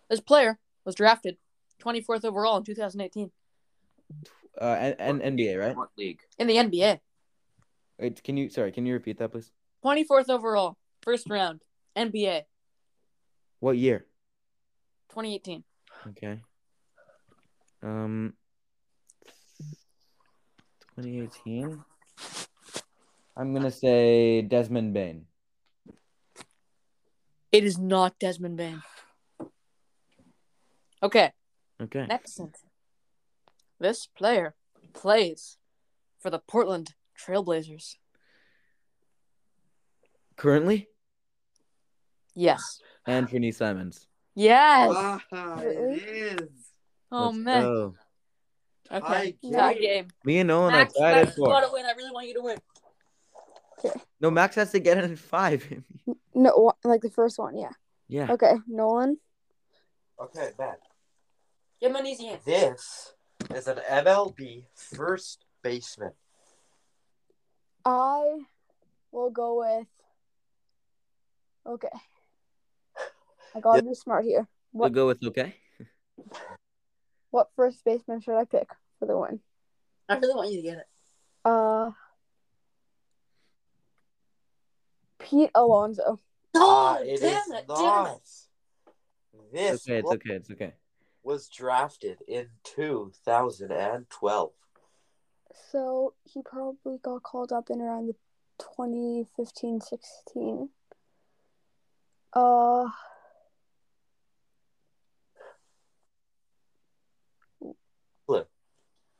This 0.09 0.19
player 0.19 0.57
was 0.85 0.95
drafted 0.95 1.37
24th 1.83 2.25
overall 2.25 2.57
in 2.57 2.63
2018 2.63 3.31
Uh, 4.59 4.63
and, 4.65 5.21
and 5.21 5.37
NBA, 5.39 5.57
right? 5.59 5.75
What 5.75 5.89
league? 5.97 6.19
in 6.37 6.47
the 6.47 6.55
NBA. 6.55 6.99
Wait, 7.99 8.23
can 8.23 8.37
you, 8.37 8.49
sorry, 8.49 8.71
can 8.71 8.85
you 8.85 8.93
repeat 8.93 9.17
that, 9.19 9.31
please? 9.31 9.51
24th 9.85 10.29
overall, 10.29 10.77
first 11.01 11.29
round, 11.29 11.61
NBA, 11.95 12.43
What 13.59 13.77
year? 13.77 14.05
2018. 15.09 15.63
Okay. 16.09 16.41
Um, 17.83 18.33
2018. 20.97 21.83
I'm 23.37 23.53
gonna 23.53 23.71
say 23.71 24.41
Desmond 24.41 24.93
Bane. 24.93 25.25
It 27.51 27.63
is 27.63 27.77
not 27.77 28.17
Desmond 28.19 28.57
Bane. 28.57 28.81
Okay, 31.03 31.31
Okay. 31.81 32.05
next 32.05 32.35
sentence. 32.35 32.63
This 33.81 34.05
player 34.05 34.53
plays 34.93 35.57
for 36.19 36.29
the 36.29 36.37
Portland 36.37 36.93
Trailblazers. 37.19 37.95
Currently, 40.37 40.87
Yes. 42.35 42.79
Anthony 43.07 43.51
Simons. 43.51 44.07
Yes. 44.35 45.19
Really? 45.31 45.95
it 45.97 46.39
is. 46.41 46.49
oh 47.11 47.25
Let's 47.25 47.37
man. 47.39 47.61
go. 47.63 47.95
Okay. 48.91 49.35
Tie 49.43 49.51
Tie 49.51 49.73
game. 49.73 49.81
game. 49.81 50.07
Me 50.25 50.37
and 50.39 50.47
Nolan 50.49 50.73
Max, 50.73 50.93
are 50.95 50.99
tied 51.01 51.15
Max, 51.15 51.31
at 51.31 51.37
you 51.37 51.43
four. 51.43 51.53
gotta 51.53 51.69
win. 51.73 51.85
I 51.85 51.91
really 51.93 52.11
want 52.11 52.27
you 52.27 52.33
to 52.35 52.41
win. 52.41 52.57
Okay. 53.83 53.99
No, 54.21 54.29
Max 54.31 54.55
has 54.55 54.71
to 54.73 54.79
get 54.79 54.97
it 54.99 55.03
in 55.05 55.15
five. 55.15 55.65
No, 56.33 56.71
like 56.85 57.01
the 57.01 57.09
first 57.09 57.37
one, 57.37 57.57
yeah. 57.57 57.71
yeah. 58.07 58.31
Okay, 58.31 58.53
Nolan. 58.65 59.17
Okay, 60.17 60.51
man. 60.57 60.75
Give 61.81 61.89
him 61.89 61.97
an 61.97 62.07
easy 62.07 62.27
hint. 62.27 62.45
This 62.45 63.13
is 63.55 63.67
an 63.67 63.79
MLB 63.89 64.65
first 64.75 65.45
baseman. 65.61 66.11
I 67.85 68.39
will 69.11 69.29
go 69.29 69.59
with. 69.59 69.87
Okay. 71.65 71.89
I 73.55 73.59
gotta 73.59 73.83
be 73.83 73.93
smart 73.93 74.25
here. 74.25 74.47
We'll 74.71 74.83
What 74.83 74.93
go 74.93 75.07
with 75.07 75.23
okay. 75.23 75.55
what 77.31 77.49
first 77.55 77.83
baseman 77.83 78.21
should 78.21 78.37
I 78.37 78.45
pick 78.45 78.69
for 78.99 79.05
the 79.05 79.17
win? 79.17 79.39
I 80.07 80.15
really 80.17 80.35
want 80.35 80.51
you 80.51 80.57
to 80.57 80.63
get 80.63 80.77
it. 80.77 80.87
Uh. 81.43 81.91
Pete 85.19 85.51
Alonso. 85.55 86.19
Oh, 86.55 86.97
it 87.01 87.19
damn 87.21 87.41
is 87.41 87.49
it, 87.49 87.67
damn 87.67 88.05
it. 88.07 88.19
This 89.53 89.87
Okay, 89.87 89.97
it's 89.97 90.11
okay. 90.11 90.33
It's 90.33 90.51
okay. 90.51 90.73
Was 91.23 91.47
drafted 91.47 92.17
in 92.27 92.47
2012. 92.63 94.51
So 95.71 96.13
he 96.23 96.41
probably 96.41 96.97
got 97.03 97.23
called 97.23 97.51
up 97.51 97.69
in 97.69 97.81
around 97.81 98.07
the 98.07 98.15
2015 98.59 99.81
16. 99.81 100.69
Uh. 102.33 102.87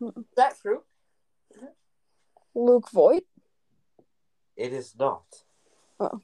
Is 0.02 0.26
that 0.36 0.56
true? 0.60 0.82
Luke 2.56 2.90
Voit. 2.91 3.23
It 4.56 4.73
is 4.73 4.95
not. 4.98 5.23
Oh. 5.99 6.22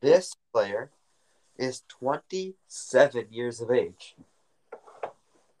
This 0.00 0.36
player 0.52 0.90
is 1.58 1.82
27 1.88 3.26
years 3.30 3.60
of 3.60 3.70
age. 3.70 4.14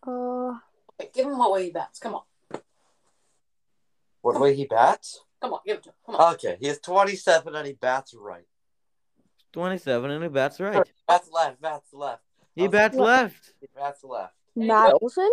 Uh. 0.06 0.58
Wait, 0.98 1.12
give 1.12 1.26
him 1.26 1.38
what 1.38 1.52
way 1.52 1.64
he 1.64 1.70
bats. 1.70 1.98
Come 1.98 2.14
on. 2.14 2.22
What 4.22 4.40
way 4.40 4.54
he 4.54 4.66
bats? 4.66 5.20
Come 5.40 5.52
on, 5.52 5.60
give 5.66 5.78
it 5.78 5.82
to 5.84 5.88
him. 5.90 5.94
Come 6.06 6.14
on. 6.16 6.34
Okay, 6.34 6.56
he 6.60 6.68
is 6.68 6.78
27 6.78 7.54
and 7.54 7.66
he 7.66 7.72
bats 7.74 8.14
right. 8.14 8.46
27 9.52 10.10
and 10.10 10.22
he 10.22 10.28
bats 10.28 10.60
right. 10.60 10.88
Bats 11.06 11.28
left, 11.30 11.60
bats 11.60 11.92
left. 11.92 12.22
He 12.54 12.68
bats 12.68 12.96
left. 12.96 13.52
He 13.60 13.66
bats 13.74 14.02
left. 14.04 14.32
There 14.56 14.64
you 14.64 14.68
Matt 14.72 14.92
go. 14.92 14.98
Olson. 15.02 15.30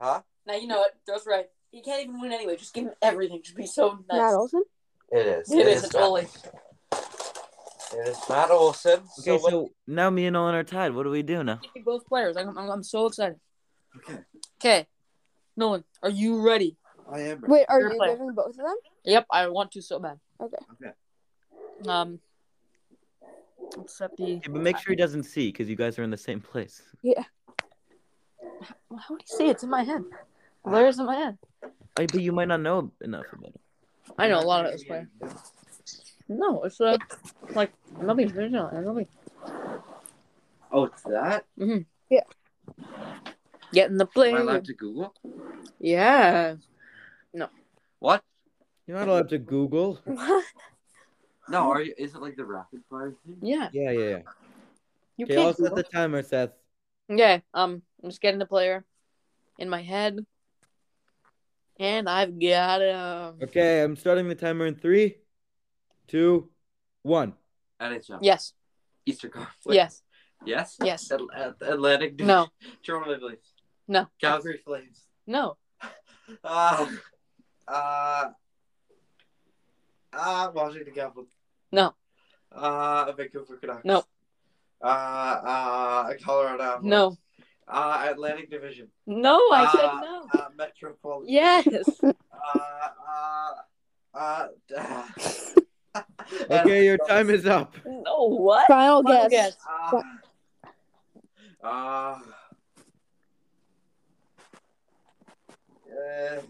Huh? 0.00 0.20
Now 0.46 0.54
you 0.54 0.66
know 0.68 0.82
it. 0.82 0.92
Throws 1.06 1.26
right. 1.26 1.46
He 1.70 1.82
can't 1.82 2.02
even 2.04 2.20
win 2.20 2.32
anyway. 2.32 2.56
Just 2.56 2.74
give 2.74 2.84
him 2.84 2.92
everything. 3.02 3.40
Just 3.42 3.56
be 3.56 3.66
so 3.66 3.98
nice. 4.08 4.18
Matt 4.20 4.34
Olson. 4.34 4.62
It 5.10 5.26
is. 5.26 5.50
It 5.50 5.66
is. 5.66 5.82
Matt- 5.82 5.92
Totally. 5.92 6.26
It 7.92 8.08
is 8.08 8.18
Matt 8.28 8.50
Olson. 8.50 9.00
Okay, 9.20 9.38
so, 9.38 9.38
so 9.38 9.70
now 9.86 10.10
me 10.10 10.26
and 10.26 10.34
Nolan 10.34 10.54
are 10.54 10.64
tied. 10.64 10.94
What 10.94 11.04
do 11.04 11.10
we 11.10 11.22
do 11.22 11.44
now? 11.44 11.60
Both 11.84 12.06
players. 12.06 12.36
I'm, 12.36 12.56
I'm, 12.56 12.70
I'm 12.70 12.82
so 12.82 13.06
excited. 13.06 13.38
Okay. 13.96 14.18
Okay. 14.60 14.86
Nolan, 15.56 15.84
are 16.02 16.10
you 16.10 16.42
ready? 16.42 16.76
I 17.10 17.20
am. 17.20 17.40
ready. 17.40 17.52
Wait, 17.52 17.66
are 17.68 17.80
Fair 17.80 17.90
you 17.90 17.96
play. 17.96 18.08
giving 18.10 18.34
both 18.34 18.50
of 18.50 18.56
them? 18.56 18.76
Yep, 19.04 19.26
I 19.30 19.48
want 19.48 19.72
to 19.72 19.82
so 19.82 19.98
bad. 20.00 20.18
Okay. 20.40 20.56
Okay. 20.72 21.88
Um. 21.88 22.18
Let's 23.76 23.98
the. 23.98 24.10
Yeah, 24.18 24.38
but 24.50 24.62
make 24.62 24.78
sure 24.78 24.92
he 24.92 24.96
doesn't 24.96 25.24
see 25.24 25.50
because 25.50 25.68
you 25.68 25.76
guys 25.76 25.98
are 25.98 26.02
in 26.02 26.10
the 26.10 26.16
same 26.16 26.40
place. 26.40 26.82
Yeah. 27.02 27.24
How 28.90 29.04
would 29.10 29.22
he 29.22 29.36
see? 29.36 29.48
it's 29.48 29.62
in 29.62 29.70
my 29.70 29.82
head? 29.82 30.02
Where's 30.62 30.98
in 30.98 31.06
my 31.06 31.16
head? 31.16 31.38
Oh, 31.64 31.70
but 31.94 32.20
you 32.20 32.32
might 32.32 32.48
not 32.48 32.60
know 32.60 32.90
enough 33.00 33.26
about 33.32 33.50
it. 33.50 33.60
I 34.18 34.28
know 34.28 34.40
a 34.40 34.42
lot 34.42 34.66
of 34.66 34.72
this 34.72 34.84
player. 34.84 35.08
No, 36.28 36.64
it's 36.64 36.80
uh, 36.80 36.98
like 37.54 37.72
nothing's 38.00 38.32
original. 38.32 38.70
Nothing. 38.72 39.06
Oh, 40.72 40.84
it's 40.84 41.02
that. 41.02 41.44
Get 43.72 43.90
in 43.90 43.96
the 43.98 44.04
Am 44.04 44.08
play. 44.12 44.34
I 44.34 44.38
allowed 44.40 44.64
to 44.64 44.74
Google? 44.74 45.14
Yeah. 45.78 46.56
No. 47.34 47.48
What? 47.98 48.22
You're 48.86 48.98
not 48.98 49.08
allowed 49.08 49.28
to 49.30 49.38
Google. 49.38 50.00
What? 50.06 50.44
No, 51.48 51.70
are 51.70 51.80
you? 51.80 51.94
Is 51.96 52.14
it 52.14 52.20
like 52.20 52.34
the 52.36 52.44
rapid 52.44 52.82
fire 52.90 53.14
thing? 53.24 53.36
Yeah. 53.40 53.68
Yeah, 53.72 53.92
yeah, 53.92 54.08
yeah. 54.08 54.18
You 55.16 55.26
Okay, 55.26 55.36
I'll 55.36 55.54
can't. 55.54 55.56
set 55.58 55.74
the 55.76 55.82
timer, 55.84 56.22
Seth. 56.22 56.50
Yeah. 57.08 57.38
Um. 57.54 57.82
I'm 58.02 58.10
just 58.10 58.20
getting 58.20 58.40
the 58.40 58.46
player 58.46 58.84
in 59.58 59.68
my 59.68 59.80
head, 59.80 60.18
and 61.78 62.08
I've 62.08 62.38
got 62.40 62.80
him. 62.82 63.38
Okay, 63.44 63.82
I'm 63.82 63.94
starting 63.96 64.28
the 64.28 64.34
timer 64.34 64.66
in 64.66 64.74
three, 64.74 65.16
two, 66.06 66.50
one. 67.02 67.34
NHL. 67.80 68.18
Yes. 68.22 68.52
Eastern 69.04 69.30
Conference. 69.30 69.56
Yes. 69.66 70.02
Yes. 70.44 70.76
Yes. 70.82 71.10
At- 71.10 71.20
at- 71.34 71.56
Atlantic. 71.62 72.18
No. 72.20 72.48
Toronto 72.82 73.10
Maple 73.10 73.28
Leafs. 73.28 73.52
No. 73.88 74.08
Calgary 74.20 74.58
Flames. 74.64 75.02
No. 75.26 75.56
Uh, 76.42 76.86
uh, 77.68 78.24
uh, 80.12 80.50
Washington 80.54 80.94
Capitals. 80.94 81.28
No. 81.70 81.94
Uh, 82.52 83.12
Vancouver 83.12 83.56
Canucks. 83.58 83.84
No. 83.84 84.04
Uh, 84.82 84.86
uh, 84.86 86.12
Colorado. 86.24 86.62
Avalanche. 86.62 86.84
No. 86.84 87.16
Uh, 87.68 88.06
Atlantic 88.10 88.50
Division. 88.50 88.88
No. 89.06 89.36
I 89.52 89.64
uh, 89.64 89.72
said 89.72 90.00
no. 90.00 90.26
Uh, 90.34 90.48
Metropolitan. 90.56 91.28
Yes. 91.32 91.66
Uh, 92.02 92.12
uh, 93.08 93.50
uh, 94.14 94.46
uh, 94.76 95.04
Okay, 96.50 96.84
your 96.84 96.98
time 96.98 97.30
is 97.30 97.46
up. 97.46 97.74
no. 97.86 98.28
What? 98.28 98.66
Final 98.66 99.02
Final 99.02 99.28
guess. 99.28 99.56
guess. 99.56 100.02
Uh, 101.62 101.66
uh, 101.66 102.18
uh, 105.92 106.40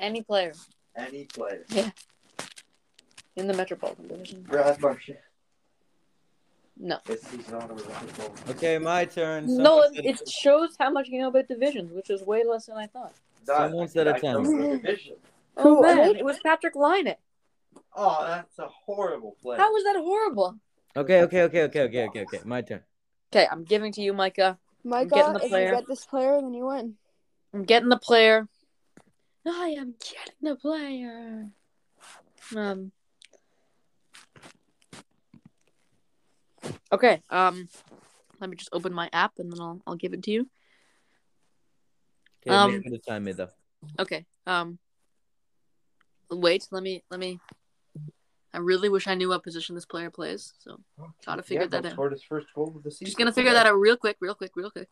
Any 0.00 0.22
player 0.22 0.52
any 0.96 1.24
player. 1.24 1.64
Yeah. 1.68 1.90
In 3.36 3.46
the 3.46 3.54
Metropolitan 3.54 4.08
Division. 4.08 4.42
Brad 4.42 4.80
Marchand. 4.80 5.18
No. 6.76 6.98
Is 7.08 7.26
he's 7.30 7.48
not 7.50 7.70
a 7.70 7.74
Metropolitan. 7.74 8.50
Okay, 8.50 8.78
my 8.78 9.04
turn. 9.04 9.44
No, 9.46 9.82
it, 9.82 10.04
it 10.04 10.28
shows 10.28 10.76
how 10.78 10.90
much 10.90 11.08
you 11.08 11.20
know 11.20 11.28
about 11.28 11.48
divisions, 11.48 11.92
which 11.92 12.10
is 12.10 12.22
way 12.22 12.44
less 12.44 12.66
than 12.66 12.76
I 12.76 12.86
thought. 12.86 13.14
Someone 13.44 13.88
said 13.88 14.06
a 14.06 14.14
I 14.14 14.18
know 14.32 14.44
ten. 14.44 14.70
division. 14.82 15.16
Oh 15.56 15.76
Who, 15.76 15.82
man, 15.82 16.16
it 16.16 16.24
was 16.24 16.38
Patrik 16.44 16.74
Laine. 16.74 17.14
Oh, 17.94 18.24
that's 18.26 18.58
a 18.58 18.68
horrible 18.68 19.36
play. 19.42 19.58
How 19.58 19.70
was 19.72 19.84
that 19.84 19.96
horrible? 19.96 20.58
Okay, 20.96 21.22
okay, 21.22 21.42
okay, 21.42 21.62
okay, 21.64 21.82
okay, 21.82 22.04
okay, 22.06 22.22
okay. 22.22 22.40
My 22.44 22.62
turn. 22.62 22.80
Okay, 23.32 23.46
I'm 23.50 23.64
giving 23.64 23.92
to 23.92 24.02
you, 24.02 24.12
Micah. 24.12 24.58
Micah, 24.84 25.08
getting 25.08 25.32
the 25.32 25.42
if 25.42 25.48
player. 25.48 25.70
you 25.70 25.76
get 25.76 25.86
this 25.88 26.04
player, 26.04 26.40
then 26.40 26.52
you 26.54 26.66
win. 26.66 26.94
I'm 27.54 27.64
getting 27.64 27.88
the 27.88 27.98
player. 27.98 28.48
I 29.46 29.74
am 29.78 29.94
getting 29.98 30.34
the 30.42 30.56
player. 30.56 31.48
Um. 32.54 32.92
Okay. 36.90 37.22
Um. 37.30 37.68
Let 38.40 38.50
me 38.50 38.56
just 38.56 38.70
open 38.72 38.92
my 38.92 39.08
app 39.12 39.32
and 39.38 39.52
then 39.52 39.60
I'll 39.60 39.80
I'll 39.86 39.96
give 39.96 40.12
it 40.14 40.22
to 40.24 40.30
you. 40.30 40.48
Okay, 42.42 42.54
Um, 42.54 42.72
make 42.72 42.82
sure 42.86 42.98
time 42.98 43.24
though. 43.24 43.48
Okay. 43.98 44.26
Um. 44.46 44.78
Wait. 46.30 46.66
Let 46.70 46.82
me. 46.82 47.02
Let 47.10 47.20
me. 47.20 47.40
I 48.54 48.58
really 48.58 48.88
wish 48.88 49.08
I 49.08 49.14
knew 49.14 49.30
what 49.30 49.42
position 49.42 49.74
this 49.74 49.86
player 49.86 50.10
plays. 50.10 50.52
So 50.58 50.78
oh, 51.00 51.12
Gotta 51.24 51.42
figure 51.42 51.66
that 51.66 51.86
out. 51.86 51.92
Scored 51.92 52.12
his 52.12 52.22
first 52.22 52.48
goal 52.54 52.74
of 52.76 52.82
the 52.82 52.90
season. 52.90 53.06
just 53.06 53.18
gonna 53.18 53.32
figure 53.32 53.52
that 53.52 53.66
out 53.66 53.78
real 53.78 53.96
quick, 53.96 54.16
real 54.20 54.34
quick, 54.34 54.52
real 54.54 54.70
quick. 54.70 54.88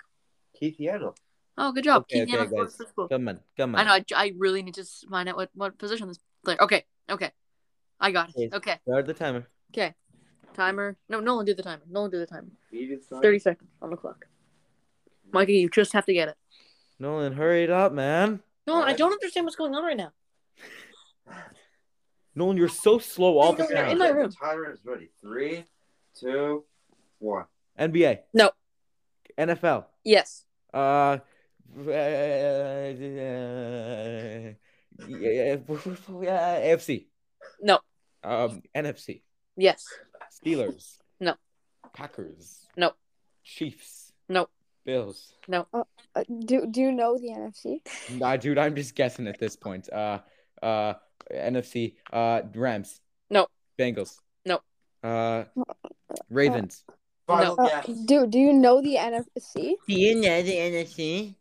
Keith 0.59 0.77
Yandle. 0.78 1.16
Oh, 1.59 1.73
good 1.73 1.85
job. 1.85 2.03
Okay, 2.03 2.24
Keith 2.24 2.35
okay, 2.35 2.47
Yandle 2.47 2.65
guys. 2.65 2.77
first 2.77 2.97
goal. 2.97 3.09
Come 3.09 3.28
on, 3.28 3.41
come 3.57 3.74
on. 3.74 3.81
I 3.81 3.85
know. 3.85 3.93
I, 3.93 4.05
I 4.15 4.32
really 4.39 4.62
need 4.62 4.74
to 4.74 4.85
find 5.11 5.28
out 5.28 5.37
what, 5.37 5.51
what 5.55 5.78
position 5.78 6.09
this 6.09 6.19
player. 6.43 6.61
Okay, 6.62 6.85
okay, 7.11 7.32
I 8.01 8.11
got 8.12 8.31
it. 8.31 8.53
Okay. 8.55 8.57
Okay, 8.57 8.78
Start 8.87 9.07
the 9.07 9.15
timer. 9.15 9.47
Okay, 9.73 9.95
timer. 10.55 10.97
No, 11.09 11.20
Nolan, 11.20 11.45
do 11.45 11.55
the 11.55 11.62
timer. 11.62 11.82
Nolan, 11.89 12.11
do 12.11 12.19
the 12.19 12.27
timer. 12.27 12.49
Thirty 13.20 13.39
seconds 13.39 13.70
on 13.82 13.91
the 13.91 13.97
clock. 13.97 14.24
Mikey, 15.32 15.55
you 15.55 15.69
just 15.69 15.93
have 15.93 16.07
to 16.07 16.15
get 16.15 16.28
it. 16.28 16.37
Nolan, 16.99 17.35
hurry 17.35 17.65
it 17.65 17.70
up, 17.70 17.93
man. 17.93 18.41
Nolan, 18.66 18.89
I 18.89 18.95
don't 18.95 19.12
understand 19.12 19.45
what's 19.45 19.57
going 19.57 19.74
on 19.74 19.85
right 19.85 19.97
now. 19.97 20.12
Nolan, 22.41 22.57
you're 22.57 22.69
so 22.69 22.99
slow 22.99 23.39
all 23.39 23.53
the 23.53 23.65
I 23.65 23.67
know, 23.67 23.73
you're 23.73 23.83
time. 23.83 23.93
in 23.93 23.99
my 23.99 24.09
room. 24.09 24.31
The 24.31 24.37
timer 24.37 24.73
is 24.73 24.81
ready. 24.83 25.11
Three, 25.21 25.65
two, 26.19 26.65
one. 27.19 27.45
NBA. 27.79 28.21
No. 28.33 28.51
NFL. 29.37 29.85
Yes. 30.05 30.47
Uh, 30.73 30.77
uh, 30.79 31.19
yeah, 31.87 31.93
AFC. 36.65 37.09
No. 37.61 37.79
Um, 38.25 38.62
NFC. 38.75 39.21
Yes. 39.59 39.85
Steelers. 40.43 40.97
No. 41.21 41.35
Packers. 41.93 42.67
No. 42.75 42.93
Chiefs. 43.45 44.12
No. 44.31 44.49
Bills. 44.87 45.35
Uh, 45.53 45.62
do 46.47 46.67
Do 46.71 46.81
you 46.81 46.93
know 46.93 47.19
the 47.19 47.29
NFC? 47.29 47.81
Nah, 48.19 48.37
dude, 48.37 48.57
I'm 48.57 48.75
just 48.75 48.95
guessing 48.95 49.27
at 49.27 49.39
this 49.39 49.57
point. 49.57 49.93
Uh, 49.93 50.21
uh, 50.62 50.95
NFC. 51.33 51.95
Uh, 52.13 52.43
Rams. 52.55 53.01
No. 53.31 53.47
Bengals. 53.79 54.19
No. 54.45 54.61
Uh, 55.03 55.45
Ravens. 56.29 56.85
Final 57.27 57.61
Uh, 57.61 57.83
do 58.07 58.27
Do 58.27 58.39
you 58.39 58.53
know 58.53 58.81
the 58.83 58.97
NFC? 58.97 59.77
Do 59.87 59.95
you 59.95 60.17
know 60.17 60.43
the 60.43 60.53
NFC? 60.53 61.37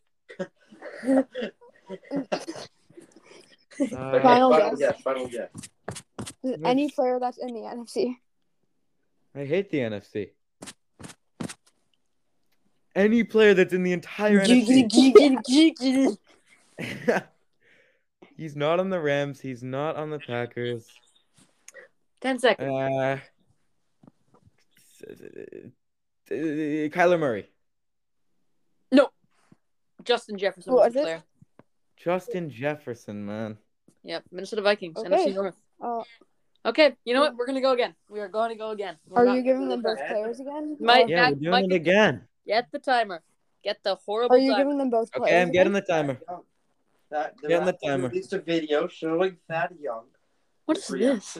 Okay, 3.81 3.95
Uh, 3.95 4.19
Final 4.21 4.51
final 4.51 4.75
guess. 4.75 4.79
guess. 4.79 5.01
Final 5.01 5.27
guess. 5.27 5.49
Any 6.65 6.89
player 6.89 7.17
that's 7.19 7.37
in 7.37 7.53
the 7.53 7.61
NFC? 7.61 8.15
I 9.33 9.45
hate 9.45 9.71
the 9.71 9.79
NFC. 9.79 10.31
Any 12.95 13.23
player 13.23 13.53
that's 13.53 13.71
in 13.73 13.83
the 13.83 13.93
entire 13.93 14.39
NFC. 14.41 14.49
He's 18.39 18.55
not 18.55 18.79
on 18.79 18.89
the 18.89 18.99
Rams. 18.99 19.39
He's 19.41 19.61
not 19.63 19.95
on 19.97 20.09
the 20.09 20.19
Packers. 20.19 20.87
Ten 22.21 22.39
seconds. 22.39 22.71
Uh, 22.71 23.19
Kyler 26.29 27.19
Murray. 27.19 27.47
No. 28.91 29.09
Justin 30.03 30.37
Jefferson 30.37 30.71
Who 30.71 30.77
was 30.77 30.93
the 30.93 30.99
it? 30.99 31.03
player. 31.03 31.23
Justin 31.97 32.49
Jefferson, 32.49 33.25
man. 33.25 33.57
Yep. 34.03 34.23
Minnesota 34.31 34.61
Vikings. 34.61 34.97
Okay. 34.97 35.09
NFC 35.09 35.33
North. 35.35 35.55
Uh, 35.81 36.03
Okay. 36.65 36.93
You 37.05 37.13
know 37.13 37.21
what? 37.21 37.35
We're 37.37 37.45
gonna 37.45 37.61
go 37.61 37.71
again. 37.71 37.95
We 38.09 38.19
are 38.19 38.27
going 38.27 38.49
to 38.49 38.55
go 38.57 38.71
again. 38.71 38.97
We're 39.07 39.25
are 39.25 39.33
you 39.35 39.41
giving 39.41 39.69
them 39.69 39.81
both 39.81 39.97
players 39.97 40.41
again? 40.41 40.75
Mike, 40.81 41.05
Or- 41.05 41.09
Yeah, 41.09 41.15
Matt, 41.15 41.33
we're 41.35 41.39
doing 41.39 41.51
Mike- 41.51 41.65
it 41.71 41.73
again. 41.75 42.27
Get 42.45 42.67
the 42.73 42.79
timer. 42.79 43.23
Get 43.63 43.81
the 43.83 43.95
horrible 43.95 44.35
Are 44.35 44.39
you 44.39 44.51
timer. 44.51 44.63
giving 44.65 44.77
them 44.77 44.89
both 44.89 45.09
players? 45.11 45.29
Okay, 45.29 45.41
I'm 45.41 45.51
getting 45.51 45.73
again? 45.73 45.83
the 45.87 46.13
timer. 46.13 46.19
That, 47.11 47.35
the 47.41 47.47
Get 47.47 47.59
on 47.59 47.65
the 47.65 47.73
Raptors 47.73 47.77
timer. 47.83 48.07
Released 48.09 48.33
a 48.33 48.39
video 48.39 48.87
showing 48.87 49.37
Thad 49.47 49.75
Young. 49.81 50.05
What 50.65 50.77
is 50.77 50.87
this? 50.87 51.37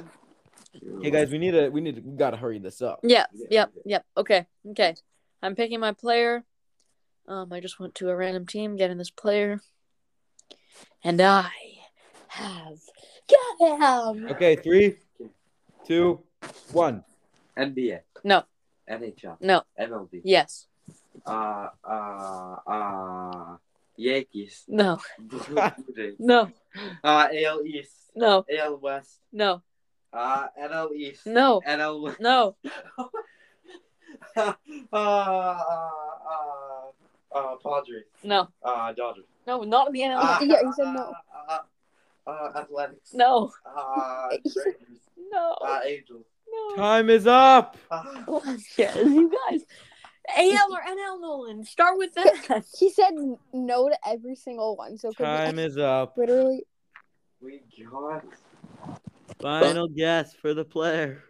Hey 1.02 1.12
guys, 1.12 1.32
we 1.32 1.38
need 1.38 1.52
to 1.52 1.70
we 1.70 1.82
need 1.82 1.96
to 1.96 2.02
we 2.02 2.16
gotta 2.16 2.38
hurry 2.38 2.60
this 2.60 2.82
up. 2.82 3.00
Yeah, 3.04 3.26
Yeah, 3.34 3.48
yep, 3.50 3.72
yeah. 3.76 3.82
yep. 3.86 4.06
Okay, 4.18 4.46
okay. 4.72 4.96
I'm 5.42 5.56
picking 5.56 5.80
my 5.80 5.94
player. 5.94 6.44
Um, 7.28 7.54
I 7.54 7.60
just 7.60 7.80
went 7.80 7.96
to 7.96 8.10
a 8.10 8.16
random 8.16 8.46
team, 8.46 8.76
getting 8.76 8.98
this 8.98 9.12
player, 9.12 9.62
and 11.04 11.22
I 11.22 11.50
have 12.28 12.80
got 13.60 14.16
him. 14.16 14.28
Okay, 14.30 14.56
three, 14.56 14.98
two, 15.86 16.22
one. 16.72 17.04
NBA. 17.58 18.00
No. 18.24 18.44
NHL. 18.90 19.38
No. 19.42 19.62
MLB. 19.80 20.22
Yes. 20.24 20.68
Uh, 21.26 21.68
uh, 21.84 22.56
uh, 22.66 23.49
Yankees. 24.00 24.64
No. 24.68 25.00
Blue 25.20 25.40
Jays. 25.96 26.16
No. 26.20 26.50
uh, 27.04 27.28
AL 27.32 27.62
East. 27.66 27.92
No. 28.16 28.46
AL 28.50 28.78
West. 28.78 29.20
No. 29.32 29.62
Uh, 30.12 30.48
NL 30.60 30.94
East. 30.96 31.26
No. 31.28 31.62
NL 31.68 32.02
West. 32.02 32.20
No. 32.22 32.56
uh, 34.36 34.54
uh, 34.94 34.96
uh, 34.96 36.88
Uh, 37.32 37.56
Padres. 37.62 38.06
No. 38.24 38.48
Uh, 38.64 38.92
Dodgers. 38.94 39.26
No, 39.46 39.62
not 39.64 39.88
in 39.88 39.94
the 39.94 40.02
NL. 40.02 40.18
Uh, 40.18 40.40
Yeah, 40.42 40.62
he 40.66 40.72
said 40.74 40.94
no. 40.94 41.14
Uh, 41.30 41.60
uh, 42.28 42.30
uh, 42.32 42.52
Athletics. 42.60 43.14
no. 43.14 43.52
Uh, 43.66 44.30
said- 44.48 44.64
Rangers. 44.66 45.00
No. 45.32 45.46
Uh, 45.62 45.80
Angels. 45.86 46.26
no. 46.52 46.76
Time 46.76 47.10
is 47.12 47.28
up. 47.28 47.78
Uh, 47.92 48.04
Yes, 48.78 48.96
you 48.96 49.30
guys. 49.50 49.62
AL 50.38 50.74
or 50.74 50.82
NL, 50.82 51.22
Nolan. 51.22 51.64
Start 51.64 51.98
with 51.98 52.14
that. 52.16 52.64
He 52.80 52.90
said 52.90 53.14
no 53.54 53.90
to 53.90 53.98
every 54.08 54.36
single 54.36 54.76
one. 54.76 54.98
So 54.98 55.12
could 55.12 55.24
Time 55.26 55.56
we, 55.58 55.64
is 55.64 55.78
up. 55.78 56.18
literally, 56.18 56.64
we 57.42 57.62
got 57.92 58.24
Final 59.42 59.88
guess 59.88 60.34
for 60.34 60.54
the 60.54 60.66
player. 60.66 61.24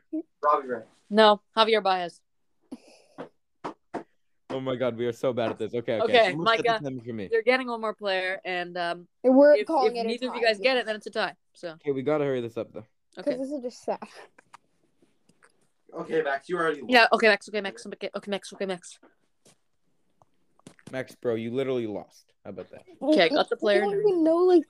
Robbie 0.43 0.67
Ray. 0.67 0.81
No, 1.09 1.41
Javier 1.55 1.83
Baez. 1.83 2.21
Oh 4.51 4.59
my 4.59 4.75
god, 4.75 4.97
we 4.97 5.05
are 5.05 5.11
so 5.13 5.31
bad 5.31 5.51
at 5.51 5.59
this. 5.59 5.75
Okay, 5.75 5.99
okay. 6.01 6.03
Okay, 6.03 6.29
Someone 6.31 6.47
set 6.47 6.57
the 6.57 6.69
Micah. 6.71 6.83
timer 6.83 7.01
for 7.03 7.13
me. 7.13 7.29
You're 7.31 7.43
getting 7.43 7.67
one 7.67 7.81
more 7.81 7.93
player, 7.93 8.41
and 8.43 8.75
um, 8.77 9.07
we're 9.23 9.55
if, 9.55 9.67
calling 9.67 9.95
if 9.95 10.05
it. 10.05 10.07
neither 10.07 10.29
of 10.29 10.35
you 10.35 10.41
guys 10.41 10.57
get 10.59 10.75
it, 10.77 10.87
then 10.87 10.95
it's 10.95 11.05
a 11.05 11.11
tie. 11.11 11.35
So 11.53 11.69
Okay, 11.73 11.91
we 11.91 12.01
gotta 12.01 12.23
hurry 12.23 12.41
this 12.41 12.57
up 12.57 12.73
though. 12.73 12.83
because 13.15 13.33
okay. 13.33 13.37
this 13.39 13.51
is 13.51 13.61
just 13.61 13.83
sad. 13.83 13.99
Okay, 15.93 16.21
Max, 16.21 16.49
you 16.49 16.57
already 16.57 16.81
won. 16.81 16.89
Yeah. 16.89 17.07
Okay, 17.11 17.27
Max. 17.27 17.49
Okay, 17.49 17.61
Max. 17.61 17.85
Okay, 17.85 18.09
okay, 18.15 18.31
Max. 18.31 18.53
Okay, 18.53 18.65
Max. 18.65 18.99
Max, 20.91 21.15
bro, 21.15 21.35
you 21.35 21.51
literally 21.51 21.87
lost. 21.87 22.33
How 22.43 22.51
about 22.51 22.69
that? 22.71 22.83
Okay, 23.01 23.23
I 23.25 23.29
got 23.29 23.49
the 23.49 23.57
player. 23.57 23.83
I 23.83 23.85
don't 23.85 23.99
even 23.99 24.23
know. 24.23 24.37
Like, 24.37 24.63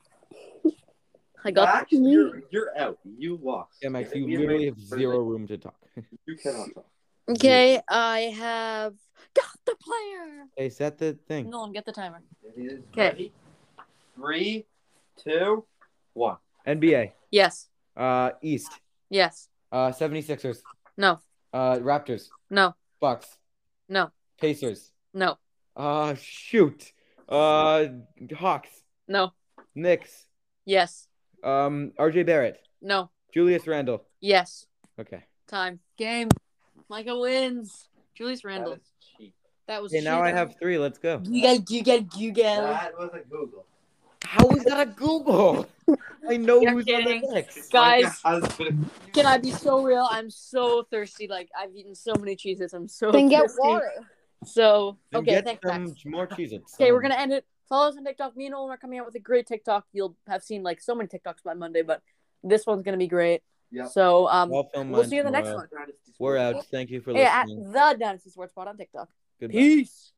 I 1.46 1.52
got. 1.52 1.74
Max, 1.74 1.92
you're, 1.92 2.42
you're 2.52 2.78
out. 2.78 2.98
You 3.18 3.40
lost. 3.42 3.78
Yeah, 3.82 3.90
Max, 3.90 4.14
you 4.14 4.28
literally 4.28 4.66
have 4.66 4.80
zero 4.80 5.20
room 5.20 5.48
to 5.48 5.58
talk. 5.58 5.76
You 6.26 6.36
cannot 6.38 6.70
talk. 6.74 6.86
Okay, 7.30 7.80
I 7.90 8.20
have 8.38 8.96
got 9.36 9.46
the 9.66 9.76
player. 9.76 10.46
Hey, 10.58 10.70
set 10.70 10.98
the 10.98 11.14
thing. 11.28 11.50
Nolan, 11.50 11.72
get 11.74 11.86
the 11.86 11.92
timer. 11.92 12.22
It 12.44 12.54
is 12.60 12.80
'Kay. 12.92 13.02
ready. 13.02 13.34
Three, 14.16 14.66
two, 15.18 15.66
one. 16.14 16.38
NBA. 16.66 17.12
Yes. 17.32 17.68
Uh, 17.96 18.32
East. 18.42 18.72
Yes. 19.10 19.50
Uh, 19.72 19.90
76ers. 19.92 20.62
No. 21.00 21.18
Uh, 21.54 21.78
Raptors. 21.78 22.28
No. 22.50 22.76
Bucks. 23.00 23.26
No. 23.88 24.12
Pacers. 24.42 24.92
No. 25.14 25.38
Uh, 25.74 26.16
shoot. 26.20 26.92
Uh, 27.30 27.86
Hawks. 28.38 28.70
No. 29.08 29.32
Knicks. 29.74 30.28
Yes. 30.66 31.08
Um, 31.42 31.94
RJ 31.98 32.26
Barrett. 32.26 32.60
No. 32.82 33.10
Julius 33.34 33.66
Randle. 33.66 34.04
Yes. 34.20 34.66
Okay. 35.00 35.24
Time. 35.48 35.80
Game. 35.98 36.28
Micah 36.90 37.18
wins. 37.18 37.88
Julius 38.14 38.44
Randle. 38.44 38.72
That 38.72 38.82
is 38.82 38.92
cheap. 39.18 39.34
That 39.68 39.82
was. 39.82 39.94
Okay, 39.94 40.04
now 40.04 40.22
I 40.22 40.32
have 40.32 40.56
three. 40.60 40.78
Let's 40.78 40.98
go. 40.98 41.22
You 41.24 41.42
get. 41.42 41.72
You 41.72 41.82
get. 41.82 42.18
You 42.18 42.32
get. 42.34 42.62
That 42.62 42.98
was 43.00 43.12
a 43.14 43.20
Google. 43.20 43.66
How 44.30 44.48
is 44.50 44.64
that 44.66 44.80
a 44.80 44.86
Google? 44.92 45.68
I 46.30 46.38
know 46.38 46.62
You're 46.62 46.74
who's 46.74 46.88
on 46.88 47.04
the 47.04 47.20
kidding. 47.20 47.46
Guys. 47.72 48.22
Can 49.12 49.26
I 49.26 49.40
be 49.40 49.50
so 49.50 49.82
real? 49.82 50.08
I'm 50.12 50.30
so 50.30 50.84
thirsty. 50.84 51.28
Like 51.28 51.50
I've 51.60 51.76
eaten 51.76 51.96
so 51.96 52.14
many 52.14 52.36
cheeses. 52.36 52.76
I'm 52.76 52.88
so 52.88 53.12
then 53.12 53.28
get 53.28 53.50
water. 53.58 53.92
So 54.46 54.98
Then 55.12 55.22
okay, 55.22 55.32
get 55.32 55.46
thanks, 55.46 55.68
some 55.68 55.86
Max. 55.86 56.06
more 56.06 56.28
Cheez-Its. 56.28 56.76
Okay, 56.76 56.92
we're 56.92 57.02
gonna 57.02 57.16
end 57.16 57.34
it. 57.34 57.44
Follow 57.70 57.90
us 57.90 57.98
on 57.98 58.06
TikTok. 58.06 58.38
Me 58.38 58.46
and 58.46 58.52
Nolan 58.52 58.70
are 58.72 58.78
coming 58.78 59.00
out 59.00 59.08
with 59.08 59.16
a 59.16 59.20
great 59.20 59.48
TikTok. 59.48 59.88
You'll 59.94 60.16
have 60.28 60.44
seen 60.44 60.62
like 60.62 60.80
so 60.80 60.94
many 60.94 61.08
TikToks 61.08 61.42
by 61.44 61.56
Monday, 61.56 61.82
but 61.82 62.04
this 62.44 62.68
one's 62.68 62.84
gonna 62.84 62.98
be 62.98 63.08
great. 63.08 63.42
Yep. 63.72 63.90
So 63.90 64.28
um, 64.30 64.54
I'll 64.54 64.70
film 64.72 64.92
we'll 64.92 65.06
see 65.06 65.16
you 65.16 65.22
in 65.22 65.26
the 65.26 65.32
next 65.32 65.50
one. 65.50 65.68
We're 66.20 66.38
out. 66.38 66.68
Thank 66.68 66.92
you 66.92 67.02
for 67.02 67.14
listening. 67.14 67.26
Yeah, 67.26 67.42
at 67.42 67.94
the 67.96 67.98
Dynasty 68.00 68.30
Sports 68.30 68.54
Pod 68.54 68.68
on 68.68 68.78
TikTok. 68.78 69.10
Goodbye. 69.40 69.58
Peace. 69.58 70.12